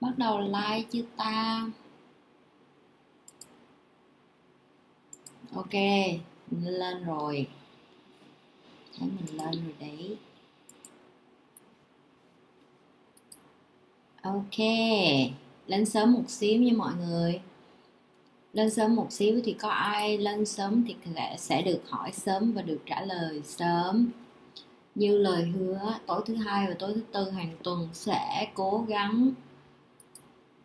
[0.00, 1.66] bắt đầu like chưa ta?
[5.54, 5.72] Ok,
[6.50, 7.46] mình lên rồi.
[8.98, 10.16] Thấy mình lên rồi đấy.
[14.22, 14.58] Ok,
[15.66, 17.40] lên sớm một xíu nha mọi người.
[18.52, 20.96] Lên sớm một xíu thì có ai lên sớm thì
[21.38, 24.10] sẽ được hỏi sớm và được trả lời sớm.
[24.94, 29.32] Như lời hứa, tối thứ hai và tối thứ tư hàng tuần sẽ cố gắng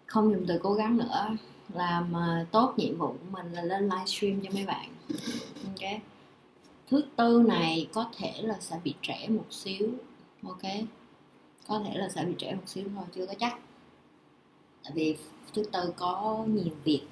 [0.06, 1.28] không dùng từ cố gắng nữa.
[1.74, 4.90] Làm ờ, tốt nhiệm vụ của mình là lên livestream cho mấy bạn.
[5.68, 6.02] Ok.
[6.88, 9.90] Thứ tư này có thể là sẽ bị trễ một xíu.
[10.44, 10.62] Ok.
[11.68, 13.60] Có thể là sẽ bị trễ một xíu thôi chưa có chắc.
[14.84, 15.18] Tại vì
[15.54, 17.06] thứ tư có nhiều việc.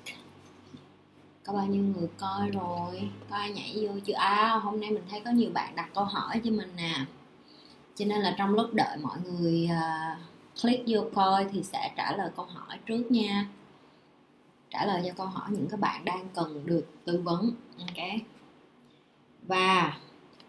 [1.45, 3.09] Có bao nhiêu người coi rồi?
[3.29, 4.13] Có ai nhảy vô chưa?
[4.13, 7.05] À hôm nay mình thấy có nhiều bạn đặt câu hỏi cho mình nè.
[7.95, 10.17] Cho nên là trong lúc đợi mọi người uh,
[10.61, 13.47] click vô coi thì sẽ trả lời câu hỏi trước nha.
[14.69, 17.51] Trả lời cho câu hỏi những các bạn đang cần được tư vấn.
[17.79, 18.21] Ok.
[19.47, 19.97] Và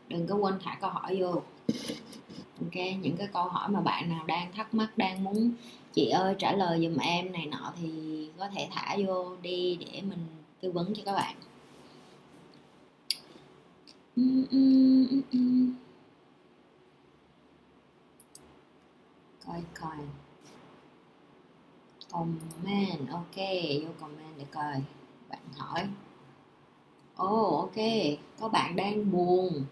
[0.08, 1.42] đừng có quên thả câu hỏi vô.
[2.60, 5.50] Ok, những cái câu hỏi mà bạn nào đang thắc mắc, đang muốn
[5.92, 7.90] chị ơi trả lời giùm em này nọ thì
[8.38, 10.26] có thể thả vô đi để mình
[10.60, 11.36] tư vấn cho các bạn.
[19.46, 19.96] Coi coi.
[22.10, 23.36] Comment ok.
[23.82, 24.74] Vô comment để coi.
[25.28, 25.88] Bạn hỏi.
[27.16, 27.84] Ồ oh, ok.
[28.40, 29.64] Có bạn đang buồn.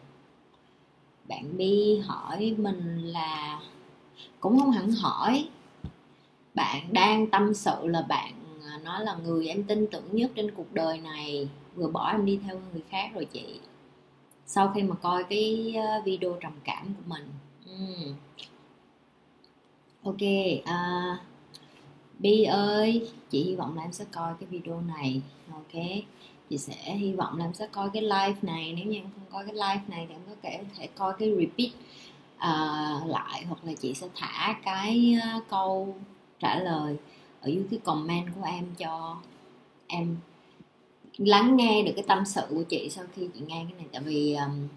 [1.29, 3.61] Bạn bi hỏi mình là
[4.41, 5.49] cũng không hẳn hỏi.
[6.55, 8.33] Bạn đang tâm sự là bạn
[8.65, 11.49] à, nói là người em tin tưởng nhất trên cuộc đời này.
[11.75, 13.61] Vừa bỏ em đi theo người khác rồi chị.
[14.47, 17.29] Sau khi mà coi cái à, video trầm cảm của mình.
[17.75, 18.15] Uhm
[20.05, 20.23] ok
[20.63, 21.19] uh,
[22.19, 25.23] bi ơi chị hy vọng là em sẽ coi cái video này.
[25.53, 25.83] Ok
[26.51, 28.73] chị sẽ hy vọng là em sẽ coi cái live này.
[28.77, 31.31] Nếu như em không coi cái live này thì em có thể, thể coi cái
[31.31, 31.71] repeat
[32.37, 35.97] uh, lại hoặc là chị sẽ thả cái uh, câu
[36.41, 36.97] trả lời
[37.41, 39.17] ở dưới cái comment của em cho
[39.87, 40.17] em
[41.17, 43.87] lắng nghe được cái tâm sự của chị sau khi chị nghe cái này.
[43.93, 44.69] Tại vì um,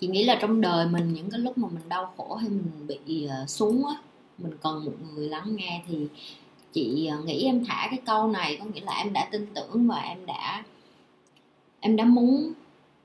[0.00, 2.86] chị nghĩ là trong đời mình những cái lúc mà mình đau khổ hay mình
[2.86, 3.94] bị ờ, xuống á
[4.38, 6.06] mình cần một người lắng nghe thì
[6.72, 9.86] chị ờ, nghĩ em thả cái câu này có nghĩa là em đã tin tưởng
[9.86, 10.64] và em đã
[11.80, 12.52] em đã muốn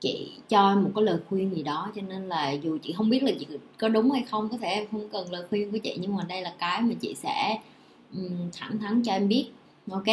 [0.02, 1.90] chị cho em một cái lời khuyên gì đó.
[1.96, 3.46] Cho nên là dù chị không biết là chị
[3.78, 6.24] có đúng hay không có thể em không cần lời khuyên của chị nhưng mà
[6.28, 7.58] đây là cái mà chị sẽ
[8.14, 9.46] um, thẳng thắn cho em biết
[9.90, 10.06] ok?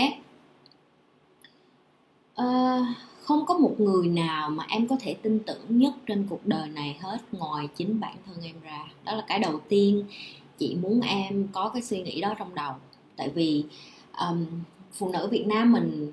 [2.41, 2.87] Uh,
[3.29, 6.69] không có một người nào mà em có thể tin tưởng nhất trên cuộc đời
[6.69, 8.85] này hết ngoài chính bản thân em ra.
[9.05, 10.03] Đó là cái đầu tiên
[10.57, 12.73] chị muốn em có cái suy nghĩ đó trong đầu.
[13.15, 13.63] Tại vì
[14.19, 14.45] um,
[14.93, 16.11] phụ nữ Việt Nam mình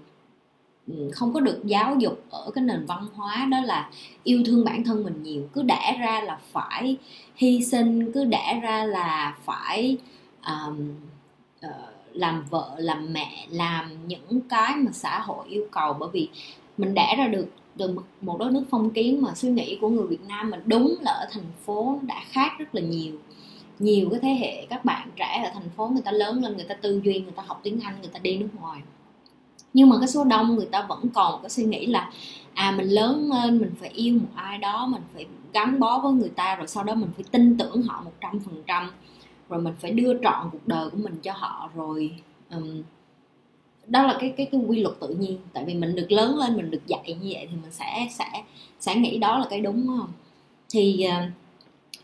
[1.12, 3.90] không có được giáo dục ở cái nền văn hóa đó là
[4.24, 5.48] yêu thương bản thân mình nhiều.
[5.52, 6.96] Cứ đẻ ra là phải
[7.36, 9.96] hy sinh cứ đẻ ra là phải
[10.46, 10.94] um,
[11.66, 11.72] uh,
[12.12, 15.92] làm vợ làm mẹ làm những cái mà xã hội yêu cầu.
[15.92, 16.28] Bởi vì
[16.76, 17.46] mình đẻ ra được
[17.78, 20.94] từ một đất nước phong kiến mà suy nghĩ của người Việt Nam mình đúng
[21.00, 23.14] là ở thành phố đã khác rất là nhiều.
[23.78, 26.66] Nhiều cái thế hệ các bạn trẻ ở thành phố người ta lớn lên người
[26.68, 28.80] ta tư duy người ta học tiếng anh người ta đi nước ngoài.
[29.74, 32.10] Nhưng mà cái số đông người ta vẫn còn cái suy nghĩ là
[32.54, 36.12] à mình lớn lên mình phải yêu một ai đó mình phải gắn bó với
[36.12, 38.90] người ta rồi sau đó mình phải tin tưởng họ một trăm phần trăm
[39.48, 42.14] rồi mình phải đưa trọn cuộc đời của mình cho họ rồi
[42.50, 42.82] um,
[43.86, 45.38] đó là cái cái cái quy luật tự nhiên.
[45.52, 48.42] Tại vì mình được lớn lên mình được dạy như vậy thì mình sẽ sẽ
[48.80, 50.12] sẽ nghĩ đó là cái đúng không?
[50.70, 51.32] Thì uh,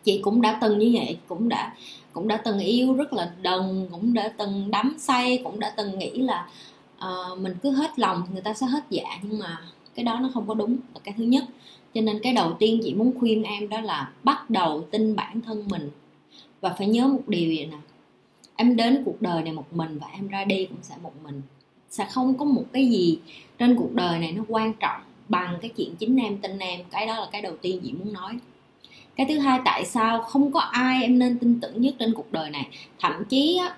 [0.04, 1.74] chị cũng đã từng như vậy cũng đã
[2.12, 5.98] cũng đã từng yêu rất là đần cũng đã từng đắm say cũng đã từng
[5.98, 6.48] nghĩ là
[6.98, 9.18] uh, mình cứ hết lòng người ta sẽ hết dạ.
[9.22, 9.58] Nhưng mà
[9.94, 11.44] cái đó nó không có đúng là cái thứ nhất.
[11.94, 15.40] Cho nên cái đầu tiên chị muốn khuyên em đó là bắt đầu tin bản
[15.40, 15.90] thân mình.
[16.60, 17.76] Và phải nhớ một điều vậy nè
[18.56, 21.42] em đến cuộc đời này một mình và em ra đi cũng sẽ một mình
[21.92, 23.18] sẽ không có một cái gì
[23.58, 27.06] trên cuộc đời này nó quan trọng bằng cái chuyện chính em tin em cái
[27.06, 28.38] đó là cái đầu tiên chị muốn nói.
[29.16, 32.32] Cái thứ hai tại sao không có ai em nên tin tưởng nhất trên cuộc
[32.32, 32.68] đời này?
[32.98, 33.76] Thậm chí á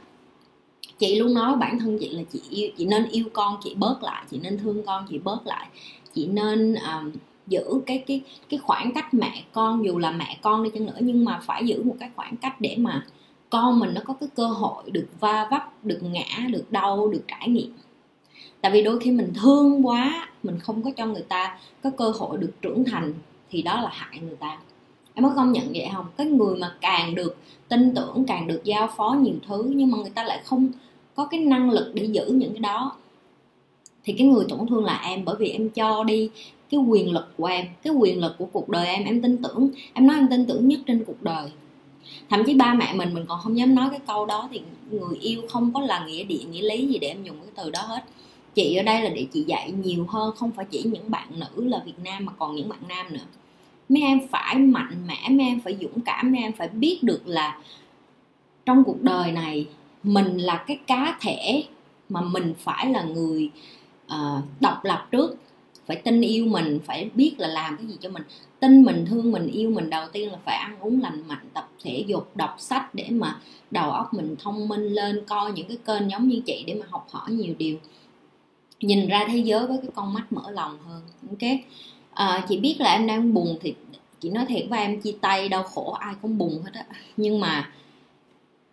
[0.98, 4.02] chị luôn nói bản thân chị là chị yêu chị nên yêu con chị bớt
[4.02, 5.66] lại chị nên thương con chị bớt lại.
[6.14, 7.12] Chị nên um,
[7.46, 10.98] giữ cái cái cái khoảng cách mẹ con dù là mẹ con đi chăng nữa
[11.00, 13.06] nhưng mà phải giữ một cái khoảng cách để mà
[13.50, 17.22] con mình nó có cái cơ hội được va vấp được ngã được đau được
[17.28, 17.72] trải nghiệm
[18.64, 22.10] tại vì đôi khi mình thương quá, mình không có cho người ta có cơ
[22.10, 23.12] hội được trưởng thành,
[23.50, 24.58] thì đó là hại người ta.
[25.14, 26.06] Em có công nhận vậy không?
[26.16, 27.36] Cái người mà càng được
[27.68, 30.68] tin tưởng, càng được giao phó nhiều thứ, nhưng mà người ta lại không
[31.14, 32.96] có cái năng lực để giữ những cái đó,
[34.04, 35.24] thì cái người tổn thương là em.
[35.24, 36.30] Bởi vì em cho đi
[36.70, 39.04] cái quyền lực của em, cái quyền lực của cuộc đời em.
[39.04, 41.50] Em tin tưởng, em nói em tin tưởng nhất trên cuộc đời.
[42.30, 45.16] Thậm chí ba mẹ mình mình còn không dám nói cái câu đó, thì người
[45.20, 47.80] yêu không có là nghĩa địa, nghĩa lý gì để em dùng cái từ đó
[47.82, 48.04] hết
[48.54, 51.64] chị ở đây là để chị dạy nhiều hơn không phải chỉ những bạn nữ
[51.64, 53.24] là việt nam mà còn những bạn nam nữa.
[53.88, 57.22] Mấy em phải mạnh mẽ mấy em phải dũng cảm mấy em phải biết được
[57.26, 57.58] là
[58.66, 59.66] trong cuộc đời này
[60.02, 61.64] mình là cái cá thể
[62.08, 63.50] mà mình phải là người
[64.06, 65.36] uh, độc lập trước.
[65.86, 68.22] Phải tin yêu mình phải biết là làm cái gì cho mình.
[68.60, 71.68] Tin mình thương mình yêu mình đầu tiên là phải ăn uống lành mạnh tập
[71.82, 73.40] thể dục đọc sách để mà
[73.70, 76.86] đầu óc mình thông minh lên coi những cái kênh giống như chị để mà
[76.90, 77.76] học hỏi nhiều điều
[78.84, 81.02] nhìn ra thế giới với cái con mắt mở lòng hơn.
[81.30, 81.50] Ok.
[82.10, 83.74] À, chị biết là em đang buồn thì
[84.20, 86.84] chị nói thiệt với em chia tay đau khổ ai cũng buồn hết á.
[87.16, 87.70] Nhưng mà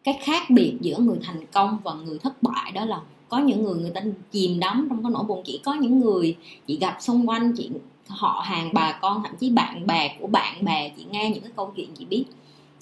[0.03, 3.63] cái khác biệt giữa người thành công và người thất bại đó là có những
[3.63, 5.41] người người ta chìm đắm trong cái nỗi buồn.
[5.45, 6.37] Chỉ có những người
[6.67, 7.69] chị gặp xung quanh chị
[8.07, 11.51] họ hàng bà con thậm chí bạn bè của bạn bè chị nghe những cái
[11.55, 12.25] câu chuyện chị biết.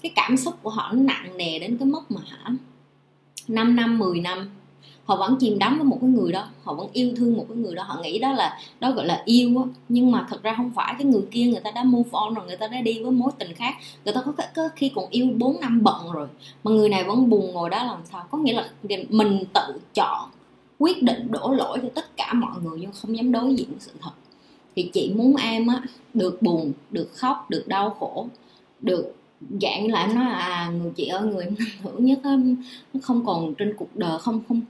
[0.01, 2.51] Cái cảm xúc của họ nó nặng nề đến cái mức mà hả?
[3.47, 4.49] 5 năm 10 năm
[5.09, 7.57] họ vẫn chìm đắm với một cái người đó họ vẫn yêu thương một cái
[7.57, 7.83] người đó.
[7.83, 9.63] Họ nghĩ đó là đó gọi là yêu á.
[9.89, 12.45] Nhưng mà thật ra không phải cái người kia người ta đã move on rồi
[12.47, 13.73] người ta đã đi với mối tình khác.
[14.05, 16.27] Người ta có, có khi còn yêu 4 năm bận rồi
[16.63, 18.25] mà người này vẫn buồn ngồi đó làm sao.
[18.31, 18.69] Có nghĩa là
[19.09, 20.29] mình tự chọn
[20.79, 23.79] quyết định đổ lỗi cho tất cả mọi người nhưng không dám đối diện với
[23.79, 24.11] sự thật.
[24.75, 25.81] Thì chị muốn em á
[26.13, 28.27] được buồn được khóc được đau khổ
[28.81, 29.15] được
[29.61, 32.37] dạng là em nói là à người chị ơi người em hưởng nhất á,
[32.93, 34.61] nó không còn trên cuộc đời không không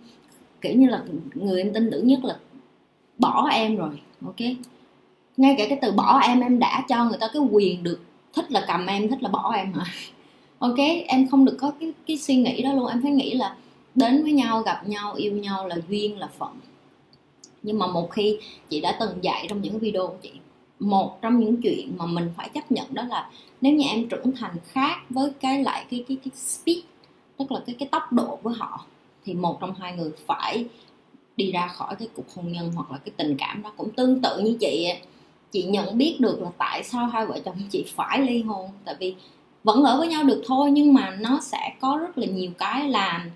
[0.61, 1.03] kiểu như là
[1.33, 2.37] người em tin tưởng nhất là
[3.17, 4.39] bỏ em rồi, ok?
[5.37, 7.99] Ngay cả cái từ bỏ em em đã cho người ta cái quyền được
[8.33, 9.85] thích là cầm em, thích là bỏ em hả?
[10.59, 10.77] Ok,
[11.07, 12.87] em không được có cái cái suy nghĩ đó luôn.
[12.87, 13.55] Em phải nghĩ là
[13.95, 16.49] đến với nhau, gặp nhau, yêu nhau là duyên, là phận.
[17.63, 18.37] Nhưng mà một khi
[18.69, 20.31] chị đã từng dạy trong những video của chị,
[20.79, 23.29] một trong những chuyện mà mình phải chấp nhận đó là
[23.61, 26.77] nếu như em trưởng thành khác với cái lại cái cái cái speed,
[27.37, 28.85] tức là cái cái tốc độ với họ
[29.29, 30.65] thì một trong hai người phải
[31.37, 34.21] đi ra khỏi cái cuộc hôn nhân hoặc là cái tình cảm đó cũng tương
[34.21, 34.87] tự như chị
[35.51, 38.95] chị nhận biết được là tại sao hai vợ chồng chị phải ly hôn, tại
[38.99, 39.15] vì
[39.63, 42.89] vẫn ở với nhau được thôi, nhưng mà nó sẽ có rất là nhiều cái
[42.89, 43.31] làm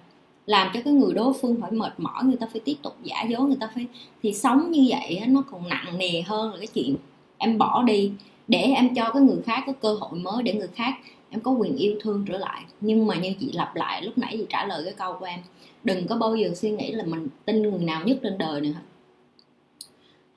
[0.45, 3.23] làm cho cái người đối phương phải mệt mỏi, người ta phải tiếp tục giả
[3.29, 3.87] dối, người ta phải,
[4.23, 6.95] thì sống như vậy nó còn nặng nề hơn là cái chuyện
[7.37, 8.11] em bỏ đi.
[8.47, 10.93] Để em cho cái người khác có cơ hội mới, để người khác
[11.29, 12.61] em có quyền yêu thương trở lại.
[12.81, 15.39] Nhưng mà như chị lặp lại, lúc nãy chị trả lời cái câu của em
[15.83, 18.69] đừng có bao giờ suy nghĩ là mình tin người nào nhất trên đời nữa.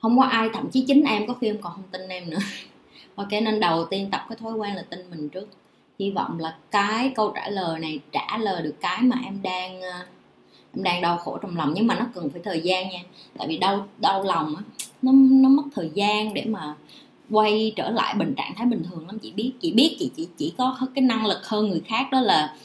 [0.01, 2.39] Không có ai, thậm chí chính em có phim còn không tin em nữa.
[3.15, 5.49] Ok, nên đầu tiên tập cái thói quen là tin mình trước.
[5.99, 9.81] Hy vọng là cái câu trả lời này trả lời được cái mà em đang
[9.81, 10.05] ờ,
[10.75, 11.73] em đang đau khổ trong lòng.
[11.75, 12.99] Nhưng mà nó cần phải thời gian nha.
[13.37, 14.63] Tại vì đau đau lòng á,
[15.01, 16.75] nó nó mất thời gian để mà
[17.29, 19.19] quay trở lại bình trạng thái bình thường lắm.
[19.19, 22.21] Chị biết chị biết chị chỉ chỉ có cái năng lực hơn người khác, đó
[22.21, 22.55] là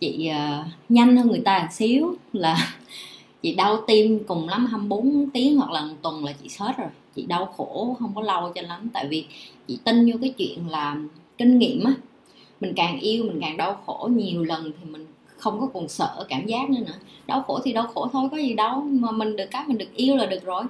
[0.00, 2.74] chị uh, nhanh hơn người ta một xíu là
[3.42, 6.88] chị đau tim cùng lắm 24 tiếng hoặc là một tuần là chị hết rồi.
[7.14, 8.88] Chị đau khổ không có lâu cho lắm.
[8.92, 9.26] Tại vì
[9.68, 10.96] chị tin vô cái chuyện là
[11.38, 11.94] kinh nghiệm á
[12.60, 15.06] mình càng yêu mình càng đau khổ nhiều lần thì mình
[15.36, 16.94] không có còn sợ cảm giác nữa nữa.
[17.26, 18.80] Đau khổ thì đau khổ thôi có gì đâu.
[18.80, 20.62] Mà mình được cái mình được yêu là được rồi.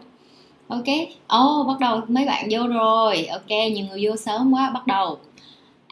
[0.69, 0.85] Ok?
[1.27, 3.27] Ồ oh, bắt đầu mấy bạn vô rồi.
[3.27, 5.19] Ok nhiều người vô sớm quá bắt đầu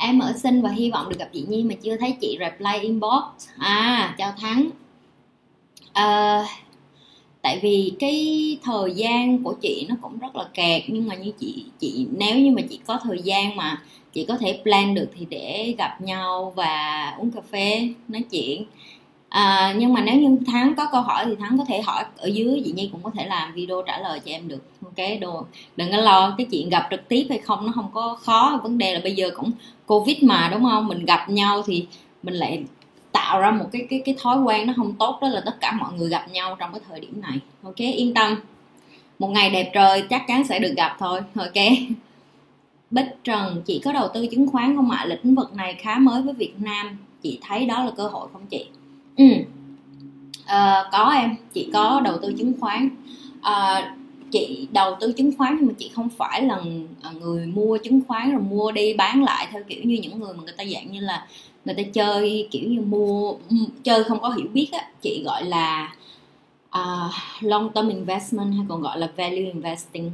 [0.05, 2.79] em ở sinh và hy vọng được gặp chị Nhi mà chưa thấy chị reply
[2.83, 3.23] inbox.
[3.59, 4.71] À chào Thắng.
[5.93, 6.45] À,
[7.43, 11.33] tại vì cái thời gian của chị nó cũng rất là kẹt nhưng mà như
[11.39, 13.83] chị chị nếu như mà chị có thời gian mà
[14.13, 18.65] chị có thể plan được thì để gặp nhau và uống cà phê nói chuyện
[19.35, 22.27] à, nhưng mà nếu như thắng có câu hỏi thì thắng có thể hỏi ở
[22.27, 24.63] dưới chị nhi cũng có thể làm video trả lời cho em được.
[24.83, 25.45] Ok đồ
[25.77, 28.61] đừng có lo cái chuyện gặp trực tiếp hay không nó không có khó.
[28.63, 29.51] Vấn đề là bây giờ cũng
[29.87, 30.89] covid mà đúng không?
[30.89, 31.87] Mình gặp nhau thì
[32.23, 32.65] mình lại
[33.13, 35.73] tạo ra một cái cái cái thói quen nó không tốt đó là tất cả
[35.73, 37.39] mọi người gặp nhau trong cái thời điểm này.
[37.63, 38.37] Ok yên tâm.
[39.19, 41.21] Một ngày đẹp trời chắc chắn sẽ được gặp thôi.
[41.37, 41.65] Ok.
[42.91, 45.07] Bích Trần chị có đầu tư chứng khoán không ạ?
[45.09, 46.99] Lĩnh vực này khá mới với Việt Nam.
[47.23, 48.67] Chị thấy đó là cơ hội không chị?
[49.17, 49.25] Ừ.
[50.47, 52.89] À, có em chị có đầu tư chứng khoán.
[53.41, 53.95] À,
[54.31, 56.61] chị đầu tư chứng khoán nhưng mà chị không phải là
[57.03, 60.35] à, người mua chứng khoán rồi mua đi bán lại theo kiểu như những người
[60.35, 61.27] mà người ta dạng như là
[61.65, 64.89] người ta chơi kiểu như mua ừ, chơi không có hiểu biết á.
[65.03, 65.95] Chị gọi là
[66.79, 70.11] uh, long term investment hay còn gọi là value investing.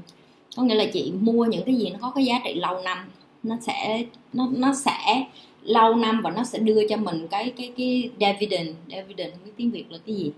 [0.57, 2.99] Có nghĩa là chị mua những cái gì nó có cái giá trị lâu năm
[3.43, 5.25] nó sẽ nó nó sẽ
[5.63, 9.53] lâu năm và nó sẽ đưa cho mình cái cái cái dividend dividend không biết
[9.57, 10.31] tiếng việt là cái gì?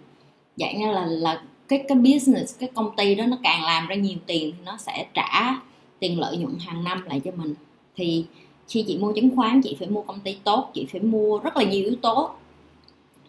[0.56, 3.94] Dạng như là là cái cái business, cái công ty đó nó càng làm ra
[3.94, 5.60] nhiều tiền thì nó sẽ trả
[5.98, 7.54] tiền lợi nhuận hàng năm lại cho mình.
[7.96, 8.24] Thì
[8.68, 11.56] khi chị mua chứng khoán, chị phải mua công ty tốt, chị phải mua rất
[11.56, 12.30] là nhiều yếu tố.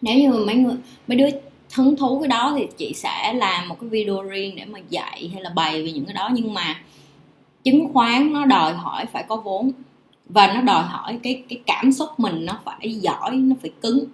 [0.02, 1.26] Nếu như mấy người, mấy đứa
[1.74, 5.30] hứng thú cái đó thì chị sẽ làm một cái video riêng để mà dạy
[5.32, 6.30] hay là bày về những cái đó.
[6.32, 6.80] Nhưng mà
[7.64, 9.70] chứng khoán nó đòi hỏi phải có vốn
[10.28, 14.04] và nó đòi hỏi cái cái cảm xúc mình nó phải giỏi, nó phải cứng.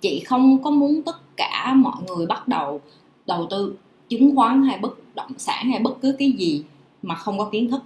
[0.00, 2.80] Chị không có muốn tất cả mọi người bắt đầu
[3.26, 3.74] đầu tư
[4.08, 6.64] chứng khoán hay bất, động sản hay bất cứ cái gì
[7.02, 7.82] mà không có kiến thức.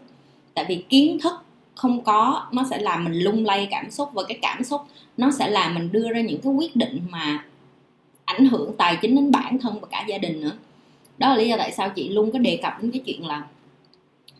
[0.55, 1.35] Tại vì kiến thức
[1.75, 4.81] không có, nó sẽ làm mình lung lay cảm xúc và cái cảm xúc
[5.17, 7.45] nó sẽ làm mình đưa ra những cái quyết định mà
[8.25, 10.53] ảnh hưởng tài chính đến bản thân và cả gia đình nữa.
[11.19, 13.43] Đó là lý do tại sao chị luôn có đề cập đến cái chuyện là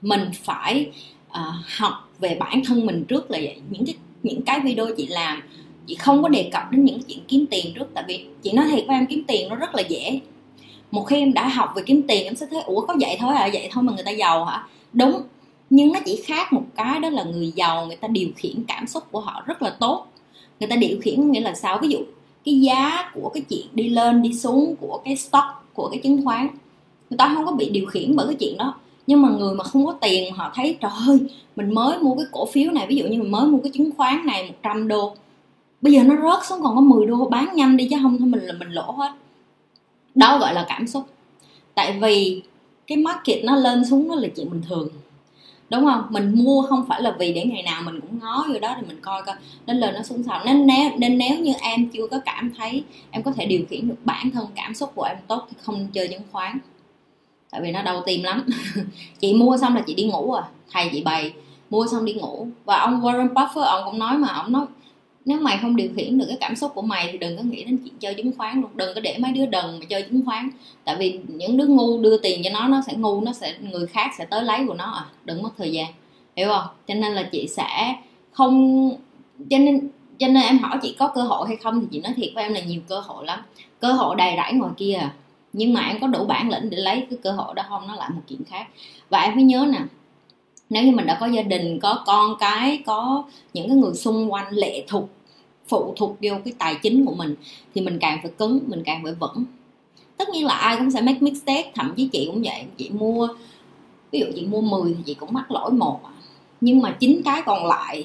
[0.03, 0.91] mình phải
[1.31, 3.57] uh, học về bản thân mình trước là vậy.
[3.71, 5.43] Những cái những cái video chị làm
[5.87, 8.67] chị không có đề cập đến những chuyện kiếm tiền trước tại vì chị nói
[8.71, 10.21] thiệt với em kiếm tiền nó rất là dễ.
[10.91, 13.35] Một khi em đã học về kiếm tiền em sẽ thấy ủa có vậy thôi
[13.35, 14.67] à vậy thôi mà người ta giàu hả?
[14.93, 15.23] Đúng
[15.71, 18.87] nhưng nó chỉ khác một cái đó là người giàu người ta điều khiển cảm
[18.87, 20.07] xúc của họ rất là tốt.
[20.61, 21.79] Người ta điều khiển nghĩa là sao?
[21.83, 21.99] Ví dụ
[22.45, 26.25] cái giá của cái chuyện đi lên đi xuống của cái stock của cái chứng
[26.25, 26.49] khoán
[27.11, 28.75] người ta không có bị điều khiển bởi cái chuyện đó
[29.09, 31.19] nhưng mà người mà không có tiền họ thấy, trời ơi,
[31.57, 33.91] mình mới mua cái cổ phiếu này, ví dụ như mình mới mua cái chứng
[33.97, 35.15] khoán này 100 đô,
[35.81, 38.29] bây giờ nó rớt xuống còn có 10 đô, bán nhanh đi chứ không thôi,
[38.29, 39.13] mình là mình lỗ hết.
[40.15, 41.07] Đó gọi là cảm xúc.
[41.75, 42.43] Tại vì
[42.87, 44.89] cái market nó lên xuống nó là chuyện bình thường.
[45.71, 46.07] Đúng không?
[46.11, 48.87] Mình mua không phải là vì để ngày nào mình cũng ngó vô đó thì
[48.87, 49.35] mình coi coi,
[49.67, 50.45] nó lên nó xuống sao.
[50.45, 53.89] Nên nếu nên nếu như em chưa có cảm thấy em có thể điều khiển
[53.89, 56.59] được bản thân cảm xúc của em tốt thì không chơi chứng khoán
[57.51, 58.47] tại vì nó đau tim lắm.
[59.21, 60.43] Chị mua xong là chị đi ngủ à.
[60.73, 61.33] Thầy chị bày,
[61.71, 62.47] mua xong đi ngủ.
[62.65, 64.67] Và ông Warren Buffett, ông cũng nói mà, ông nói,
[65.25, 67.65] nếu mày không điều khiển được cái cảm xúc của mày thì đừng có nghĩ
[67.65, 68.71] đến chuyện chơi chứng khoán luôn.
[68.75, 70.51] Đừng có để mấy đứa đần mà chơi chứng khoán.
[70.85, 73.87] Tại vì những đứa ngu đưa tiền cho nó nó sẽ ngu, nó sẽ, người
[73.87, 75.05] khác sẽ tới lấy của nó à.
[75.25, 75.87] Đừng mất thời gian.
[76.37, 76.67] Hiểu không?
[76.89, 77.95] Cho nên là chị sẽ
[78.33, 78.91] không,
[79.51, 79.89] cho nên
[80.19, 82.45] cho nên em hỏi chị có cơ hội hay không thì chị nói thiệt với
[82.45, 83.41] em là nhiều cơ hội lắm.
[83.81, 85.13] Cơ hội đầy rẫy ngoài kia à
[85.53, 87.87] nhưng mà em có đủ bản lĩnh để lấy cái cơ hội đó không?
[87.89, 88.67] Nó lại một chuyện khác.
[89.11, 89.81] Và em phải nhớ nè,
[90.71, 94.33] nếu như mình đã có gia đình, có con cái, có những cái người xung
[94.33, 95.09] quanh lệ thuộc,
[95.69, 97.35] phụ thuộc vô cái tài chính của mình,
[97.75, 99.45] thì mình càng phải cứng, mình càng phải vững.
[100.17, 102.65] Tất nhiên là ai cũng sẽ make mistake, thậm chí chị cũng vậy.
[102.77, 103.29] Chị mua,
[104.11, 106.01] ví dụ chị mua 10 thì chị cũng mắc lỗi một.
[106.61, 108.05] Nhưng mà chín cái còn lại,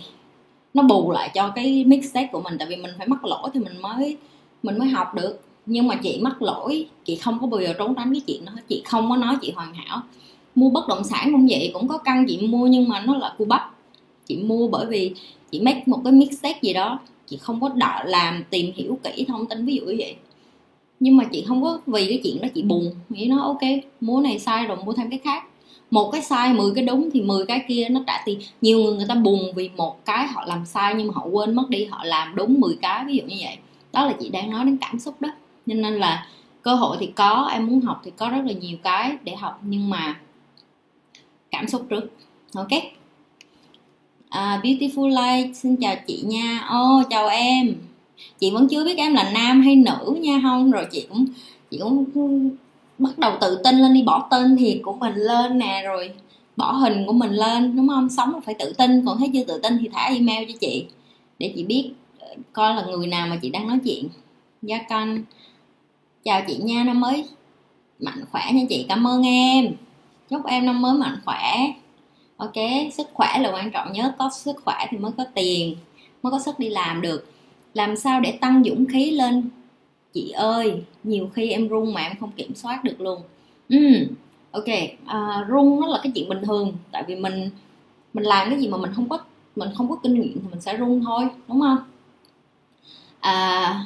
[0.73, 2.57] nó bù lại cho cái mistake của mình.
[2.59, 4.17] Tại vì mình phải mắc lỗi thì mình mới
[4.63, 7.95] mình mới học được nhưng mà chị mắc lỗi, chị không có bao giờ trốn
[7.95, 10.01] tránh cái chuyện đó chị không có nói chị hoàn hảo.
[10.55, 13.35] Mua bất động sản cũng vậy, cũng có căn chị mua nhưng mà nó là
[13.37, 13.75] cu bắp.
[14.25, 15.13] Chị mua bởi vì
[15.51, 16.99] chị make một cái mixtape gì đó.
[17.27, 20.15] Chị không có đợi làm, tìm hiểu kỹ thông tin, ví dụ như vậy.
[20.99, 22.91] Nhưng mà chị không có, vì cái chuyện đó chị buồn.
[23.09, 23.61] Nghĩ nó ok,
[24.01, 25.43] mua này sai rồi, mua thêm cái khác.
[25.91, 28.39] Một cái sai 10 cái đúng thì 10 cái kia nó trả tiền.
[28.61, 31.55] Nhiều người người ta buồn vì một cái họ làm sai nhưng mà họ quên
[31.55, 33.57] mất đi, họ làm đúng 10 cái, ví dụ như vậy.
[33.93, 35.29] Đó là chị đang nói đến cảm xúc đó
[35.65, 36.27] nên nên là
[36.61, 39.59] cơ hội thì có em muốn học thì có rất là nhiều cái để học
[39.63, 40.19] nhưng mà
[41.51, 42.13] cảm xúc trước.
[42.55, 42.69] Ok.
[44.29, 46.67] À, beautiful light xin chào chị nha.
[46.69, 47.75] Ô oh, chào em.
[48.39, 50.71] Chị vẫn chưa biết em là nam hay nữ nha không?
[50.71, 51.25] Rồi chị cũng
[51.71, 52.49] chị cũng
[52.97, 56.11] bắt đầu tự tin lên đi bỏ tên thiệt của mình lên nè rồi
[56.55, 58.09] bỏ hình của mình lên đúng không?
[58.09, 60.85] Sống là phải tự tin còn thấy chưa tự tin thì thả email cho chị
[61.39, 64.07] để chị biết ờ, coi là người nào mà chị đang nói chuyện.
[64.61, 65.23] Gia con
[66.23, 67.25] chào chị nha năm mới
[67.99, 69.73] mạnh khỏe nha chị cảm ơn em.
[70.29, 71.55] Chúc em năm mới mạnh khỏe.
[72.37, 72.53] Ok
[72.93, 75.75] sức khỏe là quan trọng nhớ có sức khỏe thì mới có tiền
[76.23, 77.31] mới có sức đi làm được.
[77.73, 79.49] Làm sao để tăng dũng khí lên?
[80.13, 83.21] Chị ơi nhiều khi em run mà em không kiểm soát được luôn.
[83.69, 83.77] Ừ
[84.51, 84.67] ok
[85.05, 87.49] à, run nó là cái chuyện bình thường tại vì mình
[88.13, 89.17] mình làm cái gì mà mình không có
[89.55, 91.77] mình không có kinh nghiệm thì mình sẽ run thôi đúng không?
[93.19, 93.83] À,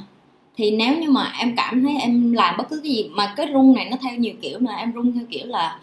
[0.58, 3.46] thì nếu như mà em cảm thấy em làm bất cứ cái gì mà cái
[3.46, 5.80] run này nó theo nhiều kiểu là em run theo kiểu là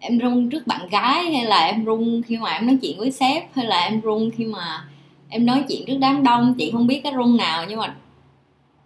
[0.00, 3.10] em run trước bạn gái, hay là em run khi mà em nói chuyện với
[3.10, 4.84] sếp, hay là em run khi mà
[5.28, 7.66] em nói chuyện trước đám đông, chị không biết cái run nào.
[7.68, 7.94] Nhưng mà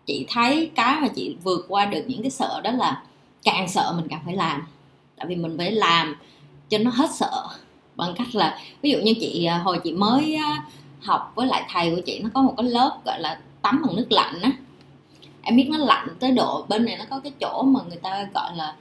[0.06, 3.02] chị thấy cái mà chị vượt qua được những cái sợ đó là
[3.44, 4.62] càng sợ mình càng phải làm.
[5.16, 6.16] Tại vì mình phải làm
[6.68, 7.46] cho nó hết sợ,
[7.96, 10.64] bằng cách là ví dụ như chị à, hồi chị mới à,
[11.00, 13.96] học với lại thầy của chị, nó có một cái lớp gọi là tắm bằng
[13.96, 14.50] nước lạnh á
[15.42, 18.26] em biết nó lạnh tới độ bên này nó có cái chỗ mà người ta
[18.34, 18.74] gọi là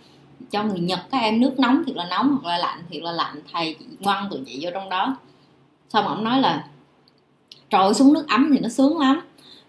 [0.52, 3.12] cho người nhật các em nước nóng thiệt là nóng hoặc là lạnh thiệt là
[3.12, 5.18] lạnh, thầy chị ngoan tụi chị vô trong đó.
[5.90, 6.68] Xong ông nói là
[7.70, 9.22] trồi xuống nước ấm thì nó sướng lắm.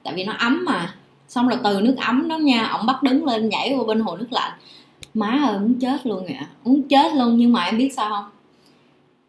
[0.03, 0.95] Tại vì nó ấm mà.
[1.29, 4.17] Xong rồi từ nước ấm đó nha, ông bắt đứng lên nhảy qua bên hồ
[4.17, 4.53] nước lạnh.
[5.15, 8.25] Má ơi, muốn chết luôn ạ, muốn chết luôn nhưng mà em biết sao không?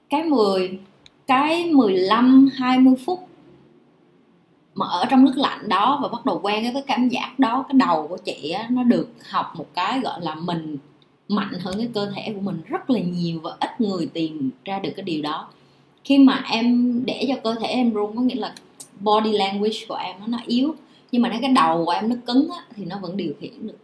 [0.10, 0.80] Cái 10
[1.28, 3.28] cái 15 20 phút
[4.82, 7.66] mà ở trong nước lạnh đó và bắt đầu quen với cái cảm giác đó
[7.70, 10.78] cái đầu của chị á, nó được học một cái gọi là mình
[11.28, 14.80] mạnh hơn cái cơ thể của mình rất là nhiều và ít người tìm ra
[14.80, 15.48] được cái điều đó.
[16.04, 18.54] Khi mà em để cho cơ thể em run có nghĩa là
[19.00, 20.76] body language của em nó yếu
[21.12, 23.68] nhưng mà nếu cái đầu của em nó cứng á, thì nó vẫn điều khiển
[23.68, 23.78] được.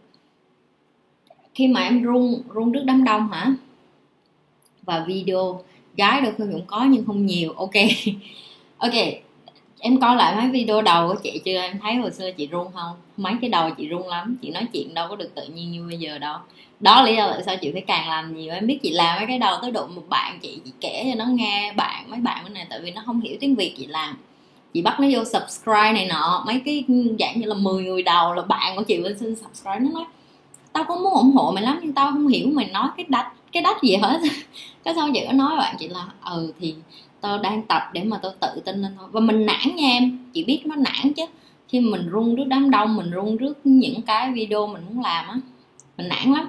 [1.54, 3.54] Khi mà em run run trước đám đông hả?
[4.82, 5.60] Và video
[5.96, 7.74] gái đôi khi cũng có nhưng không nhiều ok.
[8.78, 8.94] Ok
[9.80, 11.60] em coi lại mấy video đầu của chị chưa?
[11.60, 12.96] Em thấy hồi xưa chị run không?
[13.16, 14.36] Mấy cái đầu chị run lắm.
[14.42, 16.38] Chị nói chuyện đâu có được tự nhiên như bây giờ đâu.
[16.80, 18.54] Đó lý do tại sao chị phải càng làm nhiều.
[18.54, 21.24] Em biết chị làm mấy cái đầu tới độ một bạn, chị chị kể cho
[21.24, 23.86] nó nghe bạn, mấy bạn bên này, tại vì nó không hiểu tiếng việt chị
[23.86, 24.16] làm.
[24.74, 26.84] Chị bắt nó vô subscribe này nọ, mấy cái
[27.18, 30.04] dạng như là 10 người đầu là bạn của chị bên xin subscribe nó nói,
[30.72, 33.32] tao có muốn ủng hộ mày lắm, nhưng tao không hiểu mày nói cái đách
[33.52, 34.20] cái đách gì hết.
[34.84, 36.74] Cái xong chị có nói bạn chị là ừ thì
[37.20, 39.08] tao đang tập để mà tao tự tin lên thôi.
[39.12, 41.22] Và mình nản nha em, chị biết nó nản chứ.
[41.68, 45.28] Khi mình run trước đám đông, mình run trước những cái video mình muốn làm
[45.28, 45.40] á,
[45.96, 46.48] mình nản lắm.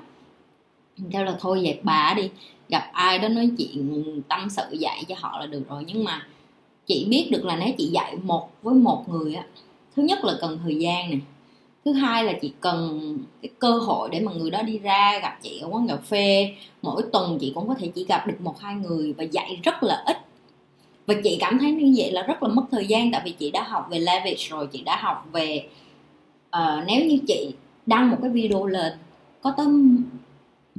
[1.11, 2.29] Theo là thôi dẹp bà đi,
[2.69, 5.83] gặp ai đó nói chuyện tâm sự dạy cho họ là được rồi.
[5.87, 6.27] Nhưng mà
[6.85, 9.43] chị biết được là nếu chị dạy một với một người á,
[9.95, 11.19] thứ nhất là cần thời gian này
[11.85, 12.99] thứ hai là chị cần
[13.41, 16.55] cái cơ hội để mà người đó đi ra, gặp chị ở quán cà phê.
[16.81, 19.83] Mỗi tuần chị cũng có thể chỉ gặp được một hai người và dạy rất
[19.83, 20.17] là ít
[21.09, 23.51] và chị cảm thấy như vậy là rất là mất thời gian tại vì chị
[23.51, 25.67] đã học về leverage rồi chị đã học về
[26.57, 27.51] uh, nếu như chị
[27.85, 28.93] đăng một cái video lên
[29.41, 29.67] có tới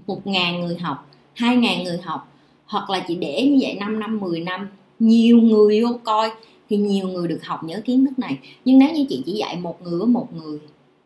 [0.06, 2.32] một ngàn người học hai ngàn người học
[2.66, 4.68] hoặc là chị để như vậy 5 năm 10 năm
[4.98, 6.30] nhiều người vô coi
[6.68, 8.38] thì nhiều người được học nhớ kiến thức này.
[8.64, 10.58] Nhưng nếu như chị chỉ dạy một người với một người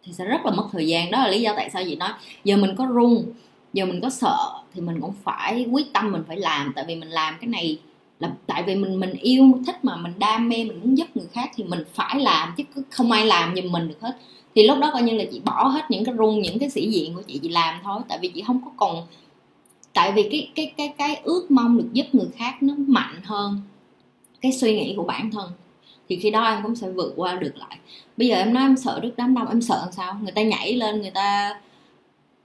[0.05, 1.11] thì sẽ rất là mất thời gian.
[1.11, 2.11] Đó là lý do tại sao chị nói
[2.45, 3.25] giờ mình có run
[3.73, 4.37] giờ mình có sợ
[4.75, 7.79] thì mình cũng phải quyết tâm mình phải làm tại vì mình làm cái này
[8.19, 11.27] là tại vì mình mình yêu, thích mà mình đam mê, mình muốn giúp người
[11.33, 14.17] khác thì mình phải làm chứ không ai làm giùm mình được hết.
[14.55, 16.91] Thì lúc đó coi như là chị bỏ hết những cái run những cái sĩ
[16.91, 18.01] diện của chị chị làm thôi.
[18.09, 19.07] Tại vì chị không có còn,
[19.93, 23.61] tại vì cái cái cái cái ước mong được giúp người khác nó mạnh hơn
[24.41, 25.51] cái suy nghĩ của bản thân.
[26.09, 27.79] Thì khi đó em cũng sẽ vượt qua được lại.
[28.17, 30.17] Bây giờ em nói em sợ trước đám đông, em sợ làm sao?
[30.23, 31.61] Người ta nhảy lên, người ta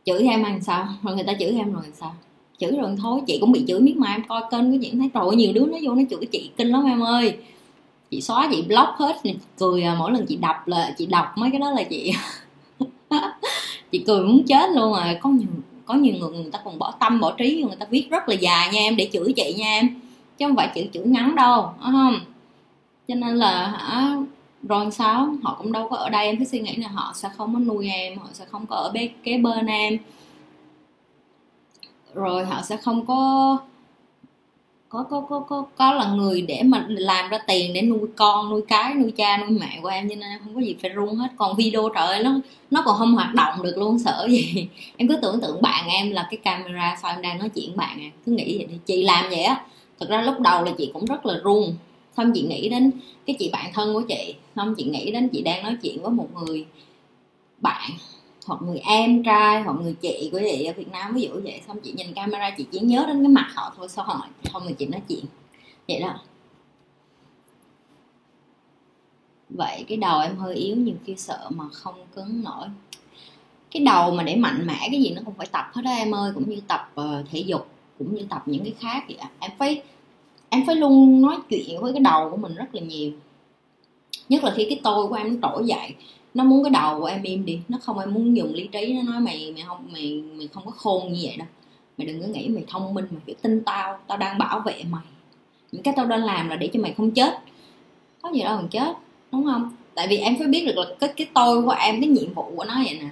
[0.06, 0.88] chửi em làm sao?
[1.04, 2.16] Rồi người ta chửi em rồi làm sao?
[2.60, 5.10] Chửi rồi thôi, chị cũng bị chửi miết mà em coi kênh của chị thấy
[5.13, 7.38] rồi nhiều đứa nó vô nó chửi chị kinh lắm em ơi.
[8.12, 9.15] Chị xóa, chị block hết
[9.58, 12.13] cười à, mỗi lần chị đọc là, chị đọc mấy cái đó là chị
[13.91, 15.48] chị cười muốn chết luôn rồi có nhiều
[15.89, 18.36] có nhiều người người ta còn bỏ tâm, bỏ trí, người ta viết rất là
[18.36, 19.89] dài nha em, để chửi chị nha em.
[20.38, 22.19] Chứ không phải chữ chữ ngắn đâu không?
[23.08, 24.17] Cho nên là hả,
[24.63, 25.36] rồi sao?
[25.43, 27.60] Họ cũng đâu có ở đây, em phải suy nghĩ là họ sẽ không có
[27.60, 29.98] nuôi em, họ sẽ không có ở bên kế bên em
[32.13, 33.58] rồi họ sẽ không có
[34.89, 38.50] có có có có có là người để mà làm ra tiền để nuôi con,
[38.50, 40.89] nuôi cái, nuôi cha, nuôi mẹ của em, cho nên em không có gì phải
[40.89, 41.28] run hết.
[41.38, 42.32] Còn video trời ơi, nó
[42.72, 44.67] nó còn không hoạt động được luôn, sợ gì.
[44.98, 48.00] Em cứ tưởng tượng bạn em là cái camera sao em đang nói chuyện bạn
[48.02, 49.65] à cứ nghĩ vậy thì chị làm vậy á,
[50.00, 51.76] thật ra lúc đầu là chị cũng rất là run.
[52.17, 52.91] Xong chị nghĩ đến
[53.26, 56.12] cái chị bạn thân của chị, xong chị nghĩ đến chị đang nói chuyện với
[56.12, 56.65] một người
[57.62, 57.91] bạn
[58.50, 61.62] hoặc người em trai hoặc người chị của chị ở Việt Nam ví dụ vậy.
[61.68, 64.64] Xong chị nhìn camera chị chỉ nhớ đến cái mặt họ thôi sao hỏi không
[64.68, 65.26] thì chị nói chuyện.
[65.88, 66.20] Vậy đó.
[69.50, 72.68] Vậy cái đầu em hơi yếu nhiều khi sợ mà không cứng nổi.
[73.72, 76.16] Cái đầu mà để mạnh mẽ cái gì nó cũng phải tập hết đó em
[76.16, 77.68] ơi cũng như tập uh, thể dục
[78.00, 79.84] cũng như tập những cái khác vậy em phải
[80.50, 83.12] em phải luôn nói chuyện với cái đầu của mình rất là nhiều.
[84.30, 85.96] Nhất là khi cái tôi của em nó trỗi dậy
[86.34, 87.60] nó muốn cái đầu của em im đi.
[87.70, 90.65] Nó không, em muốn dùng lý trí nó nói, mày mày không, mày mày không
[90.65, 91.48] có khôn như vậy đâu.
[91.98, 94.00] Mày đừng có nghĩ mày thông minh, mày phải tin tao.
[94.08, 95.04] Tao đang bảo vệ mày.
[95.72, 97.39] Những cái tao đang làm là để cho mày không chết.
[98.22, 98.94] Có gì đâu còn chết,
[99.32, 99.76] đúng không?
[99.96, 102.52] Tại vì em phải biết được là cái cái tôi của em, cái nhiệm vụ
[102.56, 103.10] của nó vậy nè.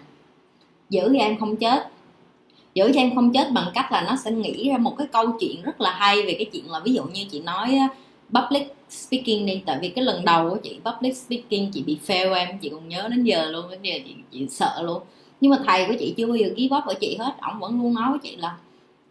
[0.89, 1.87] Giữ cho em không chết.
[2.73, 5.31] Giữ cho em không chết bằng cách là nó sẽ nghĩ ra một cái câu
[5.39, 7.79] chuyện rất là hay về cái chuyện là ví dụ như chị nói
[8.33, 12.33] public speaking đi tại vì cái lần đầu của chị public speaking chị bị fail
[12.33, 15.01] em chị còn nhớ đến giờ luôn đến giờ chị, chị sợ luôn.
[15.41, 17.81] Nhưng mà thầy của chị chưa bao giờ ký bóp ở chị hết ổng vẫn
[17.81, 18.57] luôn nói với chị là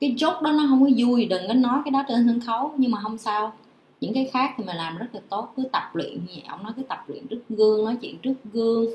[0.00, 2.72] cái chốt đó nó không có vui đừng có nói cái đó trên sân khấu
[2.76, 3.52] nhưng mà không sao.
[4.00, 6.62] Những cái khác thì mà làm rất là tốt cứ tập luyện như ổng ông
[6.62, 8.86] nói cứ tập luyện trước gương nói chuyện trước gương.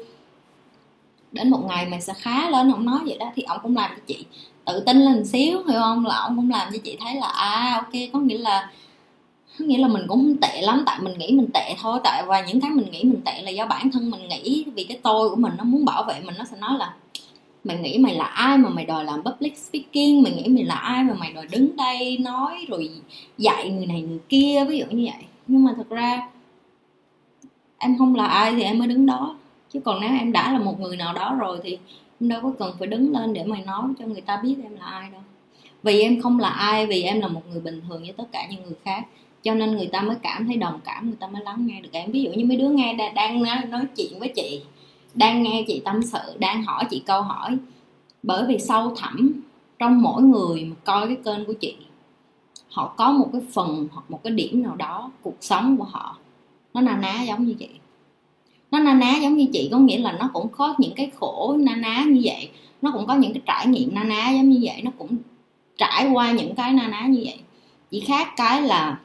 [1.32, 3.92] Đến một ngày mình sẽ khá lên ông nói vậy đó thì ông cũng làm
[3.96, 4.26] cho chị
[4.66, 6.06] tự tin lên xíu hiểu không?
[6.06, 8.72] Là ông cũng làm cho chị thấy là à ok có nghĩa là
[9.68, 12.46] nghĩa là mình cũng không tệ lắm, tại mình nghĩ mình tệ thôi, tại và
[12.46, 15.30] những cái mình nghĩ mình tệ là do bản thân mình nghĩ, vì cái tôi
[15.30, 16.94] của mình nó muốn bảo vệ mình, nó sẽ nói là,
[17.64, 20.24] mày nghĩ mày là ai mà mày đòi làm public speaking?
[20.24, 22.90] Mày nghĩ mày là ai mà mày đòi đứng đây nói rồi
[23.38, 24.66] dạy người này người kia?
[24.70, 25.24] Ví dụ như vậy.
[25.48, 26.30] Nhưng mà thật ra,
[27.78, 29.36] em không là ai thì em mới đứng đó.
[29.74, 31.78] Chứ còn nếu em đã là một người nào đó rồi thì
[32.20, 34.76] em đâu có cần phải đứng lên để mày nói cho người ta biết em
[34.76, 35.22] là ai đâu.
[35.84, 38.48] Vì em không là ai, vì em là một người bình thường như tất cả
[38.50, 39.06] những người khác
[39.44, 41.90] cho nên người ta mới cảm thấy đồng cảm người ta mới lắng nghe được.
[41.92, 44.62] Em ví dụ như mấy đứa nghe đang, đang nói chuyện với chị
[45.14, 47.58] đang nghe chị tâm sự đang hỏi chị câu hỏi.
[48.24, 49.32] Bởi vì sâu thẳm
[49.80, 51.76] trong mỗi người mà coi cái kênh của chị
[52.72, 56.18] họ có một cái phần hoặc một cái điểm nào đó cuộc sống của họ
[56.74, 57.68] nó na ná giống như chị.
[58.72, 61.58] Nó na ná giống như chị có nghĩa là nó cũng có những cái khổ
[61.60, 62.50] na ná như vậy
[62.82, 65.18] nó cũng có những cái trải nghiệm na ná giống như vậy nó cũng
[65.78, 67.40] trải qua những cái na ná như vậy.
[67.90, 69.00] Chỉ khác cái là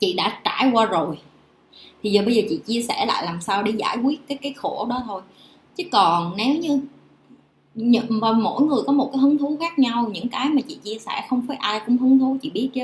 [0.00, 1.18] chị đã trải qua rồi.
[2.02, 4.52] Thì giờ bây giờ chị chia sẻ lại làm sao để giải quyết cái cái
[4.52, 5.22] khổ đó thôi.
[5.76, 6.80] Chứ còn nếu như
[8.08, 10.98] và mỗi người có một cái hứng thú khác nhau, những cái mà chị chia
[10.98, 12.82] sẻ không phải ai cũng hứng thú, chị biết chứ.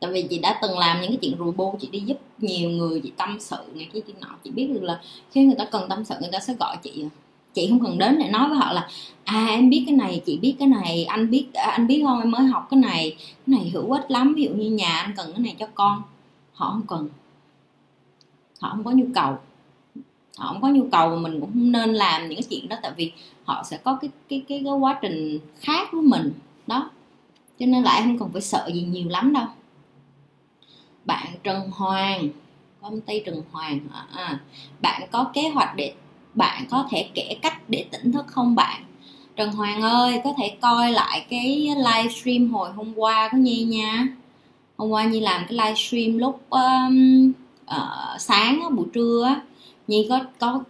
[0.00, 2.70] Tại vì chị đã từng làm những cái chuyện rùi bu chị đi giúp nhiều
[2.70, 5.64] người, chị tâm sự này cái chuyện nọ, chị biết được là khi người ta
[5.64, 7.04] cần tâm sự, người ta sẽ gọi chị.
[7.04, 7.21] À
[7.54, 8.88] chị không cần đến để nói với họ là
[9.24, 12.20] à em biết cái này chị biết cái này anh biết à, anh biết không?
[12.20, 15.14] Em mới học cái này cái này hữu ích lắm ví dụ như nhà anh
[15.16, 16.02] cần cái này cho con.
[16.52, 17.08] Họ không cần.
[18.60, 19.36] Họ không có nhu cầu.
[20.38, 22.76] Họ không có nhu cầu mà mình cũng không nên làm những cái chuyện đó
[22.82, 23.12] tại vì
[23.44, 26.32] họ sẽ có cái cái cái, cái quá trình khác với mình.
[26.66, 26.90] Đó.
[27.58, 29.46] Cho nên lại không cần phải sợ gì nhiều lắm đâu.
[31.04, 32.28] Bạn Trần Hoàng
[32.82, 34.40] công ty Trần Hoàng à, à.
[34.80, 35.94] bạn có kế hoạch để
[36.34, 38.82] bạn có thể kể cách để tỉnh thức không bạn?
[39.36, 44.06] Trần Hoàng ơi có thể coi lại cái livestream hồi hôm qua của Nhi nha.
[44.76, 47.32] Hôm qua Nhi làm cái livestream lúc um,
[47.76, 49.36] uh, sáng buổi trưa
[49.86, 50.60] Nhi có có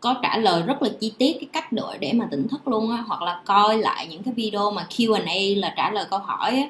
[0.00, 2.90] có trả lời rất là chi tiết cái cách đội để mà tỉnh thức luôn
[2.90, 6.50] á hoặc là coi lại những cái video mà Q&A là trả lời câu hỏi
[6.50, 6.68] á.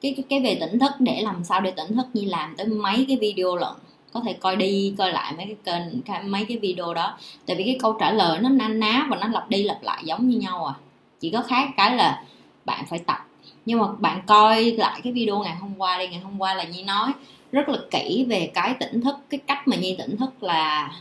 [0.00, 2.06] Cái, cái về tỉnh thức để làm sao để tỉnh thức?
[2.14, 3.72] Như làm tới mấy cái video lận?
[4.12, 7.18] Có thể coi đi, coi lại mấy cái kênh mấy cái video đó.
[7.46, 10.02] Tại vì cái câu trả lời nó na ná và nó lặp đi lặp lại
[10.04, 10.74] giống như nhau à.
[11.20, 12.22] Chỉ có khác cái là
[12.64, 13.18] bạn phải tập.
[13.66, 16.64] Nhưng mà bạn coi lại cái video ngày hôm qua đi, ngày hôm qua là
[16.64, 17.12] nhi nói
[17.52, 20.92] rất là kỹ về cái tỉnh thức, cái cách mà nhi tỉnh thức là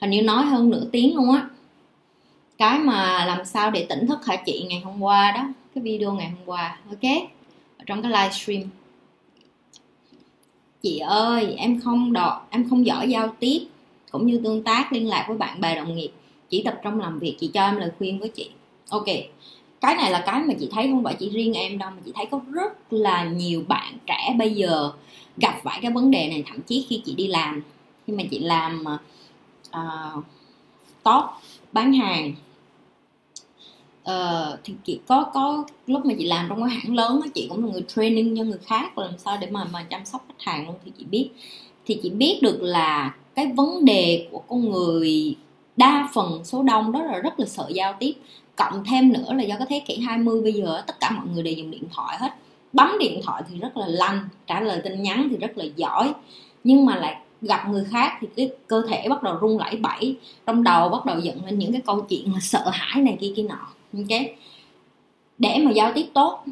[0.00, 1.46] hình như nói hơn nửa tiếng luôn á.
[2.58, 6.12] Cái mà làm sao để tỉnh thức hả chị ngày hôm qua đó, cái video
[6.12, 7.12] ngày hôm qua, ok?
[7.78, 8.62] Ở trong cái livestream
[10.82, 13.66] chị ơi em không đọ em không giỏi giao tiếp
[14.10, 16.10] cũng như tương tác liên lạc với bạn bè đồng nghiệp.
[16.48, 18.50] Chỉ tập trung làm việc chị cho em lời khuyên với chị.
[18.88, 19.06] Ok
[19.80, 22.12] cái này là cái mà chị thấy không phải chỉ riêng em đâu mà chị
[22.14, 24.90] thấy có rất là nhiều bạn trẻ bây giờ
[25.36, 27.62] gặp phải cái vấn đề này thậm chí khi chị đi làm.
[28.06, 28.84] Khi mà chị làm
[29.68, 30.24] uh,
[31.02, 31.24] top
[31.72, 32.34] bán hàng
[34.10, 37.64] uh, thì chị có có lúc mà chị làm trong cái hãng lớn chị cũng
[37.64, 40.66] là người training cho người khác làm sao để mà mà chăm sóc khách hàng
[40.66, 41.30] luôn thì chị biết.
[41.86, 45.34] Thì chị biết được là cái vấn đề của con người
[45.76, 48.12] đa phần số đông đó là rất là sợ giao tiếp.
[48.56, 51.42] Cộng thêm nữa là do cái thế kỷ 20 bây giờ tất cả mọi người
[51.42, 52.34] đều dùng điện thoại hết.
[52.72, 56.12] Bấm điện thoại thì rất là lanh trả lời tin nhắn thì rất là giỏi.
[56.64, 60.16] Nhưng mà lại gặp người khác thì cái cơ thể bắt đầu rung lẩy bẩy
[60.46, 63.32] trong đầu bắt đầu dựng lên những cái câu chuyện là sợ hãi này kia
[63.36, 64.20] kia nọ ok.
[65.38, 66.44] Để mà giao tiếp tốt,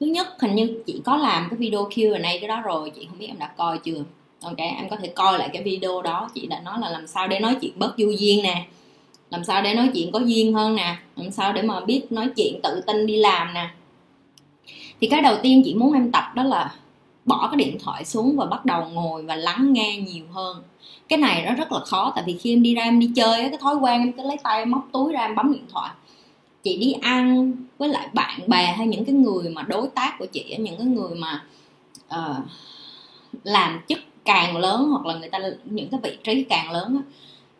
[0.00, 3.18] thứ nhất, hình như chị có làm cái video Q&A cái đó rồi, chị không
[3.18, 4.04] biết em đã coi chưa?
[4.42, 6.30] Ok, em có thể coi lại cái video đó.
[6.34, 8.66] Chị đã nói là làm sao để nói chuyện bớt vô duyên nè,
[9.30, 12.28] làm sao để nói chuyện có duyên hơn nè, làm sao để mà biết nói
[12.36, 13.70] chuyện tự tin đi làm nè.
[15.00, 16.74] Thì cái đầu tiên chị muốn em tập đó là
[17.24, 20.62] bỏ cái điện thoại xuống và bắt đầu ngồi và lắng nghe nhiều hơn.
[21.08, 23.40] Cái này nó rất là khó, tại vì khi em đi ra em đi chơi
[23.40, 25.90] cái thói quen em cứ lấy tay em móc túi ra em bấm điện thoại
[26.66, 30.26] chị đi ăn với lại bạn bè hay những cái người mà đối tác của
[30.26, 31.44] chị những cái người mà
[32.14, 32.36] uh,
[33.44, 37.02] làm chức càng lớn hoặc là người ta những cái vị trí càng lớn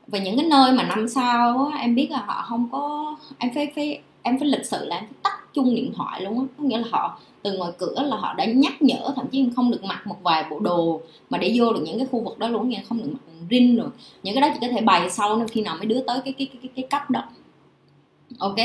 [0.06, 3.72] và những cái nơi mà năm sau em biết là họ không có em phải
[3.74, 6.44] phải em phải lịch sự là em phải tắt chung điện thoại luôn á.
[6.58, 9.70] Có nghĩa là họ từ ngoài cửa là họ đã nhắc nhở thậm chí không
[9.70, 12.48] được mặc một vài bộ đồ mà để vô được những cái khu vực đó
[12.48, 13.88] luôn nghe không được mặc rin rồi.
[14.22, 16.34] Những cái đó chỉ có thể bày sau nên khi nào mấy đứa tới cái
[16.38, 17.22] cái cái cái cấp đó.
[18.38, 18.56] Ok?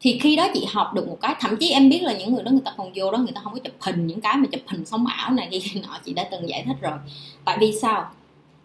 [0.00, 2.42] Thì khi đó chị học được một cái, thậm chí em biết là những người
[2.42, 4.46] đó người ta còn vô đó, người ta không có chụp hình, những cái mà
[4.52, 6.98] chụp hình sống ảo này kia nọ, chị đã từng giải thích rồi.
[7.44, 8.10] Tại vì sao?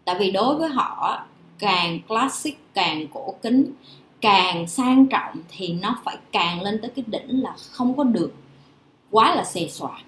[0.06, 1.20] Tại vì đối với họ,
[1.60, 3.66] càng classic, càng cổ kính,
[4.22, 8.34] càng sang trọng thì nó phải càng lên tới cái đỉnh là không có được
[9.12, 10.02] quá là xề xòa.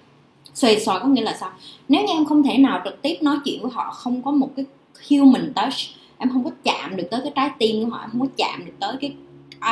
[0.54, 1.50] Xề xòa có nghĩa là sao?
[1.88, 4.50] Nếu như em không thể nào trực tiếp nói chuyện với họ, không có một
[4.56, 4.64] cái
[5.10, 5.74] human touch,
[6.18, 8.66] em không có chạm được tới cái trái tim của họ, em không có chạm
[8.66, 9.14] được tới cái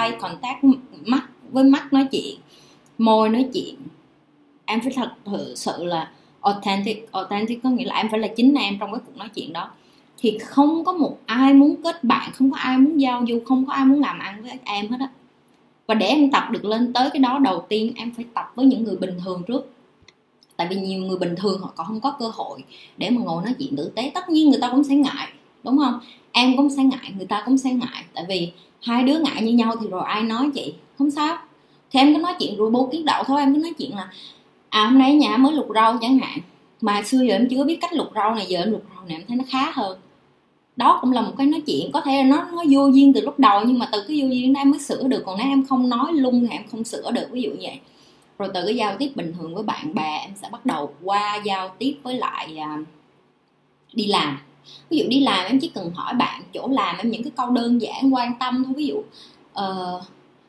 [0.01, 0.65] eye contact,
[1.05, 2.39] mắt với mắt nói chuyện,
[2.99, 3.75] môi nói chuyện.
[4.65, 5.11] Em phải thật
[5.55, 7.13] sự là authentic.
[7.13, 9.71] Authentic có nghĩa là em phải là chính em trong cái cuộc nói chuyện đó.
[10.19, 13.67] Thì không có một ai muốn kết bạn, không có ai muốn giao du, không
[13.67, 15.09] có ai muốn làm ăn với em hết á.
[15.87, 18.67] Và để em tập được lên tới cái đó, đầu tiên em phải tập với
[18.67, 19.73] những người bình thường trước.
[20.57, 22.65] Tại vì nhiều người bình thường họ còn không có cơ hội
[22.97, 24.11] để mà ngồi nói chuyện tử tế.
[24.15, 25.29] Tất nhiên người ta cũng sẽ ngại,
[25.65, 26.01] đúng không?
[26.33, 28.05] Em cũng sẽ ngại, người ta cũng sẽ ngại.
[28.15, 31.39] Tại vì hai đứa ngại như nhau thì rồi ai nói chị không sao.
[31.91, 34.09] Thì em cứ nói chuyện rồi bố kiến đậu thôi em cứ nói chuyện là
[34.69, 36.39] à hôm nay nhà mới lục rau chẳng hạn.
[36.81, 39.17] Mà xưa giờ em chưa biết cách lục rau này giờ em lục rau này
[39.17, 39.99] em thấy nó khá hơn.
[40.77, 43.21] Đó cũng là một cái nói chuyện có thể là nó nó vô duyên từ
[43.21, 45.23] lúc đầu nhưng mà từ cái vô duyên đó em mới sửa được.
[45.27, 47.81] Còn nếu em không nói lung thì em không sửa được ví dụ như vậy.
[48.39, 51.41] Rồi từ cái giao tiếp bình thường với bạn bè em sẽ bắt đầu qua
[51.45, 52.79] giao tiếp với lại à,
[53.93, 54.39] đi làm.
[54.91, 57.51] Ví dụ đi làm em chỉ cần hỏi bạn chỗ làm em những cái câu
[57.51, 58.75] đơn giản quan tâm thôi.
[58.77, 60.03] Ví dụ uh,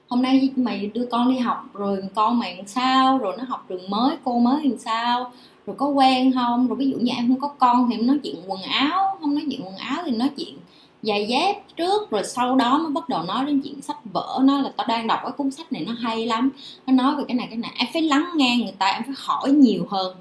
[0.10, 3.66] hôm nay mày đưa con đi học, rồi con mày làm sao, rồi nó học
[3.70, 5.32] trường mới, cô mới làm sao,
[5.66, 6.68] rồi có quen không?
[6.68, 9.36] Rồi ví dụ như em không có con thì em nói chuyện quần áo, không
[9.36, 10.58] nói chuyện quần áo thì nói chuyện
[11.02, 14.40] giày dép trước, rồi sau đó mới bắt đầu nói đến chuyện sách vở.
[14.44, 16.50] Nó là tao đang đọc cái cuốn sách này, nó hay lắm.
[16.88, 17.72] Nó nói về cái này cái này.
[17.78, 20.16] Em phải lắng nghe người ta, em phải hỏi nhiều hơn.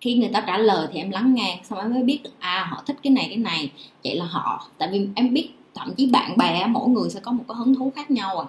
[0.00, 2.66] Khi người ta trả lời thì em lắng nghe, xong em mới biết được à
[2.70, 3.72] họ thích cái này cái này.
[4.04, 7.32] Vậy là họ, tại vì em biết, thậm chí bạn bè, mỗi người sẽ có
[7.32, 8.46] một cái hứng thú khác nhau à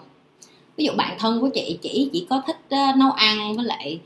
[0.78, 4.00] ví dụ bạn thân của chị chỉ chỉ có thích uh, nấu ăn với lại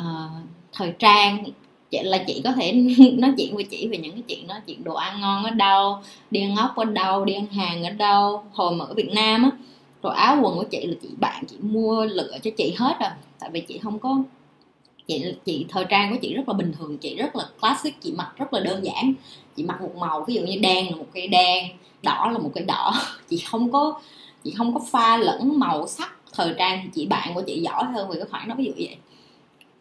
[0.00, 0.30] uh,
[0.72, 1.44] thời trang.
[1.90, 2.72] Chị là chị có thể
[3.18, 5.98] nói chuyện với chị về những cái chuyện đó chuyện đồ ăn ngon ở đâu
[6.30, 9.42] đi ăn ốc ở đâu đi ăn hàng ở đâu hồi mà ở việt nam
[9.42, 9.50] á
[10.02, 13.10] rồi áo quần của chị là chị bạn chị mua lựa cho chị hết rồi.
[13.40, 14.22] Tại vì chị không có
[15.06, 18.12] chị chị thời trang của chị rất là bình thường chị rất là classic chị
[18.12, 19.14] mặc rất là đơn giản.
[19.56, 21.68] Chị mặc một màu ví dụ như đen là một cái đen
[22.02, 22.92] đỏ là một cái đỏ.
[23.30, 24.00] Chị không có
[24.44, 27.84] chị không có pha lẫn màu sắc, thời trang thì chị bạn của chị giỏi
[27.84, 28.96] hơn về cái khoản đó, ví dụ vậy.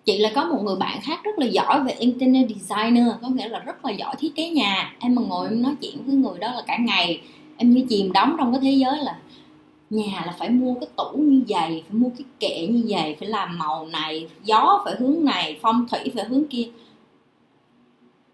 [0.05, 3.49] Chị là có một người bạn khác rất là giỏi về internet designer, có nghĩa
[3.49, 4.93] là rất là giỏi thiết kế nhà.
[4.99, 7.21] Em mà ngồi em nói chuyện với người đó là cả ngày,
[7.57, 9.17] em như chìm đóng trong cái thế giới là
[9.89, 13.29] nhà là phải mua cái tủ như vậy, phải mua cái kệ như vậy, phải
[13.29, 16.69] làm màu này, gió phải hướng này, phong thủy phải hướng kia.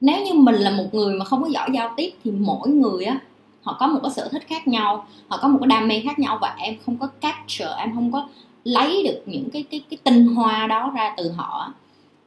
[0.02, 3.06] Nếu như mình là một người mà không có giỏi giao tiếp thì mỗi người
[3.06, 3.20] á
[3.64, 6.20] họ có một cái sở thích khác nhau, họ có một cái đam mê khác
[6.20, 8.28] nhau và em không có capture, em không có
[8.64, 11.74] lấy được những cái cái cái tinh hoa đó ra từ họ.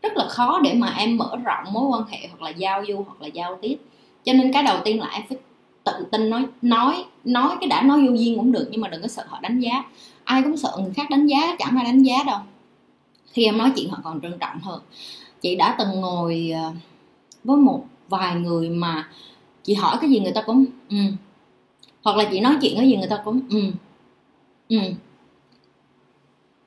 [0.03, 3.05] Rất là khó để mà em mở rộng mối quan hệ hoặc là giao du
[3.07, 3.77] hoặc là giao tiếp.
[4.25, 5.39] Cho nên cái đầu tiên là em phải
[5.85, 9.03] tự tin nói nói nói cái đã nói vô duyên cũng được nhưng mà đừng
[9.03, 9.85] có sợ họ đánh giá.
[10.25, 12.39] Ai cũng sợ người khác đánh giá, chẳng ai đánh giá đâu.
[13.33, 14.81] Khi em nói chuyện họ còn trân trọng hơn.
[15.41, 16.73] Chị đã từng ngồi ờ,
[17.45, 19.09] với một vài người mà
[19.65, 20.97] chị hỏi cái gì người ta cũng ừ
[22.07, 23.61] hoặc là chị nói chuyện cái gì người ta cũng ừ
[24.69, 24.79] ừ.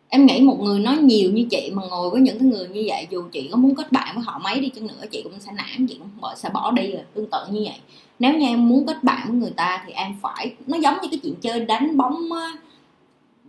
[0.09, 2.83] Em nghĩ một người nói nhiều như chị mà ngồi với những cái người như
[2.87, 5.39] vậy, dù chị có muốn kết bạn với họ mấy đi chăng nữa, chị cũng
[5.39, 7.79] sẽ nản, chị cũng bỏ, sẽ bỏ đi rồi, tương tự như vậy.
[8.19, 11.07] Nếu như em muốn kết bạn với người ta thì em phải, nó giống như
[11.11, 12.29] cái chuyện chơi đánh bóng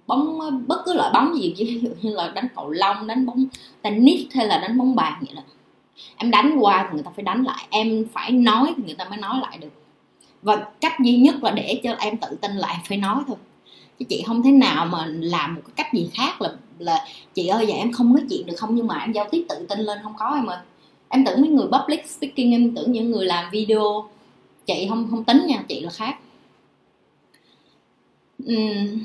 [0.06, 3.44] bóng bất cứ loại bóng gì, ví dụ như là đánh cầu lông, đánh bóng
[3.82, 5.42] tennis hay là đánh bóng bàn vậy đó.
[6.16, 9.04] Em đánh qua thì người ta phải đánh lại, em phải nói thì người ta
[9.04, 9.79] mới nói lại được
[10.42, 13.36] và cách duy nhất là để cho em tự tin là em phải nói thôi.
[13.98, 17.46] Chứ chị không thể nào mà làm một cái cách gì khác là là chị
[17.46, 18.74] ơi vậy em không nói chuyện được không?
[18.74, 20.58] Nhưng mà em giao tiếp tự tin lên không có em ơi.
[21.08, 24.08] Em tưởng mấy người public speaking em tưởng những người làm video.
[24.66, 26.16] Chị không không tính nha chị là khác.
[28.44, 29.04] Uhm,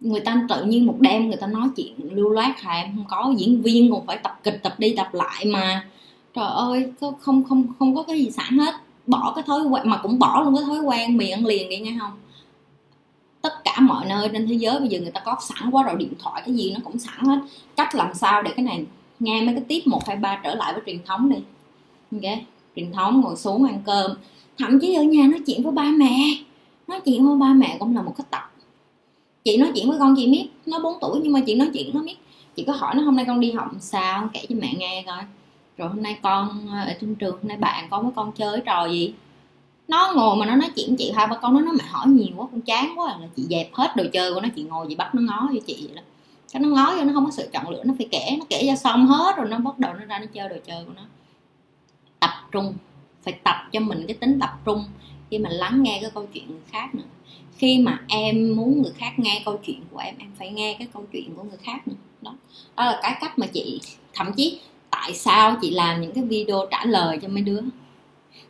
[0.00, 3.04] người ta tự nhiên một đêm người ta nói chuyện lưu loát hà em không
[3.08, 5.88] có diễn viên còn phải tập kịch tập đi tập lại mà.
[6.34, 8.74] Trời ơi không không không có cái gì sẵn hết
[9.06, 11.78] bỏ cái thói quen, mà cũng bỏ luôn cái thói quen mì ăn liền đi
[11.78, 12.12] nghe không?
[13.42, 15.96] Tất cả mọi nơi trên thế giới bây giờ người ta có sẵn quá rồi,
[15.96, 17.38] điện thoại cái gì nó cũng sẵn hết.
[17.76, 18.84] Cách làm sao để cái này
[19.20, 21.36] nghe mấy cái tiếp một, hai, ba trở lại với truyền thống đi.
[22.12, 22.38] Ok,
[22.76, 24.10] truyền thống, ngồi xuống ăn cơm.
[24.58, 26.16] Thậm chí ở nhà nói chuyện với ba mẹ.
[26.88, 28.52] Nói chuyện với ba mẹ cũng là một cái tập.
[29.44, 31.90] Chị nói chuyện với con chị biết nó 4 tuổi nhưng mà chị nói chuyện
[31.94, 32.16] nó biết
[32.56, 34.28] chị có hỏi nó hôm nay con đi học sao?
[34.32, 35.22] Kể cho mẹ nghe coi
[35.76, 38.60] rồi hôm nay con ờ, ở trên trường, hôm nay bạn con với con chơi
[38.66, 39.14] trò gì?
[39.88, 42.34] Nó ngồi mà nó nói chuyện chị hai ba con nó nói mẹ hỏi nhiều
[42.36, 43.18] quá, con chán quá à.
[43.20, 45.60] là chị dẹp hết đồ chơi của nó, chị ngồi chị bắt nó ngó cho
[45.66, 46.02] chị vậy đó.
[46.52, 48.66] Cái nó ngó cho nó không có sự chọn lựa, nó phải kể, nó kể
[48.66, 51.02] ra xong hết rồi nó bắt đầu nó ra nó chơi đồ chơi của nó.
[52.20, 52.74] Tập trung,
[53.22, 54.84] phải tập cho mình cái tính tập trung,
[55.30, 57.04] khi mà lắng nghe cái câu chuyện người khác nữa.
[57.56, 60.88] Khi mà em muốn người khác nghe câu chuyện của em em phải nghe cái
[60.92, 61.94] câu chuyện của người khác nữa.
[62.22, 62.34] Đó
[62.76, 63.80] đó là cái cách mà chị,
[64.14, 64.60] thậm chí
[64.92, 67.60] tại sao chị làm những cái video trả lời cho mấy đứa?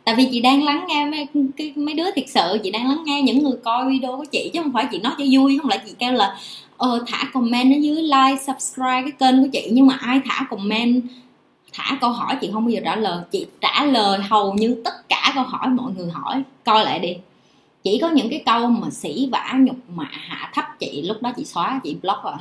[0.03, 1.27] Tại vì chị đang lắng nghe mấy,
[1.57, 4.51] cái, mấy đứa thiệt sự chị đang lắng nghe những người coi video của chị
[4.53, 6.37] chứ không phải chị nói cho vui không lại chị kêu là
[6.77, 9.69] ờ, thả comment ở dưới like subscribe cái kênh của chị.
[9.71, 11.03] Nhưng mà ai thả comment
[11.73, 13.23] thả câu hỏi chị không bao giờ trả lời.
[13.31, 16.43] Chị trả lời hầu như tất cả câu hỏi mọi người hỏi.
[16.63, 17.15] Coi lại đi.
[17.83, 21.31] Chỉ có những cái câu mà sĩ vả nhục mạ hạ thấp chị lúc đó
[21.37, 22.33] chị xóa chị block rồi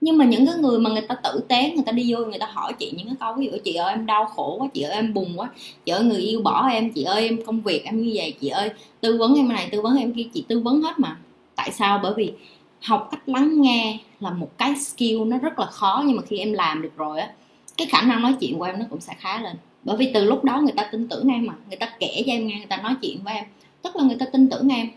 [0.00, 2.38] nhưng mà những cái người mà người ta tử tế, người ta đi vô, người
[2.38, 4.82] ta hỏi chị những cái câu, ví dụ, chị ơi, em đau khổ quá, chị
[4.82, 5.50] ơi, em buồn quá,
[5.84, 8.48] chị ơi, người yêu bỏ em, chị ơi, em công việc, em như vậy, chị
[8.48, 10.26] ơi, tư vấn em này, tư vấn em kia.
[10.34, 11.16] Chị tư vấn hết mà.
[11.56, 12.00] Tại sao?
[12.02, 12.32] Bởi vì
[12.80, 16.38] học cách lắng nghe là một cái skill nó rất là khó, nhưng mà khi
[16.38, 17.30] em làm được rồi á,
[17.76, 19.56] cái khả năng nói chuyện của em nó cũng sẽ khá lên.
[19.84, 22.32] Bởi vì từ lúc đó người ta tin tưởng em mà, người ta kể cho
[22.32, 23.44] em nghe, người ta nói chuyện với em.
[23.82, 24.88] Tức là người ta tin tưởng em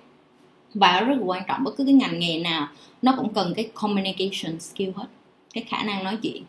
[0.74, 2.68] và rất là quan trọng bất cứ cái ngành nghề nào
[3.02, 5.08] nó cũng cần cái communication skill hết
[5.54, 6.44] cái khả năng nói chuyện.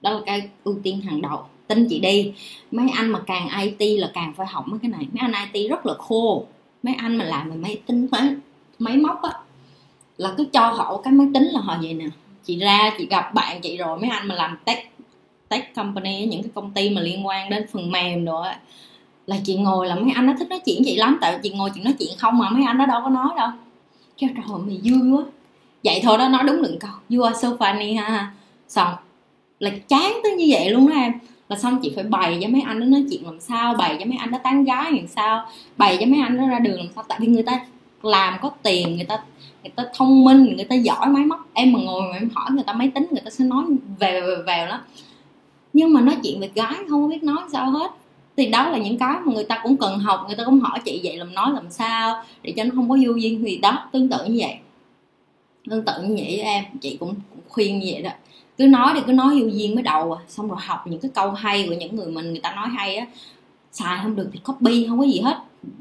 [0.00, 1.44] Đó là cái ưu tiên hàng đầu.
[1.66, 2.32] Tin chị đi
[2.70, 5.06] mấy anh mà càng IT là càng phải học mấy cái này.
[5.12, 6.46] Mấy anh IT rất là khô
[6.82, 8.34] mấy anh mà làm về máy tính máy,
[8.78, 9.32] máy móc á
[10.16, 12.06] là cứ cho họ cái máy tính là họ vậy nè.
[12.44, 14.92] Chị ra chị gặp bạn chị rồi mấy anh mà làm tech
[15.48, 18.60] tech company những cái công ty mà liên quan đến phần mềm rồi á
[19.28, 21.70] là chị ngồi là mấy anh nó thích nói chuyện chị lắm, tại chị ngồi
[21.74, 23.48] chị nói chuyện không mà mấy anh nó đâu có nói đâu.
[24.18, 25.24] Kêu, trời mày vui quá.
[25.84, 26.90] Vậy thôi đó, nói đúng đừng câu.
[27.10, 28.32] You are so funny ha
[28.68, 28.94] xong,
[29.58, 31.12] là chán tới như vậy luôn đó em.
[31.48, 34.04] Là xong chị phải bày cho mấy anh nó nói chuyện làm sao, bày cho
[34.04, 36.86] mấy anh nó tán gái làm sao, bày cho mấy anh nó ra đường làm
[36.94, 37.04] sao.
[37.08, 37.60] Tại vì người ta
[38.02, 39.18] làm có tiền, người ta
[39.62, 41.48] người ta thông minh, người ta giỏi máy móc.
[41.52, 43.64] Em mà ngồi mà em hỏi người ta máy tính, người ta sẽ nói
[43.98, 44.80] về về về đó
[45.72, 47.90] nhưng mà nói chuyện về gái không biết nói sao hết
[48.38, 50.80] thì đó là những cái mà người ta cũng cần học người ta cũng hỏi
[50.84, 53.42] chị vậy làm nói làm sao để cho nó không có vô duyên.
[53.44, 54.54] Thì đó tương tự như vậy.
[55.70, 58.10] Tương tự như vậy với em chị cũng, cũng khuyên như vậy đó.
[58.58, 60.20] Cứ nói thì cứ nói vô duyên mới đầu à.
[60.28, 62.96] Xong rồi học những cái câu hay của những người mình người ta nói hay
[62.96, 63.06] á.
[63.72, 65.36] Xài không được thì copy không có gì hết.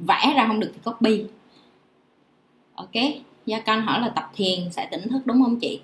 [0.08, 1.24] Vẽ ra không được thì copy.
[2.76, 3.04] Ok?
[3.46, 5.80] Gia canh hỏi là tập thiền sẽ tỉnh thức đúng không chị?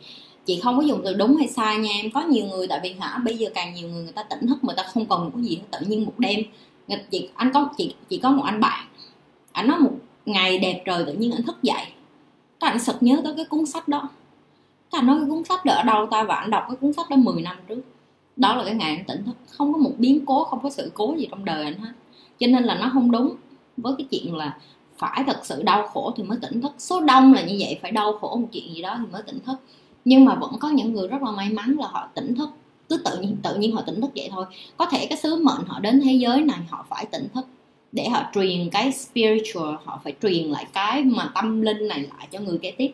[0.45, 2.95] Chị không có dùng từ đúng hay sai nha, em có nhiều người, tại vì
[2.99, 5.31] hả, bây giờ càng nhiều người người ta tỉnh thức, người ta không còn một
[5.35, 6.39] cái gì tự nhiên một đêm
[7.11, 8.87] chị, anh có, chị chị có một anh bạn
[9.53, 9.91] anh nói một
[10.25, 11.85] ngày đẹp trời tự nhiên anh thức dậy.
[12.59, 14.09] Cái anh sực nhớ tới cái cuốn sách đó.
[14.91, 16.23] Cái anh nói cái cuốn sách đó ở đâu ta?
[16.23, 17.81] Và anh đọc cái cuốn sách đó 10 năm trước.
[18.35, 19.35] Đó là cái ngày anh tỉnh thức.
[19.49, 21.91] Không có một biến cố, không có sự cố gì trong đời anh hết.
[22.39, 23.35] Cho nên là nó không đúng
[23.77, 24.57] với cái chuyện là
[24.97, 26.71] phải thật sự đau khổ thì mới tỉnh thức.
[26.77, 29.39] Số đông là như vậy, phải đau khổ một chuyện gì đó thì mới tỉnh
[29.45, 29.55] thức
[30.05, 32.49] nhưng mà vẫn có những người rất là may mắn là họ tỉnh thức.
[32.89, 34.45] Cứ tự nhiên tự nhiên họ tỉnh thức vậy thôi.
[34.77, 37.45] Có thể cái sứ mệnh họ đến thế giới này họ phải tỉnh thức
[37.91, 42.27] để họ truyền cái spiritual, họ phải truyền lại cái mà tâm linh này lại
[42.31, 42.91] cho người kế tiếp.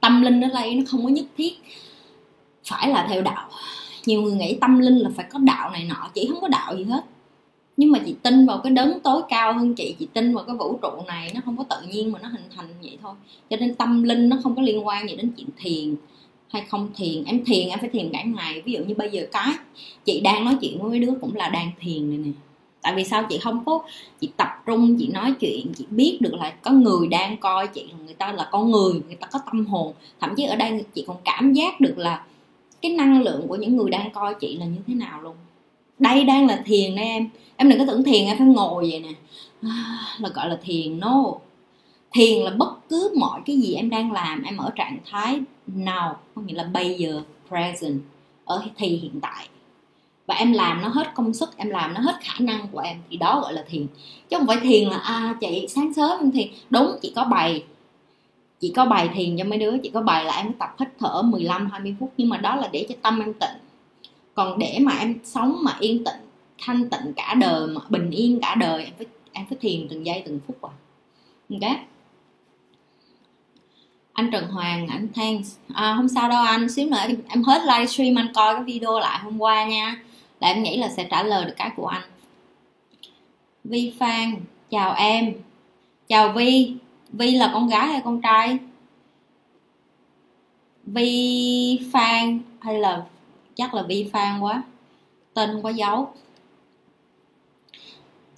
[0.00, 1.52] Tâm linh ở đây nó không có nhất thiết
[2.64, 3.48] phải là theo đạo.
[4.06, 6.76] Nhiều người nghĩ tâm linh là phải có đạo này nọ, chỉ không có đạo
[6.76, 7.04] gì hết
[7.76, 10.56] nhưng mà chị tin vào cái đấng tối cao hơn chị chị tin vào cái
[10.56, 13.14] vũ trụ này, nó không có tự nhiên mà nó hình thành vậy thôi.
[13.50, 15.94] Cho nên tâm linh nó không có liên quan gì đến chuyện thiền
[16.48, 17.24] hay không thiền.
[17.24, 18.62] Em thiền, em phải thiền cả ngày.
[18.62, 19.52] Ví dụ như bây giờ cái
[20.04, 22.30] chị đang nói chuyện với mấy đứa cũng là đang thiền này nè.
[22.82, 23.26] Tại vì sao?
[23.28, 23.82] Chị không có,
[24.20, 27.84] chị tập trung, chị nói chuyện, chị biết được là có người đang coi chị
[28.04, 29.92] người ta là con người người ta có tâm hồn.
[30.20, 32.24] Thậm chí ở đây chị còn cảm giác được là
[32.82, 35.34] cái năng lượng của những người đang coi chị là như thế nào luôn
[35.98, 37.28] đây đang là thiền đây em.
[37.56, 39.12] Em đừng có tưởng thiền em phải ngồi vậy nè.
[39.62, 41.24] À, là gọi là thiền no
[42.12, 46.16] thiền là bất cứ mọi cái gì em đang làm em ở trạng thái nào
[46.34, 48.00] có nghĩa là bây giờ present
[48.44, 49.48] ở thì hiện tại.
[50.26, 52.96] Và em làm nó hết công sức em làm nó hết khả năng của em
[53.10, 53.86] thì đó gọi là thiền.
[54.28, 56.48] Chứ không phải thiền là à chị sáng sớm em thiền.
[56.70, 57.64] Đúng chị có bài
[58.60, 61.22] chị có bài thiền cho mấy đứa chị có bài là em tập hít thở
[61.22, 63.65] 15 20 phút nhưng mà đó là để cho tâm em tịnh
[64.36, 66.20] còn để mà em sống mà yên tĩnh
[66.58, 70.06] thanh tịnh cả đời mà bình yên cả đời em phải em phải thiền từng
[70.06, 70.72] giây từng phút à.
[71.50, 71.78] Ok?
[74.12, 75.56] Anh Trần Hoàng anh thanks.
[75.74, 76.98] À, không sao đâu anh xíu nữa
[77.28, 80.02] em hết livestream anh coi cái video lại hôm qua nha.
[80.40, 82.08] Là em nghĩ là sẽ trả lời được cái của anh.
[83.64, 84.34] Vi Phan
[84.70, 85.34] chào em.
[86.08, 86.74] Chào Vi.
[87.12, 88.58] Vi là con gái hay con trai?
[90.86, 93.04] Vi Phan hay là
[93.56, 94.62] chắc là bi Phan quá
[95.34, 96.12] tên quá dấu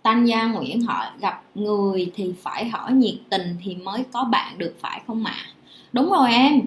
[0.03, 4.59] Tanh Gia Nguyễn hỏi gặp người thì phải hỏi nhiệt tình thì mới có bạn
[4.59, 5.35] được phải không ạ?
[5.37, 5.53] À?
[5.93, 6.61] Đúng rồi em.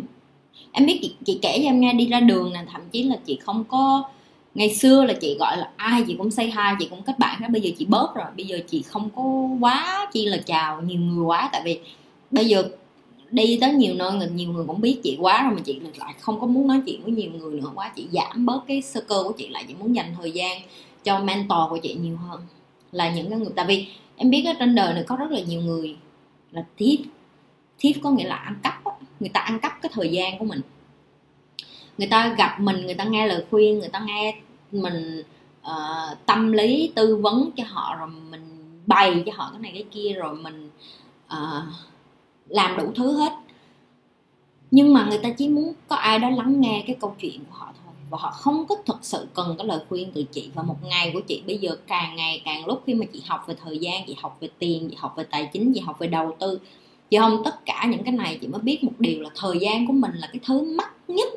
[0.71, 3.15] Em biết chị, chị kể cho em nghe đi ra đường nè, thậm chí là
[3.25, 4.03] chị không có
[4.55, 7.41] ngày xưa là chị gọi là ai chị cũng say hi chị cũng kết bạn
[7.41, 9.23] đó bây giờ chị bớt rồi bây giờ chị không có
[9.59, 11.79] quá chi là chào nhiều người quá tại vì
[12.31, 12.63] bây giờ
[13.31, 16.15] đi tới nhiều nơi người nhiều người cũng biết chị quá rồi mà chị lại
[16.19, 17.71] không có muốn nói chuyện với nhiều người nữa.
[17.75, 20.61] Quá chị giảm bớt cái sơ cơ của chị lại chị muốn dành thời gian
[21.03, 22.41] cho mentor của chị nhiều hơn
[22.91, 23.51] là những cái người.
[23.55, 25.95] Tại vì em biết ở trên đời này có rất là nhiều người
[26.51, 26.97] là thief
[27.79, 28.91] thief có nghĩa là ăn cắp đó.
[29.19, 30.61] người ta ăn cắp cái thời gian của mình.
[31.97, 34.35] Người ta gặp mình người ta nghe lời khuyên người ta nghe
[34.71, 35.23] mình
[35.61, 38.41] uh, tâm lý tư vấn cho họ rồi mình
[38.85, 40.69] bày cho họ cái này cái kia rồi mình
[41.33, 41.63] uh,
[42.51, 43.33] làm đủ thứ hết.
[44.71, 47.55] Nhưng mà người ta chỉ muốn có ai đó lắng nghe cái câu chuyện của
[47.57, 47.93] họ thôi.
[48.09, 50.49] Và họ không có thực sự cần cái lời khuyên từ chị.
[50.53, 53.43] Và một ngày của chị bây giờ càng ngày càng lúc khi mà chị học
[53.47, 56.07] về thời gian chị học về tiền chị học về tài chính chị học về
[56.07, 56.59] đầu tư
[57.09, 59.87] chị không tất cả những cái này chị mới biết một điều là thời gian
[59.87, 61.33] của mình là cái thứ mắc nhất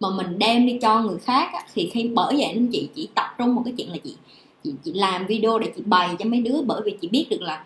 [0.00, 3.08] mà mình đem đi cho người khác á, thì khi bởi vậy nên chị chỉ
[3.14, 4.16] tập trung một cái chuyện là chị
[4.64, 6.62] chị chị làm video để chị bày cho mấy đứa.
[6.62, 7.64] Bởi vì chị biết được là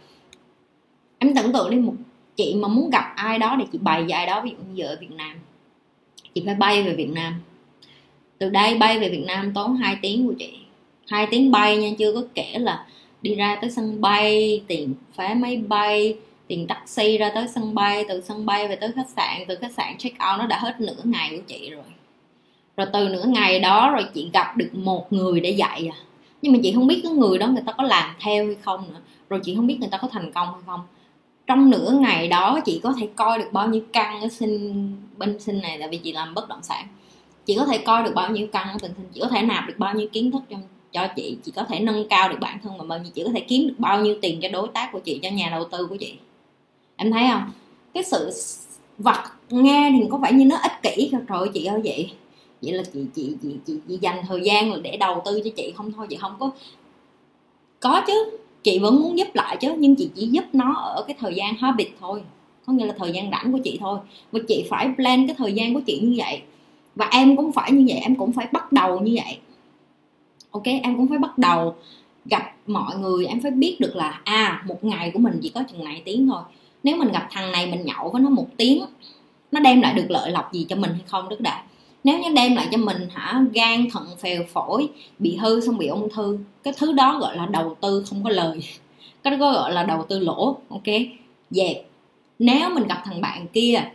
[1.19, 1.95] em tưởng tượng đi một
[2.37, 4.85] chị mà muốn gặp ai đó để chị bày cho ai đó, ví dụ như
[4.85, 5.37] ở Việt Nam.
[6.35, 7.35] Chị phải bay về Việt Nam.
[8.39, 10.53] Từ đây bay về Việt Nam tốn 2 tiếng của chị.
[11.09, 12.87] Hai tiếng bay nha, chưa có kể là
[13.23, 16.17] đi ra tới sân bay tiền vé máy bay
[16.47, 19.73] tiền taxi ra tới sân bay, từ sân bay về tới khách sạn, từ khách
[19.73, 21.85] sạn check out nó đã hết nửa ngày của chị rồi.
[22.77, 25.99] Rồi từ nửa ngày đó rồi chị gặp được một người để dạy à.
[26.43, 28.85] Nhưng mà chị không biết cái người đó người ta có làm theo hay không
[28.95, 29.01] nữa.
[29.29, 30.81] Rồi chị không biết người ta có thành công hay không
[31.47, 35.41] trong nửa ngày đó chị có thể coi được bao nhiêu căn ở sinh bên
[35.41, 36.87] sinh này tại vì chị làm bất động sản.
[37.47, 39.69] Chị có thể coi được bao nhiêu căn ở tình sinh chị có thể nạp
[39.69, 41.37] được bao nhiêu kiến thức trong cho chị.
[41.45, 43.69] Chị có thể nâng cao được bản thân mình bao nhiêu chị có thể kiếm
[43.69, 46.15] được bao nhiêu tiền cho đối tác của chị cho nhà đầu tư của chị.
[46.97, 47.51] Em thấy không?
[47.95, 48.31] Cái sự
[48.99, 52.13] vật nghe thì có vẻ như nó ích kỷ rồi chị ơi vậy?
[52.63, 55.73] Vậy là chị chị chị chị, chị dành thời gian để đầu tư cho chị
[55.77, 56.51] không thôi chị không có
[57.81, 61.17] có chứ chị vẫn muốn giúp lại chứ, nhưng chị chỉ giúp nó ở cái
[61.21, 62.23] thời gian habit thôi.
[62.67, 63.99] Có nghĩa là thời gian rảnh của chị thôi.
[64.33, 66.43] Và chị phải plan cái thời gian của chị như vậy.
[66.95, 69.39] Và em cũng phải như vậy, em cũng phải bắt đầu như vậy.
[70.51, 71.75] Ok, em cũng phải bắt đầu
[72.25, 75.63] gặp mọi người, em phải biết được là à một ngày của mình chỉ có
[75.73, 76.43] chừng này tiếng thôi.
[76.83, 78.85] Nếu mình gặp thằng này mình nhậu với nó một tiếng,
[79.53, 81.65] nó đem lại được lợi lộc gì cho mình hay không, đức đã
[82.07, 84.89] nếu như đem lại cho mình hả, gan, thận, phèo, phổi
[85.19, 88.31] bị hư xong bị ung thư, cái thứ đó gọi là đầu tư không có
[88.31, 88.61] lời.
[89.23, 90.85] Cái đó gọi là đầu tư lỗ, ok?
[91.51, 91.77] Dẹp.
[92.39, 93.91] Nếu mình gặp thằng bạn kia,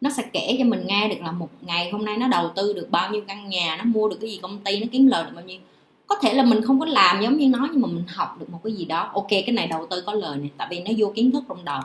[0.00, 2.72] nó sẽ kể cho mình nghe được là một ngày hôm nay nó đầu tư
[2.72, 5.24] được bao nhiêu căn nhà, nó mua được cái gì công ty, nó kiếm lời
[5.24, 5.60] được bao nhiêu.
[6.06, 8.50] Có thể là mình không có làm giống như nó, nhưng mà mình học được
[8.50, 9.10] một cái gì đó.
[9.14, 11.64] Ok, cái này đầu tư có lời này tại vì nó vô kiến thức trong
[11.64, 11.80] đầu.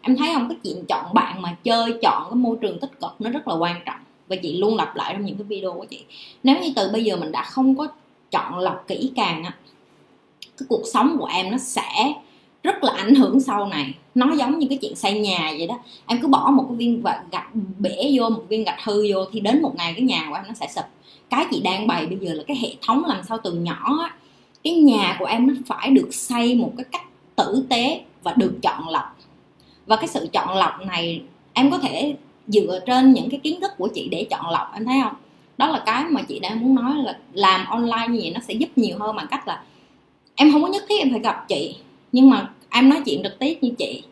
[0.00, 0.48] Em thấy không?
[0.48, 3.54] Cái chuyện chọn bạn mà chơi, chọn cái môi trường tích cực nó rất là
[3.54, 3.98] quan trọng
[4.28, 6.04] và chị luôn lặp lại trong những cái video của chị.
[6.42, 7.88] Nếu như từ bây giờ mình đã không có
[8.30, 9.54] chọn lọc kỹ càng á,
[10.40, 12.14] cái cuộc sống của em nó sẽ
[12.62, 13.94] rất là ảnh hưởng sau này.
[14.14, 15.78] Nó giống như cái chuyện xây nhà vậy đó.
[16.06, 17.02] Em cứ bỏ một cái viên
[17.32, 17.48] gạch
[17.78, 20.44] bể vô, một viên gạch hư vô thì đến một ngày cái nhà của em
[20.48, 20.84] nó sẽ sụp.
[21.30, 24.14] Cái chị đang bày bây giờ là cái hệ thống làm sao từ nhỏ á,
[24.64, 27.06] cái nhà của em nó phải được xây một cái cách
[27.36, 29.16] tử tế và được chọn lọc.
[29.86, 31.22] Và cái sự chọn lọc này
[31.52, 32.14] em có thể
[32.48, 35.14] dựa trên những cái kiến thức của chị để chọn lọc em thấy không?
[35.58, 38.54] Đó là cái mà chị đang muốn nói là làm online như vậy nó sẽ
[38.54, 39.62] giúp nhiều hơn bằng cách là
[40.34, 41.76] em không có nhất thiết em phải gặp chị
[42.12, 44.02] nhưng mà em nói chuyện trực tiếp như chị.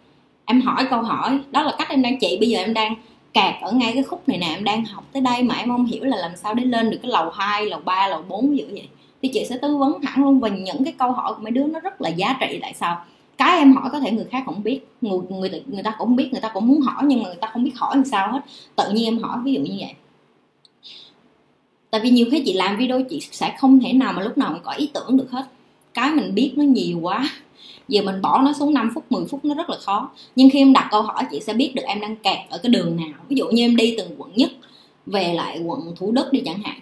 [0.44, 2.94] Em hỏi câu hỏi đó là cách em đang chị bây giờ em đang
[3.32, 5.86] kẹt ở ngay cái khúc này nè em đang học tới đây mà em không
[5.86, 8.56] hiểu là làm sao để lên được cái lầu 2, lầu 3, lầu 4 ví
[8.56, 8.88] dụ vậy.
[9.22, 11.66] Thì chị sẽ tư vấn hẳn luôn và những cái câu hỏi của mấy đứa
[11.66, 12.58] nó rất là giá trị.
[12.62, 13.04] Tại sao?
[13.38, 16.28] Cái em hỏi có thể người khác không biết, người người người ta cũng biết,
[16.32, 18.40] người ta cũng muốn hỏi nhưng mà người ta không biết hỏi làm sao hết.
[18.76, 19.94] Tự nhiên em hỏi, ví dụ như vậy.
[21.90, 24.52] Tại vì nhiều khi chị làm video chị sẽ không thể nào mà lúc nào
[24.52, 25.46] cũng có ý tưởng được hết.
[25.94, 27.30] Cái mình biết nó nhiều quá.
[27.88, 30.10] Giờ mình bỏ nó xuống 5 phút 10 phút nó rất là khó.
[30.36, 32.70] Nhưng khi em đặt câu hỏi, chị sẽ biết được em đang kẹt ở cái
[32.70, 33.20] đường nào.
[33.28, 34.50] Ví dụ như em đi từ quận nhất
[35.06, 36.80] về lại quận thủ đức đi chẳng hạn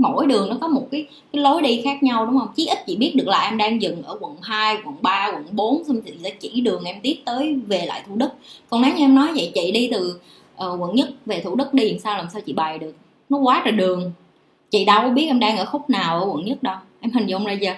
[0.00, 2.48] mỗi đường nó có một cái cái lối đi khác nhau đúng không?
[2.56, 5.44] Chí ít chị biết được là em đang dừng ở quận 2, quận 3, quận
[5.50, 8.28] 4 xong chị sẽ chỉ đường em tiếp tới về lại thủ đức.
[8.70, 10.20] Còn nếu như em nói vậy chị đi từ
[10.54, 12.94] uh, quận nhất về thủ đức đi làm sao làm sao chị bày được?
[13.28, 14.12] Nó quá trời đường.
[14.70, 16.76] Chị đâu có biết em đang ở khúc nào ở quận nhất đâu.
[17.00, 17.74] Em hình dung ra chưa?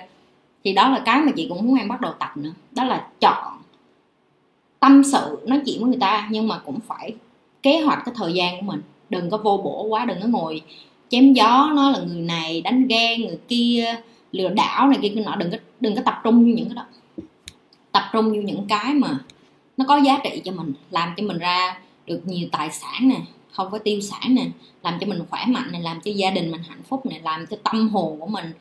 [0.64, 2.52] Thì đó là cái mà chị cũng muốn em bắt đầu tập nữa.
[2.72, 3.58] Đó là chọn
[4.80, 7.14] tâm sự nói chuyện với người ta nhưng mà cũng phải
[7.62, 8.82] kế hoạch cái thời gian của mình.
[9.10, 10.62] Đừng có vô bổ quá đừng có ngồi
[11.12, 14.00] chém gió nó là người này đánh ghen, người kia
[14.32, 15.36] lừa đảo này kia kia nọ.
[15.36, 16.84] Đừng có đừng có tập trung như những cái đó.
[17.92, 19.18] Tập trung như những cái mà
[19.76, 23.16] nó có giá trị cho mình, làm cho mình ra được nhiều tài sản nè,
[23.52, 24.46] không có tiêu sản nè,
[24.82, 27.46] làm cho mình khỏe mạnh nè, làm cho gia đình mình hạnh phúc nè, làm
[27.46, 28.52] cho tâm hồn của mình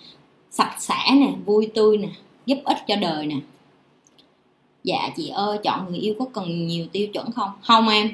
[0.50, 2.08] sạch sẽ nè, vui tươi nè,
[2.46, 3.36] giúp ích cho đời nè.
[4.84, 7.50] Dạ chị ơi, chọn người yêu có cần nhiều tiêu chuẩn không?
[7.62, 8.14] Không em.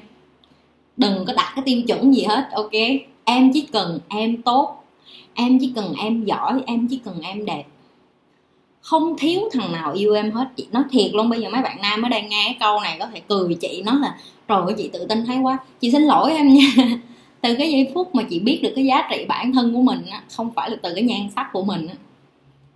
[0.97, 2.71] Đừng có đặt cái tiêu chuẩn gì hết, ok?
[3.30, 4.84] Em chỉ cần em tốt,
[5.34, 7.63] em chỉ cần em giỏi, em chỉ cần em đẹp.
[8.82, 10.47] Không thiếu thằng nào yêu em hết.
[10.55, 12.97] Chị nói thiệt luôn, bây giờ mấy bạn nam ở đây nghe cái câu này
[12.99, 14.17] có thể cười chị, nói là
[14.47, 15.57] rồi chị tự tin thấy quá.
[15.80, 16.67] Chị xin lỗi em nha.
[17.41, 20.05] Từ cái giây phút mà chị biết được cái giá trị bản thân của mình
[20.36, 21.88] không phải là từ cái nhan sắc của mình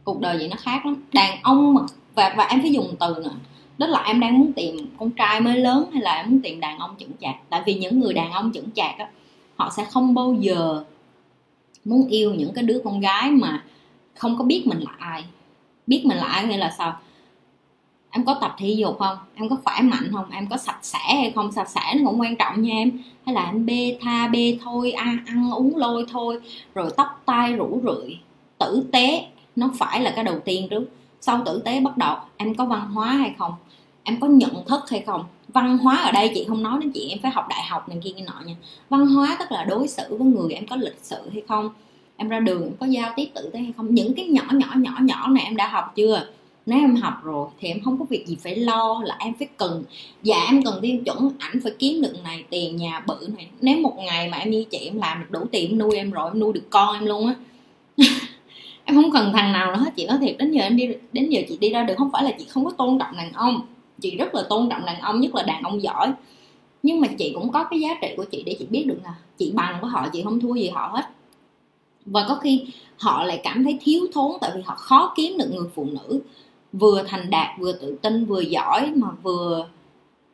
[0.03, 1.03] cuộc đời vậy nó khác lắm.
[1.13, 1.81] Đàn ông mà,
[2.15, 3.35] và và em phải dùng từ nữa.
[3.77, 6.59] Đó là em đang muốn tìm con trai mới lớn hay là em muốn tìm
[6.59, 7.35] đàn ông chững chạc?
[7.49, 9.07] Tại vì những người đàn ông chững chạc á
[9.61, 10.83] họ sẽ không bao giờ
[11.85, 13.63] muốn yêu những cái đứa con gái mà
[14.15, 15.23] không có biết mình là ai.
[15.87, 16.99] Biết mình là ai nghĩa là sao?
[18.09, 19.17] Em có tập thể dục không?
[19.35, 20.29] Em có khỏe mạnh không?
[20.31, 21.51] Em có sạch sẽ hay không?
[21.51, 22.91] Sạch sẽ nó cũng quan trọng nha em.
[23.25, 26.39] Hay là em bê tha, bê thôi ăn ăn, uống, lôi thôi.
[26.75, 28.19] Rồi tóc, tai, rủ rượi.
[28.57, 30.83] Tử tế, nó phải là cái đầu tiên trước.
[31.21, 33.53] Sau tử tế bắt đầu, em có văn hóa hay không?
[34.03, 35.25] Em có nhận thức hay không?
[35.53, 37.97] Văn hóa ở đây, chị không nói đến chị em phải học đại học này
[38.03, 38.55] kia cái nọ nha.
[38.89, 41.69] Văn hóa tức là đối xử với người em có lịch sự hay không,
[42.17, 43.95] em ra đường em có giao tiếp tử tế hay không.
[43.95, 46.25] Những cái nhỏ nhỏ nhỏ nhỏ này em đã học chưa?
[46.65, 49.47] Nếu em học rồi thì em không có việc gì phải lo là em phải
[49.57, 49.83] cần
[50.23, 53.47] dạ em cần tiêu chuẩn, ảnh phải kiếm được này, tiền, nhà, bự này.
[53.61, 56.11] Nếu một ngày mà em như chị em làm được đủ tiền, em nuôi em
[56.11, 57.35] rồi, em nuôi được con em luôn á.
[58.85, 61.29] Em không cần thằng nào nữa hết, chị nói thiệt, đến giờ em đi, đến
[61.29, 63.61] giờ chị đi ra được không phải là chị không có tôn trọng đàn ông
[64.01, 66.11] chị rất là tôn trọng đàn ông, nhất là đàn ông giỏi.
[66.83, 69.13] Nhưng mà chị cũng có cái giá trị của chị để chị biết được là
[69.37, 71.09] chị bằng với họ, chị không thua gì họ hết.
[72.05, 72.65] Và có khi
[72.97, 76.21] họ lại cảm thấy thiếu thốn tại vì họ khó kiếm được người phụ nữ.
[76.73, 79.67] Vừa thành đạt, vừa tự tin, vừa giỏi mà vừa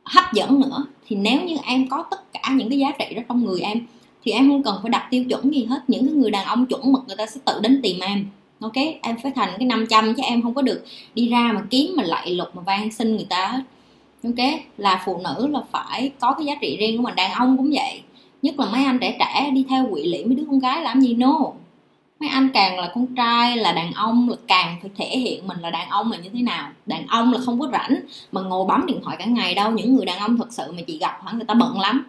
[0.04, 0.86] hấp dẫn nữa.
[1.08, 3.86] Thì nếu như em có tất cả những cái giá trị đó trong người em,
[4.24, 5.80] thì em không cần phải đặt tiêu chuẩn gì hết.
[5.88, 8.28] Những cái người đàn ông chuẩn mực, người ta sẽ tự đến tìm em
[8.60, 10.84] ok, em phải thành cái 500 chứ em không có được
[11.16, 13.64] đi ra mà kiếm mà lạy lục mà van xin người ta.
[14.24, 14.48] Ok,
[14.78, 17.72] là phụ nữ là phải có cái giá trị riêng của mình, đàn ông cũng
[17.74, 18.02] vậy.
[18.42, 21.02] Nhất là mấy anh trẻ trẻ đi theo quỵ lị mấy đứa con gái làm
[21.02, 21.40] gì no.
[22.20, 25.60] Mấy anh càng là con trai là đàn ông là càng phải thể hiện mình
[25.60, 26.70] là đàn ông là như thế nào.
[26.86, 28.00] Đàn ông là không có rảnh
[28.32, 29.72] mà ngồi bấm điện thoại cả ngày đâu.
[29.72, 32.06] Những người đàn ông thật sự mà chị gặp hả, người ta bận lắm.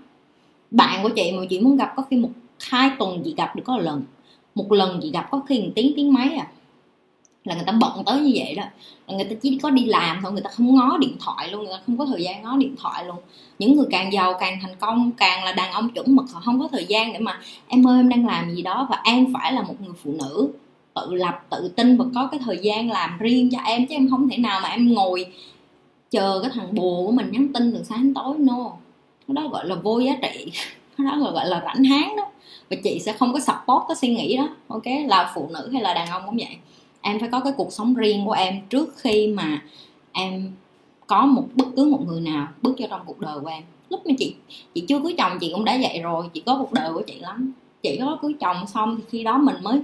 [0.70, 2.30] Bạn của chị mà chị muốn gặp có khi một
[2.60, 4.02] hai tuần chị gặp được có một lần
[4.58, 6.46] một lần chị gặp có khi một tiếng tiếng mấy à
[7.44, 8.62] là người ta bận tới như vậy đó.
[9.06, 11.64] Là người ta chỉ có đi làm thôi, người ta không ngó điện thoại luôn,
[11.64, 13.16] người ta không có thời gian ngó điện thoại luôn.
[13.58, 16.60] Những người càng giàu càng thành công, càng là đàn ông chuẩn mực, họ không
[16.60, 18.86] có thời gian để mà, em ơi, em đang làm gì đó?
[18.90, 20.48] Và em phải là một người phụ nữ
[20.94, 24.10] tự lập, tự tin và có cái thời gian làm riêng cho em, chứ em
[24.10, 25.26] không thể nào mà em ngồi
[26.10, 28.70] chờ cái thằng bồ của mình nhắn tin từ sáng đến tối no
[29.28, 30.52] đó gọi là vô giá trị.
[30.98, 32.24] Đó gọi là rảnh háng đó
[32.70, 34.84] và chị sẽ không có support cái suy nghĩ đó, ok?
[35.06, 36.56] Là phụ nữ hay là đàn ông cũng vậy.
[37.00, 39.62] Em phải có cái cuộc sống riêng của em trước khi mà
[40.12, 40.52] em
[41.06, 43.62] có một, bất cứ một người nào bước vô trong cuộc đời của em.
[43.90, 44.34] Lúc mà chị
[44.74, 47.18] chị chưa cưới chồng, chị cũng đã vậy rồi, chị có cuộc đời của chị
[47.18, 47.52] lắm.
[47.82, 49.80] Chị có cưới chồng xong thì khi đó mình mới,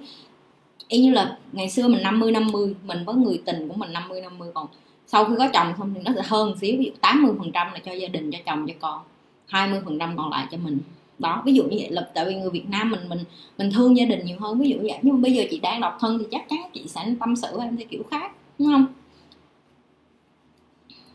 [0.88, 4.20] y như là ngày xưa mình 50 50 mình với người tình của mình 50
[4.20, 4.66] 50 còn
[5.06, 7.72] sau khi có chồng xong thì nó sẽ hơn xíu, ví dụ 80 phần trăm
[7.72, 9.00] là cho gia đình, cho chồng, cho con
[9.46, 10.78] 20 phần trăm còn lại cho mình
[11.18, 13.18] đó, ví dụ như vậy là tại vì người Việt Nam mình mình
[13.58, 14.98] mình thương gia đình nhiều hơn, ví dụ như vậy.
[15.02, 17.48] Nhưng mà bây giờ chị đang độc thân thì chắc chắn chị sẽ tâm sự
[17.52, 18.86] với em theo kiểu khác, đúng không?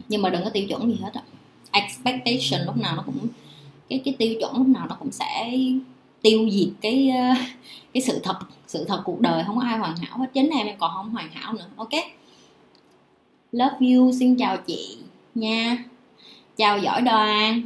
[0.09, 1.21] Nhưng mà đừng có tiêu chuẩn gì hết á.
[1.71, 3.27] Expectation lúc nào nó cũng,
[3.89, 5.51] cái cái tiêu chuẩn lúc nào nó cũng sẽ
[6.21, 7.43] tiêu diệt cái ờ,
[7.93, 10.25] cái sự thật sự thật cuộc đời, không có ai hoàn hảo hết.
[10.33, 11.89] Chính em em còn không hoàn hảo nữa, ok?
[13.51, 14.97] Love you, xin chào chị
[15.35, 15.83] nha.
[16.57, 17.61] Chào giỏi đoàn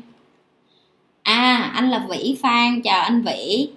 [1.24, 3.70] à anh là vĩ phan, chào anh vĩ.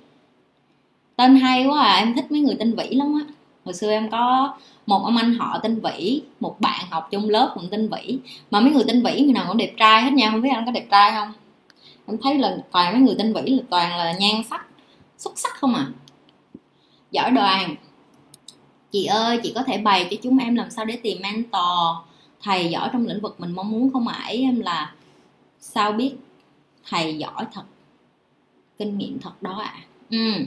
[1.16, 3.34] Tên hay quá à em thích mấy người tên vĩ lắm á.
[3.64, 4.55] Hồi xưa em có
[4.86, 8.18] một ông anh họ tên vĩ, một bạn học chung lớp cũng tên vĩ.
[8.51, 10.66] Mà mấy người tên vĩ người nào cũng đẹp trai hết nha, không biết anh
[10.66, 11.32] có đẹp trai không?
[12.07, 14.66] Em thấy là toàn mấy người tên vĩ là toàn là nhan sắc,
[15.18, 15.86] xuất sắc không à?
[17.11, 17.74] Giỏi đoàn.
[18.90, 21.97] Chị ơi, chị có thể bày cho chúng em làm sao để tìm mentor,
[22.42, 24.24] thầy giỏi trong lĩnh vực mình mong muốn không ạ?
[24.28, 24.92] Em là
[25.61, 26.14] sao biết?
[26.89, 27.64] Thầy giỏi thật.
[28.78, 29.74] Kinh nghiệm thật đó ạ.
[29.74, 29.84] À.
[30.11, 30.45] ừ.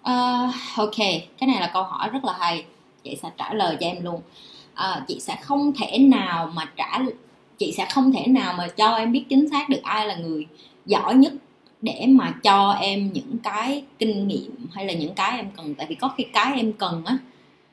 [0.00, 0.96] uh, ok
[1.38, 2.64] cái này là câu hỏi rất là hay.
[3.04, 4.20] Chị sẽ trả lời cho em luôn.
[4.72, 6.98] Uh, chị sẽ không thể nào mà trả
[7.58, 10.46] chị sẽ không thể nào mà cho em biết chính xác được ai là người
[10.86, 11.32] giỏi nhất
[11.82, 15.74] để mà cho em những cái kinh nghiệm hay là những cái em cần.
[15.74, 17.18] Tại vì có khi cái em cần á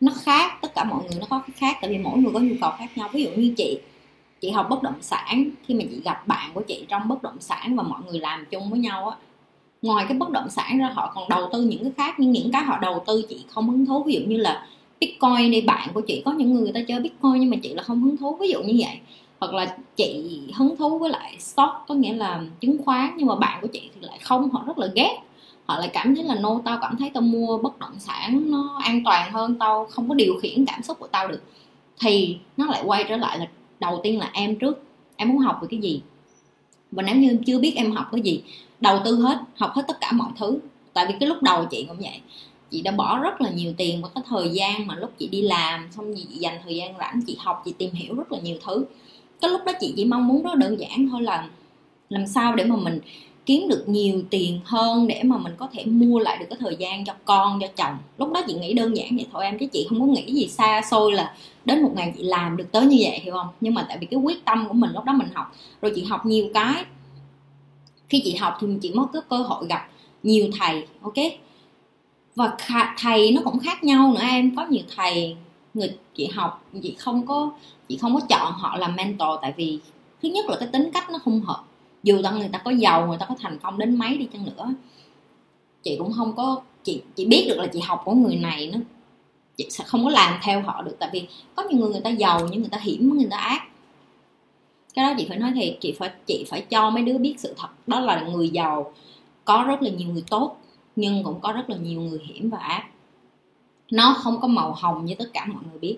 [0.02, 1.78] nó khác tất cả mọi người nó có cái khác.
[1.82, 3.10] Tại vì mỗi người có nhu cầu khác nhau.
[3.14, 3.78] Ví dụ như chị
[4.44, 7.38] chị học bất động sản khi mà chị gặp bạn của chị trong bất động
[7.40, 9.18] sản và mọi người làm chung với nhau á
[9.82, 12.52] ngoài cái bất động sản ra họ còn đầu tư những cái khác nhưng những
[12.52, 14.04] cái họ đầu tư chị không hứng thú.
[14.04, 14.68] Ví dụ như là
[15.00, 17.74] bitcoin đi bạn của chị có những người, người ta chơi bitcoin nhưng mà chị
[17.74, 19.00] là không hứng thú ví dụ như vậy.
[19.40, 23.36] Hoặc là chị hứng thú với lại stock có nghĩa là chứng khoán nhưng mà
[23.36, 25.18] bạn của chị thì lại không họ rất là ghét.
[25.66, 28.80] Họ lại cảm thấy là nô tao cảm thấy tao mua bất động sản nó
[28.84, 31.42] an toàn hơn tao không có điều khiển cảm xúc của tao được.
[32.00, 33.48] Thì nó lại quay trở lại là
[33.84, 34.84] đầu tiên là em trước,
[35.16, 36.02] em muốn học về cái gì?
[36.92, 38.44] Và nếu như em chưa biết em học cái gì,
[38.80, 40.60] đầu tư hết, học hết tất cả mọi thứ.
[40.94, 42.20] Tại vì cái lúc đầu chị cũng vậy.
[42.72, 45.42] Chị đã bỏ rất là nhiều tiền và cái thời gian mà lúc chị đi
[45.42, 48.58] làm, xong chị dành thời gian rảnh, chị học, chị tìm hiểu rất là nhiều
[48.66, 48.86] thứ.
[49.42, 51.50] Cái lúc đó chị chỉ mong muốn rất đơn giản thôi là
[52.10, 53.00] làm sao để mà mình
[53.46, 56.76] kiếm được nhiều tiền hơn để mà mình có thể mua lại được cái thời
[56.76, 57.98] gian cho con, cho chồng.
[58.18, 60.48] Lúc đó chị nghĩ đơn giản vậy thôi em, chứ chị không có nghĩ gì
[60.48, 61.36] xa xôi là
[61.66, 63.48] đến một ngày chị làm được tới như vậy, hiểu không?
[63.62, 66.04] Nhưng mà tại vì cái quyết tâm của mình lúc đó mình học, rồi chị
[66.04, 66.86] học nhiều cái.
[68.10, 69.90] Khi chị học thì chị mới có cơ hội gặp
[70.24, 71.14] nhiều thầy, ok?
[72.36, 72.58] Và
[72.98, 74.56] thầy nó cũng khác nhau nữa em.
[74.56, 75.36] Có nhiều thầy
[75.74, 77.52] người chị học, chị không có,
[77.88, 79.80] chị không có chọn họ làm mentor, tại vì
[80.22, 81.64] thứ nhất là cái tính cách nó không hợp
[82.04, 84.46] dù rằng người ta có giàu người ta có thành công đến mấy đi chăng
[84.46, 84.74] nữa
[85.84, 88.80] chị cũng không có chị chị biết được là chị học của người này nó
[89.58, 90.96] chị sẽ không có làm theo họ được.
[91.00, 93.62] Tại vì có những người người ta giàu nhưng người ta hiểm người ta ác.
[94.94, 97.54] Cái đó chị phải nói thiệt chị phải chị phải cho mấy đứa biết sự
[97.58, 97.68] thật.
[97.88, 98.94] Đó là người giàu
[99.46, 100.58] có rất là nhiều người tốt
[100.96, 102.86] nhưng cũng có rất là nhiều người hiểm và ác.
[103.92, 105.98] Nó không có màu hồng như tất cả mọi người biết.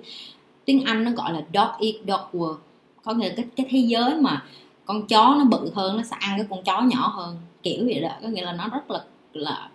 [0.66, 2.58] Tiếng anh nó gọi là dog eat dog world
[3.04, 4.44] có nghĩa là cái, cái thế giới mà
[4.86, 7.38] con chó nó bự hơn, nó sẽ ăn cái con chó nhỏ hơn.
[7.64, 9.70] Kiểu vậy đó, có nghĩa là nó rất là là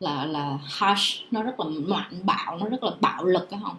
[0.00, 3.76] là là harsh, nó rất là mạnh bạo, nó rất là bạo lực, phải không?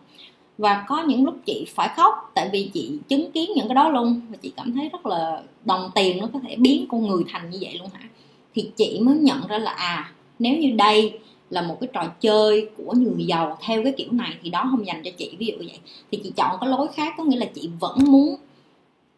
[0.58, 3.90] Và có những lúc chị phải khóc, tại vì chị chứng kiến những cái đó
[3.90, 7.24] luôn, và chị cảm thấy rất là đồng tiền nó có thể biến con người
[7.30, 8.10] thành như vậy luôn hả?
[8.56, 11.20] Thì chị mới nhận ra là à nếu như đây
[11.50, 14.86] là một cái trò chơi của người giàu theo cái kiểu này thì đó không
[14.86, 15.36] dành cho chị.
[15.40, 15.80] Ví dụ vậy,
[16.12, 18.36] thì chị chọn cái lối khác, có nghĩa là chị vẫn muốn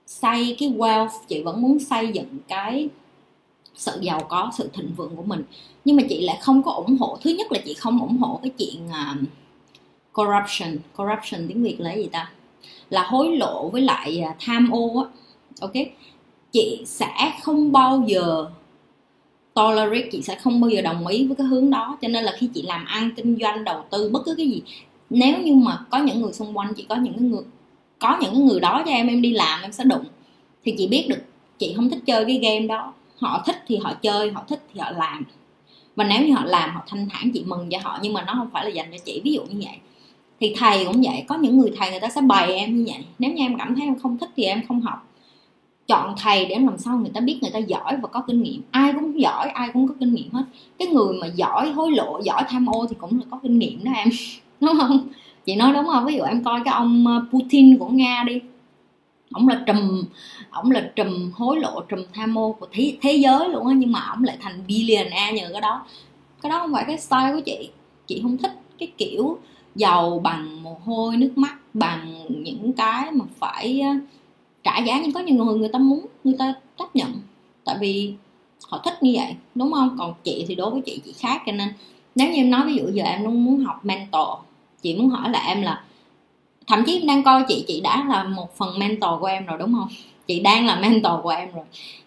[0.08, 2.90] xây cái wealth chị vẫn muốn xây dựng cái
[3.76, 5.44] sự giàu có sự thịnh vượng của mình.
[5.86, 7.18] Nhưng mà chị lại không có ủng hộ.
[7.22, 9.18] Thứ nhất là chị không ủng hộ cái chuyện uh,
[10.14, 10.78] corruption.
[10.98, 12.32] Corruption tiếng việt là gì ta?
[12.90, 15.10] Là hối lộ với lại uh, tham ô á.
[15.62, 15.74] Ok?
[16.52, 18.46] Chị sẽ không bao giờ
[19.54, 21.98] tolerate chị sẽ không bao giờ đồng ý với cái hướng đó.
[22.02, 24.62] Cho nên là khi chị làm ăn kinh doanh đầu tư bất cứ cái gì
[25.10, 27.44] nếu như mà có những người xung quanh chị có những cái người
[28.04, 30.04] có những người đó cho em em đi làm em sẽ đụng.
[30.66, 31.24] Thì chị biết được,
[31.58, 32.94] chị không thích chơi cái game đó.
[33.18, 35.24] Họ thích thì họ chơi, họ thích thì họ làm.
[35.96, 38.00] Và nếu như họ làm, họ thanh thản, chị mừng cho họ.
[38.02, 39.76] Nhưng mà nó không phải là dành cho chị, ví dụ như vậy.
[40.40, 43.04] Thì thầy cũng vậy, có những người thầy người ta sẽ bày em như vậy.
[43.20, 45.10] Nếu như em cảm thấy em không thích thì em không học.
[45.88, 48.62] Chọn thầy để làm sao người ta biết người ta giỏi và có kinh nghiệm.
[48.72, 50.44] Ai cũng giỏi, ai cũng có kinh nghiệm hết.
[50.80, 53.84] Cái người mà giỏi hối lộ, giỏi tham ô thì cũng là có kinh nghiệm
[53.84, 54.10] đó em.
[54.60, 55.08] Đúng không?
[55.46, 56.06] Chị nói đúng không?
[56.06, 58.42] Ví dụ em coi cái ông ờ, Putin của nga đi.
[59.32, 60.04] Ông là trùm
[60.50, 63.92] ông là trùm hối lộ trùm tham mô của thế, thế giới luôn á nhưng
[63.92, 65.86] mà ông lại thành billionaire nhờ cái đó.
[66.42, 67.70] Cái đó không phải cái style của chị.
[68.08, 69.38] Chị không thích cái kiểu
[69.76, 73.90] giàu bằng mồ hôi nước mắt bằng những cái mà phải ờ,
[74.64, 77.14] trả giá nhưng có nhiều người người ta muốn người ta chấp nhận.
[77.66, 78.14] Tại vì
[78.70, 79.96] họ thích như vậy đúng không?
[80.00, 81.70] Còn chị thì đối với chị chị khác cho nên.
[82.16, 84.28] Nếu như em nói ví dụ giờ em luôn muốn học mentor
[84.84, 85.84] chị muốn hỏi là em là,
[86.68, 89.58] thậm chí em đang coi chị chị đã là một phần mentor của em rồi
[89.58, 89.88] đúng không?
[90.28, 91.66] Chị đang là mentor của em rồi.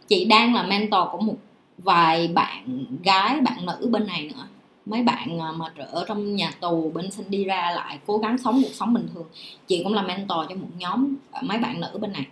[0.09, 1.37] Chị đang là mentor của một
[1.79, 4.47] vài bạn gái, bạn nữ bên này nữa.
[4.87, 8.39] Mấy bạn à, mà ở trong nhà tù, bên sinh đi ra lại, cố gắng
[8.39, 9.27] sống cuộc sống bình thường.
[9.67, 12.27] Chị cũng là mentor cho một nhóm à, mấy bạn nữ bên này.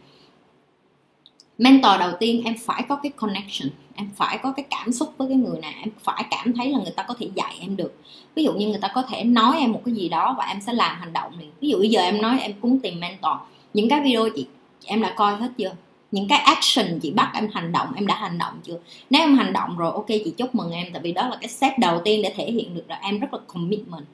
[1.59, 5.29] Mentor đầu tiên, em phải có cái connection em phải có cái cảm xúc với
[5.29, 8.01] cái người này em phải cảm thấy là người ta có thể dạy em được.
[8.35, 10.61] Ví dụ như người ta có thể nói em một cái gì đó và em
[10.61, 11.51] sẽ làm hành động liền.
[11.61, 13.33] Ví dụ bây giờ em nói em cũng tìm mentor.
[13.75, 14.47] Những cái video chị,
[14.85, 15.73] em đã coi hết chưa?
[16.11, 18.79] Những cái action chị bắt em hành động, em đã hành động chưa?
[19.11, 21.49] Nếu em hành động rồi, ok, chị chúc mừng em, tại vì đó là cái
[21.49, 24.05] step đầu tiên để thể hiện được là em rất là commitment.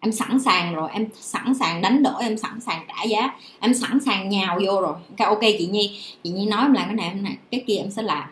[0.00, 3.74] Em sẵn sàng rồi, em sẵn sàng đánh đổi, em sẵn sàng trả giá, em
[3.74, 4.94] sẵn sàng nhào vô rồi.
[5.16, 7.76] Cái ok, chị nhi chị nhi nói em làm cái này, em này cái kia,
[7.76, 8.28] em sẽ làm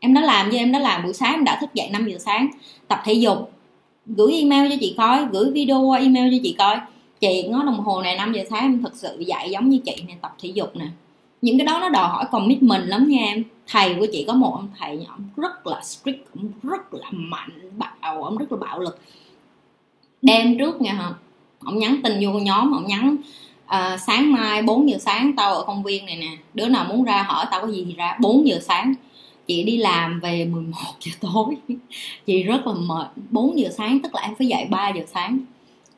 [0.00, 1.02] em đã làm với em đã làm.
[1.02, 2.50] Buổi sáng em đã thức dậy 5 giờ sáng
[2.88, 3.52] tập thể dục.
[4.06, 6.76] Gửi email cho chị coi gửi video qua email cho chị coi.
[7.20, 10.02] Chị ngó đồng hồ này 5 giờ sáng em thật sự dạy giống như chị
[10.06, 10.86] này tập thể dục nè.
[11.42, 13.44] Những cái đó nó đòi hỏi commitment lắm nha em.
[13.66, 17.50] Thầy của chị có một ông thầy nhỏ rất là strict ông rất là mạnh
[17.76, 18.98] bạo ông rất là bạo lực.
[20.22, 21.10] Đêm trước nha hả
[21.64, 23.16] ông nhắn tin vô nhóm ông nhắn
[23.66, 26.30] à, sáng mai 4 giờ sáng tao ở công viên này nè.
[26.54, 28.18] Đứa nào muốn ra hỏi tao có gì thì ra.
[28.20, 28.94] 4 giờ sáng
[29.50, 31.56] chị đi làm về 11 giờ tối.
[32.26, 33.06] Chị rất là mệt.
[33.30, 35.38] 4 giờ sáng, tức là em phải dậy 3 giờ sáng.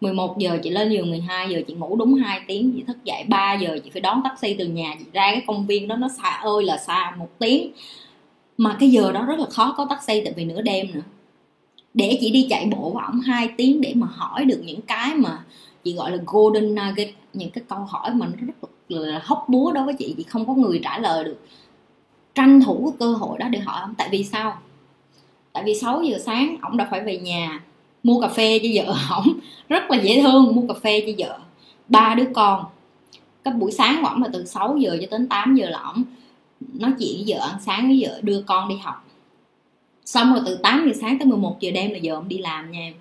[0.01, 2.73] 11 giờ chị lên giường 12 giờ chị ngủ đúng 2 tiếng.
[2.77, 5.31] Chị thức dậy 3 giờ chị phải đón taxi từ nhà chị ra.
[5.33, 7.73] Cái công viên đó nó xa ơi là xa một tiếng.
[8.59, 11.03] Mà cái giờ đó rất là khó có taxi tại vì nửa đêm nữa.
[11.95, 15.15] Để chị đi chạy bộ với ổng 2 tiếng để mà hỏi được những cái
[15.15, 15.45] mà
[15.85, 19.73] chị gọi là golden nugget, những cái câu hỏi mà nó rất là hóc búa
[19.73, 20.15] đối với chị.
[20.17, 21.39] Chị không có người trả lời được
[22.35, 24.59] tranh thủ cái cơ hội đó để hỏi ông tại vì sao?
[25.53, 27.61] Tại vì 6 giờ sáng ổng đã phải về nhà
[28.03, 29.33] mua cà phê cho vợ ổng.
[29.69, 31.39] Rất là dễ thương, mua cà phê cho vợ.
[31.89, 32.65] Ba đứa con.
[33.45, 36.05] Cái buổi sáng của ổng là từ 6 giờ cho đến 8 giờ là ổng
[36.73, 39.09] nói chuyện với vợ, ăn sáng với vợ, đưa con đi học.
[40.05, 42.71] Xong rồi từ 8 giờ sáng tới 11 giờ đêm là giờ ông đi làm
[42.71, 42.95] nha em.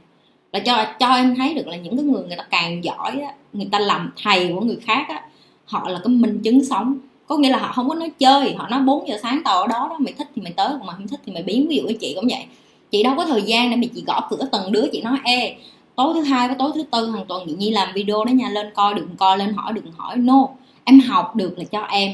[0.52, 3.34] Là cho cho em thấy được là những cái người người ta càng giỏi á,
[3.54, 5.22] người ta làm thầy của người khác á,
[5.66, 6.98] họ là cái minh chứng sống
[7.32, 9.68] có nghĩa là họ không có nói chơi, họ nói 4 giờ sáng tao ở
[9.68, 11.76] đó đó, mày thích thì mày tới, còn mà không thích thì mày biến, ví
[11.76, 12.46] dụ với chị cũng vậy.
[12.92, 15.56] Chị đâu có thời gian để mà chị gõ cửa từng đứa, chị nói, ê,
[15.96, 18.50] tối thứ hai với tối thứ tư hàng tuần chị nhi làm video đó nha,
[18.50, 20.16] lên coi, đừng coi, lên hỏi, đừng hỏi.
[20.18, 20.48] No,
[20.84, 22.12] em học được là cho em.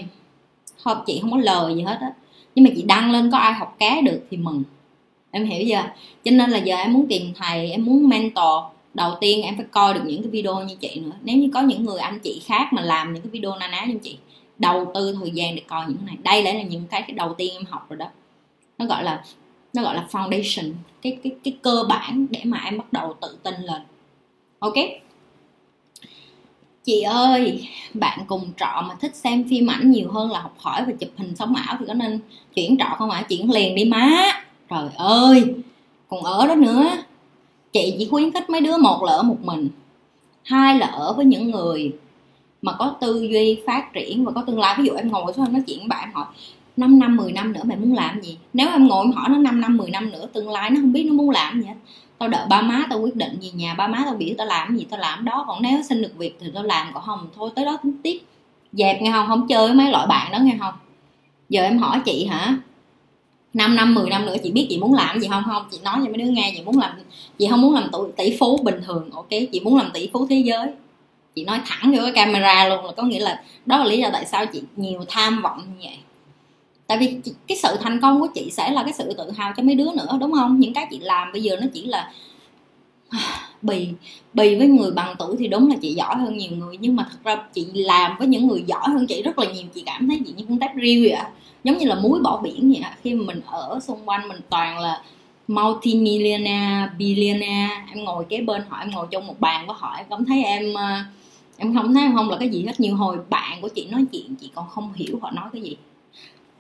[0.83, 2.11] Không, chị không có lời gì hết á.
[2.55, 4.63] Nhưng mà chị đăng lên có ai học cá được thì mừng.
[5.31, 5.83] Em hiểu chưa?
[6.25, 8.63] Cho nên là giờ em muốn tìm thầy, em muốn mentor.
[8.93, 11.15] Đầu tiên em phải coi được những cái video như chị nữa.
[11.23, 13.85] Nếu như có những người anh chị khác mà làm những cái video na ná
[13.85, 14.17] như chị
[14.59, 16.17] đầu tư thời gian để coi những cái này.
[16.23, 18.05] Đây là những cái, cái đầu tiên em học rồi đó.
[18.77, 19.23] Nó gọi là
[19.73, 23.37] nó gọi là foundation cái cái cái cơ bản để mà em bắt đầu tự
[23.43, 23.81] tin lên.
[24.59, 24.73] Ok?
[26.83, 30.83] Chị ơi bạn cùng trọ mà thích xem phim ảnh nhiều hơn là học hỏi
[30.87, 32.19] và chụp hình sống ảo thì có nên
[32.55, 33.25] chuyển trọ không ạ?
[33.29, 34.23] Chuyển liền đi má.
[34.69, 35.55] Trời ơi
[36.07, 36.89] còn ở đó nữa.
[37.71, 39.69] Chị chỉ khuyến khích mấy đứa một là ở một mình.
[40.43, 41.91] Hai là ở với những người
[42.61, 44.75] mà có tư duy phát triển và có tương lai.
[44.77, 46.25] Ví dụ em ngồi xuống em nói chuyện với bạn hỏi
[46.77, 48.37] 5 năm 10 năm nữa mày muốn làm gì?
[48.53, 50.93] Nếu em ngồi em hỏi nó 5 năm 10 năm nữa, tương lai nó không
[50.93, 51.73] biết nó muốn làm gì hết.
[52.17, 54.77] Tao đợi ba má tao quyết định gì, nhà ba má tao biểu tao làm
[54.77, 55.43] gì, tao làm đó.
[55.47, 58.19] Còn nếu xin được việc thì tao làm, còn không thôi, tới đó tính tiếp.
[58.73, 59.27] Dẹp nghe không?
[59.27, 60.73] Không chơi với mấy loại bạn đó nghe không?
[61.49, 62.57] Giờ em hỏi chị hả?
[63.53, 65.43] 5 năm 10 năm nữa chị biết chị muốn làm gì không?
[65.45, 66.91] Không, chị nói cho mấy đứa nghe, chị muốn làm,
[67.37, 69.09] chị không muốn làm tỷ phú bình thường.
[69.11, 70.67] Ok, chị muốn làm tỷ phú thế giới
[71.37, 74.09] chị nói thẳng vô cái camera luôn là có nghĩa là đó là lý do
[74.13, 75.97] tại sao chị nhiều tham vọng như vậy
[76.87, 77.17] tại vì
[77.47, 79.91] cái sự thành công của chị sẽ là cái sự tự hào cho mấy đứa
[79.95, 82.11] nữa đúng không những cái chị làm bây giờ nó chỉ là
[83.61, 83.87] bì
[84.33, 87.07] bì với người bằng tuổi thì đúng là chị giỏi hơn nhiều người nhưng mà
[87.11, 90.07] thật ra chị làm với những người giỏi hơn chị rất là nhiều chị cảm
[90.07, 91.29] thấy chị như con tép riêu vậy à.
[91.63, 92.97] giống như là muối bỏ biển vậy à.
[93.03, 95.01] khi mà mình ở xung quanh mình toàn là
[95.47, 99.95] multi millionaire billionaire em ngồi kế bên họ em ngồi trong một bàn với họ
[99.97, 101.05] em cảm thấy em uh,
[101.57, 104.05] em không thấy em không là cái gì hết nhiều hồi bạn của chị nói
[104.11, 105.77] chuyện, chị còn không hiểu họ nói cái gì.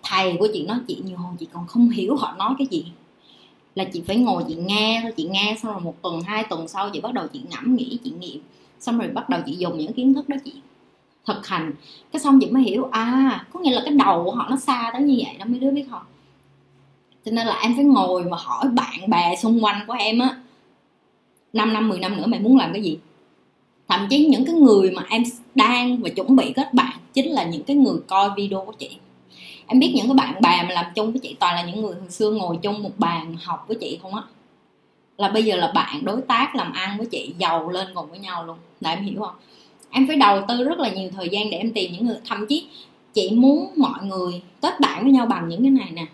[0.03, 2.85] Thầy của chị nói chuyện, nhiều hồi chị còn không hiểu họ nói cái gì.
[3.75, 6.89] Là chị phải ngồi chị nghe chị nghe xong rồi một tuần, hai tuần sau
[6.89, 8.41] chị bắt đầu chị ngẫm nghĩ, chị nghiệm.
[8.79, 10.53] Xong rồi bắt đầu chị dùng những kiến thức đó chị
[11.25, 11.73] thực hành.
[12.11, 14.89] Cái xong chị mới hiểu à có nghĩa là cái đầu của họ nó xa
[14.93, 16.03] tới như vậy đó, mấy đứa biết không?
[17.25, 20.37] Cho nên là em phải ngồi và hỏi bạn bè xung quanh của em á.
[21.53, 22.97] 5 năm 10 năm nữa mày muốn làm cái gì?
[23.87, 25.23] Thậm chí những cái người mà em
[25.55, 28.89] đang và chuẩn bị kết bạn chính là những cái người coi video của chị.
[29.67, 31.95] Em biết những cái bạn bè mà làm chung với chị toàn là những người
[31.95, 34.21] hồi xưa ngồi chung một bàn học với chị không á.
[35.17, 38.19] Là bây giờ là bạn đối tác làm ăn với chị giàu lên cùng với
[38.19, 38.57] nhau luôn.
[38.81, 39.35] Là em hiểu không?
[39.89, 42.47] Em phải đầu tư rất là nhiều thời gian để em tìm những người thậm
[42.47, 42.67] chí
[43.13, 46.05] chị muốn mọi người kết bạn với nhau bằng những cái này nè.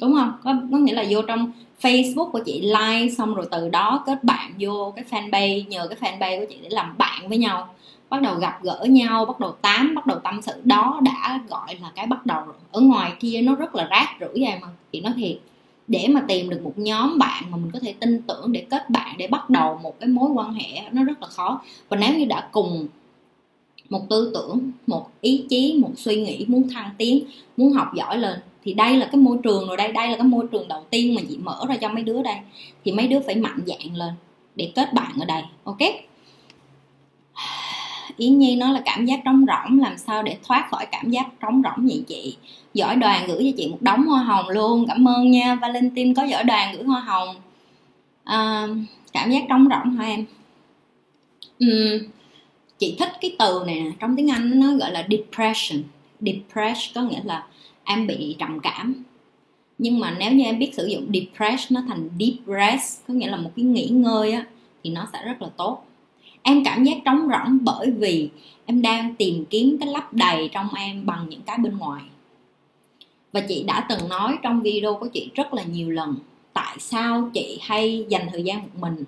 [0.00, 0.32] Đúng không?
[0.44, 4.24] Có, có nghĩa là vô trong Facebook của chị like xong rồi từ đó kết
[4.24, 7.74] bạn vô cái fanpage, nhờ cái fanpage của chị để làm bạn với nhau.
[8.08, 10.52] Bắt đầu gặp gỡ nhau, bắt đầu tám, bắt đầu tâm sự.
[10.64, 12.54] Đó đã gọi là cái bắt đầu rồi.
[12.72, 14.68] Ở ngoài kia nó rất là rác rưởi vậy mà.
[14.92, 15.38] Chị nói thiệt,
[15.88, 18.90] để mà tìm được một nhóm bạn mà mình có thể tin tưởng để kết
[18.90, 21.60] bạn, để bắt đầu một cái mối quan hệ, nó rất là khó.
[21.88, 22.86] Và nếu như đã cùng
[23.90, 27.24] một tư tưởng, một ý chí, một suy nghĩ, muốn thăng tiến,
[27.56, 30.26] muốn học giỏi lên thì đây là cái môi trường rồi đây đây là cái
[30.26, 32.36] môi trường đầu tiên mà chị mở ra cho mấy đứa đây.
[32.84, 34.12] Thì mấy đứa phải mạnh dạn lên
[34.56, 35.78] để kết bạn ở đây ok?
[38.16, 41.26] Yến Nhi nói là cảm giác trống rỗng làm sao để thoát khỏi cảm giác
[41.40, 42.36] trống rỗng vậy chị?
[42.74, 45.54] Giỏi đoàn gửi cho chị một đống hoa hồng luôn cảm ơn nha.
[45.54, 47.36] Valentine có giỏi đoàn gửi hoa hồng.
[48.24, 48.66] À,
[49.12, 50.24] cảm giác trống rỗng hả em?
[51.64, 52.08] Uhm,
[52.78, 55.82] chị thích cái từ này trong tiếng Anh nó gọi là depression.
[56.20, 57.44] Depression có nghĩa là
[57.90, 59.02] em bị trầm cảm.
[59.78, 63.28] Nhưng mà nếu như em biết sử dụng depress nó thành deep rest, có nghĩa
[63.28, 64.46] là một cái nghỉ ngơi á,
[64.84, 65.84] thì nó sẽ rất là tốt.
[66.42, 68.28] Em cảm giác trống rỗng bởi vì
[68.66, 72.02] em đang tìm kiếm cái lấp đầy trong em bằng những cái bên ngoài.
[73.32, 76.14] Và chị đã từng nói trong video của chị rất là nhiều lần,
[76.52, 79.04] tại sao chị hay dành thời gian một mình?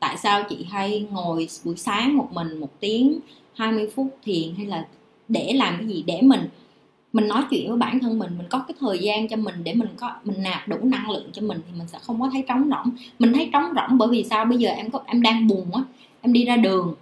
[0.00, 3.18] Tại sao chị hay ngồi buổi sáng một mình một tiếng
[3.54, 4.86] 20 phút thiền hay là
[5.28, 6.48] để làm cái gì để mình?
[7.16, 9.74] Mình nói chuyện với bản thân mình mình có cái thời gian cho mình để
[9.74, 12.44] mình có mình nạp đủ năng lượng cho mình thì mình sẽ không có thấy
[12.48, 12.94] trống rỗng.
[13.18, 14.44] Mình thấy trống rỗng bởi vì sao?
[14.44, 15.82] Bây giờ em có em đang buồn á
[16.20, 16.94] em đi ra đường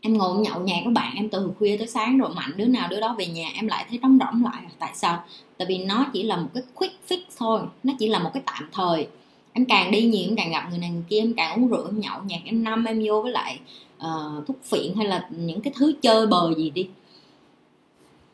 [0.00, 2.88] em ngồi nhậu nhạc với bạn em từ khuya tới sáng rồi mạnh đứa nào
[2.90, 4.62] đứa đó về nhà em lại thấy trống rỗng lại.
[4.78, 5.24] Tại sao?
[5.58, 8.42] Tại vì nó chỉ là một cái quick fix thôi nó chỉ là một cái
[8.46, 9.06] tạm thời.
[9.52, 11.86] Em càng đi nhiều em càng gặp người này người kia em càng uống rượu
[11.86, 13.58] em nhậu nhạc em năm em vô với lại
[13.96, 16.88] uh, thuốc phiện hay là những cái thứ chơi bời gì đi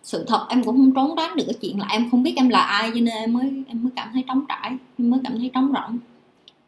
[0.09, 2.48] sự thật, em cũng không trốn tránh được cái chuyện là em không biết em
[2.48, 5.38] là ai, cho nên em mới em mới cảm thấy trống trải, em mới cảm
[5.38, 5.98] thấy trống rỗng.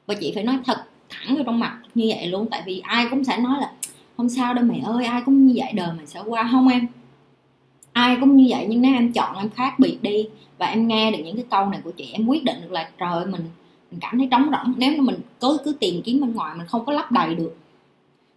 [0.07, 3.07] Và chị phải nói thật thẳng vô trong mặt như vậy luôn, tại vì ai
[3.11, 3.73] cũng sẽ nói là,
[4.17, 6.49] không sao đâu mày ơi, ai cũng như vậy đời mày sẽ qua.
[6.53, 6.87] Không em.
[7.93, 10.29] Ai cũng như vậy, nhưng nếu em chọn em khác biệt đi
[10.59, 12.91] và em nghe được những cái câu này của chị, em quyết định được là
[12.99, 13.43] trời mình
[13.91, 14.75] mình cảm thấy trống rỗng.
[14.77, 17.57] Nếu mà mình cứ cứ tìm kiếm bên ngoài, mình không có lấp đầy được,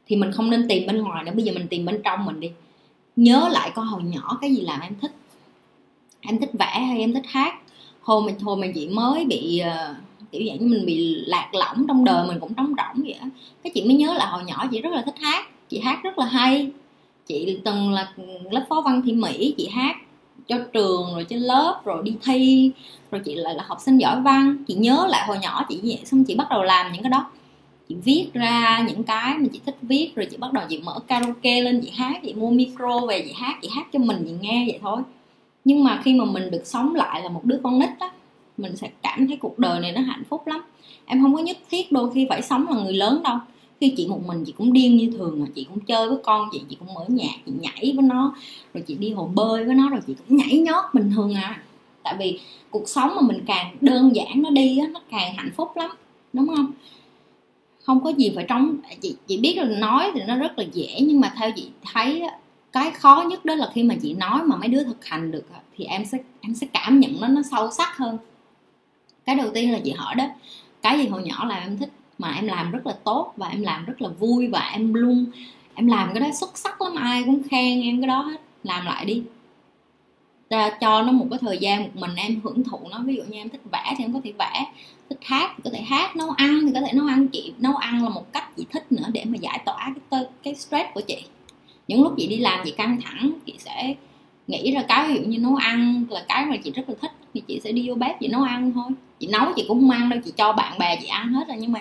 [0.07, 1.31] thì mình không nên tìm bên ngoài nữa.
[1.35, 2.51] Bây giờ mình tìm bên trong mình đi
[3.15, 5.11] nhớ lại con hồi nhỏ cái gì làm em thích.
[6.21, 7.55] Em thích vẽ hay em thích hát?
[8.01, 9.95] Hồi mình hồi mình chị mới bị uh,
[10.31, 13.27] kiểu dạng như mình bị lạc lõng trong đời mình cũng trống rỗng vậy á.
[13.63, 16.17] Cái chị mới nhớ là hồi nhỏ chị rất là thích hát chị hát rất
[16.17, 16.71] là hay.
[17.27, 18.13] Chị từng là
[18.51, 19.95] lớp phó văn thị mỹ chị hát
[20.47, 22.71] cho trường rồi trên lớp rồi đi thi
[23.11, 24.57] rồi chị lại là học sinh giỏi văn.
[24.67, 27.25] Chị nhớ lại hồi nhỏ chị vậy xong chị bắt đầu làm những cái đó
[27.89, 30.99] chị viết ra những cái mà chị thích viết, rồi chị bắt đầu chị mở
[31.07, 34.31] karaoke lên, chị hát, chị mua micro về, chị hát chị hát cho mình, chị
[34.41, 35.01] nghe vậy thôi.
[35.65, 38.11] Nhưng mà khi mà mình được sống lại là một đứa con nít á,
[38.57, 40.61] mình sẽ cảm thấy cuộc đời này nó hạnh phúc lắm.
[41.05, 43.37] Em không có nhất thiết đôi khi phải sống là người lớn đâu.
[43.79, 45.45] Khi chị một mình, chị cũng điên như thường mà.
[45.55, 48.35] Chị cũng chơi với con chị chị cũng mở nhạc, chị nhảy với nó,
[48.73, 51.61] rồi chị đi hồ bơi với nó, rồi chị cũng nhảy nhót bình thường à.
[52.03, 55.51] Tại vì cuộc sống mà mình càng đơn giản nó đi á, nó càng hạnh
[55.55, 55.91] phúc lắm,
[56.33, 56.71] đúng không?
[57.83, 58.77] Không có gì phải trống.
[59.01, 62.23] Chị chị biết là nói thì nó rất là dễ, nhưng mà theo chị thấy
[62.71, 65.45] cái khó nhất đó là khi mà chị nói mà mấy đứa thực hành được
[65.75, 68.17] thì em sẽ em sẽ cảm nhận nó nó sâu sắc hơn.
[69.25, 70.25] Cái đầu tiên là chị hỏi đó,
[70.81, 71.89] cái gì hồi nhỏ là em thích?
[72.17, 75.25] Mà em làm rất là tốt và em làm rất là vui và em luôn,
[75.75, 78.41] em làm cái đó xuất sắc lắm, ai cũng khen em cái đó hết.
[78.63, 79.23] Làm lại đi
[80.81, 82.99] cho nó một cái thời gian một mình em hưởng thụ nó.
[83.05, 84.65] Ví dụ như em thích vẽ thì em có thể vẽ,
[85.09, 87.27] thích hát thì có thể hát, nấu ăn thì có thể nấu ăn.
[87.27, 90.55] Chị nấu ăn là một cách chị thích nữa để mà giải tỏa cái cái
[90.55, 91.17] stress của chị.
[91.87, 93.93] Những lúc chị đi làm chị căng thẳng, chị sẽ
[94.47, 97.11] nghĩ ra cái ví dụ như nấu ăn là cái mà chị rất là thích
[97.33, 98.91] thì chị sẽ đi vô bếp chị nấu ăn thôi.
[99.19, 101.57] Chị nấu chị cũng không ăn đâu, chị cho bạn bè chị ăn hết rồi.
[101.59, 101.79] Nhưng mà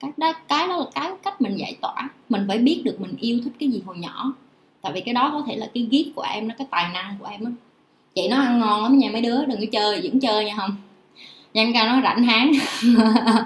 [0.00, 2.08] cái đó cái đó là cái cách mình giải tỏa.
[2.28, 4.32] Mình phải biết được mình yêu thích cái gì hồi nhỏ.
[4.82, 7.16] Tại vì cái đó có thể là cái gift của em, nó cái tài năng
[7.20, 7.50] của em á
[8.14, 10.76] chị nó ăn ngon lắm nha, mấy đứa, đừng có chơi, vẫn chơi nha không
[11.54, 12.52] nhân cao nó rảnh háng.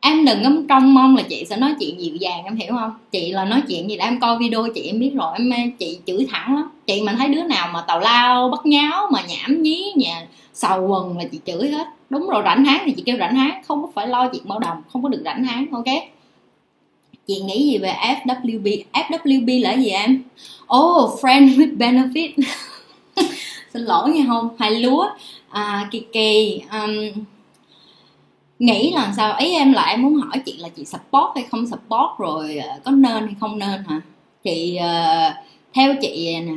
[0.00, 2.90] Em đừng có trông mong là chị sẽ nói chuyện dịu dàng, em hiểu không?
[3.10, 5.98] Chị là nói chuyện gì đã, em coi video chị, em biết rồi, em chị
[6.06, 6.70] chửi thẳng lắm.
[6.86, 10.86] Chị mà thấy đứa nào mà tào lao, bắt nháo, mà nhảm nhí, nhà sầu
[10.86, 11.86] quần là chị chửi hết.
[12.10, 14.58] Đúng rồi, rảnh háng thì chị kêu rảnh háng, không có phải lo chuyện bao
[14.58, 15.84] đồng, không có được rảnh háng, ok?
[17.26, 20.22] Chị nghĩ gì về FWB FWB là gì em?
[20.76, 22.30] Oh friend with benefit.
[23.74, 24.48] xin lỗi nghe không?
[24.58, 25.08] Hai lúa.
[25.50, 27.24] À, kỳ kỳ um,
[28.58, 29.36] nghĩ là sao?
[29.38, 32.90] Ý em lại muốn hỏi chị là chị support hay không support rồi ờ, có
[32.90, 34.00] nên hay không nên hả?
[34.42, 35.34] Chị uh,
[35.72, 36.52] theo chị nè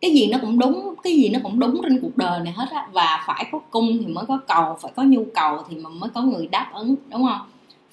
[0.00, 2.66] cái gì nó cũng đúng cái gì nó cũng đúng trên cuộc đời này hết
[2.70, 2.88] á.
[2.92, 6.10] Và phải có cung thì mới có cầu phải có nhu cầu thì mà mới
[6.10, 7.40] có người đáp ứng đúng không?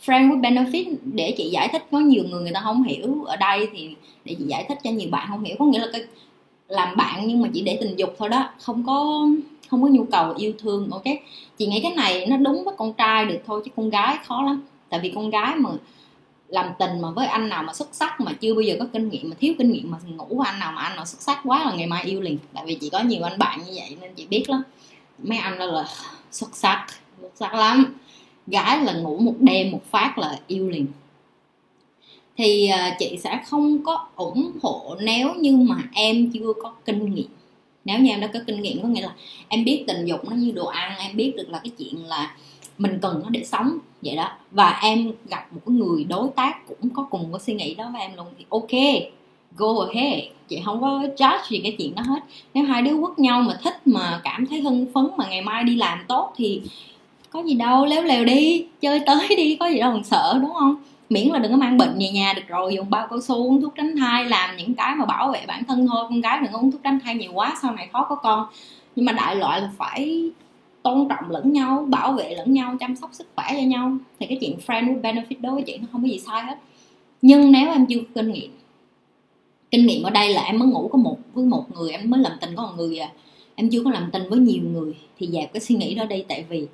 [0.05, 3.36] Friend with benefit để chị giải thích có nhiều người người ta không hiểu ở
[3.36, 5.55] đây thì để chị giải thích cho nhiều bạn không hiểu.
[5.59, 6.01] Có nghĩa là cái
[6.68, 8.49] làm bạn nhưng mà chỉ để tình dục thôi đó.
[8.61, 9.28] Không có
[9.70, 11.03] không có nhu cầu yêu thương, ok?
[11.57, 14.41] Chị nghĩ cái này nó đúng với con trai được thôi chứ con gái khó
[14.43, 14.63] lắm.
[14.89, 15.70] Tại vì con gái mà
[16.47, 19.09] làm tình mà với anh nào mà xuất sắc mà chưa bao giờ có kinh
[19.09, 21.39] nghiệm, mà thiếu kinh nghiệm mà ngủ với anh nào mà anh nào xuất sắc
[21.43, 22.38] quá là ngày mai yêu liền.
[22.53, 24.63] Tại vì chị có nhiều anh bạn như vậy nên chị biết lắm.
[25.24, 25.86] Mấy anh đó là
[26.32, 26.86] xuất sắc
[27.22, 27.95] xuất sắc lắm.
[28.47, 30.86] Gái là ngủ một đêm một phát là yêu liền
[32.38, 37.15] thì à, chị sẽ không có ủng hộ nếu như mà em chưa có kinh
[37.15, 37.27] nghiệm.
[37.86, 39.15] Nếu như em đã có kinh nghiệm, có nghĩa là
[39.47, 42.36] em biết tình dục nó như đồ ăn, em biết được là cái chuyện là
[42.77, 44.31] mình cần nó để sống, vậy đó.
[44.51, 47.89] Và em gặp một cái người đối tác cũng có cùng cái suy nghĩ đó
[47.93, 49.03] với em luôn thì ok,
[49.57, 50.23] go ahead.
[50.47, 52.19] Chị không có judge gì cái chuyện đó hết.
[52.53, 55.63] Nếu hai đứa quất nhau mà thích mà cảm thấy hưng phấn mà ngày mai
[55.63, 56.61] đi làm tốt thì
[57.29, 60.53] có gì đâu, léo lèo đi, chơi tới đi, có gì đâu còn sợ, đúng
[60.53, 60.75] không?
[61.10, 63.62] Miễn là đừng có mang bệnh về nhà được rồi, dùng bao cao su, uống
[63.62, 66.06] thuốc tránh thai, làm những cái mà bảo vệ bản thân thôi.
[66.10, 68.47] Con gái đừng có uống thuốc tránh thai nhiều quá, sau này khó có con.
[68.95, 70.30] Nhưng mà đại loại là phải
[70.84, 73.97] tôn trọng lẫn nhau, bảo vệ lẫn nhau, chăm sóc sức khỏe cho nhau.
[74.20, 76.58] Thì cái chuyện friend with benefit đối với chị nó không có gì sai hết.
[77.22, 78.51] Nhưng nếu em chưa kinh nghiệm
[79.72, 82.22] kinh nghiệm ở đây là em mới ngủ có một, với một người, em mới
[82.22, 83.10] làm tình có một người à.
[83.56, 86.24] Em chưa có làm tình với nhiều người, thì dẹp cái suy nghĩ đó đi.
[86.28, 86.68] Tại vì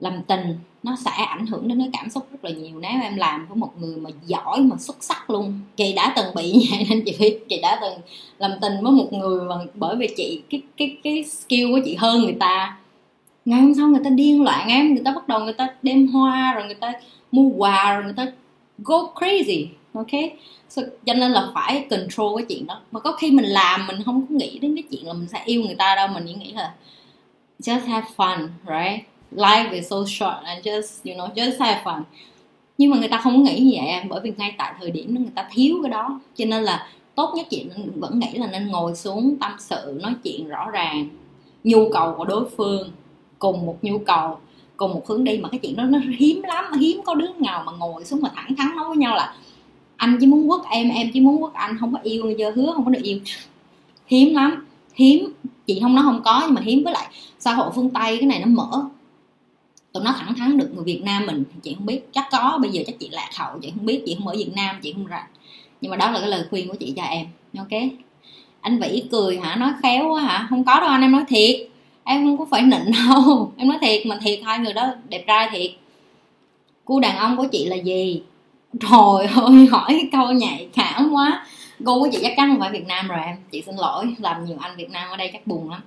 [0.00, 2.78] làm tình nó sẽ ảnh hưởng đến cái cảm xúc rất là nhiều.
[2.80, 6.34] Nếu em làm với một người mà giỏi mà xuất sắc luôn chị đã từng
[6.34, 7.98] bị như vậy nên chị biết chị đã từng
[8.38, 11.94] làm tình với một người mà bởi vì chị cái cái cái skill của chị
[11.94, 12.76] hơn người ta.
[13.44, 16.08] Ngày hôm sau người ta điên loạn em người ta bắt đầu người ta đem
[16.08, 16.92] hoa rồi người ta
[17.32, 18.26] mua quà rồi người ta
[18.78, 20.10] go crazy ok?
[20.68, 22.80] So, cho nên là phải control cái chuyện đó.
[22.90, 25.42] Mà có khi mình làm mình không có nghĩ đến cái chuyện là mình sẽ
[25.44, 26.74] yêu người ta đâu mình chỉ nghĩ là
[27.58, 29.13] just have fun right?
[29.32, 32.02] Life is so short and just, you know, just have fun.
[32.78, 35.14] Nhưng mà người ta không nghĩ như vậy em, bởi vì ngay tại thời điểm
[35.14, 38.46] đó người ta thiếu cái đó, cho nên là tốt nhất chị vẫn nghĩ là
[38.46, 41.08] nên ngồi xuống tâm sự, nói chuyện rõ ràng,
[41.64, 42.90] nhu cầu của đối phương,
[43.38, 44.38] cùng một nhu cầu,
[44.76, 45.38] cùng một hướng đi.
[45.38, 48.28] Mà cái chuyện đó nó hiếm lắm, hiếm có đứa nào mà ngồi xuống mà
[48.34, 49.34] thẳng thắn nói với nhau là,
[49.96, 52.72] anh chỉ muốn quất em em chỉ muốn quất anh, không có yêu giờ hứa,
[52.74, 53.18] không có được yêu.
[54.06, 55.32] Hiếm lắm, hiếm,
[55.66, 56.84] chị không nói không có nhưng mà hiếm.
[56.84, 57.08] Với lại
[57.38, 58.84] xã hội phương tây, cái này nó mở
[59.94, 62.12] tụi nó thẳng thắn được người việt nam mình thì chị không biết.
[62.12, 64.50] Chắc có, bây giờ chắc chị lạc hậu, chị không biết, chị không ở việt
[64.56, 65.26] nam, chị không rành.
[65.80, 67.26] Nhưng mà đó là cái lời khuyên của chị cho em.
[67.58, 67.82] Ok?
[68.60, 69.56] Anh vĩ cười hả?
[69.56, 70.46] Nói khéo quá hả?
[70.50, 71.56] Không có đâu anh, em nói thiệt.
[72.04, 73.52] Em không có phải nịnh đâu.
[73.56, 75.70] Em nói thiệt, mà thiệt hai người đó đẹp trai thiệt.
[76.84, 78.22] Cu đàn ông của chị là gì?
[78.80, 81.46] Trời ơi, hỏi câu nhạy cảm quá.
[81.84, 83.36] Cô của chị chắc chắn không phải việt nam rồi em.
[83.50, 85.80] Chị xin lỗi, làm nhiều anh việt nam ở đây chắc buồn lắm.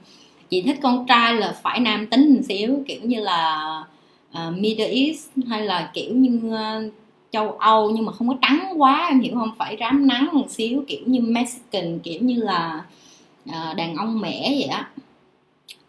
[0.49, 3.83] Chị thích con trai là phải nam tính một xíu, kiểu như là
[4.31, 6.93] uh, Middle East hay là kiểu như uh,
[7.31, 9.51] châu Âu nhưng mà không có trắng quá em hiểu không?
[9.57, 12.85] Phải rám nắng một xíu kiểu như Mexican kiểu như là
[13.49, 14.89] uh, đàn ông mẻ vậy á.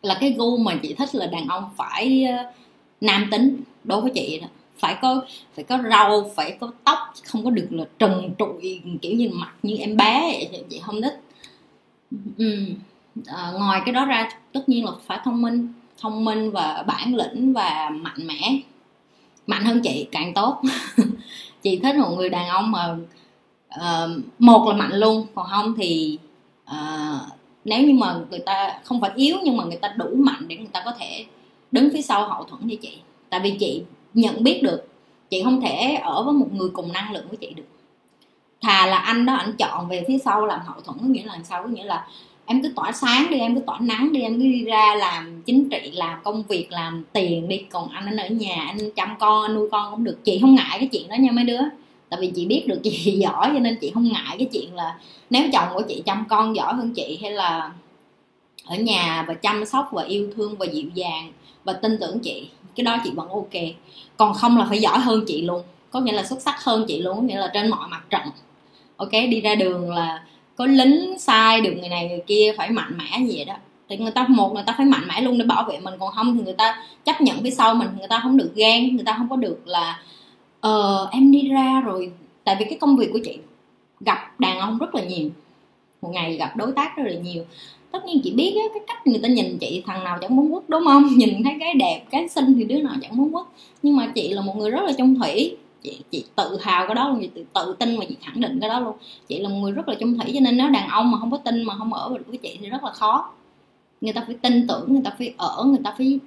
[0.02, 2.54] Là cái gu mà chị thích là đàn ông phải uh,
[3.00, 4.48] nam tính đối với chị đó.
[4.78, 5.22] Phải có
[5.54, 9.52] phải có râu phải có tóc không có được là trần trụi kiểu như mặt
[9.62, 11.20] như em bé vậy chị không thích.
[12.38, 12.66] Ừ
[13.26, 15.68] à, ngoài cái đó ra tất nhiên là phải thông minh
[16.00, 18.60] thông minh và bản lĩnh và mạnh mẽ.
[19.46, 20.62] Mạnh hơn chị càng tốt.
[21.62, 22.96] Chị thích một người đàn ông mà
[23.74, 26.18] uh, một là mạnh luôn còn không thì
[26.70, 27.20] uh,
[27.64, 30.56] nếu như mà người ta không phải yếu nhưng mà người ta đủ mạnh để
[30.56, 31.24] người ta có thể
[31.72, 32.98] đứng phía sau hậu thuẫn cho chị.
[33.30, 33.82] Tại vì chị
[34.14, 34.88] nhận biết được
[35.30, 37.68] chị không thể ở với một người cùng năng lượng với chị được.
[38.62, 41.38] Thà là anh đó anh chọn về phía sau làm hậu thuẫn có nghĩa là
[41.44, 41.62] sao?
[41.62, 42.06] Có nghĩa là
[42.48, 45.42] em cứ tỏa sáng đi, em cứ tỏa nắng đi, em cứ đi ra làm
[45.42, 47.58] chính trị, làm công việc, làm tiền đi.
[47.70, 50.24] Còn anh anh ở nhà, anh chăm con, anh nuôi con cũng được.
[50.24, 51.60] Chị không ngại cái chuyện đó nha mấy đứa.
[52.08, 52.90] Tại vì chị biết được chị
[53.22, 54.98] giỏi cho nên chị không ngại cái chuyện là
[55.30, 57.72] nếu chồng của chị chăm con giỏi hơn chị hay là
[58.64, 61.32] ở nhà và chăm sóc và yêu thương và dịu dàng
[61.64, 63.62] và tin tưởng chị, cái đó chị vẫn ok.
[64.16, 65.62] Còn không là phải giỏi hơn chị luôn.
[65.90, 68.22] Có nghĩa là xuất sắc hơn chị luôn, có nghĩa là trên mọi mặt trận.
[68.96, 70.22] Ok, đi ra đường là
[70.58, 73.54] có lính sai được người này người kia phải mạnh mẽ gì vậy đó.
[73.88, 76.12] Thì người ta một người ta phải mạnh mẽ luôn để bảo vệ mình còn
[76.12, 79.04] không thì người ta chấp nhận phía sau mình người ta không được ghen người
[79.04, 80.02] ta không có được là
[80.60, 82.12] ờ em đi ra rồi.
[82.44, 83.38] Tại vì cái công việc của chị
[84.00, 85.30] gặp đàn ông rất là nhiều
[86.02, 87.44] một ngày gặp đối tác rất là nhiều.
[87.90, 90.52] Tất nhiên chị biết á, cái cách người ta nhìn chị thằng nào chẳng muốn
[90.52, 91.06] quất đúng không?
[91.16, 93.46] Nhìn thấy cái đẹp cái xinh thì đứa nào chẳng muốn quất.
[93.82, 96.94] Nhưng mà chị là một người rất là trung thủy chị chị tự hào cái
[96.94, 98.96] đó luôn chị tự, tự tin mà chị khẳng định cái đó luôn.
[99.28, 101.30] Chị là một người rất là trung thủy cho nên nếu đàn ông mà không
[101.30, 103.30] có tin mà không ở với chị thì rất là khó.
[104.00, 106.18] Người ta phải tin tưởng người ta phải ở người ta phải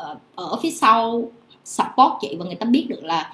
[0.00, 1.30] uh, ở phía sau
[1.64, 3.32] support chị và người ta biết được là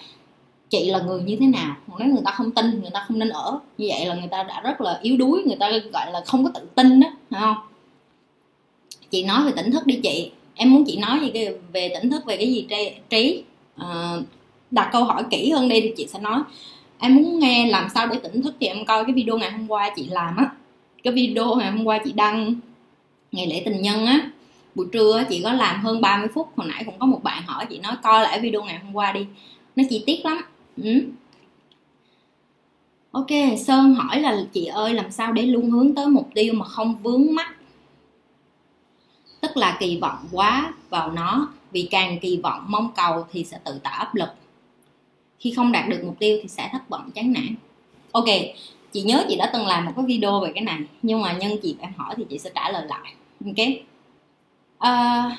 [0.70, 1.76] chị là người như thế nào.
[1.90, 3.58] Còn nếu người ta không tin người ta không nên ở.
[3.78, 6.44] Như vậy là người ta đã rất là yếu đuối người ta gọi là không
[6.44, 7.56] có tự tin đó phải không?
[9.10, 10.30] Chị nói về tỉnh thức đi chị.
[10.54, 12.66] Em muốn chị nói gì về tỉnh thức về cái gì
[13.10, 13.42] trí?
[13.80, 14.24] Uh,
[14.72, 16.40] đặt câu hỏi kỹ hơn đi thì chị sẽ nói,
[16.98, 19.70] em muốn nghe làm sao để tỉnh thức thì em coi cái video ngày hôm
[19.70, 20.46] qua chị làm á.
[21.02, 22.54] Cái video ngày hôm qua chị đăng,
[23.32, 24.30] ngày lễ tình nhân á.
[24.74, 27.66] Buổi trưa chị có làm hơn 30 phút, hồi nãy cũng có một bạn hỏi
[27.70, 29.26] chị nói, coi lại video ngày hôm qua đi.
[29.76, 30.38] Nó chi tiết lắm.
[30.76, 31.02] Ừ.
[33.12, 36.64] ok, sơn hỏi là, chị ơi, làm sao để luôn hướng tới mục tiêu mà
[36.64, 37.56] không vướng mắt
[39.42, 41.48] tức là kỳ vọng quá vào nó.
[41.72, 44.28] Vì càng kỳ vọng mong cầu thì sẽ tự tạo áp lực
[45.42, 47.54] khi không đạt được mục tiêu thì sẽ thất vọng chán nản.
[48.12, 48.28] Ok
[48.92, 51.56] chị nhớ chị đã từng làm một cái video về cái này nhưng mà nhân
[51.62, 53.14] dịp em hỏi thì chị sẽ trả lời lại.
[53.46, 53.66] Ok.
[54.78, 55.36] À,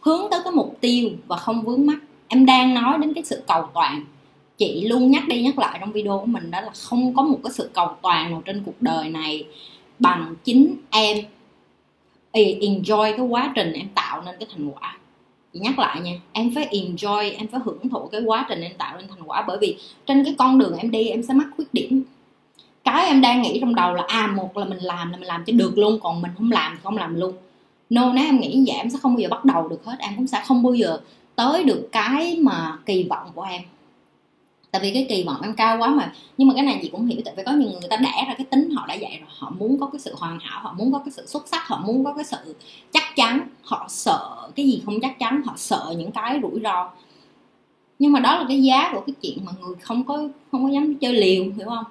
[0.00, 3.42] hướng tới cái mục tiêu và không vướng mắt em đang nói đến cái sự
[3.46, 4.04] cầu toàn.
[4.56, 7.38] Chị luôn nhắc đi nhắc lại trong video của mình đó là không có một
[7.44, 9.44] cái sự cầu toàn nào trên cuộc đời này
[9.98, 11.18] bằng chính em.
[12.32, 14.98] Enjoy cái quá trình em tạo nên cái thành quả
[15.52, 18.72] chị nhắc lại nha, em phải enjoy, em phải hưởng thụ cái quá trình em
[18.78, 19.44] tạo nên thành quả.
[19.48, 19.76] Bởi vì
[20.06, 22.02] trên cái con đường em đi, em sẽ mắc khuyết điểm.
[22.84, 25.44] Cái em đang nghĩ trong đầu là à một là mình làm là mình làm
[25.46, 27.32] cho được luôn, còn mình không làm thì không làm luôn.
[27.90, 29.96] No, nếu em nghĩ như vậy, em sẽ không bao giờ bắt đầu được hết.
[29.98, 31.00] Em cũng sẽ không bao giờ
[31.36, 33.62] tới được cái mà kỳ vọng của em
[34.72, 36.12] tại vì cái kỳ vọng em cao quá mà.
[36.38, 38.34] Nhưng mà cái này chị cũng hiểu tại vì có nhiều người, ta đẻ ra
[38.38, 39.28] cái tính họ đã dạy rồi.
[39.38, 41.82] Họ muốn có cái sự hoàn hảo họ muốn có cái sự xuất sắc họ
[41.86, 42.54] muốn có cái sự
[42.92, 43.40] chắc chắn.
[43.62, 46.90] Họ sợ cái gì không chắc chắn họ sợ những cái rủi ro.
[47.98, 50.70] Nhưng mà đó là cái giá của cái chuyện mà người không có không có
[50.70, 51.84] dám chơi liều hiểu không?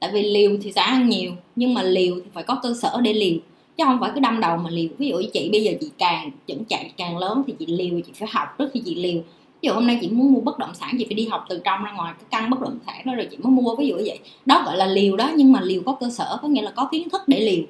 [0.00, 3.00] Tại vì liều thì sẽ ăn nhiều nhưng mà liều thì phải có cơ sở
[3.02, 3.38] để liều.
[3.76, 4.88] Chứ không phải cứ đâm đầu mà liều.
[4.98, 8.00] Ví dụ như chị bây giờ chị càng chững chạy càng lớn thì chị liều
[8.00, 9.22] chị phải học trước khi chị liều
[9.62, 11.60] ví dụ hôm nay chị muốn mua bất động sản, chị phải đi học từ
[11.64, 13.96] trong ra ngoài, cái căn bất động sản đó rồi chị mới mua, ví dụ
[13.96, 14.18] như vậy.
[14.46, 16.88] Đó gọi là liều đó, nhưng mà liều có cơ sở, có nghĩa là có
[16.90, 17.64] kiến thức để liều.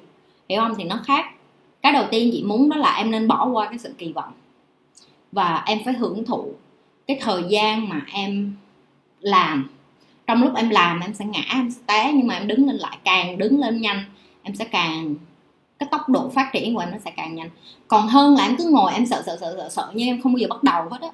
[0.49, 0.75] Hiểu không?
[0.77, 1.25] Thì nó khác.
[1.81, 4.31] Cái đầu tiên chị muốn đó là em nên bỏ qua cái sự kỳ vọng.
[5.31, 6.51] Và em phải hưởng thụ
[7.07, 8.53] cái thời gian mà em
[9.19, 9.69] làm.
[10.27, 12.75] Trong lúc em làm, em sẽ ngã, em sẽ té, nhưng mà em đứng lên
[12.75, 14.03] lại, càng đứng lên nhanh,
[14.43, 15.15] em sẽ càng,
[15.79, 17.49] cái tốc độ phát triển của em nó sẽ càng nhanh.
[17.87, 20.33] Còn hơn là em cứ ngồi, em sợ sợ sợ sợ sợ, nhưng em không
[20.33, 21.09] bao giờ bắt đầu hết á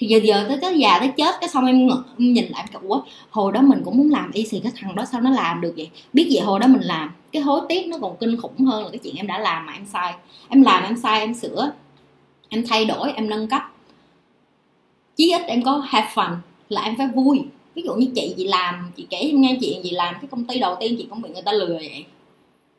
[0.00, 1.88] thì giờ giờ tới tới già tới chết cái xong em,
[2.18, 2.98] em nhìn lại em quá
[3.30, 5.74] hồi đó mình cũng muốn làm y xì cái thằng đó sao nó làm được
[5.76, 5.90] vậy?
[6.12, 8.90] Biết vậy hồi đó mình làm cái hối tiếc nó còn kinh khủng hơn là
[8.90, 10.14] cái chuyện em đã làm mà em sai.
[10.48, 11.72] Em làm em sai em sửa
[12.48, 13.62] em thay đổi em nâng cấp.
[15.16, 16.36] Chí ít em có have fun
[16.68, 17.44] là em phải vui.
[17.74, 20.44] Ví dụ như chị chị làm chị kể em nghe chuyện chị làm cái công
[20.44, 22.04] ty đầu tiên chị cũng bị người ta lừa vậy.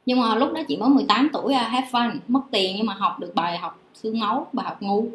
[0.06, 2.94] Nhưng mà lúc đó chị mới 18 tuổi à, have fun mất tiền nhưng mà
[2.94, 5.08] học được bài học xương máu bài học ngu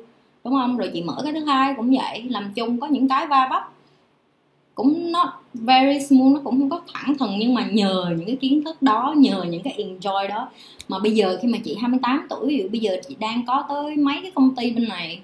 [0.46, 0.76] đúng không?
[0.76, 3.72] Rồi chị mở cái thứ hai cũng vậy, làm chung có những cái va vấp.
[4.74, 8.36] Cũng nó very smooth, nó cũng không có thẳng thừng, nhưng mà nhờ những cái
[8.36, 10.48] kiến thức đó, nhờ những cái enjoy đó.
[10.88, 13.64] Mà bây giờ khi mà chị 28 tuổi, ví dụ bây giờ chị đang có
[13.68, 15.20] tới mấy cái công ty bên này,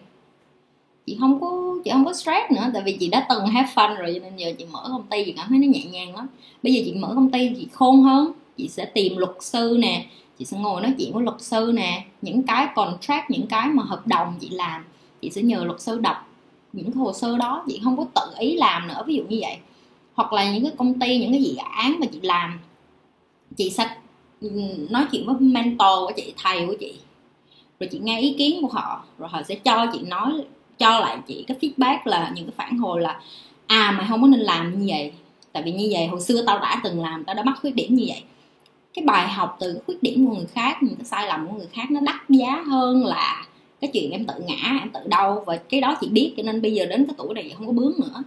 [1.07, 3.97] chị không có, chị không có stress nữa, tại vì chị đã từng have fun
[3.97, 6.27] rồi, cho nên giờ chị mở công ty, chị cảm thấy nó nhẹ nhàng lắm.
[6.63, 10.07] Bây giờ chị mở công ty, chị khôn hơn, chị sẽ tìm luật sư nè,
[10.39, 12.05] chị sẽ ngồi nói chuyện với luật sư nè.
[12.23, 14.85] Những cái contract, những cái mà hợp đồng chị làm
[15.23, 16.17] chị sẽ nhờ luật sư đọc
[16.73, 17.65] những cái hồ sơ đó.
[17.69, 19.57] Chị không có tự ý làm nữa, ví dụ như vậy.
[20.15, 22.61] Hoặc là những cái công ty, những cái dự án mà chị làm,
[23.57, 23.97] chị sẽ
[24.91, 26.95] nói chuyện với mentor của chị, thầy của chị.
[27.81, 30.33] Rồi chị nghe ý kiến của họ, rồi họ sẽ cho chị nói,
[30.79, 33.21] cho lại chị cái feedback là những cái phản hồi là
[33.67, 35.13] à mày không có nên làm như vậy.
[35.53, 37.95] Tại vì như vậy hồi xưa tao đã từng làm, tao đã mắc khuyết điểm
[37.95, 38.23] như vậy.
[38.95, 41.69] Cái bài học từ khuyết điểm của người khác, những cái sai lầm của người
[41.73, 43.47] khác nó đắt giá hơn là
[43.83, 46.63] cái chuyện em tự ngã, em tự đau, và cái đó chị biết, cho nên
[46.63, 48.23] bây giờ đến cái tuổi này chị không có bướng nữa.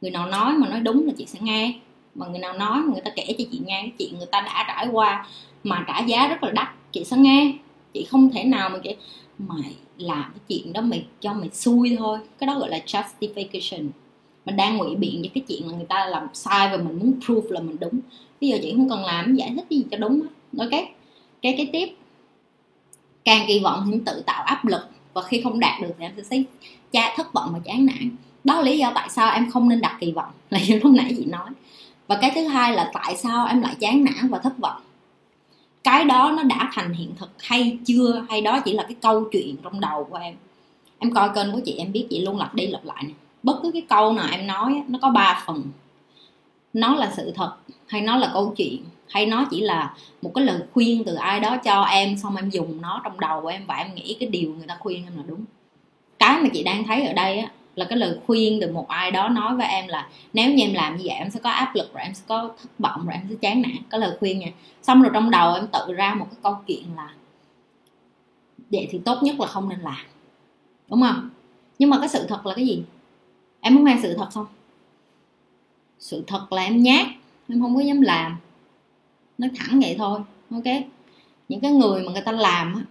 [0.00, 1.74] Người nào nói mà nói đúng là chị sẽ nghe,
[2.14, 4.40] mà người nào nói mà người ta kể cho chị nghe, cái chuyện người ta
[4.40, 5.26] đã trải qua
[5.64, 7.52] mà trả giá rất là đắt, chị sẽ nghe.
[7.92, 8.94] Chị không thể nào mà chị
[9.38, 12.18] mày làm cái chuyện đó mày cho mày xui thôi.
[12.38, 13.88] Cái đó gọi là justification.
[14.44, 17.14] Mình đang ngụy biện cho cái chuyện là người ta làm sai và mình muốn
[17.26, 18.00] proof là mình đúng.
[18.40, 20.28] Bây giờ chị không cần làm, giải thích gì cho đúng hết.
[20.58, 20.82] Ok
[21.42, 21.88] cái cái tiếp
[23.26, 24.80] càng kỳ vọng thì tự tạo áp lực.
[25.12, 26.44] Và khi không đạt được thì em sẽ thấy
[26.92, 28.10] cha thất vọng và chán nản.
[28.44, 30.30] Đó là lý do tại sao em không nên đặt kỳ vọng.
[30.50, 31.50] Là như lúc nãy chị nói.
[32.06, 34.80] Và cái thứ hai là tại sao em lại chán nản và thất vọng?
[35.84, 38.24] Cái đó nó đã thành hiện thực hay chưa?
[38.28, 40.34] Hay đó chỉ là cái câu chuyện trong đầu của em?
[40.98, 43.14] Em coi kênh của chị, em biết chị luôn lặp đi lặp lại này.
[43.42, 45.62] bất cứ cái câu nào em nói nó có ba phần.
[46.72, 47.52] Nó là sự thật
[47.86, 48.82] hay nó là câu chuyện?
[49.08, 52.50] Hay nó chỉ là một cái lời khuyên từ ai đó cho em, xong em
[52.50, 55.16] dùng nó trong đầu của em và em nghĩ cái điều người ta khuyên em
[55.16, 55.44] là đúng.
[56.18, 59.10] Cái mà chị đang thấy ở đây á, là cái lời khuyên từ một ai
[59.10, 61.74] đó nói với em là nếu như em làm như vậy, em sẽ có áp
[61.74, 63.76] lực rồi em sẽ có thất vọng rồi em sẽ chán nản.
[63.90, 64.48] Cái lời khuyên nha.
[64.82, 67.14] Xong rồi trong đầu em tự ra một cái câu chuyện là
[68.70, 70.06] vậy thì tốt nhất là không nên làm.
[70.90, 71.30] Đúng không?
[71.78, 72.82] Nhưng mà cái sự thật là cái gì?
[73.60, 74.46] Em muốn nghe sự thật không?
[75.98, 77.06] Sự thật là em nhát,
[77.48, 78.36] em không có dám làm
[79.38, 80.64] nói thẳng vậy thôi ok?
[81.48, 82.84] Những cái người mà người ta làm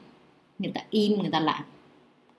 [0.59, 1.63] người ta im người ta làm.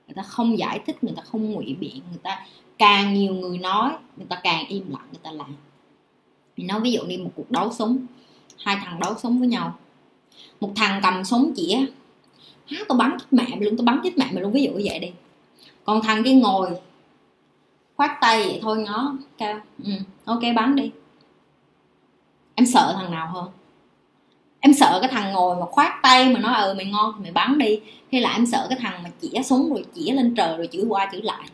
[0.07, 2.47] Người ta không giải thích người ta không ngụy biện người ta
[2.79, 5.57] càng nhiều người nói người ta càng im lặng người ta làm.
[6.57, 8.07] Mình nói ví dụ đi một cuộc đấu súng
[8.59, 9.79] hai thằng đấu súng với nhau.
[10.61, 11.77] Một thằng cầm súng chỉ
[12.67, 14.53] há tôi bắn chết mẹ mày luôn tôi bắn chết mẹ mày luôn.
[14.53, 15.13] Ví dụ như vậy đi.
[15.85, 16.71] Còn thằng kia ngồi
[17.97, 19.61] khoát tay vậy thôi ngó cao.
[19.85, 19.91] Ừ,
[20.25, 20.91] ok bắn đi.
[22.55, 23.49] Em sợ thằng nào hơn?
[24.67, 27.33] Em sợ cái thằng ngồi mà khoát tay mà nói ừ mày ngon thì mày
[27.33, 27.81] bắn đi.
[28.13, 30.85] Hay là em sợ cái thằng mà chĩa súng rồi chĩa lên trời rồi chửi
[30.89, 31.49] qua chửi lại.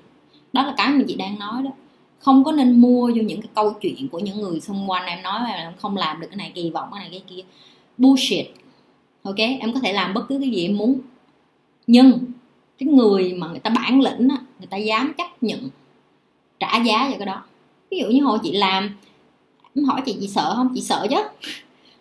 [0.52, 1.70] Đó là cái mà chị đang nói đó.
[2.18, 5.22] Không có nên mua vô những cái câu chuyện của những người xung quanh em
[5.22, 7.42] nói là em không làm được cái này kỳ vọng, cái này cái kia.
[7.98, 8.46] Bullshit.
[9.22, 9.38] Ok?
[9.38, 11.00] Em có thể làm bất cứ cái gì em muốn.
[11.86, 12.18] Nhưng
[12.78, 15.70] cái người mà người ta bản lĩnh á, người ta dám chấp nhận,
[16.60, 17.42] trả giá cho cái đó.
[17.90, 18.96] Ví dụ như hồi chị làm,
[19.74, 20.72] em hỏi chị chị sợ không?
[20.74, 21.16] Chị sợ chứ.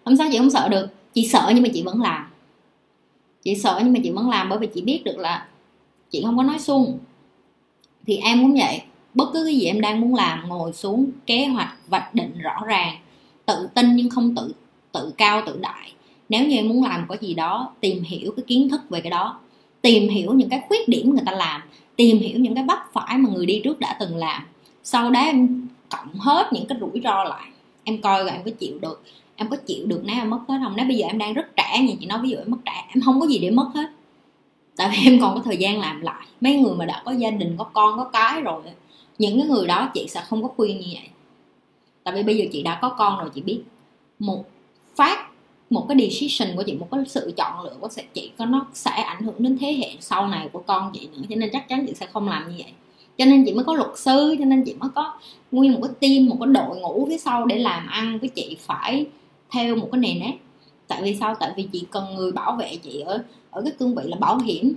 [0.06, 2.28] Làm sao, chị không sợ được chị sợ nhưng mà chị vẫn làm.
[3.44, 5.48] Chị sợ nhưng mà chị vẫn làm bởi vì chị biết được là
[6.10, 7.00] chị không có nói xuông
[8.06, 8.82] thì em cũng vậy.
[9.14, 12.66] Bất cứ cái gì em đang muốn làm, ngồi xuống kế hoạch, vạch định rõ
[12.66, 12.98] ràng,
[13.46, 14.54] tự tin nhưng không tự
[14.92, 15.94] tự cao, tự đại.
[16.30, 19.10] Nếu như em muốn làm có gì đó, tìm hiểu cái kiến thức về cái
[19.10, 19.40] đó,
[19.82, 21.62] tìm hiểu những cái khuyết điểm người ta làm,
[21.96, 24.44] tìm hiểu những cái vấp phải mà người đi trước đã từng làm,
[24.84, 27.50] sau đó em cộng hết những cái rủi ro lại,
[27.84, 29.04] em coi là em có chịu được
[29.42, 30.74] em có chịu được nếu em mất hết không?
[30.76, 32.86] Nếu bây giờ em đang rất trẻ như chị nói, ví dụ em mất trẻ,
[32.96, 33.90] em không có gì để mất hết.
[34.78, 36.26] Tại vì em còn có thời gian làm lại.
[36.42, 38.62] Mấy người mà đã có gia đình, có con, có cái rồi
[39.18, 41.08] những cái người đó chị sẽ không có khuyên như vậy.
[42.04, 43.62] Tại vì bây giờ chị đã có con rồi, chị biết
[44.20, 44.44] một
[44.96, 45.28] phát,
[45.70, 48.92] một cái decision của chị, một cái sự chọn lựa của chị, có nó sẽ
[48.92, 51.22] ảnh hưởng đến thế hệ sau này của con chị nữa.
[51.30, 52.74] Cho nên chắc chắn chị sẽ không làm như vậy.
[53.18, 55.14] Cho nên chị mới có luật sư, cho nên chị mới có
[55.52, 58.58] nguyên một cái team, một cái đội ngũ phía sau để làm ăn với chị
[58.60, 59.06] phải
[59.52, 60.36] theo một cái nền nếp.
[60.88, 61.36] Tại vì sao?
[61.40, 64.38] Tại vì chị cần người bảo vệ chị ở ở cái cương vị là bảo
[64.40, 64.74] hiểm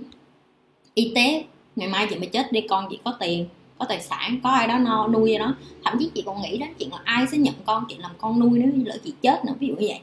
[0.93, 1.43] y tế.
[1.75, 3.45] Ngày mai chị mà chết đi con chị có tiền
[3.77, 6.57] có tài sản có ai đó no nuôi cho nó thậm chí chị còn nghĩ
[6.57, 9.13] đến chuyện là ai sẽ nhận con chị làm con nuôi nếu như lỡ chị
[9.21, 9.99] chết nữa ví dụ như vậy.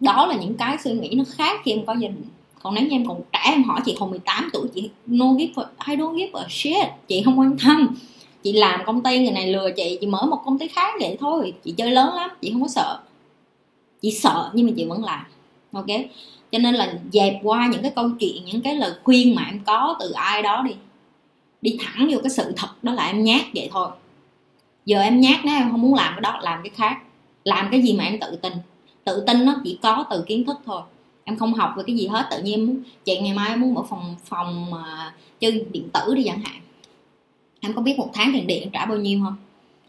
[0.00, 2.24] Đó là những cái suy nghĩ nó khác khi em có gia đình
[2.62, 5.52] còn nếu như em còn trẻ em hỏi chị còn 18 tuổi chị no give
[5.56, 7.96] a, I don't give a shit chị không quan tâm.
[8.42, 11.16] Chị làm công ty người này lừa chị chị mở một công ty khác vậy
[11.20, 11.52] thôi.
[11.64, 12.98] Chị chơi lớn lắm chị không có sợ
[14.02, 15.24] chị sợ, nhưng mà chị vẫn làm.
[15.72, 15.86] Ok?
[16.52, 19.60] Cho nên là dẹp qua những cái câu chuyện, những cái lời khuyên mà em
[19.66, 20.72] có từ ai đó đi.
[21.62, 23.88] Đi thẳng vô cái sự thật đó là em nhát vậy thôi.
[24.86, 26.98] Giờ em nhát nếu em không muốn làm cái đó, làm cái khác.
[27.44, 28.52] Làm cái gì mà em tự tin.
[29.04, 30.82] Tự tin nó chỉ có từ kiến thức thôi.
[31.24, 33.82] Em không học về cái gì hết, tự nhiên muốn chị ngày mai muốn mở
[33.90, 36.60] phòng phòng mà chơi điện tử đi chẳng hạn.
[37.60, 39.36] Em có biết một tháng tiền điện trả bao nhiêu không?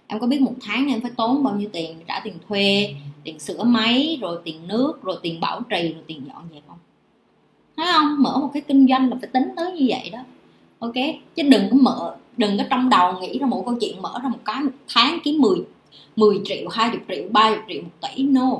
[0.08, 3.40] Em có biết một tháng em phải tốn bao nhiêu tiền trả tiền thuê tiền
[3.40, 6.78] sửa máy rồi tiền nước rồi tiền bảo trì rồi tiền dọn dẹp không?
[7.78, 8.24] Thấy không?
[8.24, 10.20] Mở một cái kinh doanh là phải tính tới như vậy đó.
[10.80, 10.96] Ok?
[11.36, 14.30] Chứ đừng có mở đừng có trong đầu nghĩ ra một câu chuyện mở ra
[14.30, 15.58] một cái một tháng kiếm 10
[16.16, 18.24] 10 triệu 20 triệu 30 triệu một tỷ.
[18.24, 18.52] No.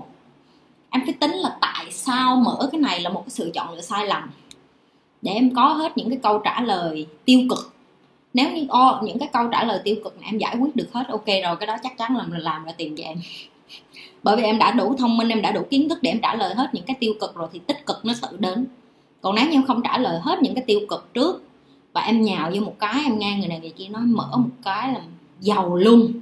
[0.90, 3.82] Em phải tính là tại sao mở cái này là một cái sự chọn lựa
[3.82, 4.30] sai lầm.
[5.22, 7.74] Để em có hết những cái câu trả lời tiêu cực.
[8.34, 10.90] Nếu như oh, những cái câu trả lời tiêu cực mà em giải quyết được
[10.94, 13.18] hết ok rồi cái đó chắc chắn là mình làm ra tiền cho em
[14.24, 16.36] bởi vì em đã đủ thông minh, em đã đủ kiến thức để em trả
[16.36, 18.68] lời hết những cái tiêu cực rồi thì tích cực nó tự đến.
[19.22, 21.44] Còn nếu như em không trả lời hết những cái tiêu cực trước
[21.94, 24.50] và em nhào vô một cái, em nghe người này người kia nói mở một
[24.64, 25.02] cái là
[25.40, 26.14] giàu luôn.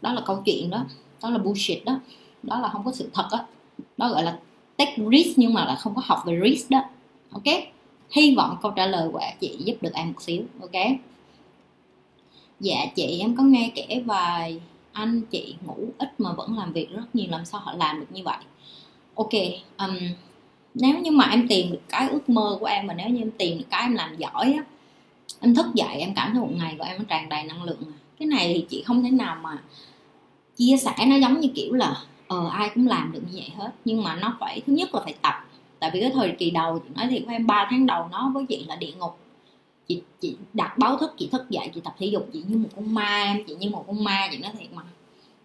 [0.00, 0.84] Đó là câu chuyện đó
[1.22, 2.00] đó là bullshit đó.
[2.42, 3.38] Đó là không có sự thật á.
[3.38, 3.44] Đó.
[3.96, 4.38] đó gọi là
[4.76, 6.84] take risk nhưng mà là không có học về risk đó.
[7.30, 7.54] Ok?
[8.10, 10.98] Hy vọng câu trả lời của chị giúp được em một xíu, ok?
[12.60, 14.60] Dạ chị, em có nghe kể vài
[14.98, 18.06] anh chị ngủ ít mà vẫn làm việc rất nhiều làm sao họ làm được
[18.10, 18.38] như vậy?
[19.14, 19.32] Ok
[19.78, 19.98] um,
[20.74, 23.30] nếu như mà em tìm được cái ước mơ của em mà nếu như em
[23.30, 24.64] tìm được cái em làm giỏi á
[25.40, 27.82] em thức dậy em cảm thấy một ngày của em nó tràn đầy năng lượng.
[28.18, 29.58] Cái này thì chị không thể nào mà
[30.56, 31.96] chia sẻ nó giống như kiểu là
[32.28, 33.70] ờ ai cũng làm được như vậy hết.
[33.84, 35.34] Nhưng mà nó phải thứ nhất là phải tập.
[35.78, 38.30] Tại vì cái thời kỳ đầu chị nói thiệt với em 3 tháng đầu nó
[38.34, 39.18] với chị là địa ngục
[39.88, 42.68] chị chị đặt báo thức, chị thức dậy, chị tập thể dục, chị như một
[42.76, 44.82] con ma chị như một con ma, chị nói thiệt mà.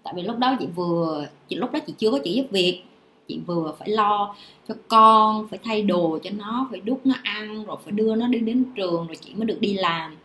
[0.03, 2.83] Tại vì lúc đó chị vừa, chị, lúc đó chị chưa có chị giúp việc,
[3.27, 4.35] chị vừa phải lo
[4.67, 8.27] cho con, phải thay đồ cho nó, phải đút nó ăn, rồi phải đưa nó
[8.27, 10.15] đi đến trường rồi chị mới được đi làm.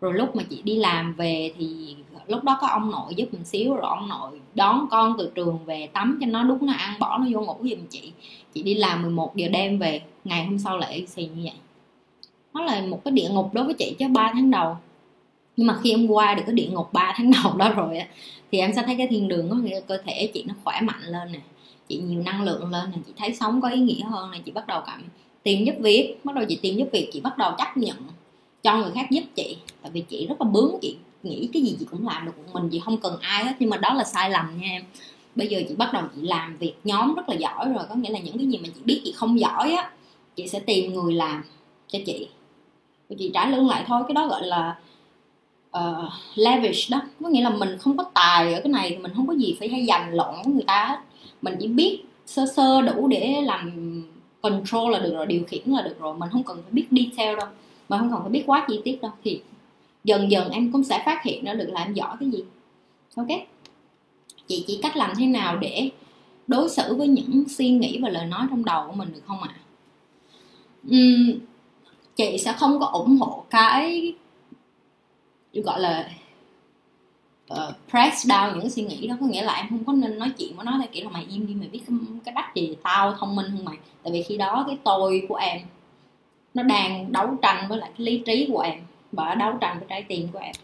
[0.00, 1.96] Rồi lúc mà chị đi làm về thì
[2.26, 5.64] lúc đó có ông nội giúp mình xíu, rồi ông nội đón con từ trường
[5.64, 8.12] về tắm cho nó, đút nó ăn, bỏ nó vô ngủ giùm chị.
[8.54, 11.52] Chị đi làm 11 giờ đêm về, ngày hôm sau lại xì như vậy
[12.54, 14.76] nó là một cái địa ngục đối với chị chứ 3 tháng đầu.
[15.56, 17.98] Nhưng mà khi em qua được cái địa ngục 3 tháng đầu đó rồi
[18.52, 21.02] thì em sẽ thấy cái thiên đường có nghĩa cơ thể chị nó khỏe mạnh
[21.02, 21.38] lên nè.
[21.88, 24.52] Chị nhiều năng lượng lên nè, chị thấy sống có ý nghĩa hơn nè, chị
[24.52, 25.02] bắt đầu cảm,
[25.42, 26.16] tìm giúp việc.
[26.24, 27.96] Bắt đầu chị tìm giúp việc, chị bắt đầu chấp nhận
[28.62, 29.56] cho người khác giúp chị.
[29.82, 32.60] Tại vì chị rất là bướng, chị nghĩ cái gì chị cũng làm được, một
[32.60, 33.52] mình chị không cần ai hết.
[33.58, 34.82] Nhưng mà đó là sai lầm nha em.
[35.34, 38.10] Bây giờ chị bắt đầu chị làm việc nhóm rất là giỏi rồi, có nghĩa
[38.10, 39.90] là những cái gì mà chị biết chị không giỏi á,
[40.36, 41.44] chị sẽ tìm người làm
[41.88, 42.28] cho chị
[43.08, 44.78] và chị trả lương lại thôi cái đó gọi là
[45.78, 47.00] uh, leverage đó.
[47.22, 49.68] Có nghĩa là mình không có tài ở cái này mình không có gì phải
[49.68, 50.98] hay dành lộn với người ta hết.
[51.42, 53.72] Mình chỉ biết sơ sơ đủ để làm
[54.40, 56.14] control là được rồi điều khiển là được rồi.
[56.18, 57.48] Mình không cần phải biết detail đâu
[57.88, 59.12] mà không cần phải biết quá chi tiết đâu.
[59.24, 59.40] Thì
[60.04, 62.44] dần dần em cũng sẽ phát hiện ra được là em giỏi cái gì.
[63.16, 63.28] Ok?
[64.46, 65.90] Chị chỉ cách làm thế nào để
[66.46, 69.42] đối xử với những suy nghĩ và lời nói trong đầu của mình được không
[69.42, 69.48] ạ?
[69.52, 69.60] À?
[70.86, 71.38] uhm,
[72.16, 74.14] chị sẽ không có ủng hộ cái
[75.52, 76.10] gọi là
[77.52, 79.16] uh, press down những suy nghĩ đó.
[79.20, 81.26] Có nghĩa là em không có nên nói chuyện với nó theo kiểu là mày
[81.30, 83.76] im đi mày biết cái, cái đắt gì tao thông minh hơn mày.
[84.02, 85.60] Tại vì khi đó cái tôi của em
[86.54, 88.80] nó đang đấu tranh với lại cái lý trí của em
[89.12, 90.54] và đấu tranh với trái tim của em.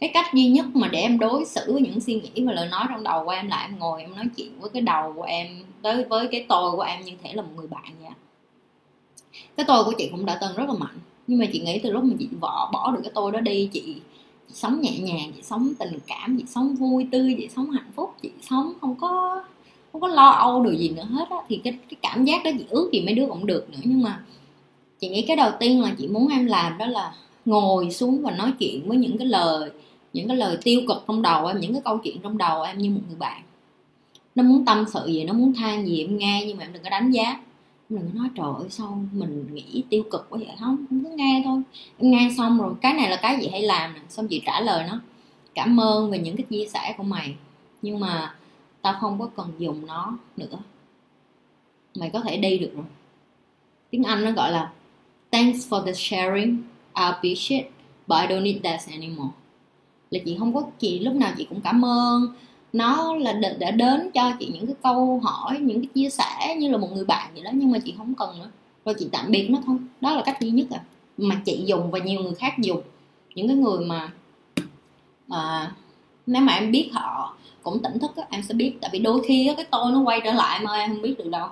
[0.00, 2.68] Cái cách duy nhất mà để em đối xử với những suy nghĩ và lời
[2.68, 5.22] nói trong đầu của em là em ngồi em nói chuyện với cái đầu của
[5.22, 5.46] em
[5.82, 8.10] tới với cái tôi của em như thể là một người bạn vậy
[9.58, 10.98] cái tôi của chị cũng đã từng rất là mạnh.
[11.26, 13.68] Nhưng mà chị nghĩ từ lúc mà chị vợ bỏ được cái tôi đó đi
[13.72, 13.82] chị,
[14.48, 17.90] chị sống nhẹ nhàng chị sống tình cảm chị sống vui tươi chị sống hạnh
[17.96, 19.42] phúc chị sống không có
[19.92, 22.50] không có lo âu điều gì nữa hết á thì cái cái cảm giác đó
[22.58, 23.78] chị ước gì mấy đứa cũng được nữa.
[23.84, 24.24] Nhưng mà
[25.00, 27.14] chị nghĩ cái đầu tiên là chị muốn em làm đó là
[27.44, 29.70] ngồi xuống và nói chuyện với những cái lời
[30.12, 32.78] những cái lời tiêu cực trong đầu em những cái câu chuyện trong đầu em
[32.78, 33.42] như một người bạn.
[34.34, 36.82] Nó muốn tâm sự gì nó muốn than gì em nghe nhưng mà em đừng
[36.82, 37.40] có đánh giá
[37.88, 40.56] đừng nói, trời ơi, sao mình nghĩ tiêu cực quá vậy?
[40.60, 41.62] Không em cứ nghe thôi.
[41.98, 44.00] Em nghe xong rồi, cái này là cái gì hãy làm nè?
[44.08, 45.00] Xong chị trả lời nó,
[45.54, 47.34] cảm ơn về những cái chia sẻ của mày,
[47.82, 48.34] nhưng mà
[48.82, 50.58] tao không có cần dùng nó nữa.
[51.94, 52.84] Mày có thể đi được rồi.
[53.90, 54.72] Tiếng anh nó gọi là,
[55.30, 56.56] thanks for the sharing.
[56.94, 57.70] I appreciate,
[58.06, 59.30] but I don't need that anymore.
[60.10, 62.28] Là chị không có, chị lúc nào chị cũng cảm ơn
[62.72, 66.70] nó là đã đến cho chị những cái câu hỏi những cái chia sẻ như
[66.70, 68.50] là một người bạn vậy đó nhưng mà chị không cần nữa.
[68.84, 69.76] Rồi chị tạm biệt nó thôi.
[70.00, 70.80] Đó là cách duy nhất à.
[71.16, 72.82] Mà chị dùng và nhiều người khác dùng.
[73.34, 74.12] Những cái người mà
[75.28, 75.72] à,
[76.26, 78.72] nếu mà em biết họ cũng tỉnh thức á, em sẽ biết.
[78.80, 81.14] Tại vì đôi khi á, cái tôi nó quay trở lại mà em không biết
[81.18, 81.48] được đâu.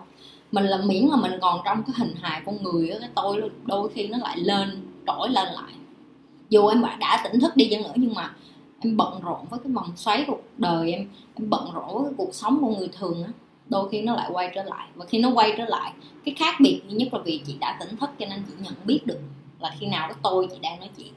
[0.52, 3.50] Mình là miễn là mình còn trong cái hình hài con người á, cái tôi
[3.64, 5.72] đôi khi nó lại lên trỗi lên lại.
[6.48, 8.34] Dù em đã tỉnh thức đi chăng nữa nhưng mà
[8.80, 11.08] em bận rộn với cái vòng xoáy cuộc đời em.
[11.34, 13.32] Em bận rộn với cái cuộc sống của người thường á.
[13.68, 14.88] Đôi khi nó lại quay trở lại.
[14.94, 15.92] Và khi nó quay trở lại,
[16.24, 18.74] cái khác biệt duy nhất là vì chị đã tỉnh thức cho nên chị nhận
[18.84, 19.20] biết được
[19.60, 21.12] là khi nào cái tôi chị đang nói chuyện.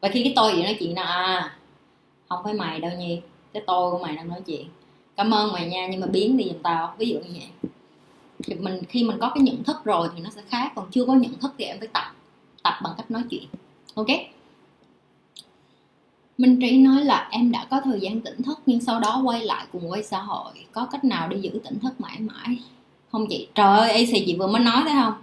[0.00, 1.56] Và khi cái tôi chị nói chuyện là à
[2.28, 3.20] không phải mày đâu nhi,
[3.52, 4.66] cái tôi của mày đang nói chuyện.
[5.16, 6.94] Cảm ơn mày nha, nhưng mà biến đi giùm tao.
[6.98, 7.70] Ví dụ như vậy.
[8.44, 10.72] Thì mình, khi mình có cái nhận thức rồi thì nó sẽ khác.
[10.74, 12.04] Còn chưa có nhận thức thì em phải tập
[12.62, 13.44] tập bằng cách nói chuyện.
[13.94, 14.06] Ok?
[16.38, 19.44] Minh Trí nói là em đã có thời gian tỉnh thức nhưng sau đó quay
[19.44, 20.52] lại cùng quay xã hội.
[20.72, 22.58] Có cách nào để giữ tỉnh thức mãi mãi?
[23.12, 23.48] Không chị.
[23.54, 25.14] Trời ơi AC chị vừa mới nói đấy không?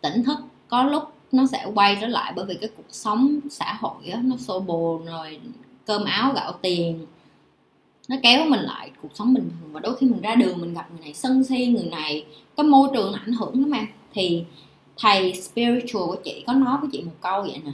[0.00, 0.38] Tỉnh thức
[0.68, 1.02] có lúc
[1.32, 4.60] nó sẽ quay trở lại bởi vì cái cuộc sống xã hội á, nó xô
[4.60, 5.40] bồ rồi
[5.84, 7.06] cơm áo gạo tiền.
[8.08, 10.74] Nó kéo mình lại cuộc sống bình thường và đôi khi mình ra đường mình
[10.74, 12.24] gặp người này sân si người này
[12.56, 13.86] cái môi trường ảnh hưởng lắm em.
[14.12, 14.44] Thì
[14.96, 17.72] thầy spiritual của chị có nói với chị một câu vậy nè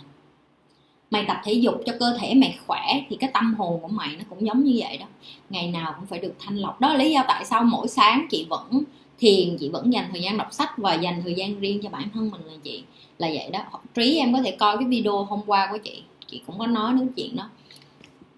[1.13, 4.17] mày tập thể dục cho cơ thể mày khỏe thì cái tâm hồn của mày
[4.17, 5.07] nó cũng giống như vậy đó.
[5.51, 6.81] Ngày nào cũng phải được thanh lọc.
[6.81, 8.83] Đó là lý do tại sao mỗi sáng chị vẫn
[9.19, 12.09] thiền, chị vẫn dành thời gian đọc sách và dành thời gian riêng cho bản
[12.15, 12.83] thân mình là chị.
[13.19, 13.61] Là vậy đó.
[13.95, 16.03] Trí em có thể coi cái video hôm qua của chị.
[16.27, 17.51] Chị cũng có nói đến chuyện đó.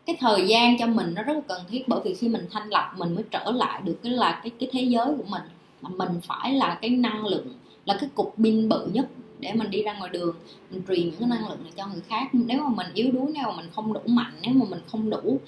[0.07, 2.69] Cái thời gian cho mình nó rất là cần thiết bởi vì khi mình thanh
[2.69, 5.43] lọc mình mới trở lại được cái là cái cái thế giới của mình.
[5.81, 7.47] Mình phải là cái năng lượng,
[7.85, 9.07] là cái cục pin bự nhất
[9.45, 10.37] để mình đi ra ngoài đường
[10.71, 12.29] mình truyền những cái năng lượng này cho người khác.
[12.33, 15.11] Nếu mà mình yếu đuối nếu mà mình không đủ mạnh nếu mà mình không
[15.11, 15.41] đủ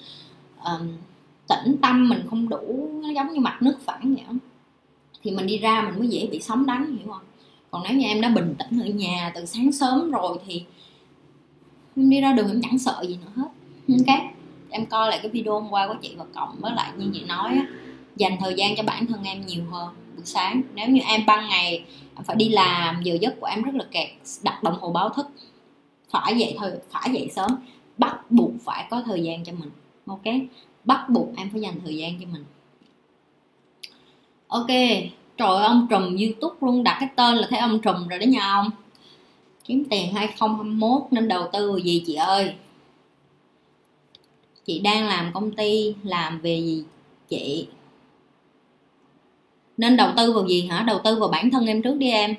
[0.63, 0.87] um,
[1.47, 4.25] tĩnh tâm mình không đủ nó giống như mặt nước phẳng vậy
[5.23, 7.25] thì mình đi ra mình mới dễ bị sóng đánh hiểu không?
[7.71, 10.63] Còn nếu như em đã bình tĩnh ở nhà từ sáng sớm rồi thì
[11.95, 13.49] em đi ra đường em chẳng sợ gì nữa hết.
[13.89, 14.17] Ok
[14.69, 17.23] em coi lại cái video hôm qua của chị và cộng với lại như chị
[17.25, 17.67] nói á,
[18.17, 20.61] dành thời gian cho bản thân em nhiều hơn buổi sáng.
[20.73, 21.83] Nếu như em ban ngày
[22.15, 24.09] em phải đi làm, giờ giấc của em rất là kẹt,
[24.43, 25.27] đặt đồng hồ báo thức,
[26.09, 27.51] phải dậy thời, phải dậy sớm,
[27.97, 29.69] bắt buộc phải có thời gian cho mình.
[30.05, 30.33] Ok?
[30.83, 32.45] Bắt buộc em phải dành thời gian cho mình.
[34.47, 34.67] Ok,
[35.37, 38.47] trời ông trùm youtube luôn đặt cái tên là thấy ông trùm rồi đó nha
[38.47, 38.69] ông.
[39.63, 42.53] Kiếm tiền 2021 nên đầu tư gì chị ơi?
[44.65, 46.83] Chị đang làm công ty, làm về gì
[47.29, 47.67] chị?
[49.77, 50.83] Nên đầu tư vào gì hả?
[50.87, 52.35] Đầu tư vào bản thân em trước đi em.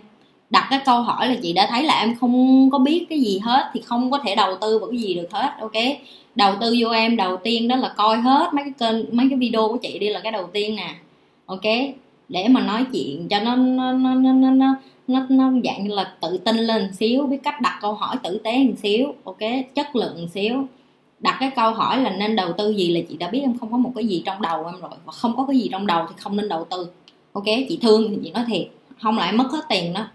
[0.51, 3.39] Đặt cái câu hỏi là chị đã thấy là em không có biết cái gì
[3.39, 5.73] hết thì không có thể đầu tư vào cái gì được hết ok?
[6.35, 9.39] Đầu tư vô em đầu tiên đó là coi hết mấy cái kênh mấy cái
[9.39, 10.95] video của chị đi là cái đầu tiên nè
[11.47, 11.65] ok?
[12.29, 15.95] Để mà nói chuyện cho nó nó nó nó nó nó, nó, nó dạng như
[15.95, 19.39] là tự tin lên xíu biết cách đặt câu hỏi tử tế một xíu ok?
[19.75, 20.67] Chất lượng một xíu.
[21.21, 23.73] Đặt cái câu hỏi là nên đầu tư gì là chị đã biết em không
[23.73, 24.91] có một cái gì trong đầu em rồi.
[25.05, 26.87] Và không có cái gì trong đầu thì không nên đầu tư
[27.39, 28.69] ok, chị thương thì chị nói thiệt,
[29.03, 30.07] không lại mất hết tiền đó.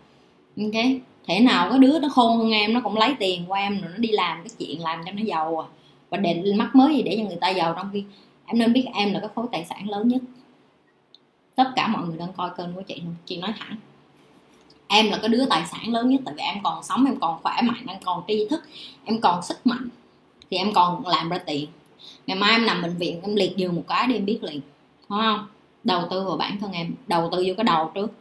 [0.58, 0.84] Ok,
[1.28, 3.92] thể nào có đứa nó khôn hơn em, nó cũng lấy tiền của em rồi
[3.92, 5.68] nó đi làm cái chuyện làm cho nó giàu à.
[6.10, 8.04] Và để mắc mới gì để cho người ta giàu trong khi
[8.46, 10.22] em nên biết em là cái khối tài sản lớn nhất.
[11.56, 13.76] Tất cả mọi người đang coi kênh của chị chị nói thẳng.
[14.88, 17.40] Em là cái đứa tài sản lớn nhất tại vì em còn sống, em còn
[17.44, 18.64] khỏe mạnh, em còn tri thức,
[19.06, 19.88] em còn sức mạnh.
[20.52, 21.68] Thì em còn làm ra tiền.
[22.28, 24.62] Ngày mai em nằm bệnh viện, em liệt giường một cái đi, em biết liền.
[25.10, 25.48] Đúng không?
[25.84, 28.12] Đầu tư vào bản thân em, đầu tư vô cái đầu trước.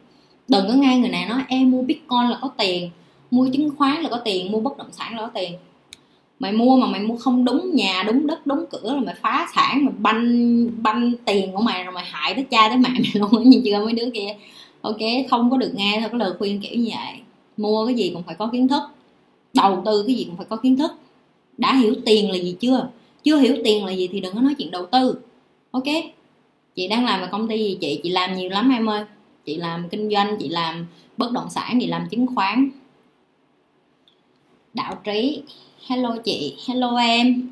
[0.47, 2.89] Đừng có nghe người này nói, em mua bitcoin là có tiền,
[3.31, 5.51] mua chứng khoán là có tiền, mua bất động sản là có tiền.
[6.39, 9.47] Mày mua mà mày mua không đúng nhà, đúng đất, đúng cửa là mày phá
[9.55, 13.11] sản, mày banh banh tiền của mày rồi mày hại tới cha tới mẹ mày
[13.13, 14.35] luôn nhìn chưa mấy đứa kia.
[14.81, 14.99] Ok,
[15.29, 17.19] không có được nghe theo cái lời khuyên kiểu như vậy.
[17.57, 18.83] Mua cái gì cũng phải có kiến thức,
[19.53, 20.91] đầu tư cái gì cũng phải có kiến thức.
[21.57, 22.87] Đã hiểu tiền là gì chưa?
[23.23, 25.15] Chưa hiểu tiền là gì thì đừng có nói chuyện đầu tư.
[25.71, 25.83] Ok?
[26.75, 29.03] Chị đang làm ở công ty gì chị chị làm nhiều lắm em ơi.
[29.45, 30.85] Chị làm kinh doanh, chị làm
[31.17, 32.69] bất động sản, chị làm chứng khoán.
[34.73, 35.43] Đạo trí.
[35.87, 36.55] Hello chị.
[36.67, 37.49] Hello em.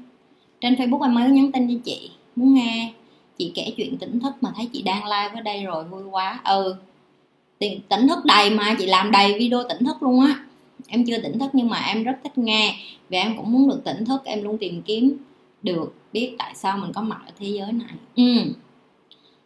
[0.61, 2.09] Trên facebook em mới nhắn tin cho chị.
[2.35, 2.93] Muốn nghe
[3.37, 6.41] chị kể chuyện tỉnh thức mà thấy chị đang live ở đây rồi, vui quá.
[6.43, 6.75] Ừ.
[7.59, 10.45] Tỉnh thức đầy mà, chị làm đầy video tỉnh thức luôn á.
[10.87, 12.75] Em chưa tỉnh thức nhưng mà em rất thích nghe.
[13.09, 15.17] Và em cũng muốn được tỉnh thức, em luôn tìm kiếm
[15.63, 17.93] được biết tại sao mình có mặt ở thế giới này.
[18.15, 18.53] Ừ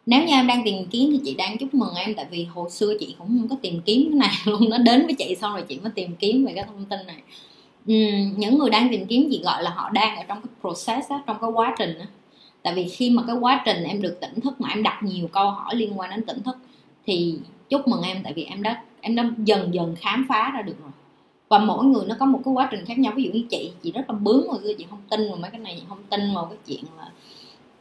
[0.06, 2.70] nếu như em đang tìm kiếm thì chị đang chúc mừng em tại vì hồi
[2.70, 5.52] xưa chị cũng không có tìm kiếm cái này luôn nó đến với chị xong
[5.52, 7.22] rồi chị mới tìm kiếm về cái thông tin này.
[7.92, 11.10] Uhm, những người đang tìm kiếm chị gọi là họ đang ở trong cái process
[11.10, 12.04] đó, trong cái quá trình đó.
[12.62, 15.28] tại vì khi mà cái quá trình em được tỉnh thức mà em đặt nhiều
[15.32, 16.56] câu hỏi liên quan đến tỉnh thức
[17.06, 17.38] thì
[17.68, 20.76] chúc mừng em tại vì em đã em đã dần dần khám phá ra được
[20.82, 20.90] rồi.
[21.48, 23.12] Và mỗi người nó có một cái quá trình khác nhau.
[23.16, 25.60] Ví dụ như chị chị rất là bướng rồi chị không tin vào mấy cái
[25.60, 27.10] này chị không tin vào cái chuyện là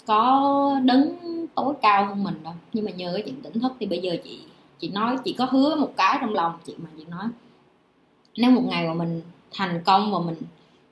[0.06, 1.16] có đứng
[1.56, 2.54] tối cao hơn mình đâu.
[2.74, 4.40] Nhưng mà nhờ cái chuyện tỉnh thức thì bây giờ chị
[4.80, 7.26] chị nói, chị có hứa một cái trong lòng chị mà chị nói.
[8.38, 9.22] Nếu một ngày mà mình
[9.54, 10.42] thành công và mình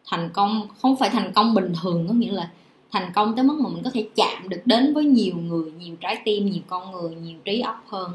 [0.05, 2.51] thành công, không phải thành công bình thường, có nghĩa là
[2.91, 5.95] thành công tới mức mà mình có thể chạm được đến với nhiều người, nhiều
[6.01, 8.11] trái tim, nhiều con người, nhiều trí óc hơn,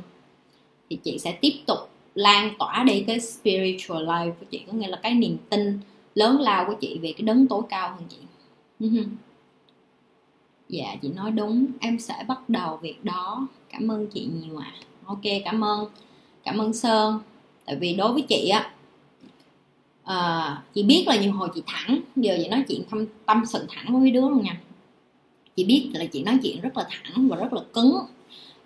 [0.90, 1.78] thì chị sẽ tiếp tục
[2.14, 4.62] lan tỏa đi cái spiritual life của chị.
[4.66, 5.80] Có nghĩa là cái niềm tin
[6.14, 8.16] lớn lao của chị về cái đấng tối cao hơn chị.
[8.80, 9.04] Ừ
[10.68, 11.66] dạ chị nói đúng.
[11.80, 13.48] Em sẽ bắt đầu việc đó.
[13.72, 14.72] Cảm ơn chị nhiều ạ.
[14.74, 14.82] À.
[15.04, 15.88] ok cảm ơn.
[16.44, 17.20] Cảm ơn sơn.
[17.64, 18.70] Tại vì đối với chị á
[20.04, 22.00] à, chị biết là nhiều hồi chị thẳng.
[22.16, 24.60] Giờ chị nói chuyện tâm, tâm sự thẳng với mấy đứa luôn nha.
[25.56, 27.98] Chị biết là chị nói chuyện rất là thẳng và rất là cứng.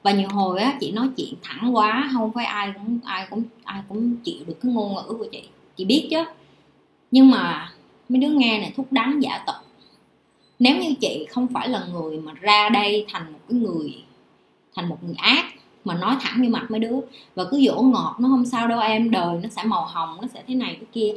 [0.03, 3.43] Và nhiều hồi á chị nói chuyện thẳng quá không phải ai cũng ai cũng
[3.65, 5.43] ai cũng chịu được cái ngôn ngữ của chị.
[5.77, 6.25] Chị biết chứ.
[7.11, 7.73] Nhưng mà
[8.09, 9.61] mấy đứa nghe này thuốc đắng giả tật
[10.63, 13.95] nếu như chị không phải là người mà ra đây thành một cái người,
[14.75, 15.45] thành một người ác,
[15.85, 16.97] mà nói thẳng như mặt mấy đứa,
[17.35, 20.29] và cứ dỗ ngọt, nó không sao đâu em, đời nó sẽ màu hồng, nó
[20.35, 21.15] sẽ thế này thế kia.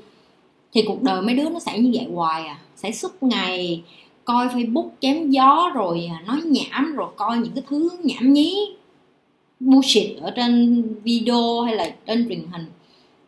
[0.73, 2.59] Thì cuộc đời mấy đứa nó sẽ như vậy hoài à.
[2.75, 3.83] Sẽ suốt ngày
[4.23, 8.55] coi facebook chém gió rồi à, nói nhảm rồi coi những cái thứ nhảm nhí,
[9.59, 12.65] bullshit ở trên video hay là trên truyền hình.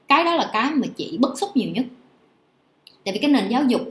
[0.08, 1.86] Cái đó là cái mà chị bức xúc nhiều nhất.
[3.06, 3.82] Tại vì cái nền giáo dục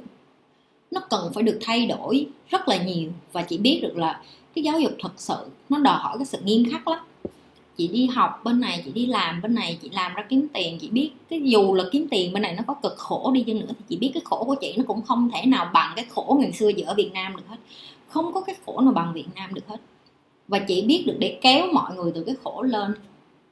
[0.90, 4.20] nó cần phải được thay đổi rất là nhiều và chị biết được là
[4.54, 5.36] cái giáo dục thật sự
[5.68, 6.98] nó đòi hỏi cái sự nghiêm khắc lắm.
[7.76, 10.78] Chị đi học bên này, chị đi làm bên này, chị làm ra kiếm tiền,
[10.78, 13.58] chị biết cái dù là kiếm tiền bên này nó có cực khổ đi chăng
[13.58, 16.04] nữa thì chị biết cái khổ của chị nó cũng không thể nào bằng cái
[16.08, 17.56] khổ ngày xưa giờ ở Việt Nam được hết.
[18.08, 19.80] Không có cái khổ nào bằng Việt Nam được hết.
[20.48, 22.94] Và chị biết được để kéo mọi người từ cái khổ lên,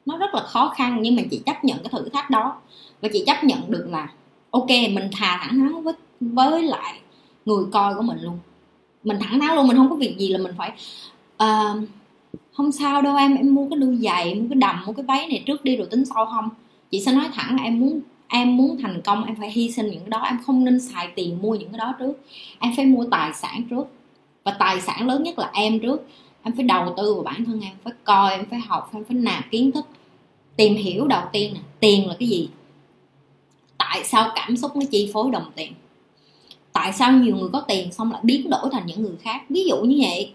[0.07, 2.61] nó rất là khó khăn nhưng mà chị chấp nhận cái thử thách đó.
[3.01, 4.09] Và chị chấp nhận được là,
[4.51, 7.01] ok, mình thà thẳng thắn với với lại
[7.45, 8.39] người coi của mình luôn.
[9.05, 10.73] Mình thẳng thắn luôn mình không có việc gì là mình phải
[11.43, 11.89] uh,
[12.53, 15.27] không sao đâu em em mua cái đôi giày mua cái đầm mua cái váy
[15.29, 16.49] này trước đi rồi tính sau không?
[16.91, 20.01] Chị sẽ nói thẳng em muốn em muốn thành công em phải hy sinh những
[20.01, 22.13] cái đó em không nên xài tiền mua những cái đó trước.
[22.59, 23.85] Em phải mua tài sản trước.
[24.45, 26.07] Và tài sản lớn nhất là em trước.
[26.43, 29.17] Em phải đầu tư vào bản thân em phải coi em phải học em phải
[29.17, 29.87] nạp kiến thức.
[30.57, 32.49] Tìm hiểu đầu tiên nè tiền là cái gì?
[33.79, 35.73] Tại sao cảm xúc nó chi phối đồng tiền?
[36.75, 39.43] Tại sao nhiều người có tiền xong lại biến đổi thành những người khác?
[39.49, 40.33] Ví dụ như vậy.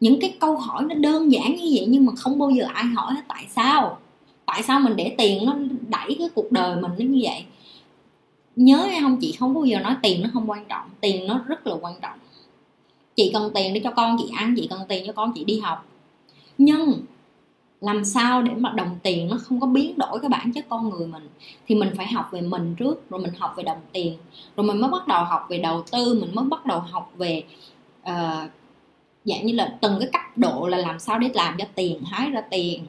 [0.00, 2.84] Những cái câu hỏi nó đơn giản như vậy nhưng mà không bao giờ ai
[2.84, 3.98] hỏi là tại sao?
[4.46, 5.56] Tại sao mình để tiền nó
[5.88, 7.44] đẩy cái cuộc đời mình nó như vậy?
[8.56, 10.88] Nhớ hay không, chị không bao giờ nói tiền nó không quan trọng.
[11.00, 12.18] Tiền nó rất là quan trọng.
[13.16, 15.58] Chị cần tiền để cho con chị ăn, chị cần tiền cho con chị đi
[15.58, 15.86] học.
[16.58, 17.00] Nhưng
[17.80, 20.88] làm sao để mà đồng tiền nó không có biến đổi cái bản chất con
[20.88, 21.28] người mình?
[21.66, 24.16] Thì mình phải học về mình trước rồi mình học về đồng tiền.
[24.56, 27.42] Rồi mình mới bắt đầu học về đầu tư mình mới bắt đầu học về
[28.02, 28.50] uh,
[29.24, 32.30] dạng như là từng cái cấp độ là làm sao để làm cho tiền hái
[32.30, 32.82] ra tiền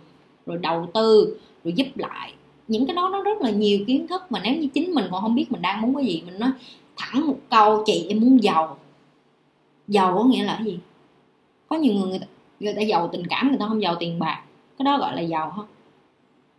[0.46, 2.34] rồi đầu tư rồi giúp lại.
[2.68, 5.22] Những cái đó nó rất là nhiều kiến thức mà nếu như chính mình còn
[5.22, 6.52] không biết mình đang muốn cái gì mình nói
[6.98, 8.78] thẳng một câu chị em muốn giàu.
[9.88, 10.80] Giàu có nghĩa là cái gì?
[11.68, 12.26] Có nhiều người người ta,
[12.60, 14.44] người ta giàu tình cảm người ta không giàu tiền bạc
[14.80, 15.66] cái đó gọi là giàu không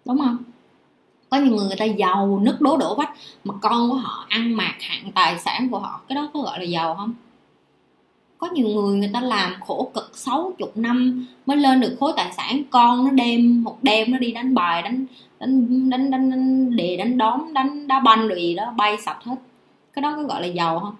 [0.04, 0.36] đúng không?
[1.30, 3.12] Có nhiều người người ta giàu nứt đố đổ vách
[3.44, 6.58] mà con của họ ăn mạc hạng tài sản của họ cái đó có gọi
[6.58, 7.14] là giàu không?
[8.38, 12.32] Có nhiều người người ta làm khổ cực 60 năm mới lên được khối tài
[12.32, 15.06] sản con nó đem một đêm nó đi đánh bài đánh
[15.40, 19.18] đánh đánh đánh, đánh đề đánh đóm đánh đá banh rồi gì đó bay sạch
[19.24, 19.36] hết.
[19.92, 20.96] Cái đó có gọi là giàu không?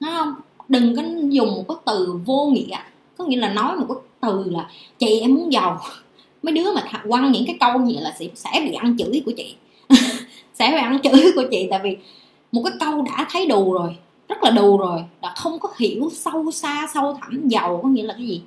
[0.00, 0.34] Đúng không?
[0.68, 2.78] Đừng có dùng một cái từ vô nghĩa.
[3.16, 5.80] Có nghĩa là nói một cái từ là chị em muốn giàu
[6.42, 9.32] mấy đứa mà quăng những cái câu như là sẽ, sẽ bị ăn chửi của
[9.36, 9.54] chị.
[10.54, 11.96] Sẽ bị ăn chửi của chị tại vì
[12.52, 13.96] một cái câu đã thấy đù rồi
[14.28, 18.02] rất là đù rồi đã không có hiểu sâu xa sâu thẳm giàu có nghĩa
[18.02, 18.42] là cái gì.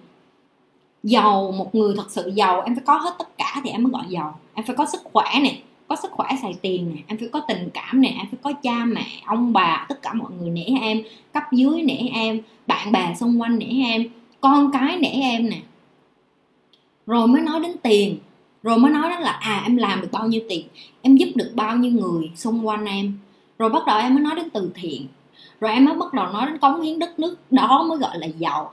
[1.03, 3.91] Giàu một người thật sự giàu em phải có hết tất cả thì em mới
[3.91, 4.39] gọi giàu.
[4.53, 5.57] Em phải có sức khỏe nè
[5.87, 8.53] có sức khỏe xài tiền nè em phải có tình cảm nè em phải có
[8.63, 11.01] cha mẹ ông bà tất cả mọi người nể em
[11.33, 14.03] cấp dưới nể em bạn bè xung quanh nể em
[14.41, 15.57] con cái nể em nè
[17.07, 18.17] rồi mới nói đến tiền.
[18.63, 20.67] Rồi mới nói đó là à em làm được bao nhiêu tiền?
[21.01, 23.19] Em giúp được bao nhiêu người xung quanh em?
[23.59, 25.07] Rồi bắt đầu em mới nói đến từ thiện.
[25.59, 28.27] Rồi em mới bắt đầu nói đến cống hiến đất nước, đó mới gọi là
[28.27, 28.71] giàu.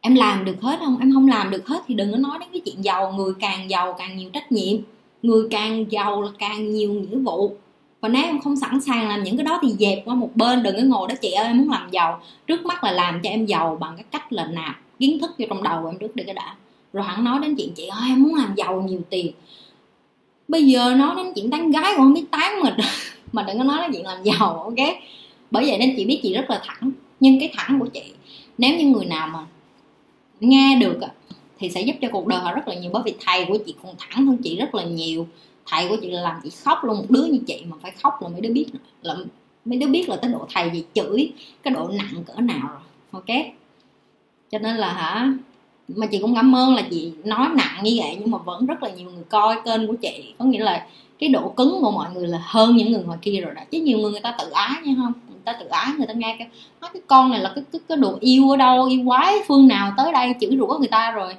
[0.00, 0.96] Em làm được hết không?
[1.00, 3.12] Em không làm được hết thì đừng có nói đến cái chuyện giàu.
[3.12, 4.76] Người càng giàu càng nhiều trách nhiệm.
[5.22, 7.56] Người càng giàu là càng nhiều nghĩa vụ.
[8.00, 10.62] Và nếu em không sẵn sàng làm những cái đó thì dẹp qua một bên.
[10.62, 12.20] Đừng có ngồi đó, chị ơi, em muốn làm giàu.
[12.46, 15.46] Trước mắt là làm cho em giàu bằng cái cách là nạp kiến thức vô
[15.48, 16.54] trong đầu em trước để cái đã
[16.94, 19.32] rồi hắn nói đến chuyện chị ơi, em muốn làm giàu nhiều tiền.
[20.48, 22.74] Bây giờ nói đến chuyện tán gái còn không biết tán mình
[23.32, 24.88] mà đừng có nói đến chuyện làm giàu, ok?
[25.50, 26.90] Bởi vậy nên chị biết chị rất là thẳng.
[27.20, 28.02] Nhưng cái thẳng của chị,
[28.58, 29.46] nếu như người nào mà
[30.40, 30.98] nghe được
[31.58, 32.90] thì sẽ giúp cho cuộc đời họ rất là nhiều.
[32.92, 35.26] Bởi vì thầy của chị còn thẳng hơn chị rất là nhiều.
[35.66, 38.22] Thầy của chị là làm chị khóc luôn, một đứa như chị mà phải khóc
[38.22, 38.66] là mấy đứa biết,
[39.02, 39.16] là
[39.64, 42.80] mấy đứa biết là tới độ thầy gì chửi, cái độ nặng cỡ nào rồi,
[43.10, 43.46] ok?
[44.50, 45.32] Cho nên là hả
[45.88, 48.82] mà chị cũng cảm ơn là chị nói nặng như vậy nhưng mà vẫn rất
[48.82, 50.34] là nhiều người coi kênh của chị.
[50.38, 50.86] Có nghĩa là
[51.18, 53.62] cái độ cứng của mọi người là hơn những người ngoài kia rồi đó.
[53.70, 56.12] Chứ nhiều người người ta tự ái nha không người ta tự ái người ta
[56.12, 56.48] nghe cái
[56.80, 59.68] nói cái con này là cái cái, cái đồ yêu ở đâu yêu quái phương
[59.68, 61.34] nào tới đây chửi rủa người ta rồi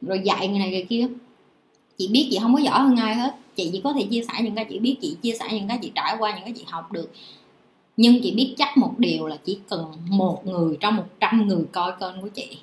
[0.00, 1.08] rồi dạy người này người kia.
[1.98, 3.34] Chị biết chị không có giỏi hơn ai hết.
[3.56, 5.78] Chị chỉ có thể chia sẻ những cái chị biết chị chia sẻ những cái
[5.82, 7.12] chị trải qua những cái chị học được.
[7.96, 11.64] Nhưng chị biết chắc một điều là chỉ cần một người trong một trăm người
[11.72, 12.58] coi kênh của chị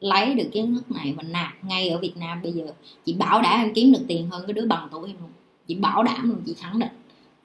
[0.00, 2.64] lấy được kiến thức này và nạp ngay ở Việt Nam bây giờ.
[3.04, 5.30] Chị bảo đảm em kiếm được tiền hơn cái đứa bằng tuổi em luôn.
[5.66, 6.90] Chị bảo đảm luôn, chị khẳng định.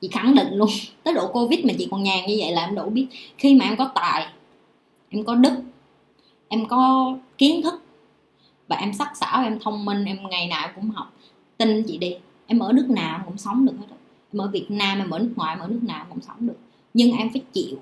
[0.02, 0.70] Chị khẳng định luôn.
[1.04, 3.08] Tới độ covid mà chị còn nhàn như vậy là em đủ biết.
[3.38, 4.28] Khi mà em có tài,
[5.10, 5.56] em có đức,
[6.48, 7.82] em có kiến thức
[8.68, 11.14] và em sắc sảo, em thông minh, em ngày nào cũng học,
[11.58, 12.16] tin chị đi.
[12.48, 13.86] Em ở nước nào cũng sống được hết
[14.36, 16.58] em ở Việt Nam, em ở nước ngoài, em ở nước nào cũng sống được.
[16.94, 17.78] Nhưng em phải chịu.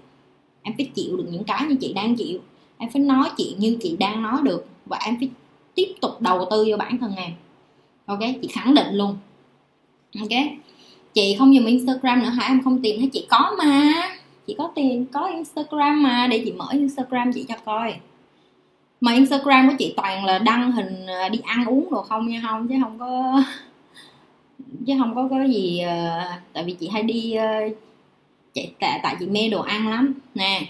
[0.62, 2.40] Em phải chịu được những cái như chị đang chịu
[2.78, 5.30] em phải nói chuyện như chị đang nói được và em phải
[5.76, 7.32] tiếp tục đầu tư vô bản thân em.
[8.06, 9.18] Ok, chị khẳng định luôn.
[10.20, 10.30] Ok,
[11.14, 12.48] chị không dùng instagram nữa hả?
[12.48, 13.94] Em không tìm thấy chị có mà.
[14.48, 16.28] Chị có tiền có instagram mà.
[16.32, 17.94] Để chị mở instagram chị cho coi.
[19.02, 22.41] Mà instagram của chị toàn là đăng hình à, đi ăn uống đồ không nha,
[22.48, 22.68] không?
[22.68, 23.41] Chứ không có,
[24.88, 27.60] chứ không có cái gì à, tại vì chị hay đi à,
[28.54, 30.14] chạy tại tại chị mê đồ ăn lắm.
[30.36, 30.68] Nè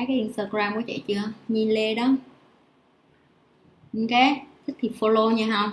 [0.00, 1.22] thấy cái instagram của chị chưa?
[1.48, 2.04] Nhi lê đó.
[3.92, 4.20] Ok
[4.66, 5.70] thích thì follow nha không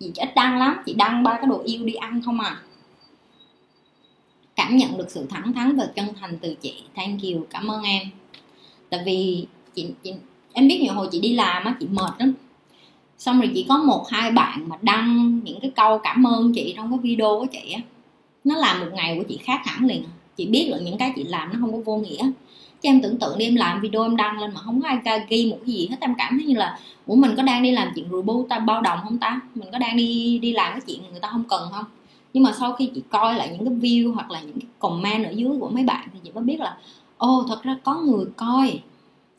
[0.00, 2.62] chị ít đăng lắm chị đăng ba cái đồ yêu đi ăn không à.
[4.56, 6.82] Cảm nhận được sự thẳng thắn và chân thành từ chị.
[6.94, 8.02] Thank you cảm ơn em.
[8.90, 10.14] Tại vì chị, chị
[10.52, 12.32] em biết nhiều hồi chị đi làm á chị mệt lắm.
[13.18, 16.72] Xong rồi chỉ có một hai bạn mà đăng những cái câu cảm ơn chị
[16.76, 17.80] trong cái video của chị á.
[18.44, 20.04] Nó làm một ngày của chị khác hẳn liền.
[20.36, 22.30] Chị biết là những cái chị làm nó không có vô nghĩa
[22.82, 24.98] chứ em tưởng tượng đi, em làm video em đăng lên mà không có ai
[25.04, 25.96] ca ghi một cái gì hết.
[26.00, 28.58] Em cảm thấy như là, ủa, mình có đang đi làm chuyện rồi bu ta
[28.58, 29.40] bao đồng không ta?
[29.54, 31.84] Mình có đang đi đi làm cái chuyện người ta không cần không?
[32.32, 35.24] Nhưng mà sau khi chị coi lại những cái view hoặc là những cái comment
[35.26, 36.76] ở dưới của mấy bạn thì chị mới biết là
[37.16, 38.80] ô thật ra có người coi,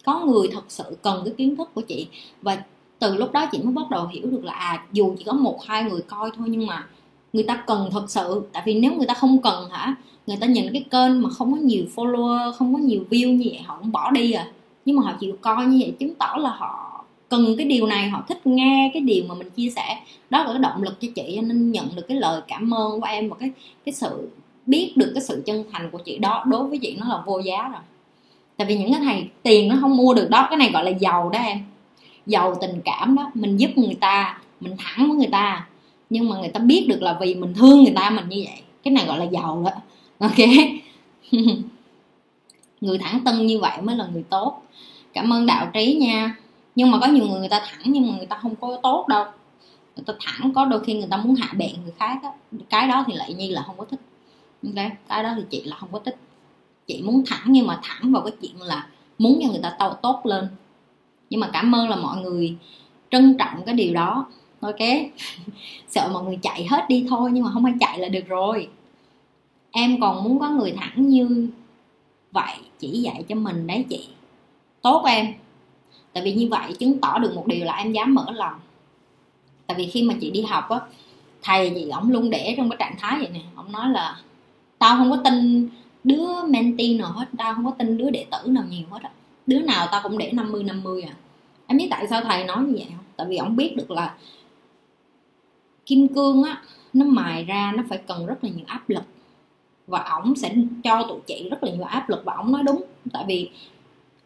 [0.06, 2.08] có người thật sự cần cái kiến thức của chị.
[2.42, 2.58] Và
[3.00, 5.64] từ lúc đó chị mới bắt đầu hiểu được là à dù chỉ có một,
[5.66, 6.88] hai người coi thôi nhưng mà
[7.34, 8.42] người ta cần thật sự.
[8.54, 9.96] Tại vì nếu người ta không cần hả
[10.28, 13.46] người ta nhìn cái kênh mà không có nhiều follower, không có nhiều view như
[13.50, 14.48] vậy, họ cũng bỏ đi à.
[14.86, 18.10] Nhưng mà họ chịu coi như vậy chứng tỏ là họ cần cái điều này,
[18.10, 19.98] họ thích nghe cái điều mà mình chia sẻ.
[20.30, 23.08] Đó là cái động lực cho chị nên nhận được cái lời cảm ơn của
[23.08, 23.52] em và cái
[23.86, 24.30] cái sự
[24.66, 27.40] biết được cái sự chân thành của chị đó đối với chị nó là vô
[27.40, 27.82] giá rồi.
[28.58, 30.92] Tại vì những cái này tiền nó không mua được đó, cái này gọi là
[30.92, 31.60] giàu đó em.
[32.26, 35.68] Giàu tình cảm đó, mình giúp người ta, mình thẳng với người ta.
[36.10, 38.62] Nhưng mà người ta biết được là vì mình thương người ta mình như vậy.
[38.84, 39.72] Cái này gọi là giàu đó
[40.20, 40.38] ok.
[42.82, 44.62] Người thẳng tân như vậy mới là người tốt.
[45.14, 46.36] Cảm ơn đạo trí nha.
[46.76, 49.06] Nhưng mà có nhiều người người ta thẳng nhưng mà người ta không có tốt
[49.08, 49.26] đâu.
[49.96, 52.32] Người ta thẳng có đôi khi người ta muốn hạ bệ người khác á.
[52.70, 54.00] Cái đó thì lại nhi là không có thích.
[54.64, 56.18] Ok, cái đó thì chị là không có thích.
[56.88, 58.88] Chị muốn thẳng nhưng mà thẳng vào cái chuyện là
[59.18, 60.48] muốn cho người ta tốt tốt lên.
[61.30, 62.56] Nhưng mà cảm ơn là mọi người
[63.12, 64.26] trân trọng cái điều đó.
[64.60, 64.80] Ok.
[65.90, 68.70] Sợ mọi người chạy hết đi thôi nhưng mà không ai chạy là được rồi
[69.72, 71.50] em còn muốn có người thẳng như
[72.32, 74.08] vậy chỉ dạy cho mình đấy chị.
[74.82, 75.34] Tốt em.
[76.14, 78.60] Tại vì như vậy chứng tỏ được một điều là em dám mở lòng.
[79.68, 80.80] Tại vì khi mà chị đi học á,
[81.42, 83.42] thầy gì ổng luôn để trong cái trạng thái vậy nè.
[83.56, 84.18] Ổng nói là,
[84.80, 85.70] tao không có tin
[86.04, 89.10] đứa mentee nào hết, tao không có tin đứa đệ tử nào nhiều hết á.
[89.48, 91.16] Đứa nào tao cũng để 50 50 à.
[91.68, 93.06] Em biết tại sao thầy nói như vậy không?
[93.16, 94.16] Tại vì ổng biết được là
[95.86, 96.62] kim cương á,
[96.94, 99.04] nó mài ra nó phải cần rất là nhiều áp lực
[99.88, 102.84] và ổng sẽ cho tụi chị rất là nhiều áp lực và ổng nói đúng.
[103.14, 103.50] Tại vì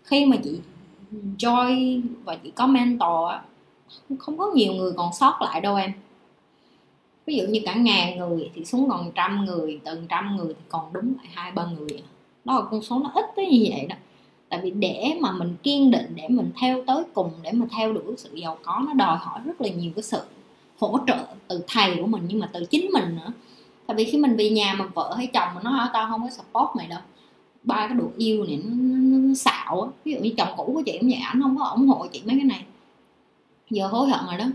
[0.04, 0.60] khi mà chị
[1.38, 3.42] joy và chị có mentor á,
[4.20, 5.92] không có nhiều người còn sót lại đâu em.
[7.26, 10.62] Ví dụ như cả ngàn người thì xuống còn trăm người từng trăm người thì
[10.70, 12.08] còn đúng lại hai, ba người à.
[12.46, 13.96] đó là con số nó ít tới như vậy đó.
[14.50, 17.94] Tại vì để mà mình kiên định, để mình theo tới cùng, để mà theo
[17.94, 20.22] đuổi sự giàu có, nó đòi hỏi rất là nhiều cái sự
[20.80, 23.32] hỗ trợ từ thầy của mình, nhưng mà từ chính mình nữa
[23.92, 26.30] tại vì khi mình về nhà mà vợ hay chồng mà nó tao không có
[26.30, 27.00] support mày đâu.
[27.64, 29.90] Ba cái đồ yêu này nó, nó, nó xạo á.
[30.06, 32.22] Ví dụ như chồng cũ của chị cũng vậy ảnh không có ủng hộ chị
[32.26, 32.64] mấy cái này.
[33.70, 34.46] Giờ hối hận rồi đó.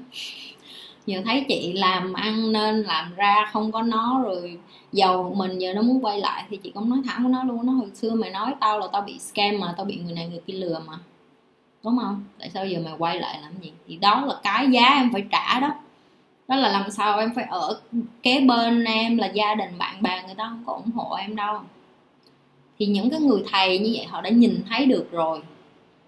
[1.06, 4.58] Giờ thấy chị làm ăn nên làm ra không có nó rồi
[4.92, 7.66] giàu mình giờ nó muốn quay lại thì chị cũng nói thẳng với nó luôn
[7.66, 10.28] nó hồi xưa mày nói tao là tao bị scam mà tao bị người này
[10.28, 10.98] người kia lừa mà.
[11.84, 12.24] Đúng không?
[12.38, 13.72] Tại sao giờ mày quay lại làm gì?
[13.88, 15.74] Thì đó là cái giá em phải trả đó
[16.48, 17.80] đó là làm sao em phải ở
[18.22, 21.36] kế bên em là gia đình bạn bè người ta không có ủng hộ em
[21.36, 21.60] đâu.
[22.78, 25.40] Thì những cái người thầy như vậy họ đã nhìn thấy được rồi.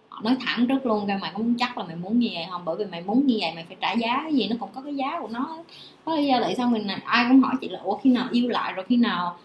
[0.08, 2.44] Họ nói thẳng trước luôn ra mày có muốn chắc là mày muốn như vậy
[2.50, 2.62] không?
[2.64, 4.80] Bởi vì mày muốn như vậy mày phải trả giá cái gì nó cũng có
[4.80, 5.58] cái giá của nó
[6.04, 8.48] có lý do tại sao mình ai cũng hỏi chị là ủa khi nào yêu
[8.48, 9.36] lại rồi khi nào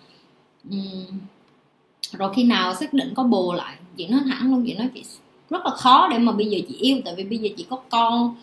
[0.70, 1.20] um,
[2.12, 3.76] rồi khi nào xác định có bồ lại?
[3.98, 5.04] Chị nói thẳng luôn chị nói chị
[5.50, 7.80] rất là khó để mà bây giờ chị yêu tại vì bây giờ chị có
[7.90, 8.36] con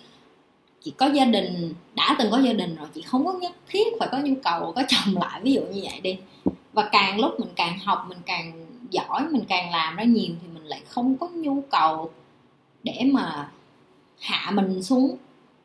[0.82, 3.86] chị có gia đình đã từng có gia đình rồi chị không có nhất thiết
[3.98, 6.18] phải có nhu cầu có chồng lại ví dụ như vậy đi.
[6.72, 10.48] Và càng lúc mình càng học mình càng giỏi mình càng làm ra nhiều thì
[10.54, 12.10] mình lại không có nhu cầu
[12.82, 13.50] để mà
[14.20, 15.16] hạ mình xuống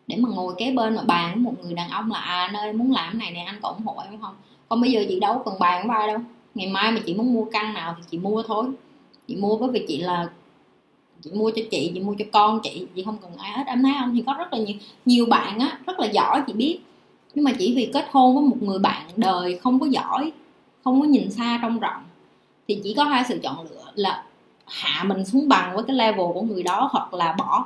[0.08, 2.74] để mà ngồi kế bên mà bàn với một người đàn ông là à nơi
[2.74, 4.36] muốn làm cái này nè anh có ủng hộ em không?
[4.70, 6.18] Còn bây giờ chị đâu cần bàn với ai đâu.
[6.56, 8.66] Ngày mai mà chị muốn mua căn nào thì chị mua thôi.
[9.28, 10.30] Chị mua bởi vì chị là
[11.22, 13.64] chị mua cho chị chị mua cho con chị chị không cần ai hết.
[13.68, 14.16] Em thấy không?
[14.16, 14.76] Thì có rất là nhiều
[15.06, 16.80] nhiều bạn á, rất là giỏi, chị biết.
[17.34, 20.32] Nhưng mà chỉ vì kết hôn với một người bạn đời không có giỏi,
[20.84, 22.04] không có nhìn xa trong rộng,
[22.68, 24.24] thì chỉ có hai sự chọn lựa là
[24.66, 27.66] hạ mình xuống bằng với cái level của người đó hoặc là bỏ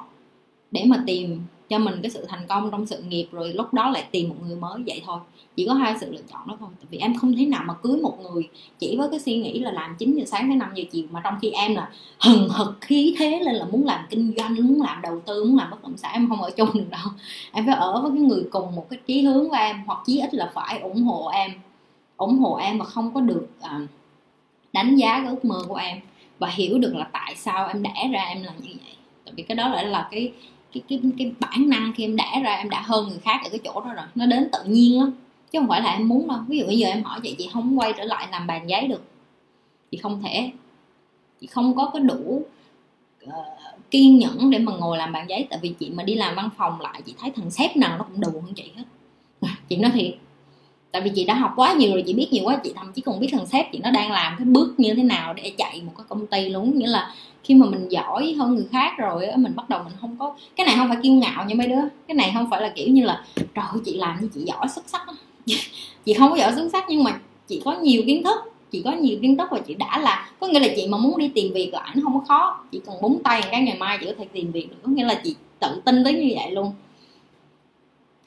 [0.72, 3.90] để mà tìm cho mình cái sự thành công trong sự nghiệp rồi lúc đó
[3.90, 5.20] lại tìm một người mới vậy thôi.
[5.56, 6.70] Chỉ có hai sự lựa chọn đó thôi.
[6.80, 9.60] Tại vì em không thể nào mà cưới một người chỉ với cái suy nghĩ
[9.60, 11.90] là làm 9 giờ sáng tới 5 giờ chiều mà trong khi em là
[12.20, 15.58] hừng hực khí thế lên là muốn làm kinh doanh muốn làm đầu tư muốn
[15.58, 17.08] làm bất động sản em không ở chung được đâu.
[17.52, 20.20] Em phải ở với cái người cùng một cái chí hướng của em hoặc chí
[20.20, 21.52] ít là phải ủng hộ em
[22.18, 23.80] ủng hộ em mà không có được à,
[24.74, 26.00] đánh giá cái ước mơ của em
[26.40, 28.96] và hiểu được là tại sao em đẻ ra em làm như vậy.
[29.26, 30.32] Tại vì cái đó lại là cái
[30.74, 33.50] cái cái cái bản năng khi em đẻ ra em đã hơn người khác ở
[33.50, 34.06] cái chỗ đó rồi.
[34.16, 35.12] Nó đến tự nhiên lắm
[35.52, 36.38] chứ không phải là em muốn đâu.
[36.48, 38.88] Ví dụ bây giờ em hỏi chị chị không quay trở lại làm bàn giấy
[38.88, 39.04] được.
[39.92, 40.52] Chị không thể.
[41.42, 42.46] Chị không có cái đủ
[43.26, 43.32] uh,
[43.92, 46.50] kiên nhẫn để mà ngồi làm bàn giấy tại vì chị mà đi làm văn
[46.58, 48.84] phòng lại chị thấy thằng sếp nào nó cũng đù hơn chị hết.
[49.70, 50.16] Chị nói thiệt.
[50.92, 53.02] Tại vì chị đã học quá nhiều rồi chị biết nhiều quá chị thậm chí
[53.02, 55.82] còn biết thằng sếp chị nó đang làm cái bước như thế nào để chạy
[55.86, 57.14] một cái công ty luôn nghĩa là
[57.44, 60.66] khi mà mình giỏi hơn người khác rồi mình bắt đầu mình không có, cái
[60.66, 63.06] này không phải kiêu ngạo nha mấy đứa, cái này không phải là kiểu như
[63.06, 65.02] là, trời chị làm như chị giỏi xuất sắc
[66.06, 68.38] chị không có giỏi xuất sắc nhưng mà chị có nhiều kiến thức,
[68.72, 71.18] chị có nhiều kiến thức và chị đã là, có nghĩa là chị mà muốn
[71.18, 73.98] đi tìm việc là nó không có khó, chỉ cần búng tay cái ngày mai
[74.02, 76.52] chị có thể tìm việc được, có nghĩa là chị tự tin tới như vậy
[76.52, 76.72] luôn.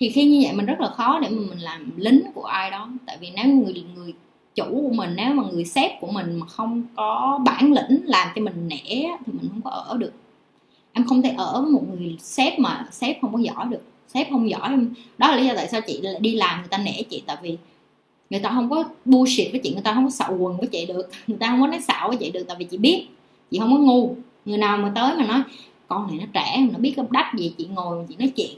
[0.00, 2.70] Thì khi như vậy mình rất là khó để mà mình làm lính của ai
[2.70, 4.14] đó, tại vì nếu người người
[4.54, 8.28] chủ của mình, nếu mà người sếp của mình mà không có bản lĩnh làm
[8.34, 10.12] cho mình nể thì mình không có ở được.
[10.92, 13.82] Em không thể ở với một người sếp mà sếp không có giỏi được.
[14.08, 14.78] Sếp không giỏi
[15.18, 17.58] đó là lý do tại sao chị đi làm người ta nể chị, tại vì
[18.30, 20.86] người ta không có bullshit với chị, người ta không có xạo quần với chị
[20.86, 21.10] được.
[21.26, 23.06] Người ta không có nói xạo với chị được, tại vì chị biết,
[23.50, 24.14] chị không có ngu.
[24.44, 25.42] Người nào mà tới mà nói,
[25.88, 28.56] con này nó trẻ, nó biết gấp đách gì, chị ngồi chị nói chuyện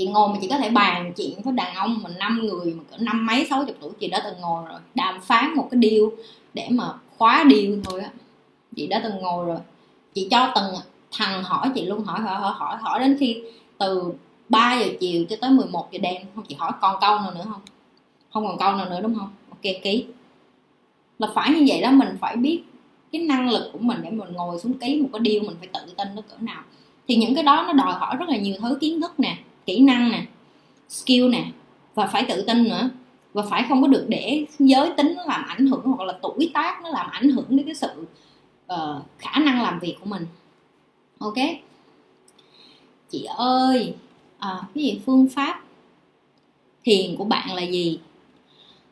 [0.00, 2.82] chị ngồi mà chị có thể bàn chuyện với đàn ông mà năm người mà
[2.90, 4.80] cỡ năm mấy sáu chục tuổi chị đã từng ngồi rồi.
[4.94, 6.12] Đàm phán một cái điều
[6.54, 6.84] để mà
[7.18, 8.10] khóa điều thôi á.
[8.76, 9.58] Chị đã từng ngồi rồi.
[10.14, 10.64] Chị cho từng
[11.12, 13.42] thằng hỏi chị luôn hỏi hỏi hỏi hỏi, hỏi đến khi
[13.78, 14.12] từ
[14.48, 16.22] 3 giờ chiều cho tới 11 giờ đêm.
[16.34, 17.60] Không chị hỏi còn câu nào nữa không?
[18.32, 19.30] Không còn câu nào nữa đúng không?
[19.50, 20.04] Ok ký.
[21.18, 22.62] Là phải như vậy đó mình phải biết
[23.12, 25.68] cái năng lực của mình để mình ngồi xuống ký một cái điều mình phải
[25.72, 26.62] tự tin nó cỡ nào.
[27.08, 29.36] Thì những cái đó nó đòi hỏi rất là nhiều thứ kiến thức nè
[29.70, 30.24] kỹ năng nè
[30.88, 31.44] skill nè
[31.94, 32.90] và phải tự tin nữa.
[33.32, 36.50] Và phải không có được để giới tính nó làm ảnh hưởng hoặc là tuổi
[36.54, 37.88] tác nó làm ảnh hưởng đến cái sự
[38.72, 40.26] uh, khả năng làm việc của mình.
[41.18, 41.34] Ok?
[43.10, 43.94] Chị ơi
[44.38, 45.00] à, cái gì?
[45.06, 45.60] Phương pháp
[46.84, 48.00] thiền của bạn là gì?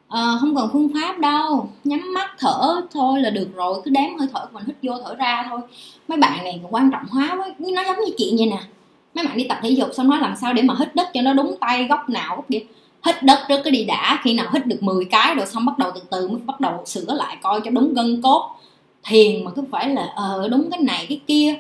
[0.09, 1.71] À, không cần phương pháp đâu.
[1.85, 3.81] Nhắm mắt thở thôi là được rồi.
[3.85, 5.61] Cứ đếm hơi thở của mình hít vô thở ra thôi.
[6.09, 7.55] Mấy bạn này quan trọng hóa quá.
[7.59, 8.63] Nó giống như chuyện vậy nè
[9.15, 11.23] mấy bạn đi tập thể dục xong nói làm sao để mà hít đất cho
[11.23, 12.61] nó đúng tay, góc nào góc kia.
[13.07, 15.79] Hít đất trước cái đi đã, khi nào hít được 10 cái rồi xong bắt
[15.79, 18.51] đầu từ từ mới bắt đầu sửa lại coi cho đúng gân cốt.
[19.05, 21.59] Thiền mà cứ phải là ờ đúng cái này cái kia.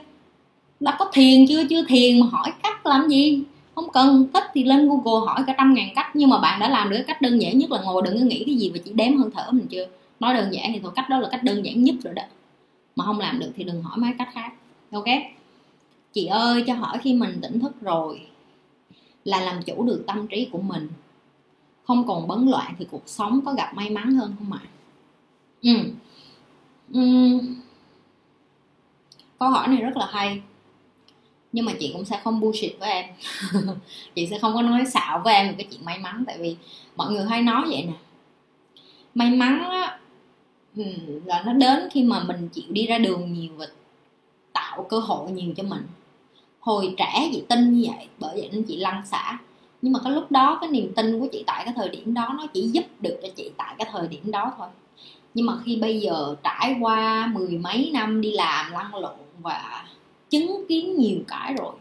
[0.81, 1.65] Đã có thiền chưa?
[1.71, 3.43] Chưa thiền mà hỏi cách làm gì?
[3.75, 6.07] Không cần, thích thì lên google hỏi cả trăm ngàn cách.
[6.15, 8.43] Nhưng mà bạn đã làm được cách đơn giản nhất là ngồi, đừng có nghĩ
[8.47, 9.87] cái gì và chỉ đếm hơi thở mình chưa.
[10.21, 12.23] Nói đơn giản thì thôi, cách đó là cách đơn giản nhất rồi đó.
[12.97, 14.53] Mà không làm được thì đừng hỏi mấy cách khác.
[14.93, 15.07] Ok?
[16.19, 18.21] Chị ơi cho hỏi khi mình tỉnh thức rồi
[19.25, 20.89] là làm chủ được tâm trí của mình.
[21.85, 24.61] Không còn bấn loạn thì cuộc sống có gặp may mắn hơn không ạ?
[25.63, 25.71] Ừ.
[26.93, 27.01] ừ.
[29.39, 30.43] câu hỏi này rất là hay.
[31.53, 33.05] Nhưng mà chị cũng sẽ không bullshit với em.
[34.15, 36.57] Chị sẽ không có nói xạo với em về cái chuyện may mắn tại vì
[36.97, 37.97] mọi người hay nói vậy nè.
[39.15, 39.99] May mắn á,
[40.77, 40.85] ừ,
[41.25, 43.67] là nó đến khi mà mình chịu đi ra đường nhiều và
[44.53, 45.83] tạo cơ hội nhiều cho mình
[46.61, 49.39] hồi trẻ chị tin như vậy, bởi vậy nên chị lăn xả.
[49.83, 52.35] Nhưng mà cái lúc đó, cái niềm tin của chị tại cái thời điểm đó,
[52.39, 54.69] nó chỉ giúp được cho chị tại cái thời điểm đó thôi.
[55.35, 59.85] Nhưng mà khi bây giờ trải qua mười mấy năm đi làm, lăn lộn và
[60.31, 61.73] chứng kiến nhiều cái rồi,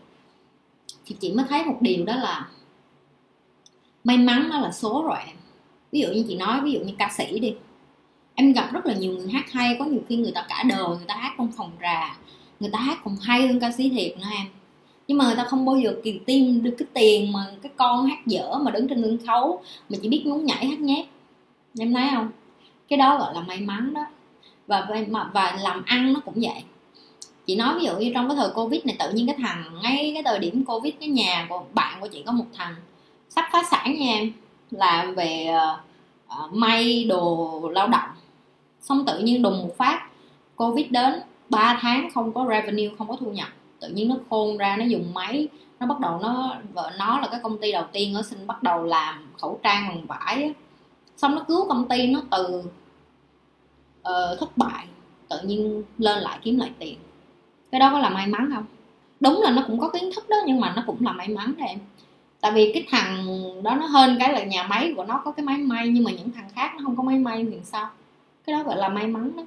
[1.05, 2.47] thì chị mới thấy một điều đó là
[4.03, 5.35] may mắn nó là số rồi em.
[5.91, 7.53] Ví dụ như chị nói, ví dụ như ca sĩ đi,
[8.35, 10.87] em gặp rất là nhiều người hát hay, có nhiều khi người ta cả đời
[10.87, 12.17] người ta hát trong phòng trà,
[12.59, 14.45] người ta hát còn hay hơn ca sĩ thiệt nữa em
[15.07, 18.05] nhưng mà người ta không bao giờ kiềm tim được cái tiền mà cái con
[18.05, 21.05] hát dở mà đứng trên sân khấu mà chỉ biết nhún nhảy hát nhép.
[21.79, 22.29] Em thấy không?
[22.89, 24.05] Cái đó gọi là may mắn đó.
[24.67, 26.63] Và và, và làm ăn nó cũng vậy.
[27.47, 30.11] Chị nói ví dụ như trong cái thời covid này tự nhiên cái thằng ngay
[30.13, 32.75] cái thời điểm covid cái nhà của bạn của chị có một thằng
[33.29, 34.31] sắp phá sản nha em
[34.71, 35.49] làm về
[36.45, 38.09] uh, may đồ lao động.
[38.81, 40.07] Xong tự nhiên đùng một phát
[40.55, 41.13] covid đến
[41.49, 43.47] 3 tháng không có revenue không có thu nhập
[43.79, 45.47] tự nhiên nó khôn ra nó dùng máy
[45.79, 48.63] nó bắt đầu nó vợ nó là cái công ty đầu tiên ở sinh bắt
[48.63, 50.53] đầu làm khẩu trang bằng vải
[51.17, 52.63] xong nó cứu công ty nó từ
[53.99, 54.85] uh, thất bại
[55.29, 56.97] tự nhiên lên lại kiếm lại tiền.
[57.71, 58.65] Cái đó có là may mắn không?
[59.19, 61.53] Đúng là nó cũng có kiến thức đó nhưng mà nó cũng là may mắn
[61.57, 61.79] đấy em.
[62.41, 63.25] Tại vì cái thằng
[63.63, 66.11] đó nó hơn cái là nhà máy của nó có cái máy may nhưng mà
[66.11, 67.89] những thằng khác nó không có máy may thì sao?
[68.45, 69.43] Cái đó gọi là may mắn đó.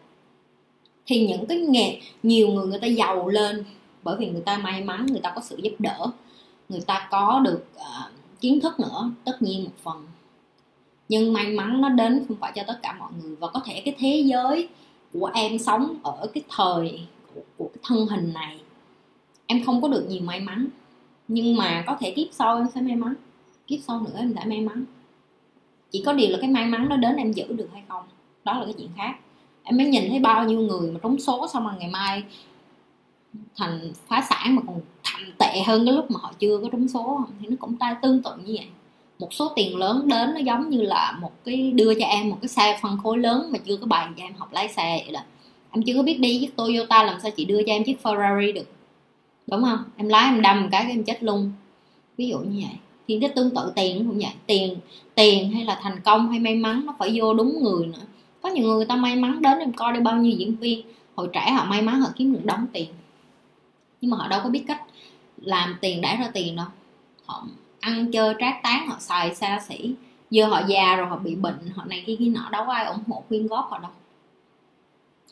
[1.07, 3.65] Thì những cái nghề nhiều người người ta giàu lên
[4.03, 6.07] bởi vì người ta may mắn người ta có sự giúp đỡ
[6.71, 10.07] người ta có được uh, kiến thức nữa tất nhiên một phần.
[11.09, 13.83] Nhưng may mắn nó đến không phải cho tất cả mọi người và có thể
[13.85, 14.69] cái thế giới
[15.13, 18.61] của em sống ở cái thời của, của cái thân hình này
[19.47, 20.67] em không có được nhiều may mắn.
[21.29, 23.15] Nhưng mà có thể kiếp sau em sẽ may mắn
[23.67, 24.85] kiếp sau nữa em sẽ may mắn.
[25.91, 28.05] Chỉ có điều là cái may mắn đó đến em giữ được hay không
[28.45, 29.15] đó là cái chuyện khác.
[29.63, 32.25] Em mới nhìn thấy bao nhiêu người mà trúng số xong rồi ngày mai
[33.57, 36.89] thành phá sản mà còn thành tệ hơn cái lúc mà họ chưa có trúng
[36.89, 38.67] số thì nó cũng tay tương tự như vậy.
[39.19, 42.39] Một số tiền lớn đến nó giống như là một cái đưa cho em một
[42.43, 45.13] cái xe phân khối lớn mà chưa có bàn cho em học lái xe vậy
[45.13, 45.21] đó.
[45.71, 48.55] Em chưa có biết đi chiếc Toyota làm sao chị đưa cho em chiếc Ferrari
[48.55, 48.67] được.
[49.47, 49.79] Đúng không?
[49.97, 51.53] Em lái em đâm cái em chết luôn.
[52.17, 52.77] Ví dụ như vậy.
[53.09, 54.33] Thì cái tương tự tiền cũng vậy.
[54.47, 54.77] Tiền
[55.15, 58.03] tiền hay là thành công hay may mắn nó phải vô đúng người nữa.
[58.43, 60.87] Có nhiều người, người ta may mắn đến em coi đi bao nhiêu diễn viên.
[61.15, 62.89] Hồi trẻ họ may mắn họ kiếm được đóng tiền
[64.01, 64.83] nhưng mà họ đâu có biết cách
[65.37, 66.67] làm tiền đã ra tiền đâu.
[67.27, 67.47] Họ
[67.81, 69.95] ăn chơi trác tán họ xài xa xỉ.
[70.31, 72.85] Giờ họ già rồi họ bị bệnh họ này kia kia nọ đâu có ai
[72.85, 73.91] ủng hộ quyên góp họ đâu.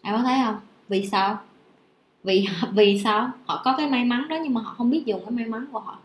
[0.03, 0.57] Em có thấy không?
[0.89, 1.39] Vì sao?
[2.25, 3.31] Vì vì sao?
[3.47, 5.67] Họ có cái may mắn đó nhưng mà họ không biết dùng cái may mắn
[5.73, 5.99] của họ.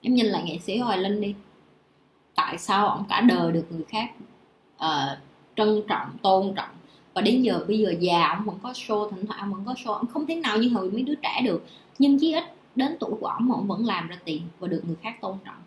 [0.00, 1.34] Em nhìn lại nghệ sĩ hoài linh đi.
[2.34, 4.10] Tại sao ông cả đời được người khác
[4.76, 5.18] uh,
[5.56, 6.68] trân trọng tôn trọng?
[7.14, 9.72] Và đến giờ bây giờ già ông vẫn có show thỉnh thoảng ông vẫn có
[9.72, 9.92] show.
[9.92, 11.64] Ông không thể nào như hồi mấy đứa trẻ được
[11.98, 12.44] nhưng chí ít
[12.76, 15.62] đến tuổi của ông ổng vẫn làm ra tiền và được người khác tôn trọng.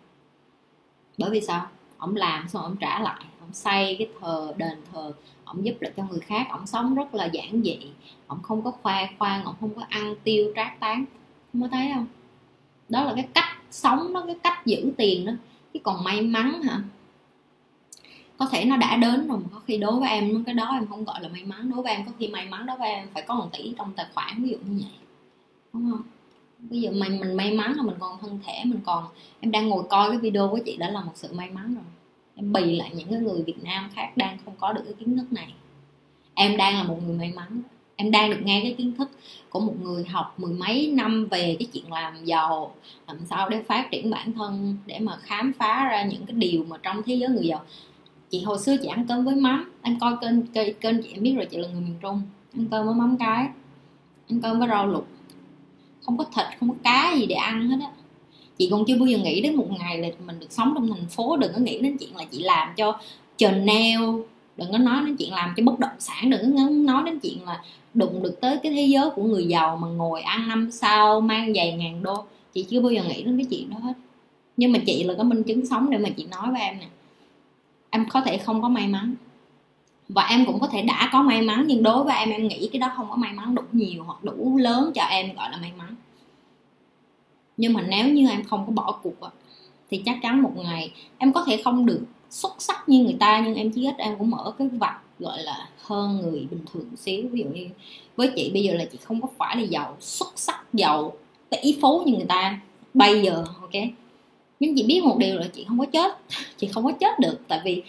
[1.18, 1.66] Bởi vì sao?
[1.98, 5.12] Ông làm xong ông trả lại ông xây cái thờ, đền thờ
[5.44, 7.78] ông giúp lại cho người khác ông sống rất là giản dị.
[8.26, 11.04] Ông không có khoe khoang ông không có ăn tiêu trác tán
[11.52, 12.06] không có thấy không?
[12.88, 15.32] Đó là cái cách sống, đó, cái cách giữ tiền đó.
[15.72, 16.82] Cái còn may mắn hả?
[18.38, 20.86] Có thể nó đã đến rồi mà có khi đối với em, cái đó em
[20.86, 21.70] không gọi là may mắn.
[21.70, 23.92] Đối với em, có khi may mắn, đối với em phải có một tỷ trong
[23.96, 24.92] tài khoản, ví dụ như vậy.
[25.72, 26.02] Đúng không?
[26.58, 29.04] Bây giờ mình mình may mắn là mình còn thân thể mình còn
[29.40, 31.84] em đang ngồi coi cái video của chị đã là một sự may mắn rồi.
[32.34, 35.16] Em bì lại những cái người Việt Nam khác đang không có được cái kiến
[35.16, 35.52] thức này.
[36.34, 37.62] Em đang là một người may mắn.
[37.96, 39.10] Em đang được nghe cái kiến thức
[39.50, 42.74] của một người học mười mấy năm về cái chuyện làm giàu
[43.06, 46.64] làm sao để phát triển bản thân để mà khám phá ra những cái điều
[46.64, 47.64] mà trong thế giới người giàu.
[48.30, 49.72] Chị hồi xưa chị ăn cơm với mắm.
[49.82, 52.22] Anh coi kênh kênh, kênh chị em biết rồi chị là người miền trung.
[52.56, 53.48] Ăn cơm với mắm cái
[54.28, 55.06] ăn cơm với rau luộc
[56.08, 57.90] không có thịt, không có cá gì để ăn hết á.
[58.58, 61.06] Chị còn chưa bao giờ nghĩ đến một ngày là mình được sống trong thành
[61.06, 62.98] phố, đừng có nghĩ đến chuyện là chị làm cho
[63.36, 64.00] Chanel
[64.56, 67.44] đừng có nói đến chuyện làm cho bất động sản, đừng có nói đến chuyện
[67.44, 67.62] là
[67.94, 71.54] đụng được tới cái thế giới của người giàu mà ngồi ăn năm sau mang
[71.54, 72.24] giày ngàn đô.
[72.54, 73.92] Chị chưa bao giờ nghĩ đến cái chuyện đó hết.
[74.56, 76.86] Nhưng mà chị là có minh chứng sống để mà chị nói với em nè.
[77.90, 79.14] Em có thể không có may mắn
[80.08, 82.68] và em cũng có thể đã có may mắn, nhưng đối với em em nghĩ
[82.72, 85.56] cái đó không có may mắn đủ nhiều hoặc đủ lớn cho em gọi là
[85.56, 85.94] may mắn.
[87.56, 89.30] Nhưng mà nếu như em không có bỏ cuộc
[89.90, 93.42] thì chắc chắn một ngày em có thể không được xuất sắc như người ta,
[93.44, 96.96] nhưng em chí ít em cũng mở cái vạch gọi là hơn người bình thường
[96.96, 97.28] xíu.
[97.32, 97.68] Ví dụ như
[98.16, 101.12] với chị bây giờ là chị không có phải là giàu, xuất sắc, giàu
[101.50, 102.60] tỷ phú như người ta
[102.94, 103.82] bây giờ, ok?
[104.60, 106.18] Nhưng chị biết một điều là chị không có chết,
[106.56, 107.38] chị không có chết được.
[107.48, 107.82] Tại vì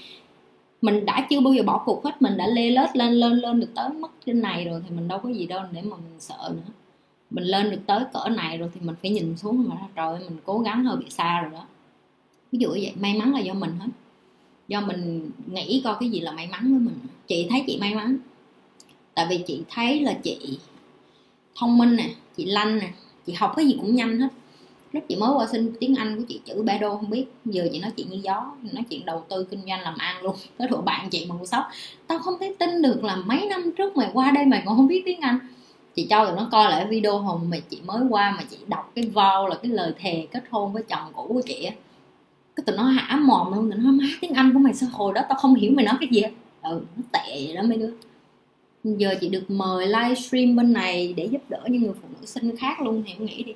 [0.82, 3.60] mình đã chưa bao giờ bỏ cuộc hết, mình đã lê lết lên lên lên
[3.60, 6.20] được tới mức trên này rồi thì mình đâu có gì đâu để mà mình
[6.20, 6.74] sợ nữa.
[7.30, 10.38] Mình lên được tới cỡ này rồi thì mình phải nhìn xuống mà, trời mình
[10.46, 11.66] cố gắng hơi bị xa rồi đó.
[12.52, 13.90] Ví dụ như vậy, may mắn là do mình hết.
[14.68, 16.96] Do mình nghĩ coi cái gì là may mắn với mình.
[17.28, 18.18] Chị thấy chị may mắn.
[19.16, 20.60] Tại vì chị thấy là chị
[21.56, 22.90] thông minh nè, chị lanh nè,
[23.26, 24.28] chị học cái gì cũng nhanh hết
[24.92, 27.26] lúc chị mới qua xin tiếng anh của chị chữ ba đô, không biết.
[27.46, 30.36] Giờ chị nói chuyện như gió, nói chuyện đầu tư kinh doanh làm ăn luôn.
[30.58, 31.64] Tới độ bạn chị mà ngu sốc.
[32.08, 34.88] Tao không thể tin được là mấy năm trước mày qua đây mày còn không
[34.88, 35.40] biết tiếng anh.
[35.96, 38.92] Chị cho tụi nó coi lại video hồi mà chị mới qua mà chị đọc
[38.96, 41.74] cái vow là cái lời thề kết hôn với chồng cũ của chị á.
[42.56, 45.14] Cái tụi nó hả mồm luôn, tụi nó má, tiếng anh của mày sao hồi
[45.14, 46.22] đó tao không hiểu mày nói cái gì
[46.62, 47.92] ừ nó tệ vậy đó mấy đứa.
[48.84, 52.58] Giờ chị được mời livestream bên này để giúp đỡ những người phụ nữ sinh
[52.58, 53.54] khác luôn thì em nghĩ đi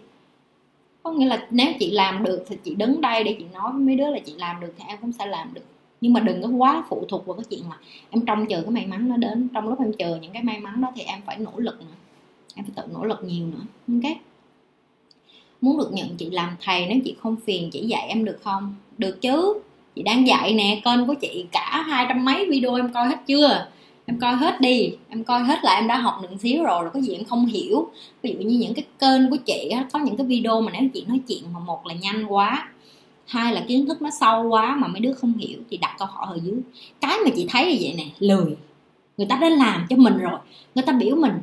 [1.04, 3.82] có nghĩa là nếu chị làm được thì chị đứng đây để chị nói với
[3.82, 5.66] mấy đứa là chị làm được thì em cũng sẽ làm được.
[6.02, 7.78] Nhưng mà đừng có quá phụ thuộc vào cái chuyện là
[8.10, 9.48] em trông chờ cái may mắn nó đến.
[9.54, 11.96] Trong lúc em chờ những cái may mắn đó thì em phải nỗ lực nữa
[12.56, 13.66] em phải tự nỗ lực nhiều nữa.
[13.88, 14.18] Ok?
[15.62, 18.76] Muốn được nhận chị làm thầy, nếu chị không phiền chỉ dạy em được không?
[18.98, 19.54] Được chứ?
[19.96, 23.18] Chị đang dạy nè, kênh của chị cả hai trăm mấy video em coi hết
[23.28, 23.68] chưa?
[24.06, 26.92] Em coi hết đi em coi hết là em đã học được xíu rồi rồi
[26.94, 27.92] có gì em không hiểu.
[28.22, 30.90] Ví dụ như những cái kênh của chị á, có những cái video mà nếu
[30.94, 32.70] chị nói chuyện mà một là nhanh quá
[33.28, 36.08] hai là kiến thức nó sâu quá mà mấy đứa không hiểu thì đặt câu
[36.08, 36.56] hỏi ở dưới.
[37.02, 38.56] Cái mà chị thấy là vậy nè lười.
[39.18, 40.40] Người ta đã làm cho mình rồi
[40.76, 41.34] người ta biểu mình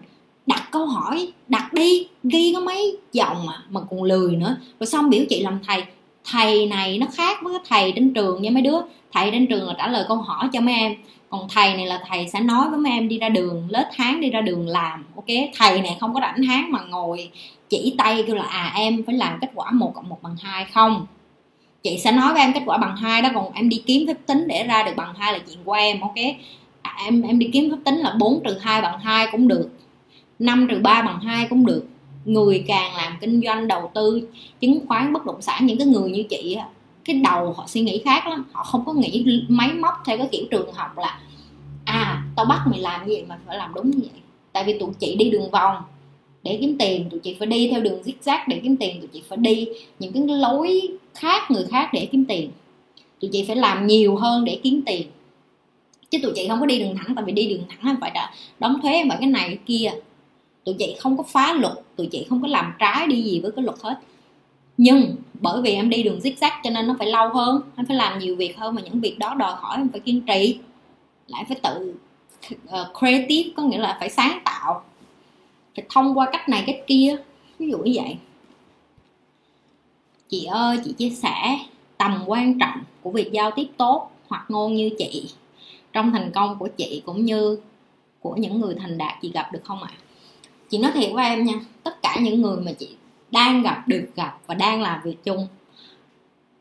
[0.47, 4.57] đặt câu hỏi đặt đi ghi có mấy dòng mà mà còn lười nữa.
[4.81, 5.85] Rồi xong biểu chị làm thầy
[6.25, 8.77] thầy này nó khác với thầy trên trường nha mấy đứa.
[9.13, 10.95] Thầy trên trường là trả lời câu hỏi cho mấy em
[11.31, 14.21] còn thầy này là thầy sẽ nói với mấy em đi ra đường lết tháng
[14.21, 15.27] đi ra đường làm ok?
[15.59, 17.31] Thầy này không có rảnh tháng mà ngồi
[17.69, 20.65] chỉ tay kêu là à em phải làm kết quả một cộng một bằng hai
[20.65, 21.07] không?
[21.83, 24.17] Chị sẽ nói với em kết quả bằng hai đó còn em đi kiếm phép
[24.27, 26.15] tính để ra được bằng hai là chuyện của em ok?
[26.83, 29.71] À, em em đi kiếm phép tính là 4 trừ 2 bằng hai cũng được
[30.39, 31.87] 5 trừ 3 bằng hai cũng được.
[32.25, 34.29] Người càng làm kinh doanh đầu tư
[34.61, 36.57] chứng khoán bất động sản những cái người như chị
[37.13, 38.45] cái đầu họ suy nghĩ khác lắm.
[38.53, 41.21] Họ không có nghĩ máy móc theo cái kiểu trường học là
[41.85, 44.21] à tao bắt mày làm gì mà phải làm đúng như vậy?
[44.53, 45.77] Tại vì tụi chị đi đường vòng
[46.43, 49.23] để kiếm tiền, tụi chị phải đi theo đường zigzag để kiếm tiền, tụi chị
[49.29, 49.69] phải đi
[49.99, 52.51] những cái lối khác, người khác để kiếm tiền.
[53.21, 55.07] Tụi chị phải làm nhiều hơn để kiếm tiền.
[56.11, 58.11] Chứ tụi chị không có đi đường thẳng, tại vì đi đường thẳng là phải
[58.11, 59.91] đã đóng thuế và cái này cái kia.
[60.65, 63.51] Tụi chị không có phá luật, tụi chị không có làm trái đi gì với
[63.57, 63.95] cái luật hết
[64.83, 67.97] nhưng bởi vì em đi đường zigzag cho nên nó phải lâu hơn em phải
[67.97, 70.59] làm nhiều việc hơn mà những việc đó đòi hỏi em phải kiên trì
[71.27, 71.95] lại phải tự
[72.65, 74.83] uh, creative có nghĩa là phải sáng tạo
[75.77, 77.17] phải thông qua cách này cách kia
[77.59, 78.17] ví dụ như vậy
[80.29, 81.59] chị ơi chị chia sẻ
[81.99, 85.31] tầm quan trọng của việc giao tiếp tốt hoặc ngôn như chị
[85.93, 87.59] trong thành công của chị cũng như
[88.21, 89.99] của những người thành đạt chị gặp được không ạ à?
[90.71, 92.89] chị nói thiệt với em nha tất cả những người mà chị
[93.31, 95.47] đang gặp được gặp và đang làm việc chung.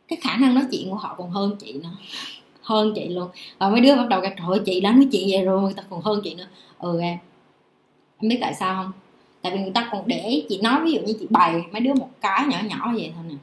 [0.08, 1.90] Cái khả năng nói chuyện của họ còn hơn chị nữa.
[2.62, 3.30] Hơn chị luôn.
[3.58, 5.84] Và mấy đứa bắt đầu gặp trời chị đã nói chuyện vậy rồi người ta
[5.90, 6.48] còn hơn chị nữa.
[6.80, 7.18] Ừ em.
[8.22, 8.92] Em biết tại sao không?
[9.42, 11.94] Tại vì người ta còn để chị nói ví dụ như chị bày mấy đứa
[11.94, 13.36] một cái nhỏ nhỏ vậy thôi nè.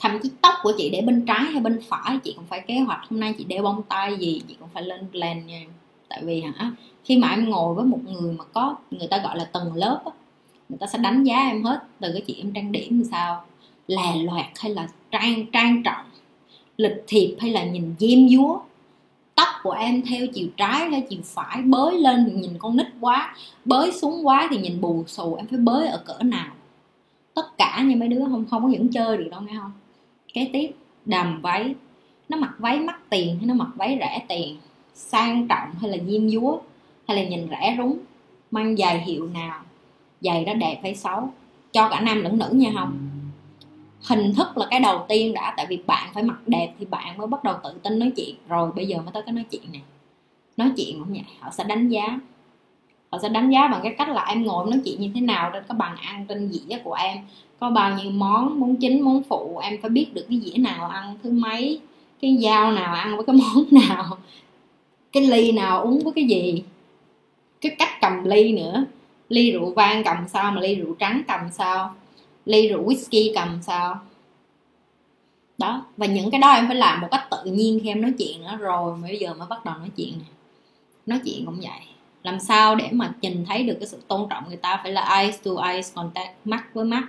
[0.00, 2.78] Thậm chí tóc của chị để bên trái hay bên phải chị cũng phải kế
[2.78, 5.64] hoạch hôm nay chị đeo bông tai gì chị cũng phải lên plan nha
[6.08, 6.72] tại vì hả
[7.04, 10.02] khi mà em ngồi với một người mà có người ta gọi là tầng lớp
[10.04, 10.12] á,
[10.70, 13.44] người ta sẽ đánh giá em hết từ cái chị em trang điểm như sao?
[13.86, 16.04] Là loạt hay là trang trang trọng,
[16.76, 18.58] lịch thiệp hay là nhìn diêm dúa?
[19.34, 21.62] Tóc của em theo chiều trái hay chiều phải?
[21.62, 25.46] Bới lên thì nhìn con nít quá, bới xuống quá thì nhìn bù xù, em
[25.46, 26.52] phải bới ở cỡ nào?
[27.34, 29.72] Tất cả như mấy đứa, không không có những chơi được đâu nghe không?
[30.32, 30.70] Kế tiếp,
[31.04, 31.74] đầm váy.
[32.28, 34.56] Nó mặc váy mắc tiền hay nó mặc váy rẻ tiền?
[34.94, 36.58] Sang trọng hay là diêm dúa?
[37.08, 37.98] Hay là nhìn rẻ rúng?
[38.50, 39.62] Mang giày hiệu nào?
[40.20, 41.28] Giày đó đẹp hay xấu,
[41.72, 42.98] cho cả nam lẫn nữ nha không?
[44.08, 47.18] Hình thức là cái đầu tiên đã, tại vì bạn phải mặc đẹp thì bạn
[47.18, 48.34] mới bắt đầu tự tin nói chuyện.
[48.48, 49.82] Rồi bây giờ mới tới cái nói chuyện này.
[50.56, 52.18] Nói chuyện cũng vậy họ sẽ đánh giá.
[53.10, 55.50] Họ sẽ đánh giá bằng cái cách là em ngồi nói chuyện như thế nào
[55.52, 57.18] trên cái bàn ăn, trên dĩa của em.
[57.60, 60.86] Có bao nhiêu món món chính, món phụ, em phải biết được cái dĩa nào
[60.86, 61.80] ăn, thứ mấy,
[62.20, 64.18] cái dao nào ăn với cái món nào,
[65.12, 66.62] cái ly nào uống với cái gì,
[67.60, 68.84] cái cách cầm ly nữa
[69.30, 71.94] ly rượu vang cầm sao mà ly rượu trắng cầm sao?
[72.44, 74.00] Ly rượu whisky cầm sao?
[75.58, 78.12] Đó, và những cái đó em phải làm một cách tự nhiên khi em nói
[78.18, 78.56] chuyện nữa.
[78.60, 80.28] Rồi mà bây giờ mới bắt đầu nói chuyện này
[81.10, 81.80] nói chuyện cũng vậy.
[82.22, 85.18] Làm sao để mà nhìn thấy được cái sự tôn trọng người ta phải là
[85.18, 87.04] eyes to eyes, contact, mắt với mắt.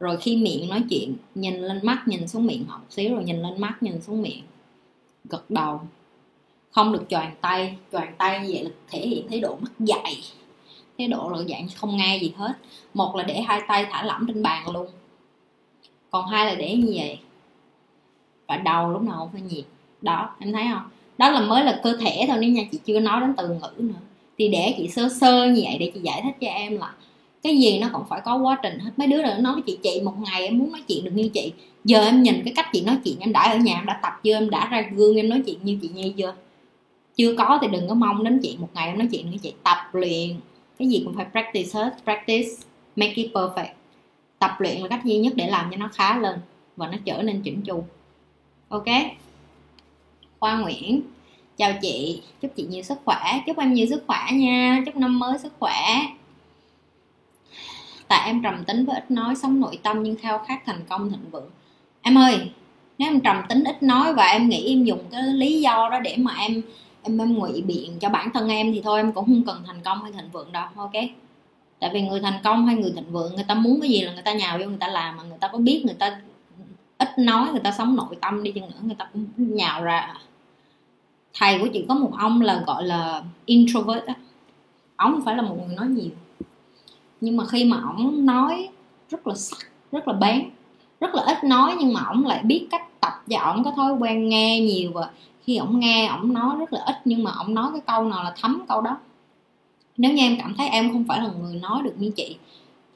[0.00, 3.24] Rồi khi miệng nói chuyện, nhìn lên mắt, nhìn xuống miệng họ một xíu, rồi
[3.24, 4.42] nhìn lên mắt, nhìn xuống miệng.
[5.24, 5.80] Gật đầu.
[6.70, 7.76] Không được choàng tay.
[7.92, 10.16] Choàng tay như vậy là thể hiện thái độ mất dạy
[10.98, 12.52] thái độ là dạng không nghe gì hết.
[12.94, 14.86] Một là để hai tay thả lỏng trên bàn luôn.
[16.10, 17.18] Còn hai là để như vậy.
[18.46, 19.64] Và đầu lúc nào cũng phải nhiệt.
[20.02, 20.82] Đó, em thấy không?
[21.18, 23.70] Đó là mới là cơ thể thôi, nếu nha chị chưa nói đến từ ngữ
[23.76, 24.00] nữa.
[24.38, 26.94] Thì để chị sơ sơ như vậy để chị giải thích cho em là
[27.42, 28.90] cái gì nó cũng phải có quá trình hết.
[28.96, 31.28] Mấy đứa nữa nói với chị chị một ngày em muốn nói chuyện được như
[31.28, 31.52] chị.
[31.84, 34.12] Giờ em nhìn cái cách chị nói chuyện, em đã ở nhà, em đã tập
[34.22, 36.34] chưa em đã ra gương, em nói chuyện như chị nhi chưa?
[37.16, 39.52] Chưa có thì đừng có mong đến chị một ngày em nói chuyện như chị.
[39.62, 40.36] Tập luyện
[40.78, 42.48] cái gì cũng phải practice hết, practice,
[42.96, 43.72] make it perfect.
[44.38, 46.40] Tập luyện là cách duy nhất để làm cho nó khá lên
[46.76, 47.84] và nó trở nên chỉnh chu.
[48.68, 48.86] Ok?
[50.40, 51.02] Khoa nguyễn,
[51.56, 52.22] chào chị.
[52.40, 53.42] Chúc chị nhiều sức khỏe.
[53.46, 54.82] Chúc em nhiều sức khỏe nha.
[54.86, 55.74] Chúc năm mới sức khỏe.
[58.08, 61.10] Tại em trầm tính với ít nói, sống nội tâm nhưng khao khát thành công,
[61.10, 61.50] thịnh vượng.
[62.02, 62.50] Em ơi,
[62.98, 66.00] nếu em trầm tính, ít nói và em nghĩ em dùng cái lý do đó
[66.00, 66.62] để mà em
[67.08, 69.80] em em ngụy biện cho bản thân em thì thôi, em cũng không cần thành
[69.84, 70.92] công hay thịnh vượng đâu, ok?
[71.80, 74.12] Tại vì người thành công hay người thịnh vượng, người ta muốn cái gì là
[74.12, 76.20] người ta nhào vô người ta làm, mà người ta có biết người ta
[76.98, 80.14] ít nói, người ta sống nội tâm đi chăng nữa, người ta cũng nhào ra.
[81.34, 84.14] Thầy của chị có một ông là gọi là introvert á.
[84.96, 86.10] Ông phải là một người nói nhiều.
[87.20, 88.68] Nhưng mà khi mà ổng nói
[89.10, 89.58] rất là sắc,
[89.92, 90.50] rất là bén,
[91.00, 93.92] rất là ít nói nhưng mà ổng lại biết cách tập và ổng có thói
[93.92, 95.10] quen nghe nhiều và
[95.48, 98.24] khi ổng nghe, ổng nói rất là ít nhưng mà ổng nói cái câu nào
[98.24, 98.98] là thấm câu đó.
[99.96, 102.36] Nếu như em cảm thấy em không phải là người nói được như chị,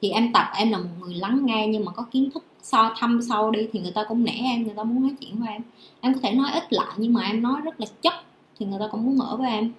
[0.01, 2.93] thì em tập em là một người lắng nghe nhưng mà có kiến thức so
[2.97, 5.49] thăm sâu đi thì người ta cũng nể em, người ta muốn nói chuyện với
[5.49, 5.61] em.
[6.01, 8.13] Em có thể nói ít lại nhưng mà em nói rất là chất
[8.59, 9.71] thì người ta cũng muốn mở với em.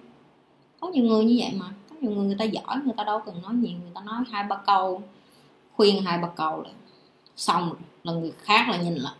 [0.79, 3.21] Có nhiều người như vậy mà, có nhiều người người ta giỏi, người ta đâu
[3.25, 5.01] cần nói nhiều, người ta nói hai ba câu,
[5.75, 6.69] khuyên hai ba câu là
[7.35, 9.13] xong rồi là người khác là nhìn là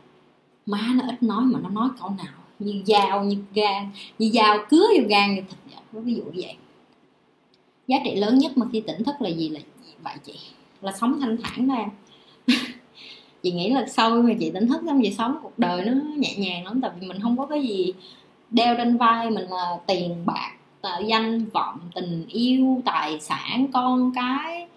[0.65, 4.57] má nó ít nói mà nó nói câu nào như dao, như gan, như dao
[4.69, 5.59] cứa vô gan như thịt
[5.93, 6.55] vậy ví dụ như vậy.
[7.87, 9.49] Giá trị lớn nhất mà khi tỉnh thức là gì?
[9.49, 9.59] Là
[10.03, 10.33] vậy chị,
[10.81, 11.89] là sống thanh thản đó em.
[13.43, 16.35] Chị nghĩ là sau mà chị tỉnh thức xong chị sống cuộc đời nó nhẹ
[16.37, 17.93] nhàng lắm, tại vì mình không có cái gì
[18.51, 20.51] đeo trên vai, mình là tiền bạc
[21.05, 24.67] danh, vọng, tình yêu, tài sản, con cái.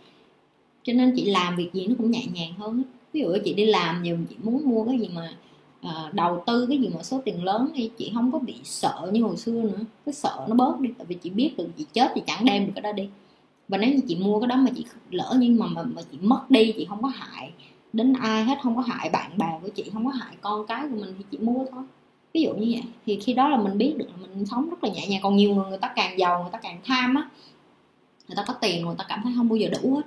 [0.83, 2.83] Cho nên chị làm việc gì nó cũng nhẹ nhàng hơn
[3.13, 5.31] ví dụ chị đi làm nhiều chị muốn mua cái gì mà
[5.83, 9.11] à, đầu tư cái gì mà số tiền lớn thì chị không có bị sợ
[9.13, 9.85] như hồi xưa nữa.
[10.07, 12.67] Cái sợ nó bớt đi tại vì chị biết được chị chết thì chẳng đem
[12.67, 13.09] được cái đó đi.
[13.69, 16.19] Và nếu như chị mua cái đó mà chị lỡ nhưng mà mà, mà chị
[16.21, 17.51] mất đi chị không có hại
[17.93, 20.83] đến ai hết không có hại bạn bè của chị không có hại con cái
[20.91, 21.85] của mình thì chị mua thôi.
[22.35, 22.83] Ví dụ như vậy.
[23.07, 25.21] Thì khi đó là mình biết được là mình sống rất là nhẹ nhàng.
[25.23, 27.29] Còn nhiều người người ta càng giàu người ta càng tham á
[28.29, 30.03] người ta có tiền người ta cảm thấy không bao giờ đủ hết.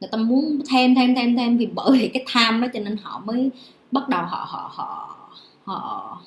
[0.00, 2.96] Người ta muốn thêm thêm thêm thêm vì bởi vì cái tham đó cho nên
[3.02, 3.50] họ mới
[3.94, 5.16] bắt đầu họ họ họ
[5.64, 6.18] họ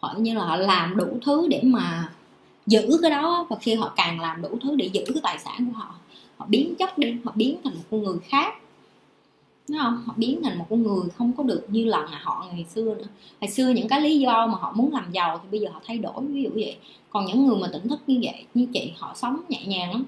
[0.00, 2.12] họ như là họ làm đủ thứ để mà
[2.66, 3.46] giữ cái đó.
[3.50, 5.94] Và khi họ càng làm đủ thứ để giữ cái tài sản của họ
[6.36, 8.54] họ biến chất đi, họ biến thành một con người khác.
[9.68, 10.02] Đúng không?
[10.06, 13.06] họ biến thành một con người không có được như là họ ngày xưa nữa.
[13.40, 15.80] Ngày xưa những cái lý do mà họ muốn làm giàu thì bây giờ họ
[15.86, 16.76] thay đổi, ví dụ vậy.
[17.10, 20.04] Còn những người mà tỉnh thức như vậy, như chị, họ sống nhẹ nhàng lắm.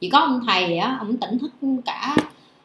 [0.00, 1.50] Chỉ có ông thầy á, ông tỉnh thức
[1.84, 2.16] cả,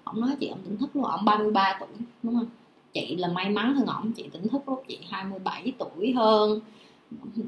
[0.03, 1.89] ông nói chị ông tỉnh thức luôn, ông 33 tuổi,
[2.23, 2.45] đúng không?
[2.93, 4.11] Chị là may mắn hơn ổng.
[4.11, 6.59] Chị tỉnh thức lúc chị 27 tuổi hơn.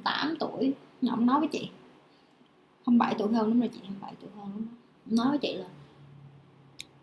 [0.04, 0.74] 8 tuổi.
[1.12, 1.70] Ổng nói với chị.
[2.86, 4.68] không bảy tuổi hơn đúng rồi chị không bảy tuổi hơn đúng
[5.18, 5.66] nói với chị là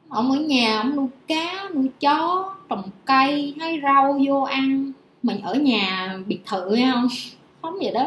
[0.09, 4.93] ông ở nhà ông nuôi cá, nuôi chó, trồng cây hái rau vô ăn.
[5.23, 7.09] Mình ở nhà biệt thự hay không?
[7.63, 8.07] Sống vậy đó.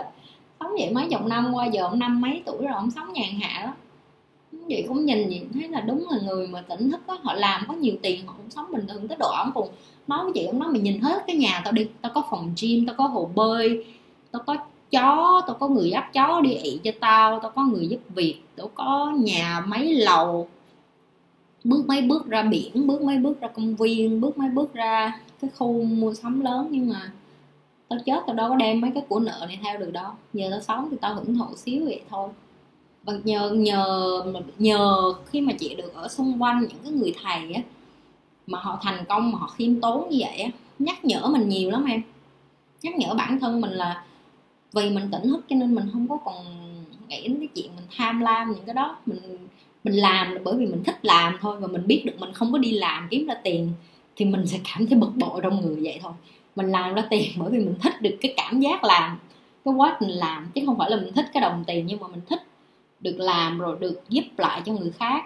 [0.60, 3.40] Sống vậy mấy chục năm, qua giờ ông năm mấy tuổi rồi ông sống nhàn
[3.42, 3.74] hạ đó
[4.70, 7.64] chị cũng nhìn nhìn thấy là đúng là người mà tỉnh thức đó, họ làm
[7.68, 9.68] có nhiều tiền họ cũng sống bình thường tới độ ông cùng
[10.08, 12.54] nói với chị ông nói mày nhìn hết cái nhà tao đi tao có phòng
[12.62, 13.86] gym tao có hồ bơi
[14.32, 14.58] tao có
[14.92, 18.42] chó tao có người dắt chó đi ị cho tao tao có người giúp việc
[18.56, 20.48] tao có nhà mấy lầu.
[21.64, 25.20] Bước mấy bước ra biển bước mấy bước ra công viên bước mấy bước ra
[25.42, 27.12] cái khu mua sắm lớn nhưng mà
[27.88, 30.12] tao chết tao đâu có đem mấy cái của nợ này theo được đâu.
[30.34, 32.30] Giờ tao sống thì tao hưởng thụ xíu vậy thôi
[33.04, 33.86] và nhờ nhờ
[34.58, 37.62] nhờ khi mà chị được ở xung quanh những cái người thầy á,
[38.48, 40.50] mà họ thành công, mà họ khiêm tốn như vậy á,
[40.80, 42.02] nhắc nhở mình nhiều lắm em.
[42.84, 44.04] Nhắc nhở bản thân mình là
[44.74, 46.36] vì mình tỉnh thức cho nên mình không có còn
[47.08, 48.98] nghĩ đến cái chuyện mình tham lam những cái đó.
[49.06, 49.20] Mình
[49.84, 52.52] mình làm là bởi vì mình thích làm thôi và mình biết được mình không
[52.52, 53.72] có đi làm kiếm ra tiền
[54.16, 56.14] thì mình sẽ cảm thấy bực bội trong người vậy thôi.
[56.56, 59.18] Mình làm ra tiền bởi vì mình thích được cái cảm giác làm,
[59.66, 62.08] cái quá trình làm, chứ không phải là mình thích cái đồng tiền nhưng mà
[62.08, 62.42] mình thích
[63.02, 65.26] được làm rồi được giúp lại cho người khác.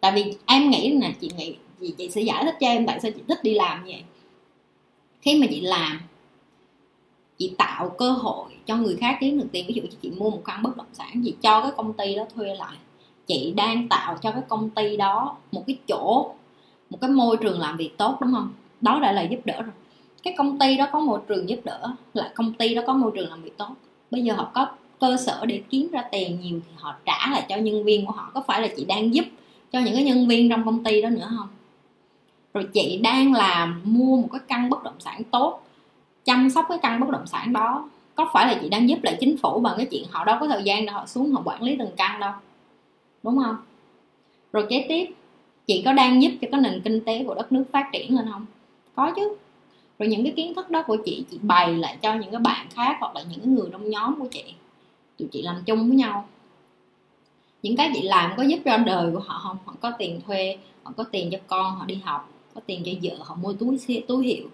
[0.00, 3.00] Tại vì em nghĩ nè chị nghĩ chị, chị sẽ giải thích cho em tại
[3.00, 4.02] sao chị thích đi làm như vậy.
[5.20, 6.00] Khi mà chị làm
[7.38, 9.64] chị tạo cơ hội cho người khác kiếm được tiền.
[9.68, 12.14] Ví dụ như chị mua một căn bất động sản chị cho cái công ty
[12.14, 12.76] đó thuê lại.
[13.26, 16.30] Chị đang tạo cho cái công ty đó một cái chỗ
[16.90, 18.52] một cái môi trường làm việc tốt đúng không?
[18.80, 19.72] Đó đã là giúp đỡ rồi.
[20.22, 23.10] Cái công ty đó có môi trường giúp đỡ là công ty đó có môi
[23.14, 23.70] trường làm việc tốt.
[24.10, 24.66] Bây giờ họ có
[25.00, 28.12] cơ sở để kiếm ra tiền nhiều thì họ trả lại cho nhân viên của
[28.12, 28.30] họ.
[28.34, 29.24] Có phải là chị đang giúp
[29.72, 31.48] cho những cái nhân viên trong công ty đó nữa không?
[32.54, 35.62] Rồi chị đang làm mua một cái căn bất động sản tốt,
[36.24, 37.90] chăm sóc cái căn bất động sản đó.
[38.14, 40.48] Có phải là chị đang giúp lại chính phủ bằng cái chuyện họ đâu có
[40.48, 42.32] thời gian để họ xuống họ quản lý từng căn đâu?
[43.22, 43.56] Đúng không?
[44.52, 45.14] Rồi kế tiếp,
[45.66, 48.26] chị có đang giúp cho cái nền kinh tế của đất nước phát triển lên
[48.32, 48.46] không?
[48.94, 49.36] Có chứ.
[49.98, 52.66] Rồi những cái kiến thức đó của chị chị bày lại cho những cái bạn
[52.70, 54.44] khác hoặc là những người trong nhóm của chị
[55.18, 56.28] tụi chị làm chung với nhau.
[57.62, 59.56] Những cái chị làm có giúp cho đời của họ không?
[59.64, 62.92] Họ có tiền thuê, họ có tiền cho con, họ đi học, có tiền cho
[63.02, 63.78] vợ, họ mua túi
[64.08, 64.48] túi hiệu.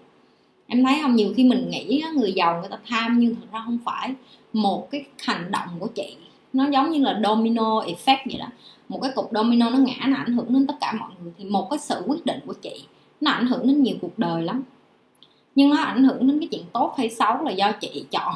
[0.67, 1.15] Em thấy không?
[1.15, 4.13] Nhiều khi mình nghĩ người giàu người ta tham nhưng thật ra không phải.
[4.53, 6.15] Một cái hành động của chị,
[6.53, 8.47] nó giống như là domino effect vậy đó.
[8.89, 11.33] Một cái cục domino nó ngã, nó ảnh hưởng đến tất cả mọi người.
[11.37, 12.85] Thì một cái sự quyết định của chị,
[13.21, 14.63] nó ảnh hưởng đến nhiều cuộc đời lắm.
[15.55, 18.33] Nhưng nó ảnh hưởng đến cái chuyện tốt hay xấu là do chị chọn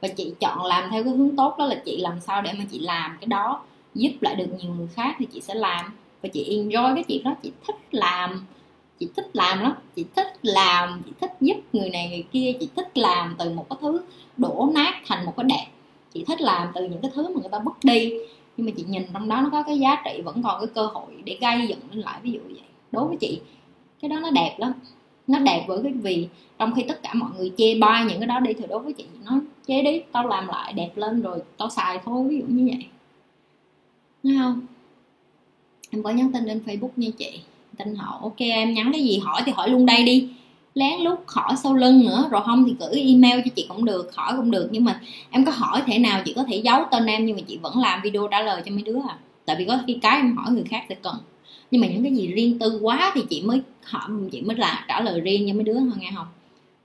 [0.00, 2.64] và chị chọn làm theo cái hướng tốt đó là chị làm sao để mà
[2.70, 3.62] chị làm cái đó,
[3.94, 5.92] giúp lại được nhiều người khác thì chị sẽ làm.
[6.22, 8.46] Và chị enjoy cái chuyện đó, chị thích làm,
[8.98, 9.72] chị thích làm lắm.
[9.96, 13.66] Chị thích làm, chị thích giúp người này người kia, chị thích làm từ một
[13.70, 14.00] cái thứ
[14.36, 15.66] đổ nát thành một cái đẹp
[16.14, 18.12] chị thích làm từ những cái thứ mà người ta mất đi.
[18.56, 20.86] Nhưng mà chị nhìn trong đó nó có cái giá trị, vẫn còn cái cơ
[20.86, 22.20] hội để gây dựng lên lại.
[22.22, 22.62] Ví dụ vậy.
[22.92, 23.40] Đối với chị,
[24.02, 24.72] cái đó nó đẹp lắm
[25.30, 26.28] nó đẹp với cái vì
[26.58, 28.92] trong khi tất cả mọi người chê bai những cái đó đi thì đối với
[28.92, 32.44] chị nó chế đi, tao làm lại đẹp lên rồi tao xài thôi, ví dụ
[32.48, 32.86] như vậy.
[34.22, 34.60] Nghe không?
[35.90, 37.40] Em có nhắn tin lên facebook nha chị.
[37.78, 40.28] Tin họ, ok, em nhắn cái gì hỏi thì hỏi luôn đây đi.
[40.74, 44.14] Lén lút hỏi sau lưng nữa, rồi không thì gửi email cho chị cũng được
[44.14, 44.68] hỏi cũng được.
[44.70, 45.00] Nhưng mà
[45.30, 47.78] em có hỏi thể nào chị có thể giấu tên em nhưng mà chị vẫn
[47.78, 49.18] làm video trả lời cho mấy đứa à?
[49.44, 51.16] Tại vì có khi cái em hỏi người khác sẽ cần
[51.70, 54.84] nhưng mà những cái gì riêng tư quá thì chị mới hỏi chị mới là
[54.88, 56.26] trả lời riêng cho mấy đứa thôi nghe không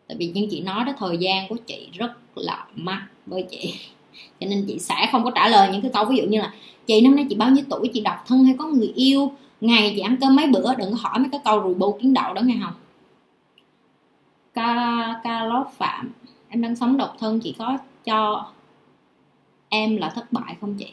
[0.07, 3.74] tại vì như chị nói đó, thời gian của chị rất là mắc với chị.
[4.40, 6.53] Cho nên chị sẽ không có trả lời những cái câu, ví dụ như là,
[6.86, 7.88] chị, năm nay chị bao nhiêu tuổi?
[7.94, 9.32] Chị độc thân hay có người yêu?
[9.62, 10.76] Ngày chị ăn cơm mấy bữa?
[10.76, 12.74] Đừng có hỏi mấy cái câu rùi bù kiến đậu đó, nghe không?
[14.53, 16.12] Ca ca lót phạm,
[16.49, 18.48] em đang sống độc thân, chị có cho
[19.70, 20.88] em là thất bại không chị?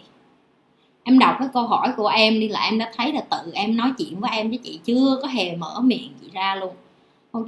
[1.05, 3.77] Em đọc cái câu hỏi của em đi là em đã thấy là tự em
[3.77, 5.19] nói chuyện với em với chị chưa?
[5.23, 6.75] Có hề mở miệng chị ra luôn.
[7.33, 7.47] Ok,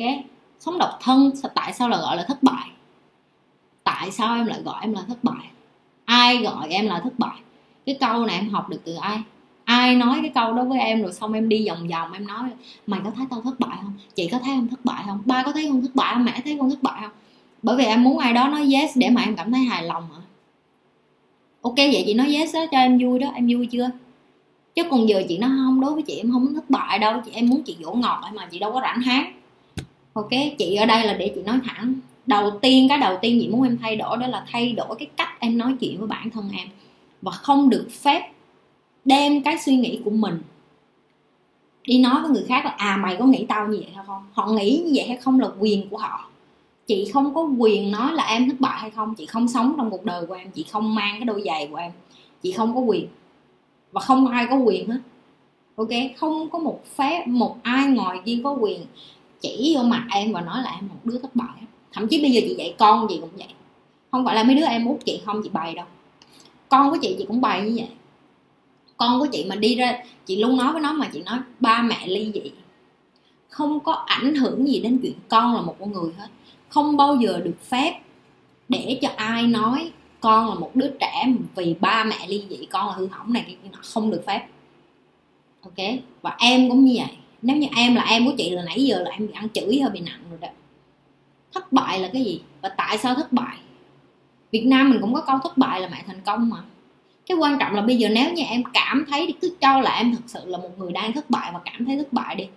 [0.61, 2.69] sống độc thân tại sao là gọi là thất bại?
[3.85, 5.47] Tại sao em lại gọi em là thất bại?
[6.05, 7.37] Ai gọi em là thất bại?
[7.87, 9.23] Cái câu này em học được từ ai?
[9.65, 12.49] Ai nói cái câu đó với em rồi xong em đi vòng vòng, em nói,
[12.87, 13.93] mày có thấy tao thất bại không?
[14.15, 15.23] Chị có thấy em thất bại không?
[15.25, 16.25] Ba có thấy con thất bại không?
[16.25, 17.11] Mẹ thấy con thất bại không?
[17.63, 20.09] Bởi vì em muốn ai đó nói yes để mà em cảm thấy hài lòng
[20.15, 20.21] hả?
[21.65, 23.91] Ok, vậy chị nói yes đó, cho em vui đó, em vui chưa?
[24.75, 27.21] Chứ còn giờ chị nói không, đối với chị em không muốn thất bại đâu,
[27.25, 29.27] chị em muốn chị dỗ ngọt mà chị đâu có rảnh hát.
[30.13, 31.95] Ok, chị ở đây là để chị nói thẳng.
[32.27, 35.09] Đầu tiên, cái đầu tiên chị muốn em thay đổi đó là thay đổi cái
[35.17, 36.69] cách em nói chuyện với bản thân em.
[37.23, 38.31] Và không được phép
[39.05, 40.39] đem cái suy nghĩ của mình
[41.87, 44.23] đi nói với người khác là à mày có nghĩ tao như vậy hay không?
[44.33, 46.29] Họ nghĩ như vậy hay không là quyền của họ
[46.87, 49.15] chị không có quyền nói là em thất bại hay không.
[49.15, 50.51] Chị không sống trong cuộc đời của em.
[50.51, 51.93] Chị không mang cái đôi giày của em.
[52.43, 53.07] Chị không có quyền.
[53.93, 54.99] Và không ai có quyền hết.
[55.77, 55.89] Ok?
[56.17, 58.81] Không có một phép, một ai ngồi kia có quyền
[59.41, 62.31] chỉ vô mặt em và nói là em một đứa thất bại thậm chí bây
[62.31, 63.49] giờ chị dạy con gì cũng vậy.
[64.11, 65.87] Không phải là mấy đứa em út chị không, chị bày đâu.
[66.69, 67.89] Con của chị chị cũng bày như vậy.
[68.97, 71.83] Con của chị mà đi ra, chị luôn nói với nó mà chị nói, ba
[71.83, 72.53] mẹ ly dị.
[73.49, 76.29] Không có ảnh hưởng gì đến chuyện con là một con người hết
[76.75, 78.01] không bao giờ được phép
[78.69, 79.91] để cho ai nói
[80.21, 83.57] con là một đứa trẻ vì ba mẹ ly dị, con là hư hỏng này
[83.73, 84.47] không được phép.
[85.63, 85.87] Ok?
[86.23, 87.17] Và em cũng như vậy.
[87.43, 89.81] Nếu như em là em của chị, là nãy giờ là em bị ăn chửi
[89.81, 90.49] hơi bị nặng rồi đó.
[91.55, 92.41] Thất bại là cái gì?
[92.63, 93.57] Và tại sao thất bại?
[94.53, 96.57] Việt Nam mình cũng có câu thất bại là mẹ thành công mà.
[97.27, 99.97] Cái quan trọng là bây giờ nếu như em cảm thấy thì cứ cho là
[99.97, 102.49] em thật sự là một người đang thất bại và cảm thấy thất bại đi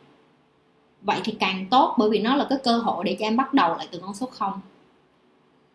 [1.07, 3.53] vậy thì càng tốt, bởi vì nó là cái cơ hội để cho em bắt
[3.53, 4.59] đầu lại từ con số 0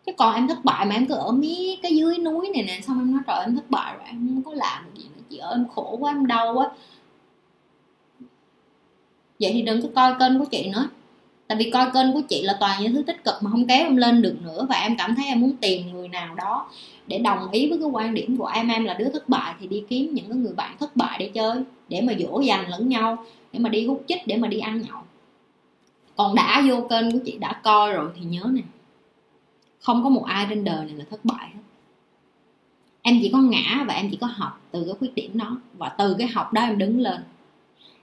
[0.05, 2.79] chứ còn em thất bại mà em cứ ở mí cái dưới núi này nè,
[2.81, 5.37] xong em nói, trời em thất bại rồi, em không có làm gì nữa, chị
[5.37, 6.71] ơi, em khổ quá, em đau quá.
[9.39, 10.89] Vậy thì đừng có coi kênh của chị nữa.
[11.47, 13.85] Tại vì coi kênh của chị là toàn những thứ tích cực mà không kéo
[13.85, 16.69] em lên được nữa, và em cảm thấy em muốn tìm người nào đó
[17.07, 18.67] để đồng ý với cái quan điểm của em.
[18.67, 21.31] Em là đứa thất bại thì đi kiếm những cái người bạn thất bại để
[21.33, 24.59] chơi, để mà dỗ dành lẫn nhau, để mà đi hút chích, để mà đi
[24.59, 25.01] ăn nhậu
[26.15, 28.61] còn đã vô kênh của chị đã coi rồi thì nhớ nè.
[29.79, 31.61] Không có một ai trên đời này là thất bại hết.
[33.01, 35.57] Em chỉ có ngã và em chỉ có học từ cái khuyết điểm đó.
[35.77, 37.21] Và từ cái học đó em đứng lên.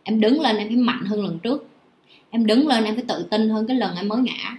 [0.02, 1.68] Em đứng lên em phải mạnh hơn lần trước.
[2.30, 4.56] Em đứng lên em phải tự tin hơn cái lần em mới ngã.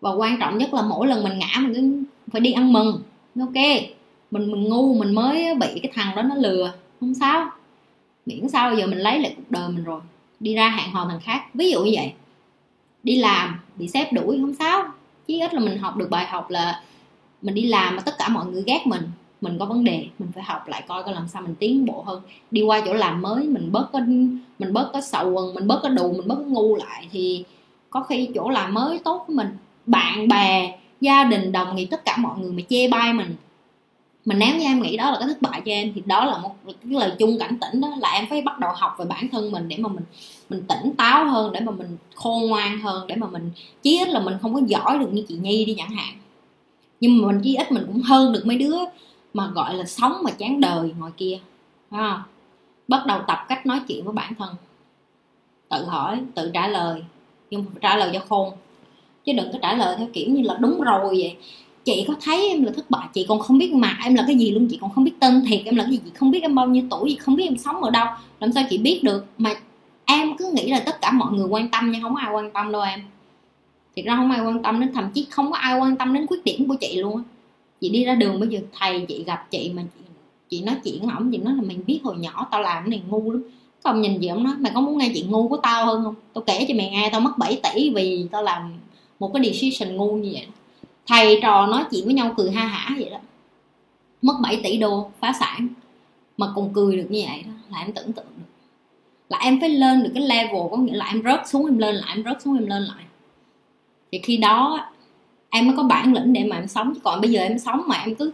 [0.00, 3.02] Và quan trọng nhất là mỗi lần mình ngã mình cứ phải đi ăn mừng.
[3.40, 3.54] Ok.
[4.30, 6.72] Mình mình ngu, mình mới bị cái thằng đó nó lừa.
[7.00, 7.50] Không sao.
[8.26, 10.00] Miễn sao giờ mình lấy lại cuộc đời mình rồi.
[10.40, 11.44] Đi ra hẹn hò thằng khác.
[11.54, 12.12] Ví dụ như vậy
[13.02, 14.84] đi làm, bị sếp đuổi, không sao.
[15.26, 16.82] Chí ít là mình học được bài học là
[17.42, 19.02] mình đi làm mà tất cả mọi người ghét mình
[19.40, 22.02] mình có vấn đề, mình phải học lại coi coi làm sao mình tiến bộ
[22.02, 22.22] hơn.
[22.50, 24.00] Đi qua chỗ làm mới, mình bớt có,
[24.58, 27.44] mình bớt có sầu quần, mình bớt có đù, mình bớt ngu lại thì
[27.90, 29.48] có khi chỗ làm mới tốt với mình.
[29.86, 33.36] Bạn bè, gia đình, đồng nghiệp, tất cả mọi người mà chê bai mình,
[34.24, 36.38] mà nếu như em nghĩ đó là cái thất bại cho em thì đó là
[36.38, 39.28] một, cái lời chung cảnh tỉnh đó, là em phải bắt đầu học về bản
[39.28, 40.04] thân mình để mà mình
[40.48, 43.50] mình tỉnh táo hơn để mà mình khôn ngoan hơn, để mà mình,
[43.82, 46.14] chí ít là mình không có giỏi được như chị nhi đi chẳng hạn.
[47.00, 48.76] Nhưng mà mình chí ít mình cũng hơn được mấy đứa
[49.34, 51.38] mà gọi là sống mà chán đời ngoài kia,
[51.90, 52.22] phải không?
[52.88, 54.54] Bắt đầu tập cách nói chuyện với bản thân.
[55.68, 57.02] Tự hỏi, tự trả lời,
[57.50, 58.52] nhưng mà trả lời cho khôn.
[59.24, 61.36] Chứ đừng có trả lời theo kiểu như là đúng rồi vậy.
[61.84, 64.36] Chị có thấy em là thất bại, chị còn không biết mặt em là cái
[64.36, 66.42] gì luôn, chị còn không biết tên thiệt em là cái gì, chị không biết
[66.42, 68.06] em bao nhiêu tuổi, chị không biết em sống ở đâu,
[68.40, 69.24] làm sao chị biết được?
[69.38, 69.50] Mà
[70.10, 72.72] em cứ nghĩ là tất cả mọi người quan tâm nhưng không ai quan tâm
[72.72, 73.02] đâu em.
[73.96, 76.26] Thì ra không ai quan tâm đến thậm chí không có ai quan tâm đến
[76.26, 77.22] khuyết điểm của chị luôn
[77.80, 80.04] chị đi ra đường bây giờ thầy chị gặp chị mà chị,
[80.48, 82.90] chị nói chuyện với ổng chị nói là mình biết hồi nhỏ tao làm cái
[82.90, 83.42] này ngu lắm.
[83.84, 86.14] Không nhìn gì ổng nói mày có muốn nghe chuyện ngu của tao hơn không?
[86.34, 88.72] Tao kể cho mày nghe tao mất 7 tỷ vì tao làm
[89.18, 90.46] một cái decision ngu như vậy.
[91.06, 93.18] Thầy trò nói chuyện với nhau cười ha hả vậy đó.
[94.22, 95.68] Mất 7 tỷ đô phá sản.
[96.36, 98.47] Mà còn cười được như vậy đó là em tưởng tượng được
[99.28, 101.94] là em phải lên được cái level, có nghĩa là em rớt xuống, em lên
[101.94, 103.04] lại, em rớt xuống, em lên lại.
[104.12, 104.90] Thì khi đó,
[105.50, 106.94] em mới có bản lĩnh để mà em sống.
[106.94, 108.32] Chứ còn bây giờ em sống mà em cứ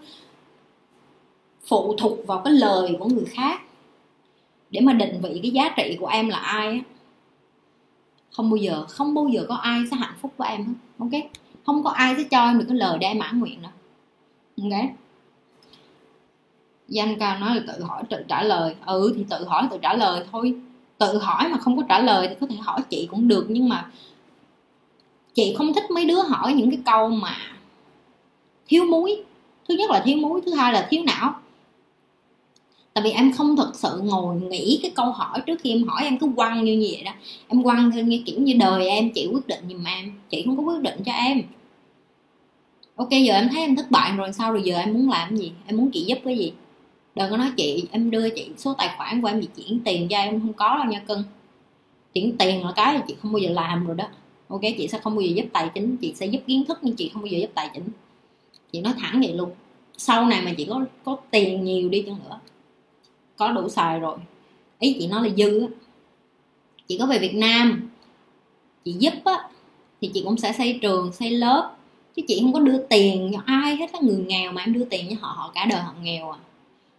[1.66, 3.60] phụ thuộc vào cái lời của người khác
[4.70, 6.80] để mà định vị cái giá trị của em là ai á.
[8.32, 11.10] Không bao giờ, không bao giờ có ai sẽ hạnh phúc với em hết, ok?
[11.66, 13.72] Không có ai sẽ cho em được cái lời để em mãn nguyện đâu,
[14.62, 14.90] ok?
[16.88, 18.74] Danh ca nói là tự hỏi, tự trả lời.
[18.86, 20.54] Ừ thì tự hỏi, tự trả lời thôi
[20.98, 23.68] tự hỏi mà không có trả lời thì có thể hỏi chị cũng được, nhưng
[23.68, 23.90] mà
[25.34, 27.36] chị không thích mấy đứa hỏi những cái câu mà
[28.66, 29.22] thiếu muối.
[29.68, 31.34] Thứ nhất là thiếu muối, thứ hai là thiếu não.
[32.94, 36.02] Tại vì em không thực sự ngồi nghĩ cái câu hỏi trước khi em hỏi,
[36.04, 37.12] em cứ quăng như vậy đó.
[37.48, 40.56] Em quăng theo như kiểu như đời em, chị quyết định giùm em, chị không
[40.56, 41.42] có quyết định cho em.
[42.96, 45.52] Ok, giờ em thấy em thất bại rồi, sao rồi giờ em muốn làm gì?
[45.66, 46.52] Em muốn chị giúp cái gì?
[47.14, 50.08] Đừng có nói chị, em đưa chị số tài khoản của em, chị chuyển tiền
[50.08, 51.22] cho em không có đâu nha cưng.
[52.14, 54.04] Chuyển tiền là cái chị không bao giờ làm rồi đó.
[54.48, 56.96] Ok, chị sẽ không bao giờ giúp tài chính, chị sẽ giúp kiến thức nhưng
[56.96, 57.88] chị không bao giờ giúp tài chính.
[58.72, 59.50] Chị nói thẳng vậy luôn.
[59.96, 62.40] Sau này mà chị có có tiền nhiều đi chăng nữa,
[63.36, 64.18] có đủ xài rồi.
[64.78, 65.66] Ý chị nói là dư á.
[66.86, 67.90] Chị có về Việt Nam,
[68.84, 69.48] chị giúp á,
[70.00, 71.76] thì chị cũng sẽ xây trường, xây lớp.
[72.16, 73.98] Chứ chị không có đưa tiền cho ai hết á.
[74.02, 76.38] Người nghèo mà em đưa tiền cho họ họ cả đời họ nghèo à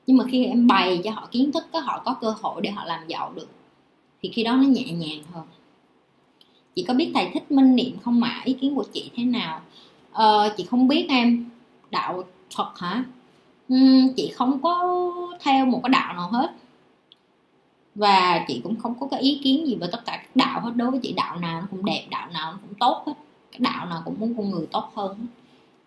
[0.07, 2.71] nhưng mà khi em bày cho họ kiến thức có họ có cơ hội để
[2.71, 3.47] họ làm giàu được.
[4.21, 5.43] Thì khi đó nó nhẹ nhàng hơn.
[6.75, 8.41] Chị có biết thầy thích minh niệm không mà?
[8.45, 9.61] Ý kiến của chị thế nào?
[10.11, 11.49] Ờ, chị không biết em.
[11.91, 12.23] Đạo
[12.55, 13.03] phật hả?
[13.73, 15.01] Uhm, chị không có
[15.39, 16.51] theo một cái đạo nào hết.
[17.95, 20.71] Và chị cũng không có cái ý kiến gì về tất cả các đạo hết.
[20.75, 23.13] Đối với chị đạo nào nó cũng đẹp đạo nào nó cũng tốt hết.
[23.51, 25.27] Cái đạo nào cũng muốn con người tốt hơn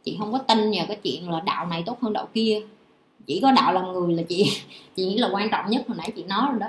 [0.08, 2.60] chị không có tin vào cái chuyện là đạo này tốt hơn đạo kia
[3.28, 4.62] chỉ có đạo làm người là chị
[4.96, 6.66] chị nghĩ là quan trọng nhất hồi nãy chị nói rồi đó.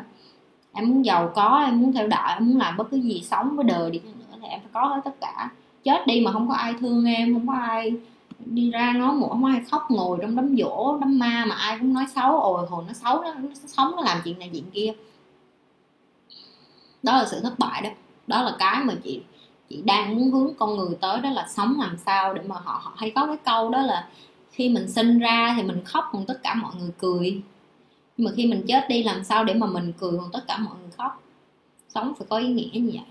[0.73, 3.55] Em muốn giàu có em muốn theo đạo em muốn làm bất cứ gì sống
[3.55, 5.49] với đời đi nữa thì em phải có hết tất cả.
[5.83, 7.93] Chết đi mà không có ai thương em không có ai
[8.45, 11.77] đi ra nói một không ai khóc ngồi trong đám dỗ đám ma mà ai
[11.79, 12.39] cũng nói xấu.
[12.39, 14.93] Ồi hồi nó xấu nó, nó sống nó làm chuyện này chuyện kia.
[17.03, 17.89] Đó là sự thất bại đó.
[18.27, 19.21] Đó là cái mà chị
[19.69, 22.81] chị đang muốn hướng con người tới đó là sống làm sao để mà họ
[22.83, 24.07] họ hay có cái câu đó là
[24.59, 27.41] khi mình sinh ra thì mình khóc còn tất cả mọi người cười.
[28.17, 30.57] Nhưng mà khi mình chết đi, làm sao để mà mình cười còn tất cả
[30.57, 31.23] mọi người khóc?
[31.89, 33.03] Sống phải có ý nghĩa như vậy.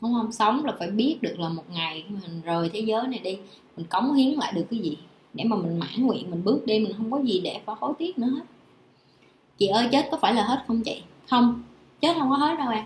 [0.00, 0.32] Đúng không?
[0.32, 3.38] Sống là phải biết được là một ngày mình rời thế giới này đi,
[3.76, 4.98] mình cống hiến lại được cái gì.
[5.34, 7.92] Để mà mình mãn nguyện, mình bước đi, mình không có gì để phải hối
[7.98, 8.42] tiếc nữa hết.
[9.58, 11.02] Chị ơi, chết có phải là hết không chị?
[11.30, 11.62] Không.
[12.00, 12.84] Chết không có hết đâu em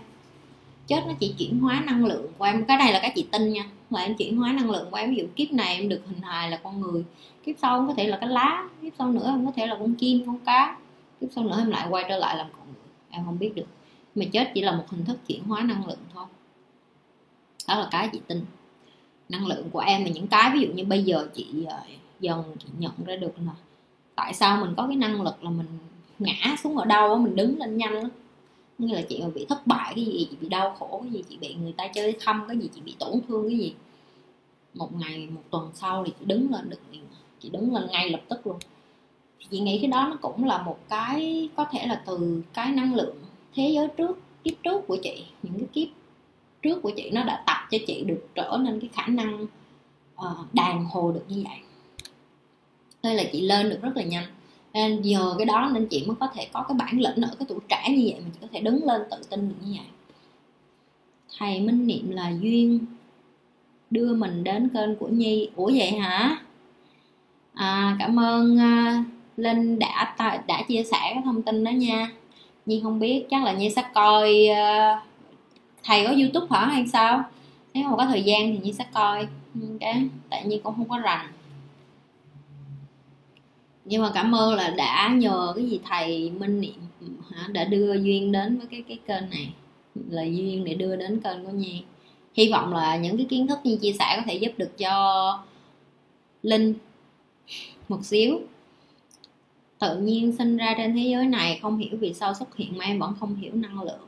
[0.87, 2.65] chết nó chỉ chuyển hóa năng lượng của em.
[2.65, 3.65] Cái này là cái chị tin nha.
[3.89, 6.21] Là em chuyển hóa năng lượng của em ví dụ kiếp này em được hình
[6.21, 7.03] hài là con người.
[7.45, 9.75] Kiếp sau em có thể là cái lá, kiếp sau nữa em có thể là
[9.79, 10.77] con chim, con cá.
[11.21, 12.83] Kiếp sau nữa em lại quay trở lại làm con người.
[13.09, 13.67] Em không biết được.
[14.15, 16.25] Mà chết chỉ là một hình thức chuyển hóa năng lượng thôi.
[17.67, 18.45] Đó là cái chị tin.
[19.29, 21.79] Năng lượng của em là những cái, ví dụ như bây giờ chị ờ,
[22.19, 23.51] dần chị nhận ra được là
[24.15, 25.67] tại sao mình có cái năng lực là mình
[26.19, 28.09] ngã xuống ở đâu mình đứng lên nhanh lắm
[28.77, 31.23] như là chị mà bị thất bại cái gì chị bị đau khổ cái gì
[31.29, 33.73] chị bị người ta chơi thăm cái gì chị bị tổn thương cái gì?
[34.73, 36.77] Một ngày một tuần sau thì chị đứng lên được
[37.39, 38.57] chị đứng lên ngay lập tức luôn.
[39.49, 42.95] Chị nghĩ cái đó nó cũng là một cái có thể là từ cái năng
[42.95, 43.15] lượng
[43.55, 45.23] thế giới trước kiếp trước của chị.
[45.43, 45.87] Những cái kiếp
[46.61, 49.47] trước của chị nó đã tập cho chị được trở nên cái khả năng
[50.15, 51.57] uh, đàn hồ được như vậy.
[53.03, 54.25] Nên là chị lên được rất là nhanh
[54.73, 57.45] nên nhờ cái đó nên chị mới có thể có cái bản lĩnh ở cái
[57.49, 59.87] tuổi trẻ như vậy mà chị có thể đứng lên tự tin được như vậy.
[61.37, 62.79] Thầy minh niệm là duyên
[63.91, 65.49] đưa mình đến kênh của nhi.
[65.55, 66.37] Ủa vậy hả?
[67.53, 69.05] À, cảm ơn uh,
[69.37, 70.15] linh đã
[70.47, 72.11] đã chia sẻ cái thông tin đó nha.
[72.65, 75.03] Nhi không biết chắc là nhi sẽ coi uh,
[75.83, 77.23] thầy có youtube hả hay sao?
[77.73, 79.27] Nếu mà có thời gian thì nhi sẽ coi.
[79.55, 81.27] Ừ, cái tại nhi cũng không có rành
[83.85, 86.79] nhưng mà cảm ơn là đã nhờ cái gì thầy minh niệm
[87.29, 89.53] hả, đã đưa duyên đến với cái cái kênh này.
[90.09, 91.83] Là duyên để đưa đến kênh của nhi.
[92.33, 95.39] Hy vọng là những cái kiến thức như chia sẻ có thể giúp được cho
[96.43, 96.73] linh
[97.89, 98.39] một xíu.
[99.79, 102.85] Tự nhiên sinh ra trên thế giới này không hiểu vì sao xuất hiện mà
[102.85, 104.07] em vẫn không hiểu năng lượng.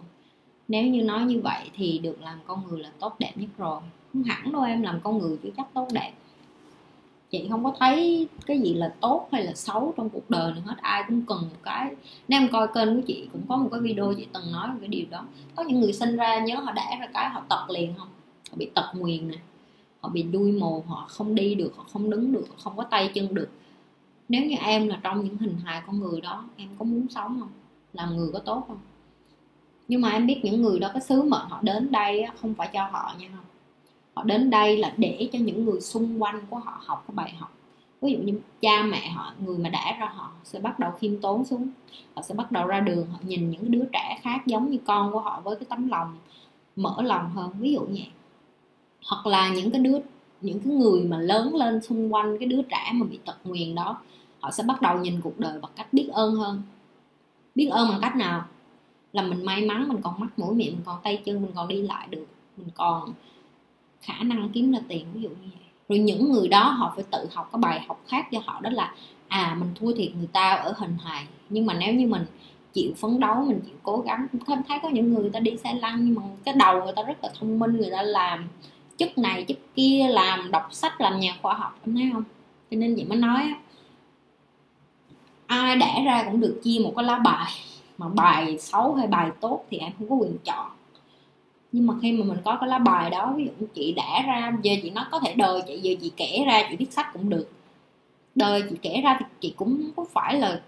[0.67, 3.81] Nếu như nói như vậy thì được làm con người là tốt đẹp nhất rồi.
[4.13, 6.11] Không hẳn đâu em làm con người chưa chắc tốt đẹp
[7.29, 10.61] chị không có thấy cái gì là tốt hay là xấu trong cuộc đời nữa
[10.65, 10.75] hết.
[10.81, 11.95] Ai cũng cần một cái,
[12.27, 14.77] nếu em coi kênh của chị cũng có một cái video chị từng nói về
[14.79, 15.25] cái điều đó.
[15.55, 18.07] Có những người sinh ra nhớ họ đẻ ra cái họ tật liền không?
[18.51, 19.37] Họ bị tật nguyền nè,
[19.99, 22.83] họ bị đuôi mù họ không đi được, họ không đứng được, họ không có
[22.83, 23.49] tay chân được.
[24.29, 27.39] Nếu như em là trong những hình hài con người đó, em có muốn sống
[27.39, 27.49] không?
[27.93, 28.79] Làm người có tốt không?
[29.87, 32.69] Nhưng mà em biết những người đó, cái sứ mệnh họ đến đây không phải
[32.73, 33.45] cho họ nha không?
[34.15, 37.33] Họ đến đây là để cho những người xung quanh của họ học cái bài
[37.39, 37.51] học.
[38.01, 41.21] Ví dụ như cha mẹ họ, người mà đã ra họ sẽ bắt đầu khiêm
[41.21, 41.69] tốn xuống.
[42.15, 45.11] Họ sẽ bắt đầu ra đường, họ nhìn những đứa trẻ khác giống như con
[45.11, 46.17] của họ với cái tấm lòng
[46.75, 47.49] mở lòng hơn.
[47.59, 48.09] Ví dụ như vậy.
[49.09, 49.99] Hoặc là những cái đứa,
[50.41, 53.75] những cái người mà lớn lên xung quanh cái đứa trẻ mà bị tật nguyền
[53.75, 54.01] đó,
[54.39, 56.61] họ sẽ bắt đầu nhìn cuộc đời bằng cách biết ơn hơn.
[57.55, 58.45] Biết ơn bằng cách nào?
[59.13, 61.67] Là mình may mắn, mình còn mắt mũi miệng, mình còn tay chân, mình còn
[61.67, 62.25] đi lại được,
[62.57, 63.13] mình còn
[64.01, 65.69] khả năng kiếm ra tiền, ví dụ như vậy.
[65.89, 68.69] Rồi những người đó họ phải tự học cái bài học khác cho họ, đó
[68.69, 68.93] là
[69.27, 72.25] à mình thua thiệt người ta ở hình hài, nhưng mà nếu như mình
[72.73, 75.73] chịu phấn đấu, mình chịu cố gắng không thấy có những người ta đi xe
[75.73, 78.47] lăn, nhưng mà cái đầu người ta rất là thông minh, người ta làm
[78.97, 82.23] chức này, chức kia, làm đọc sách, làm nhà khoa học, em thấy không?
[82.71, 83.53] Cho nên vậy mới nói
[85.47, 87.51] ai đẻ ra cũng được chia một cái lá bài,
[87.97, 90.71] mà bài xấu hay bài tốt thì em không có quyền chọn
[91.75, 94.57] nhưng mà khi mà mình có cái lá bài đó, ví dụ chị đã ra
[94.63, 97.29] giờ chị nói có thể đời, chị giờ chị kể ra, chị viết sách cũng
[97.29, 97.49] được.
[98.35, 100.61] Đời chị kể ra thì chị cũng không có phải là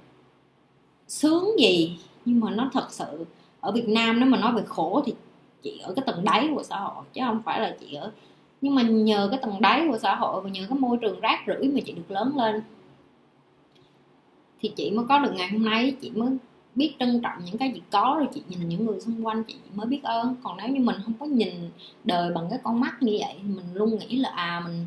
[1.07, 1.99] sướng gì.
[2.25, 3.25] Nhưng mà nó thật sự,
[3.59, 5.13] ở Việt Nam nếu mà nói về khổ thì
[5.61, 8.11] chị ở cái tầng đáy của xã hội, chứ không phải là chị ở,
[8.61, 11.43] nhưng mà nhờ cái tầng đáy của xã hội và nhờ cái môi trường rác
[11.47, 12.61] rưởi mà chị được lớn lên,
[14.59, 16.29] thì chị mới có được ngày hôm nay, chị mới
[16.77, 19.55] biết trân trọng những cái gì có, rồi chị nhìn những người xung quanh, chị
[19.75, 20.35] mới biết ơn.
[20.43, 21.69] Còn nếu như mình không có nhìn
[22.03, 24.85] đời bằng cái con mắt như vậy, thì mình luôn nghĩ là à mình,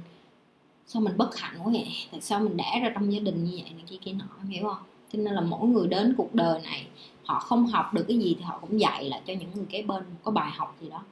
[0.86, 1.88] sao mình bất hạnh quá vậy?
[2.10, 4.62] Tại sao mình đẻ ra trong gia đình như vậy này, kia kia nọ hiểu
[4.62, 4.82] không?
[5.12, 6.86] Cho nên là mỗi người đến cuộc đời này,
[7.24, 9.82] họ không học được cái gì thì họ cũng dạy lại cho những người kế
[9.82, 11.02] bên, có bài học gì đó.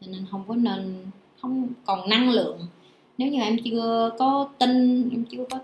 [0.00, 1.06] Cho nên không có nên,
[1.40, 2.58] không còn năng lượng.
[3.18, 5.58] Nếu như em chưa có tin, em chưa có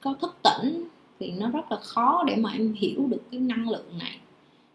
[0.00, 0.84] có thức tỉnh
[1.20, 4.16] thì nó rất là khó để mà em hiểu được cái năng lượng này.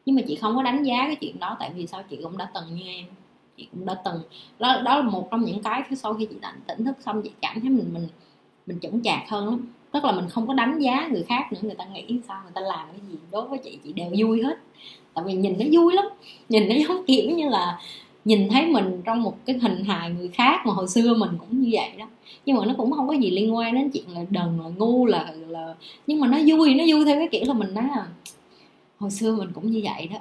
[0.05, 2.37] Nhưng mà chị không có đánh giá cái chuyện đó, tại vì sao chị cũng
[2.37, 3.05] đã từng như em.
[3.57, 4.21] Chị cũng đã từng,
[4.59, 7.31] đó đó là một trong những cái sau khi chị tỉnh tỉnh thức xong, chị
[7.41, 8.07] cảm thấy mình mình
[8.65, 9.67] mình chững chạc hơn lắm.
[9.91, 12.51] Tức là mình không có đánh giá người khác nữa, người ta nghĩ sao, người
[12.55, 14.57] ta làm cái gì, đối với chị chị đều vui hết.
[15.13, 16.05] Tại vì nhìn nó vui lắm,
[16.49, 17.79] nhìn nó giống kiểu như là
[18.25, 21.61] nhìn thấy mình trong một cái hình hài người khác mà hồi xưa mình cũng
[21.61, 22.05] như vậy đó.
[22.45, 25.05] Nhưng mà nó cũng không có gì liên quan đến chuyện là đần là ngu
[25.05, 25.75] là là
[26.07, 28.07] nhưng mà nó vui nó vui theo cái kiểu là mình nói là
[28.99, 30.17] hồi xưa mình cũng như vậy đó.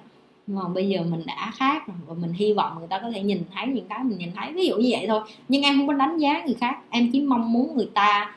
[0.46, 3.10] Nhưng mà bây giờ mình đã khác rồi và mình hy vọng người ta có
[3.10, 5.20] thể nhìn thấy những cái mình nhìn thấy ví dụ như vậy thôi.
[5.48, 8.36] Nhưng em không có đánh giá người khác em chỉ mong muốn người ta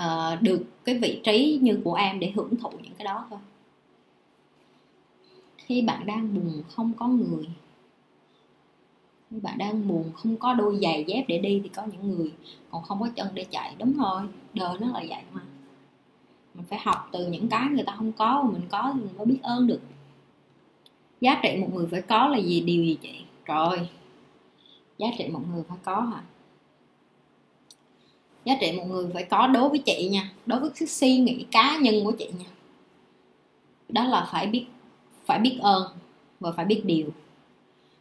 [0.00, 3.38] uh, được cái vị trí như của em để hưởng thụ những cái đó thôi.
[5.56, 7.46] Khi bạn đang buồn không có người
[9.30, 12.32] nếu bạn đang buồn, không có đôi giày dép để đi thì có những người
[12.70, 13.74] còn không có chân để chạy.
[13.78, 14.22] Đúng rồi,
[14.54, 15.40] đời nó là vậy mà.
[16.54, 19.16] Mình phải học từ những cái người ta không có mà mình có thì mình
[19.16, 19.80] mới biết ơn được.
[21.20, 22.60] Giá trị một người phải có là gì?
[22.60, 23.20] Điều gì chị?
[23.44, 23.88] Rồi
[24.98, 26.22] giá trị một người phải có hả?
[28.44, 31.46] Giá trị một người phải có đối với chị nha, đối với cái suy nghĩ
[31.50, 32.46] cá nhân của chị nha.
[33.88, 34.66] Đó là phải biết
[35.24, 35.82] phải biết ơn
[36.40, 37.10] và phải biết điều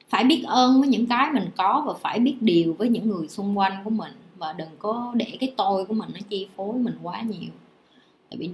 [0.10, 3.28] phải biết ơn với những cái mình có và phải biết điều với những người
[3.28, 4.12] xung quanh của mình.
[4.38, 7.52] Và đừng có để cái tôi của mình nó chi phối mình quá nhiều.
[8.30, 8.50] Tại vì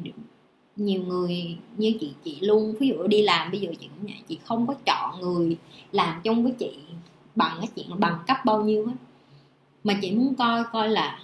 [0.76, 4.22] nhiều người như chị chị luôn ví dụ đi làm bây giờ chị cũng vậy,
[4.28, 5.58] chị không có chọn người
[5.92, 6.72] làm chung với chị
[7.36, 8.94] bằng cái chuyện bằng cấp bao nhiêu hết
[9.84, 11.20] mà chị muốn coi coi là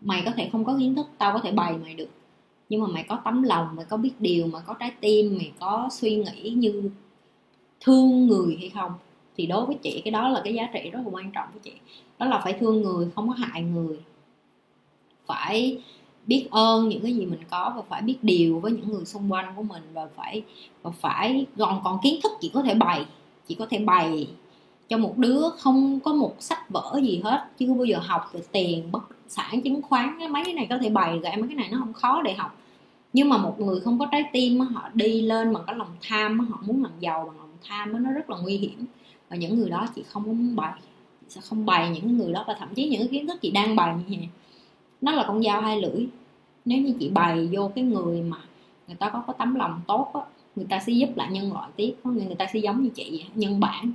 [0.00, 2.08] mày có thể không có kiến thức, tao có thể bày mày được.
[2.68, 5.52] Nhưng mà mày có tấm lòng, mày có biết điều, mày có trái tim, mày
[5.60, 6.90] có suy nghĩ như
[7.80, 8.92] thương người hay không?
[9.38, 11.60] Thì đối với chị, cái đó là cái giá trị rất là quan trọng của
[11.62, 11.72] chị.
[12.18, 13.98] Đó là phải thương người, không có hại người.
[15.26, 15.78] Phải
[16.26, 19.32] biết ơn những cái gì mình có và phải biết điều với những người xung
[19.32, 20.42] quanh của mình và phải
[20.82, 23.06] và phải còn còn kiến thức chỉ có thể bày.
[23.48, 24.28] Chỉ có thể bày
[24.88, 28.30] cho một đứa không có một sách vở gì hết, chứ không bao giờ học
[28.32, 31.56] về tiền, bất sản, chứng khoán mấy cái này có thể bày ra, mấy cái
[31.56, 32.56] này nó không khó để học.
[33.12, 36.38] Nhưng mà một người không có trái tim họ đi lên bằng cái lòng tham
[36.38, 38.84] họ muốn làm giàu bằng lòng tham nó rất là nguy hiểm
[39.28, 40.72] và những người đó chị không muốn bày.
[41.20, 43.76] Chị sẽ không bày những người đó và thậm chí những kiến thức chị đang
[43.76, 44.28] bày như vậy
[45.00, 46.06] nó là con dao hai lưỡi.
[46.64, 48.38] Nếu như chị bày vô cái người mà
[48.86, 50.20] người ta có có tấm lòng tốt á
[50.56, 51.94] người ta sẽ giúp lại nhân loại tiếp.
[52.04, 53.92] Có người ta sẽ giống như chị nhân bản.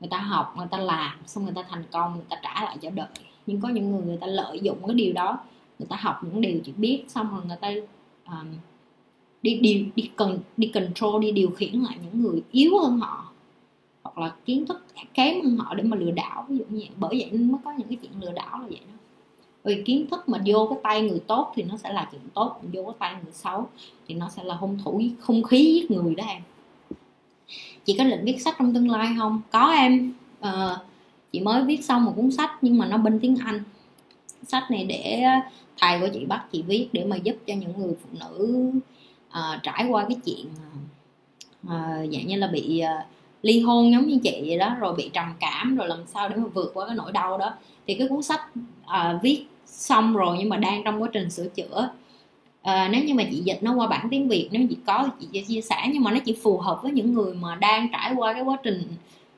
[0.00, 2.76] Người ta học người ta làm xong người ta thành công người ta trả lại
[2.82, 3.06] cho đời.
[3.46, 5.38] Nhưng có những người người ta lợi dụng cái điều đó
[5.78, 7.70] người ta học những điều chị biết xong rồi người ta
[8.26, 8.46] um,
[9.42, 13.27] đi điều đi cần đi control đi điều khiển lại những người yếu hơn họ
[14.02, 14.84] hoặc là kiến thức
[15.14, 16.90] kém hơn họ để mà lừa đảo ví dụ như vậy.
[16.96, 18.94] Bởi vậy mới có những cái chuyện lừa đảo là vậy đó.
[19.64, 22.60] Vì kiến thức mà vô cái tay người tốt thì nó sẽ là chuyện tốt
[22.72, 23.68] vô cái tay người xấu
[24.08, 26.42] thì nó sẽ là hung thủ không khí giết người đó em.
[27.84, 29.40] Chị có định viết sách trong tương lai không?
[29.50, 30.12] Có em.
[30.40, 30.76] À,
[31.32, 33.62] chị mới viết xong một cuốn sách nhưng mà nó bên tiếng anh.
[34.42, 37.78] Sách này để ờ, thầy của chị bắt chị viết để mà giúp cho những
[37.78, 38.70] người phụ nữ
[39.30, 40.46] à, trải qua cái chuyện
[41.68, 43.06] à, dạng như là bị à,
[43.42, 46.36] ly hôn giống như chị vậy đó rồi bị trầm cảm rồi làm sao để
[46.36, 47.54] mà vượt qua cái nỗi đau đó.
[47.86, 48.40] Thì cái cuốn sách
[48.84, 51.90] uh, viết xong rồi nhưng mà đang trong quá trình sửa chữa.
[52.62, 55.26] À, nếu như mà chị dịch nó qua bản tiếng việt nếu chị có thì
[55.32, 58.14] chị chia sẻ nhưng mà nó chỉ phù hợp với những người mà đang trải
[58.16, 58.82] qua cái quá trình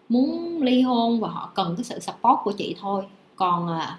[0.09, 3.05] muốn ly hôn và họ cần cái sự support của chị thôi.
[3.37, 3.99] Còn à,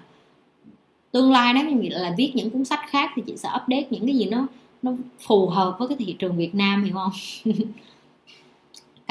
[1.12, 4.06] tương lai nếu như là viết những cuốn sách khác thì chị sẽ update những
[4.06, 4.46] cái gì nó
[4.82, 7.12] nó phù hợp với cái thị trường Việt Nam hiểu không?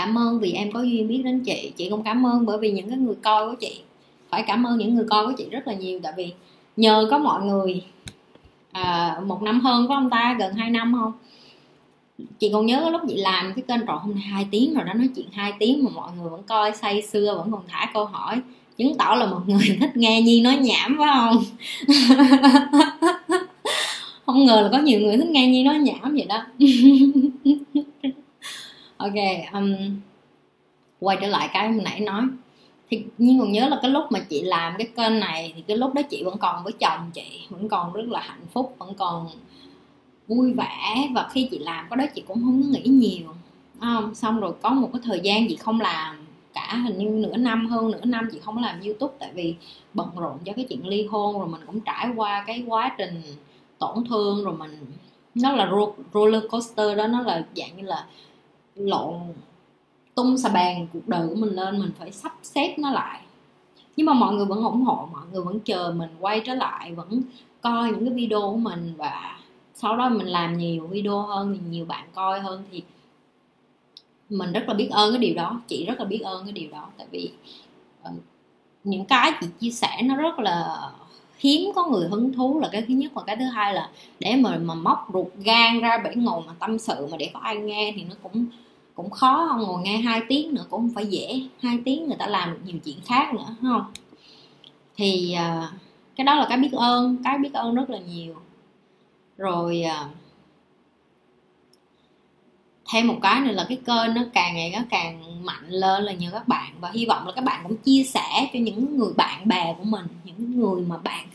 [0.02, 1.72] cảm ơn vì em có duyên biết đến chị.
[1.78, 3.82] Chị cũng cảm ơn bởi vì những cái người coi của chị.
[4.30, 6.34] Phải cảm ơn những người coi của chị rất là nhiều tại vì
[6.78, 7.84] nhờ có mọi người
[8.72, 11.11] à, một năm hơn có ông ta gần 2 năm không?
[12.40, 14.94] Chị còn nhớ lúc chị làm cái kênh trọn hôm nay hai tiếng rồi đó
[14.94, 18.06] nói chuyện hai tiếng mà mọi người vẫn coi say sưa vẫn còn thả câu
[18.06, 18.41] hỏi.
[18.78, 21.44] Chứng tỏ là một người thích nghe nhi nói nhảm phải không?
[24.26, 26.45] Không ngờ là có nhiều người thích nghe nhi nói nhảm vậy đó.
[29.02, 29.76] ok um,
[30.99, 32.22] quay trở lại cái mình nãy nói.
[32.90, 35.78] Thì nhưng còn nhớ là cái lúc mà chị làm cái kênh này thì cái
[35.78, 38.94] lúc đó chị vẫn còn với chồng chị vẫn còn rất là hạnh phúc vẫn
[38.94, 39.28] còn
[40.28, 41.10] vui vẻ.
[41.14, 43.28] Và khi chị làm cái đó chị cũng không có nghĩ nhiều
[43.80, 44.15] không?
[44.15, 47.68] Xong rồi có một cái thời gian chị không làm cả hình như nửa năm
[47.68, 49.56] hơn nửa năm chị không làm youtube tại vì
[49.94, 53.22] bận rộn cho cái chuyện ly hôn rồi mình cũng trải qua cái quá trình
[53.80, 54.86] tổn thương rồi mình
[55.36, 55.72] nó là
[56.14, 58.06] roller coaster đó nó là dạng như là
[58.76, 59.14] lộn,
[60.15, 63.22] tung xà bàn cuộc đời của mình lên, mình phải sắp xếp nó lại.
[63.95, 66.93] Nhưng mà mọi người vẫn ủng hộ, mọi người vẫn chờ mình quay trở lại,
[66.95, 67.22] vẫn
[67.61, 69.39] coi những cái video của mình và
[69.76, 72.84] sau đó mình làm nhiều video hơn nhiều bạn coi hơn thì
[74.30, 76.72] mình rất là biết ơn cái điều đó, chị rất là biết ơn cái điều
[76.72, 76.89] đó.
[76.98, 77.31] Tại vì
[78.03, 78.11] ờ,
[78.84, 80.89] những cái chị chia sẻ nó rất là
[81.41, 83.11] hiếm có người hứng thú là cái thứ nhất.
[83.13, 83.89] Và cái thứ hai là
[84.19, 87.39] để mà mà móc ruột gan ra bể ngồi mà tâm sự mà để có
[87.39, 88.45] ai nghe thì nó cũng
[88.95, 91.41] cũng khó không ngồi nghe hai tiếng nữa cũng không phải dễ.
[91.61, 93.85] Hai tiếng người ta làm được nhiều chuyện khác nữa không?
[94.95, 95.69] Thì uh,
[96.15, 97.18] cái đó là cái biết ơn.
[97.23, 98.35] Cái biết ơn rất là nhiều.
[99.38, 100.20] Rồi uh,
[102.91, 106.11] thêm một cái nữa là cái kênh nó càng ngày nó càng mạnh lên là
[106.13, 106.73] nhờ các bạn.
[106.80, 109.84] Và hy vọng là các bạn cũng chia sẻ cho những người bạn bè của
[109.84, 111.26] mình, những người mà bạn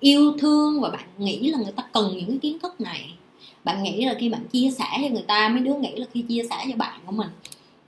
[0.00, 3.14] yêu thương và bạn nghĩ là người ta cần những cái kiến thức này.
[3.64, 6.22] Bạn nghĩ là khi bạn chia sẻ cho người ta, mấy đứa nghĩ là khi
[6.22, 7.28] chia sẻ cho bạn của mình,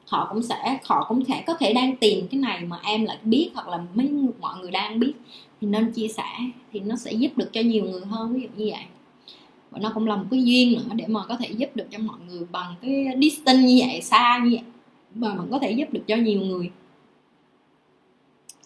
[0.06, 3.18] họ cũng sẽ, họ cũng sẽ có thể đang tìm cái này mà em lại
[3.22, 4.08] biết hoặc là mấy
[4.40, 5.12] mọi người đang biết.
[5.60, 6.28] Thì nên chia sẻ
[6.72, 8.84] thì nó sẽ giúp được cho nhiều người hơn, ví dụ như vậy
[9.70, 11.98] và nó cũng là một cái duyên nữa để mà có thể giúp được cho
[11.98, 14.62] mọi người bằng cái distance như vậy, xa như vậy.
[15.14, 16.70] Mà mình có thể giúp được cho nhiều người.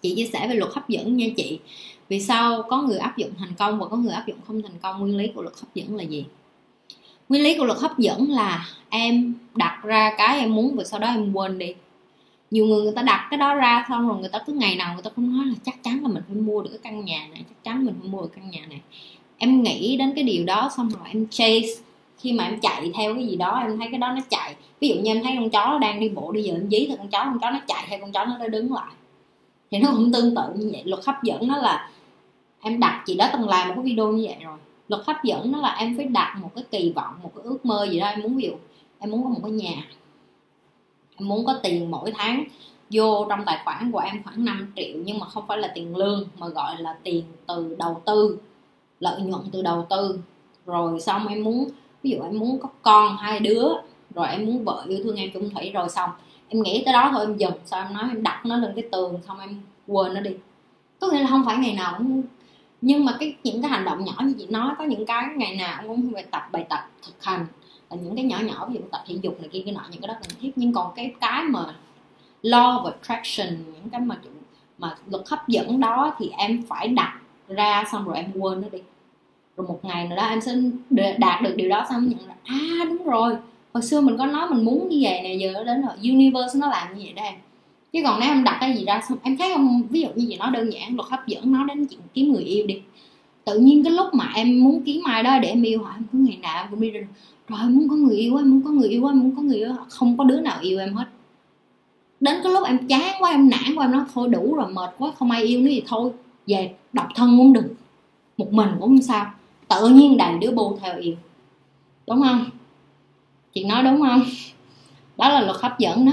[0.03, 1.59] Chị chia sẻ về luật hấp dẫn nha chị.
[2.09, 4.79] Vì sao có người áp dụng thành công và có người áp dụng không thành
[4.83, 5.01] công?
[5.01, 6.25] Nguyên lý của luật hấp dẫn là gì?
[7.29, 11.01] Nguyên lý của luật hấp dẫn là em đặt ra cái em muốn và sau
[11.01, 11.75] đó em quên đi.
[12.51, 14.95] Nhiều người người ta đặt cái đó ra xong rồi người ta cứ ngày nào
[14.95, 17.29] người ta cũng nói là chắc chắn là mình phải mua được cái căn nhà
[17.31, 18.81] này, chắc chắn mình phải mua được căn nhà này
[19.43, 21.83] em nghĩ đến cái điều đó xong rồi em chase.
[22.19, 24.55] Khi mà em chạy theo cái gì đó, em thấy cái đó nó chạy.
[24.81, 26.87] Ví dụ như em thấy con chó nó đang đi bộ đi, giờ em dí
[26.87, 28.93] thì con chó con chó nó chạy hay con chó nó đứng lại.
[29.71, 30.83] Thì nó cũng tương tự như vậy.
[30.85, 31.91] Luật hấp dẫn nó là
[32.61, 34.59] em đặt chị đó từng làm một cái video như vậy rồi.
[34.89, 37.67] Luật hấp dẫn nó là em phải đặt một cái kỳ vọng, một cái ước
[37.67, 38.07] mơ gì đó.
[38.07, 38.53] Em muốn ví dụ,
[38.99, 39.75] em muốn có một cái nhà.
[41.17, 42.45] Em muốn có tiền mỗi tháng
[42.91, 45.97] vô trong tài khoản của em khoảng 5 triệu, nhưng mà không phải là tiền
[45.97, 48.39] lương, mà gọi là tiền từ đầu tư
[49.03, 50.19] lợi nhuận từ đầu tư.
[50.67, 51.69] Rồi xong em muốn,
[52.03, 53.69] ví dụ em muốn có con hai đứa,
[54.15, 56.11] rồi em muốn vợ yêu thương em chung thủy, rồi xong.
[56.49, 57.55] Em nghĩ tới đó thôi, em dừng.
[57.65, 60.31] Sao em nói, em đặt nó lên cái tường, xong em quên nó đi.
[61.01, 62.23] Có nghĩa là không phải ngày nào cũng
[62.81, 65.57] nhưng mà cái, những cái hành động nhỏ như chị nói, có những cái ngày
[65.57, 67.47] nào cũng phải tập bài tập thực hành.
[67.91, 70.01] Là những cái nhỏ nhỏ, ví dụ tập thể dục này kia, cái nọ, những
[70.01, 70.53] cái đó cần thiết.
[70.57, 71.75] Nhưng còn cái cái mà
[72.43, 74.17] law of attraction, những cái mà
[74.79, 78.69] mà luật hấp dẫn đó thì em phải đặt ra xong rồi em quên nó
[78.73, 78.79] đi
[79.57, 80.53] rồi một ngày nào đó em sẽ
[81.19, 83.37] đạt được điều đó xong nhận là à đúng rồi.
[83.73, 86.59] Hồi xưa mình có nói mình muốn như vậy nè, giờ nó đến rồi universe
[86.59, 87.33] nó làm như vậy đây.
[87.93, 90.27] Chứ còn nếu em đặt cái gì ra xong, em thấy không, ví dụ như
[90.27, 92.81] gì nó đơn giản, luật hấp dẫn nó đến chuyện kiếm người yêu đi.
[93.45, 96.05] Tự nhiên cái lúc mà em muốn kiếm ai đó để em yêu họ, em
[96.13, 97.01] cứ ngày nào em cũng đi ra
[97.49, 99.57] rồi em muốn có người yêu em muốn có người yêu em muốn có người
[99.57, 101.05] yêu không có đứa nào yêu em hết.
[102.21, 104.91] Đến cái lúc em chán quá, em nản quá, em nói, thôi đủ rồi, mệt
[104.99, 106.11] quá, không ai yêu nữa thì thôi,
[106.47, 107.69] về độc thân cũng đừng
[108.37, 109.27] một mình cũng không sao
[109.75, 111.15] tự nhiên đàn đứa bu theo yêu.
[112.07, 112.45] Đúng không?
[113.53, 114.23] Chị nói đúng không?
[115.17, 116.13] Đó là luật hấp dẫn đó.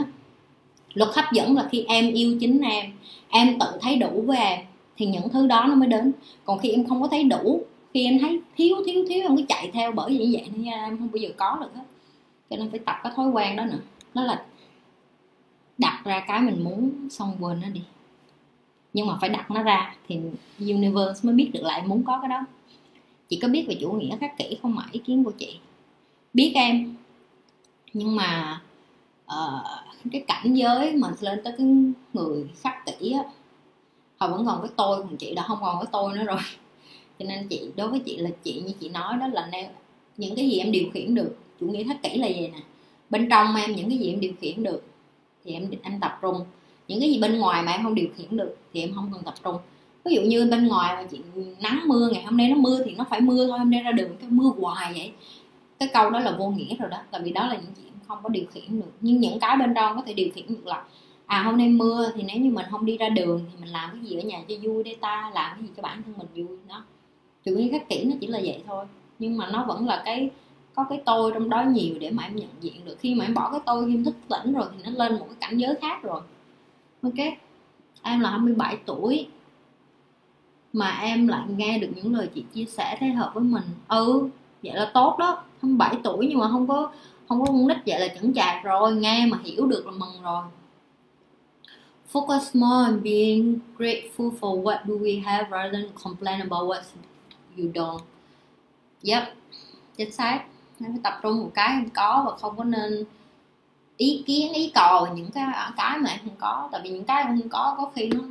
[0.94, 2.92] Luật hấp dẫn là khi em yêu chính em
[3.30, 4.60] em tự thấy đủ với em,
[4.98, 6.12] thì những thứ đó nó mới đến.
[6.46, 7.64] Còn khi em không có thấy đủ,
[7.94, 10.66] khi em thấy thiếu thiếu thiếu, em cứ chạy theo bởi vì như vậy nên
[10.66, 11.84] em không bao giờ có được hết.
[12.50, 13.80] Cho nên phải tập cái thói quen đó nữa.
[14.14, 14.46] Nó là
[15.78, 17.82] đặt ra cái mình muốn xong quên nó đi.
[18.94, 20.20] Nhưng mà phải đặt nó ra thì
[20.60, 22.46] universe mới biết được lại muốn có cái đó
[23.30, 24.86] chị có biết về chủ nghĩa khắc kỷ không ạ?
[24.92, 25.60] Ý kiến của chị.
[26.34, 26.96] Biết em.
[27.94, 28.62] Nhưng mà
[29.26, 29.66] uh,
[30.12, 31.68] cái cảnh giới mà lên tới cái
[32.14, 33.24] người khắc kỷ á
[34.18, 36.40] họ vẫn còn cái tôi còn chị đã không còn cái tôi nữa rồi.
[37.20, 39.66] Cho nên chị đối với chị là chị như chị nói đó là nêu
[40.18, 41.38] những cái gì em điều khiển được.
[41.60, 42.60] Chủ nghĩa khắc kỷ là gì nè?
[43.10, 44.84] Bên trong em những cái gì em điều khiển được
[45.46, 46.46] thì em em tập trung.
[46.88, 49.24] Những cái gì bên ngoài mà em không điều khiển được thì em không cần
[49.24, 49.58] tập trung
[50.10, 51.20] ví dụ như bên ngoài mà chị
[51.62, 53.92] nắng mưa, ngày hôm nay nó mưa thì nó phải mưa thôi, hôm nay ra
[53.92, 55.12] đường cái mưa hoài vậy.
[55.80, 58.18] Cái câu đó là vô nghĩa rồi đó, tại vì đó là những chuyện không
[58.24, 58.92] có điều khiển được.
[59.02, 60.84] Nhưng những cái bên trong có thể điều khiển được là
[61.26, 63.90] à hôm nay mưa thì nếu như mình không đi ra đường thì mình làm
[63.92, 66.48] cái gì ở nhà cho vui để ta, làm cái gì cho bản thân mình
[66.48, 66.84] vui, đó.
[67.44, 68.86] Chủ nghĩa khắc kỷ nó chỉ là vậy thôi.
[69.20, 70.30] Nhưng mà nó vẫn là cái,
[70.76, 72.98] có cái tôi trong đó nhiều để mà em nhận diện được.
[73.00, 75.26] Khi mà em bỏ cái tôi khi em thức tỉnh rồi thì nó lên một
[75.30, 76.22] cái cảnh giới khác rồi.
[77.02, 77.20] Ok,
[78.02, 79.28] em là 27 tuổi
[80.74, 83.64] mà em lại nghe được những lời chị chia sẻ thấy hợp với mình.
[83.88, 84.30] Ừ
[84.64, 85.44] vậy là tốt đó.
[85.62, 86.92] 27 tuổi nhưng mà không có
[87.28, 90.22] không có con nít vậy là chững chạc rồi, nghe mà hiểu được là mừng
[90.24, 90.44] rồi.
[92.12, 96.82] Focus more on being grateful for what do we have rather than complain about what
[97.58, 98.00] you don't.
[99.04, 99.24] Yep,
[99.98, 100.44] chính xác.
[100.80, 103.04] Nên phải tập trung một cái em có và không có nên
[103.98, 105.46] ý kiến, ý cò những cái
[105.78, 106.70] cái mà em không có.
[106.72, 108.24] Tại vì những cái em không có có khi nó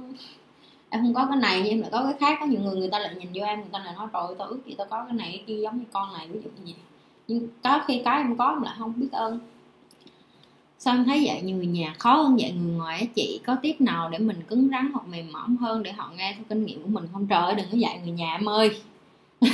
[0.90, 2.36] em không có cái này nhưng em lại có cái khác.
[2.40, 4.48] Có nhiều người người ta lại nhìn vô em, người ta lại nói, trời tao
[4.48, 6.28] ước gì tao có cái này, cái kia giống như con này.
[6.28, 6.82] Ví dụ như vậy.
[7.28, 9.38] Nhưng có khi cái em có em lại không biết ơn.
[10.78, 13.80] Sao em thấy dạy người nhà khó hơn dạy người ngoài á, chị có tiếp
[13.80, 16.82] nào để mình cứng rắn hoặc mềm mỏng hơn để họ nghe theo kinh nghiệm
[16.82, 17.26] của mình không?
[17.26, 18.70] Trời ơi, đừng có dạy người nhà em ơi.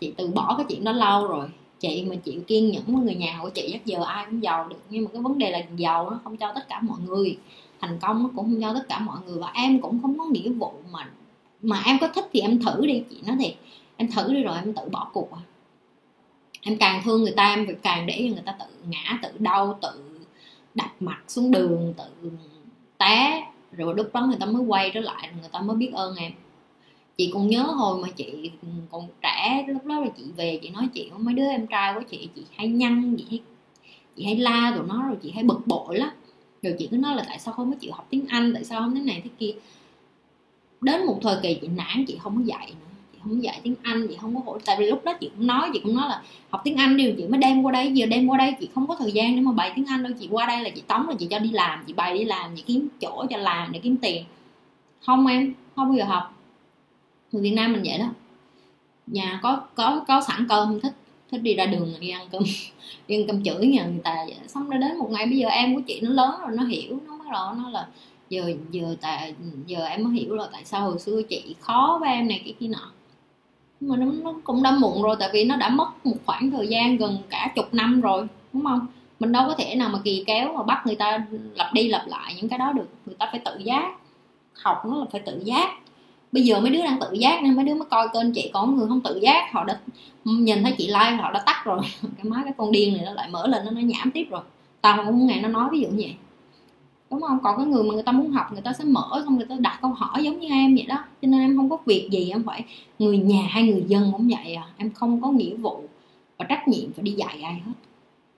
[0.00, 1.48] Chị từ bỏ cái chuyện đó lâu rồi.
[1.80, 4.68] Chị mà chịu kiên nhẫn với người nhà của chị, chắc giờ ai cũng giàu
[4.68, 4.80] được.
[4.90, 7.38] Nhưng mà cái vấn đề là giàu nó không cho tất cả mọi người
[7.80, 10.24] thành công nó cũng không cho tất cả mọi người và em cũng không có
[10.24, 11.10] nghĩa vụ mà
[11.62, 13.02] mà em có thích thì em thử đi.
[13.10, 13.54] Chị nói thiệt,
[13.96, 15.38] em thử đi rồi em tự bỏ cuộc à.
[16.60, 19.78] Em càng thương người ta, em càng để cho người ta tự ngã, tự đau,
[19.82, 20.02] tự
[20.74, 22.30] đập mặt xuống đường, tự
[22.98, 23.46] té.
[23.72, 26.32] Rồi lúc đó người ta mới quay trở lại, người ta mới biết ơn em.
[27.16, 28.50] Chị còn nhớ hồi mà chị
[28.90, 31.94] còn trẻ, lúc đó là chị về, chị nói chuyện với mấy đứa em trai
[31.94, 33.40] của chị chị hay nhăn, chị hay
[34.16, 36.10] chị hay la tụi nó rồi chị hay bực bội lắm
[36.62, 38.80] rồi chị cứ nói là tại sao không có chịu học tiếng anh, tại sao
[38.80, 39.52] không thế này thế kia.
[40.80, 42.86] Đến một thời kỳ chị nản, chị không có dạy nữa.
[43.12, 45.30] Chị không có dạy tiếng anh, chị không có hỗ tại vì lúc đó chị
[45.36, 47.92] cũng nói, chị cũng nói là học tiếng anh đi, chị mới đem qua đây.
[47.92, 50.12] Giờ đem qua đây chị không có thời gian để mà bày tiếng anh đâu.
[50.20, 52.56] Chị qua đây là chị tống là chị cho đi làm, chị bày đi làm,
[52.56, 54.24] chị kiếm chỗ cho làm để kiếm tiền.
[55.06, 56.34] Không em, không bao giờ học.
[57.32, 58.06] Người Việt Nam mình vậy đó.
[59.06, 60.92] Nhà có có có sẵn cơm thích?
[61.30, 62.42] Thích đi ra đường đi ăn cơm
[63.08, 64.36] đi ăn cơm chửi nhà người ta vậy.
[64.46, 66.98] xong rồi đến một ngày bây giờ em của chị nó lớn rồi nó hiểu
[67.06, 67.88] nó mới rồi nó là
[68.28, 69.34] giờ giờ tại
[69.66, 72.54] giờ em mới hiểu là tại sao hồi xưa chị khó với em này cái
[72.60, 72.92] kia nọ.
[73.80, 76.50] Nhưng mà nó, nó cũng đã muộn rồi tại vì nó đã mất một khoảng
[76.50, 78.86] thời gian gần cả chục năm rồi đúng không?
[79.18, 82.06] Mình đâu có thể nào mà kỳ kéo mà bắt người ta lặp đi lặp
[82.06, 82.88] lại những cái đó được.
[83.06, 83.98] Người ta phải tự giác
[84.54, 85.70] học nó là phải tự giác
[86.32, 88.66] bây giờ mấy đứa đang tự giác nên mấy đứa mới coi kênh chị có
[88.66, 89.78] người không tự giác họ đã
[90.24, 91.80] nhìn thấy chị like họ đã tắt rồi.
[92.16, 94.40] Cái máy cái con điên này nó lại mở lên nó, nó nhảm tiếp rồi.
[94.80, 96.14] Tao không muốn nghe nó nói ví dụ như vậy.
[97.10, 97.38] Đúng không?
[97.42, 99.56] Còn cái người mà người ta muốn học người ta sẽ mở xong người ta
[99.58, 101.04] đặt câu hỏi giống như em vậy đó.
[101.22, 102.64] Cho nên em không có việc gì em phải
[102.98, 104.66] người nhà hay người dân cũng vậy à.
[104.76, 105.82] Em không có nghĩa vụ
[106.38, 107.72] và trách nhiệm phải đi dạy ai hết.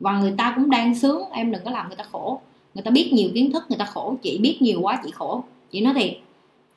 [0.01, 2.41] Và người ta cũng đang sướng em đừng có làm người ta khổ.
[2.75, 5.45] Người ta biết nhiều kiến thức người ta khổ chị biết nhiều quá chị khổ.
[5.71, 6.19] Chị nói thiệt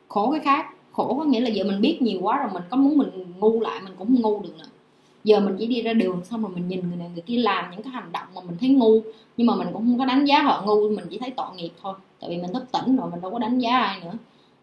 [0.07, 2.77] khổ cái khác khổ có nghĩa là giờ mình biết nhiều quá rồi mình có
[2.77, 4.65] muốn mình ngu lại mình cũng không ngu được nữa.
[5.23, 7.71] Giờ mình chỉ đi ra đường xong rồi mình nhìn người này người kia làm
[7.71, 9.01] những cái hành động mà mình thấy ngu
[9.37, 11.71] nhưng mà mình cũng không có đánh giá họ ngu mình chỉ thấy tội nghiệp
[11.81, 11.93] thôi.
[12.19, 14.13] Tại vì mình thức tỉnh rồi mình đâu có đánh giá ai nữa.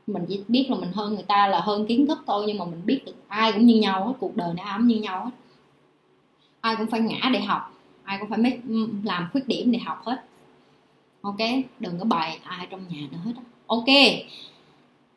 [0.07, 2.65] Mình chỉ biết là mình hơn người ta là hơn kiến thức thôi nhưng mà
[2.65, 5.25] mình biết được ai cũng như nhau hết cuộc đời này ai cũng như nhau
[5.25, 5.31] hết.
[6.61, 7.73] Ai cũng phải ngã để học
[8.11, 10.25] ai cũng phải make, ừ, làm khuyết điểm để học hết.
[11.21, 11.37] Ok
[11.81, 13.33] đừng có bài ai trong nhà nữa hết
[13.67, 13.87] ok.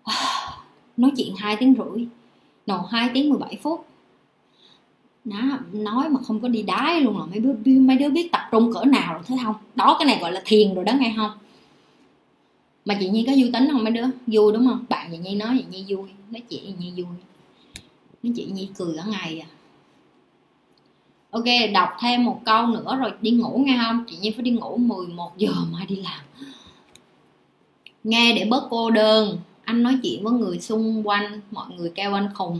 [0.97, 2.05] nói chuyện hai tiếng rưỡi.
[2.67, 3.85] Nồ hai tiếng 17 phút.
[5.25, 5.38] Nó
[5.72, 8.73] nói mà không có đi đái luôn là mấy đứa mấy đứa biết tập trung
[8.73, 9.55] cỡ nào rồi thấy không?
[9.75, 11.31] Đó, cái này gọi là thiền rồi đó, nghe không?
[12.85, 14.05] Mà chị nhi có vui tính không mấy đứa?
[14.27, 14.85] Vui đúng không?
[14.89, 16.09] Bạn chị nhi nói, chị nhi vui.
[16.31, 17.15] Nói chị nhi vui.
[18.23, 19.47] Nói chị nhi cười cả ngày à.
[21.31, 24.05] Ok, đọc thêm một câu nữa rồi đi ngủ, nghe không?
[24.07, 26.19] Chị nhi phải đi ngủ 11 giờ mai đi làm.
[28.03, 32.14] Nghe để bớt cô đơn anh nói chuyện với người xung quanh, mọi người kêu
[32.14, 32.59] anh khùng.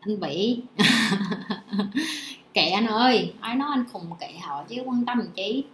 [0.00, 0.60] Anh bị
[2.54, 5.64] kệ anh ơi, ai nói anh khùng kệ họ chứ, quan tâm chi?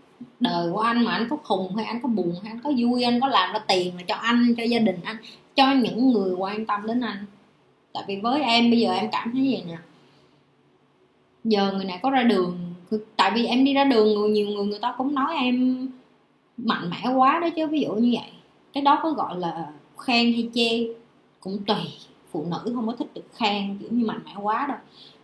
[0.40, 3.02] Đời của anh mà anh có khùng hay anh có buồn hay anh có vui,
[3.02, 5.16] anh có làm ra tiền là cho anh, cho gia đình anh,
[5.56, 7.26] cho những người quan tâm đến anh.
[7.92, 9.76] Tại vì với em bây giờ em cảm thấy gì nè.
[11.44, 12.58] Giờ người này có ra đường,
[13.16, 15.88] tại vì em đi ra đường, người, nhiều người người ta cũng nói em
[16.56, 18.30] mạnh mẽ quá đó chứ, ví dụ như vậy.
[18.72, 19.66] Cái đó có gọi là
[19.98, 20.86] khen hay chê
[21.40, 21.76] cũng tùy.
[22.30, 24.76] Phụ nữ không có thích được khen kiểu như mạnh mẽ quá đâu.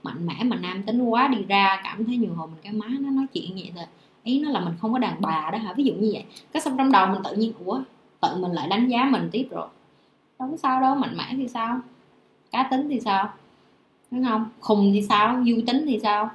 [0.03, 2.87] Mạnh mẽ mà nam tính quá đi ra cảm thấy nhiều hồi mình cái má
[3.01, 3.85] nó nói chuyện vậy thôi.
[4.25, 5.73] Ý nó là mình không có đàn bà đó hả?
[5.73, 6.25] Ví dụ như vậy.
[6.53, 7.81] Cái xong trong đầu mình tự nhiên ủa
[8.21, 9.69] tự mình lại đánh giá mình tiếp rồi.
[10.39, 11.81] Đâu có sao đâu mạnh mẽ thì sao?
[12.53, 13.33] Cá tính thì sao?
[14.11, 14.49] Đúng không?
[14.61, 15.37] Khùng thì sao?
[15.37, 16.31] Vui tính thì sao?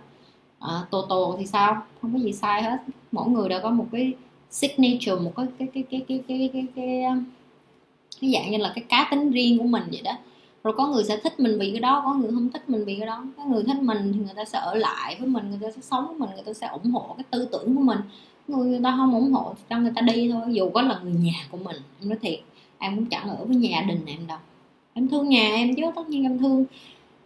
[0.60, 1.84] Ờ, à, tô tô thì sao?
[2.02, 2.78] Không có gì sai hết.
[3.12, 4.14] Mỗi người đều có một cái
[4.50, 7.04] signature một cái cái cái cái cái cái cái, cái, cái,
[8.22, 10.12] cái dạng như là cái cá tính riêng của mình vậy đó.
[10.64, 12.96] Rồi có người sẽ thích mình vì cái đó có người không thích mình vì
[12.96, 13.26] cái đó.
[13.38, 15.82] Có người thích mình thì người ta sẽ ở lại với mình người ta sẽ
[15.82, 18.00] sống với mình người ta sẽ ủng hộ cái tư tưởng của mình.
[18.48, 21.00] Người, người ta không ủng hộ thì cho người ta đi thôi dù có là
[21.04, 21.76] người nhà của mình.
[22.02, 22.40] Em nói thiệt
[22.78, 24.38] em cũng chẳng ở với nhà đình em đâu.
[24.94, 26.66] Em thương nhà em chứ tất nhiên em thương.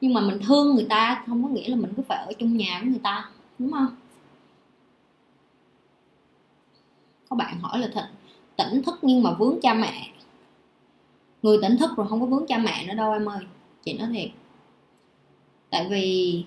[0.01, 2.57] Nhưng mà mình thương người ta không có nghĩa là mình cứ phải ở chung
[2.57, 3.87] nhà với người ta đúng không?
[7.29, 8.03] Có bạn hỏi là thịnh
[8.57, 10.12] tỉnh thức nhưng mà vướng cha mẹ
[11.43, 13.39] người tỉnh thức rồi không có vướng cha mẹ nữa đâu em ơi.
[13.85, 14.29] Chị nói thiệt.
[15.69, 16.43] Tại vì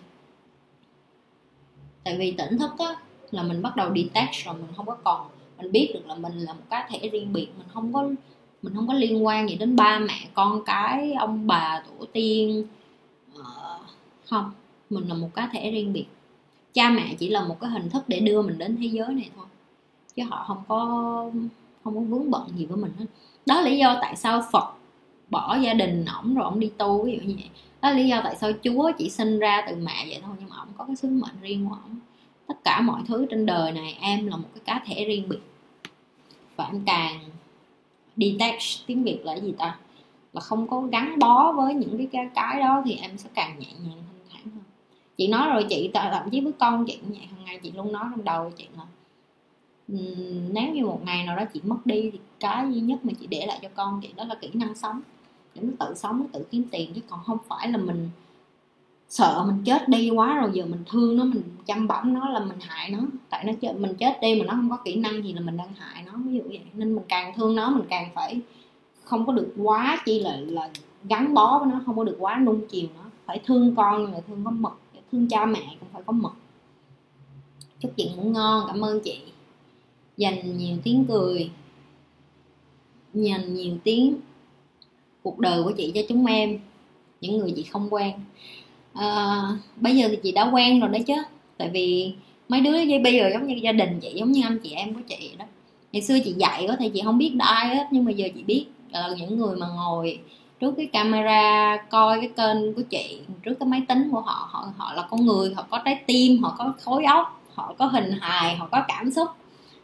[2.04, 2.96] tại vì tỉnh thức á,
[3.30, 6.38] là mình bắt đầu detach rồi, mình không có còn, mình biết được là mình
[6.38, 8.08] là một cá thể riêng biệt, mình không có,
[8.62, 12.66] mình không có liên quan gì đến ba mẹ, con cái, ông bà, tổ tiên
[13.34, 13.78] ờ,
[14.30, 14.50] không.
[14.90, 16.06] Mình là một cá thể riêng biệt.
[16.72, 19.30] Cha mẹ chỉ là một cái hình thức để đưa mình đến thế giới này
[19.36, 19.46] thôi,
[20.16, 20.78] chứ họ không có
[21.84, 23.06] không có vướng bận gì với mình hết.
[23.46, 24.75] Đó là lý do tại sao phật
[25.30, 27.50] bỏ gia đình ổng rồi ổng đi tu ví dụ như vậy.
[27.82, 30.48] Đó là lý do tại sao chúa chỉ sinh ra từ mẹ vậy thôi nhưng
[30.48, 31.98] mà ổng có cái sứ mệnh riêng của ổng.
[32.46, 35.40] Tất cả mọi thứ trên đời này em là một cái cá thể riêng biệt.
[36.56, 37.20] Và em càng
[38.16, 39.78] detach tiếng việt là gì ta?
[40.32, 43.58] Là không có gắn bó với những cái cái, cái đó thì em sẽ càng
[43.58, 44.64] nhẹ nhàng thanh thản hơn.
[45.16, 47.26] Chị nói rồi chị thậm chí với con chị cũng vậy.
[47.30, 48.82] Hàng ngày chị luôn nói trong đầu chị là
[50.52, 53.26] nếu như một ngày nào đó chị mất đi thì cái duy nhất mà chị
[53.26, 55.00] để lại cho con chị đó là kỹ năng sống
[55.56, 58.10] để nó tự sống nó tự kiếm tiền chứ còn không phải là mình
[59.08, 62.40] sợ mình chết đi quá rồi giờ mình thương nó mình chăm bẵm nó là
[62.40, 62.98] mình hại nó.
[63.30, 65.56] Tại nó chết mình chết đi mà nó không có kỹ năng gì là mình
[65.56, 66.60] đang hại nó ví dụ vậy.
[66.74, 68.40] Nên mình càng thương nó mình càng phải
[69.04, 70.70] không có được quá chi là là
[71.04, 73.02] gắn bó với nó không có được quá nung chiều nó.
[73.26, 74.78] Phải thương con là thương có mực,
[75.12, 76.32] thương cha mẹ cũng phải có mực.
[77.80, 79.20] chúc chị ngủ ngon cảm ơn chị.
[80.16, 81.50] Dành nhiều tiếng cười.
[83.14, 84.16] Dành nhiều tiếng
[85.26, 86.58] cuộc đời của chị cho chúng em
[87.20, 88.12] những người chị không quen.
[88.94, 89.42] À,
[89.76, 91.14] bây giờ thì chị đã quen rồi đấy chứ.
[91.58, 92.12] Tại vì
[92.48, 92.72] mấy đứa
[93.04, 95.44] bây giờ giống như gia đình chị giống như anh chị em của chị đó.
[95.92, 98.42] Ngày xưa chị dạy có thể chị không biết ai hết nhưng mà giờ chị
[98.42, 100.18] biết là những người mà ngồi
[100.60, 104.68] trước cái camera coi cái kênh của chị trước cái máy tính của họ họ
[104.76, 108.10] họ là con người họ có trái tim họ có khối óc họ có hình
[108.20, 109.28] hài họ có cảm xúc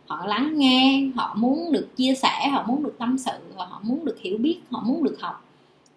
[0.06, 3.80] họ lắng nghe, họ muốn được chia sẻ, họ muốn được tâm sự và họ
[3.82, 5.48] muốn được hiểu biết, họ muốn được học.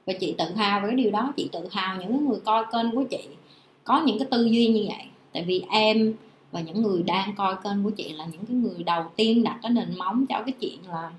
[0.05, 2.91] Và chị tự hào với cái điều đó, chị tự hào những người coi kênh
[2.91, 3.23] của chị
[3.83, 5.05] có những cái tư duy như vậy.
[5.33, 6.13] Tại vì em
[6.51, 9.59] và những người đang coi kênh của chị là những cái người đầu tiên đặt
[9.61, 11.11] cái nền móng cho cái chuyện là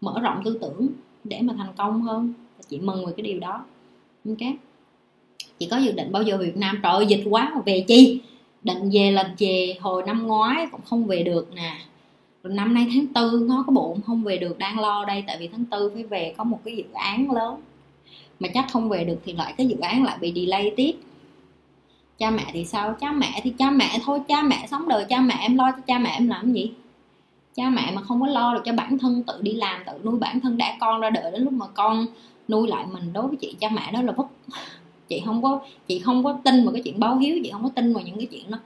[0.00, 0.88] mở rộng tư tưởng
[1.24, 2.32] để mà thành công hơn.
[2.68, 3.64] Chị mừng về cái điều đó.
[4.28, 4.52] Ok.
[5.58, 6.80] Chị có dự định bao giờ Việt Nam?
[6.82, 8.20] Trời ơi, dịch quá mà về chi?
[8.64, 11.78] Định về là về hồi năm ngoái cũng không về được nè.
[12.42, 15.36] Rồi năm nay tháng tư nó có bụng, không về được, đang lo đây, tại
[15.40, 17.60] vì tháng tư phải về có một cái dự án lớn.
[18.40, 20.92] Mà chắc không về được thì lại cái dự án lại bị delay tiếp.
[22.18, 22.94] Cha mẹ thì sao?
[23.00, 25.82] Cha mẹ thì cha mẹ thôi, cha mẹ sống đời, cha mẹ em lo cho
[25.86, 26.72] cha mẹ em làm gì?
[27.54, 30.18] Cha mẹ mà không có lo được cho bản thân tự đi làm, tự nuôi
[30.18, 32.06] bản thân đã con ra đợi đến lúc mà con
[32.48, 34.26] nuôi lại mình đối với chị, cha mẹ đó là vất
[35.12, 37.70] chị không có, chị không có tin vào cái chuyện báo hiếu, chị không có
[37.74, 38.58] tin vào những cái chuyện đó.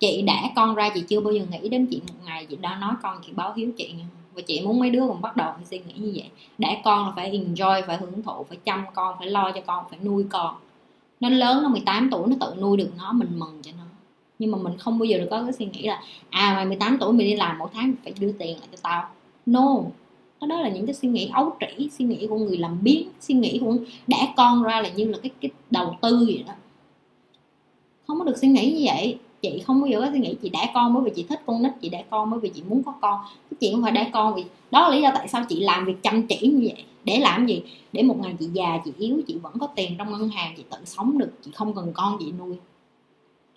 [0.00, 2.76] Chị đã con ra, chị chưa bao giờ nghĩ đến chuyện một ngày chị đã
[2.76, 4.04] nói con chị báo hiếu chị nha.
[4.34, 6.28] Và chị muốn mấy đứa còn bắt đầu phải suy nghĩ như vậy.
[6.58, 9.84] Đã con là phải enjoy, phải hưởng thụ, phải chăm con, phải lo cho con,
[9.90, 10.54] phải nuôi con.
[11.20, 13.84] Nó lớn, nó 18 tuổi, nó tự nuôi được nó, mình mừng cho nó.
[14.38, 16.96] Nhưng mà mình không bao giờ được có cái suy nghĩ là à mày 18
[17.00, 19.08] tuổi mày đi làm một tháng phải đưa tiền lại cho tao.
[19.46, 19.76] No
[20.40, 23.08] đó, đó là những cái suy nghĩ ấu trĩ suy nghĩ của người làm biến
[23.20, 26.52] suy nghĩ của đẻ con ra là như là cái cái đầu tư vậy đó.
[28.06, 29.18] Không có được suy nghĩ như vậy.
[29.42, 31.62] Chị không bao giờ có suy nghĩ chị đẻ con bởi vì chị thích con
[31.62, 33.20] nít chị đẻ con bởi vì chị muốn có con.
[33.50, 35.84] Cái chuyện không phải đẻ con vì đó là lý do tại sao chị làm
[35.84, 36.84] việc chăm chỉ như vậy.
[37.04, 37.62] Để làm gì?
[37.92, 40.62] Để một ngày chị già chị yếu chị vẫn có tiền trong ngân hàng chị
[40.70, 42.56] tự sống được chị không cần con chị nuôi.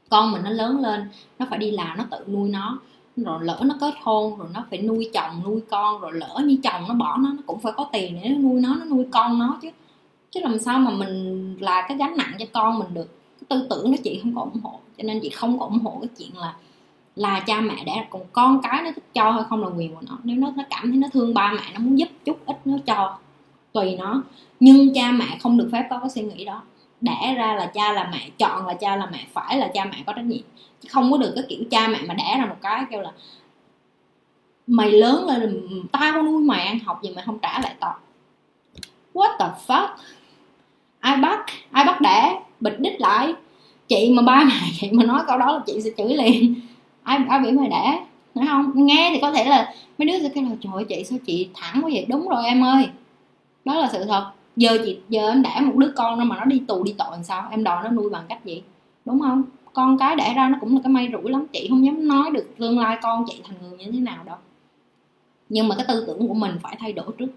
[0.09, 2.79] Con mình nó lớn lên nó phải đi làm nó tự nuôi nó
[3.15, 6.57] rồi lỡ nó kết hôn, rồi nó phải nuôi chồng, nuôi con, rồi lỡ như
[6.63, 9.05] chồng nó bỏ nó nó cũng phải có tiền để nó nuôi nó nó nuôi
[9.11, 9.69] con nó chứ.
[10.31, 13.19] Chứ làm sao mà mình là cái gánh nặng cho con mình được.
[13.39, 14.79] Cái tư tưởng đó chị không có ủng hộ.
[14.97, 16.53] Cho nên chị không có ủng hộ cái chuyện là
[17.15, 20.01] là cha mẹ đẻ còn con cái nó thích cho hay không là quyền của
[20.01, 22.57] nó nếu nó nó cảm thấy nó thương ba mẹ, nó muốn giúp chút ít
[22.65, 23.17] nó cho,
[23.73, 24.23] tùy nó.
[24.59, 26.61] Nhưng cha mẹ không được phép có cái suy nghĩ đó.
[27.01, 30.03] Đẻ ra là cha là mẹ, chọn là cha là mẹ, phải là cha mẹ
[30.05, 30.41] có trách nhiệm
[30.89, 33.11] không có được cái kiểu cha mẹ mà đẻ ra một cái kêu là,
[34.67, 37.95] mày lớn lên tao nuôi mày ăn học gì mày không trả lại tao.
[39.13, 39.87] What the fuck?
[40.99, 42.39] Ai bắt ai bắt đẻ?
[42.59, 43.33] Bịch đít lại.
[43.87, 46.55] Chị mà ba mày chị mà nói câu đó là chị sẽ chửi liền.
[47.03, 48.05] Ai ai bị mày đẻ?
[48.35, 48.71] Nói không?
[48.85, 51.49] Nghe thì có thể là mấy đứa sẽ kêu là, trời ơi, chị sao chị
[51.53, 52.05] thẳng quá vậy?
[52.09, 52.89] Đúng rồi em ơi.
[53.65, 54.31] Đó là sự thật.
[54.55, 57.07] Giờ chị, giờ em đẻ một đứa con nó mà nó đi tù, đi tội
[57.11, 57.47] làm sao?
[57.51, 58.63] Em đòi nó nuôi bằng cách gì?
[59.05, 59.43] Đúng không?
[59.73, 61.45] Con cái đẻ ra nó cũng là cái may rủi lắm.
[61.53, 64.37] Chị không dám nói được tương lai con chị thành người như thế nào đâu.
[65.49, 67.29] Nhưng mà cái tư tưởng của mình phải thay đổi trước.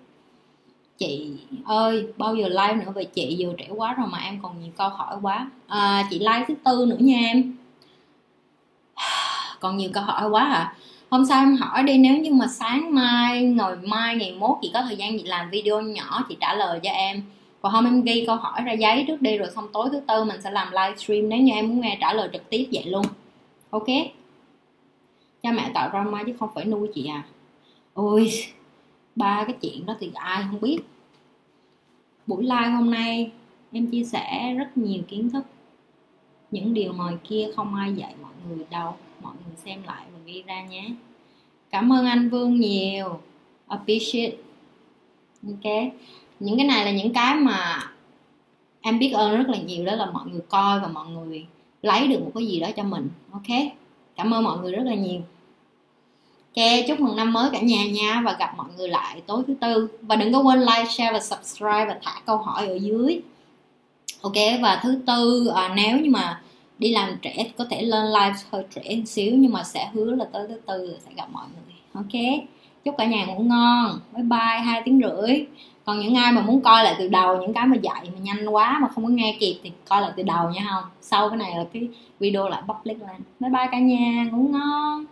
[0.98, 1.30] Chị
[1.64, 3.36] ơi bao giờ like nữa về chị?
[3.38, 5.50] Vừa trẻ quá rồi mà em còn nhiều câu hỏi quá.
[5.66, 7.56] À, chị like thứ tư nữa nha em.
[9.60, 10.74] Còn nhiều câu hỏi quá à.
[11.10, 14.70] Hôm sau em hỏi đi nếu như mà sáng mai ngày mai ngày mốt chị
[14.74, 17.22] có thời gian chị làm video nhỏ chị trả lời cho em
[17.66, 20.24] còn hôm em ghi câu hỏi ra giấy trước đi, rồi xong tối thứ tư
[20.24, 23.06] mình sẽ làm livestream nếu như em muốn nghe trả lời trực tiếp vậy luôn.
[23.70, 23.86] Ok?
[25.42, 27.24] Cha mẹ tạo drama chứ không phải nuôi chị à.
[27.94, 28.30] Ôi,
[29.16, 30.78] ba cái chuyện đó thì ai không biết.
[32.26, 33.30] Buổi live hôm nay
[33.72, 35.44] em chia sẻ rất nhiều kiến thức.
[36.50, 38.96] Những điều ngoài kia không ai dạy mọi người đâu.
[39.22, 40.88] Mọi người xem lại và ghi ra nhé.
[41.70, 43.20] Cảm ơn anh vương nhiều.
[43.66, 44.36] Appreciate.
[45.46, 45.92] Ok?
[46.40, 47.90] Những cái này là những cái mà
[48.80, 51.46] em biết ơn rất là nhiều đó là mọi người coi và mọi người
[51.82, 53.08] lấy được một cái gì đó cho mình.
[53.32, 53.56] Ok?
[54.16, 55.20] Cảm ơn mọi người rất là nhiều.
[56.56, 59.54] Ok chúc mừng năm mới cả nhà nha và gặp mọi người lại tối thứ
[59.60, 59.88] tư.
[60.02, 63.20] Và đừng có quên like share và subscribe và thả câu hỏi ở dưới.
[64.20, 64.32] Ok
[64.62, 66.42] và thứ tư à, nếu như mà
[66.78, 70.14] đi làm trễ có thể lên live hơi trễ một xíu nhưng mà sẽ hứa
[70.14, 71.74] là tới thứ tư sẽ gặp mọi người.
[71.92, 72.44] Ok?
[72.84, 74.00] Chúc cả nhà ngủ ngon.
[74.12, 75.46] Bye bye hai tiếng rưỡi
[75.86, 78.48] còn những ai mà muốn coi lại từ đầu những cái mà dạy mà nhanh
[78.48, 80.84] quá mà không có nghe kịp thì coi lại từ đầu nha không?
[81.00, 81.88] Sau cái này là cái
[82.20, 83.20] video lại public lên.
[83.40, 85.04] Bye bye cả nhà, ngủ ngon.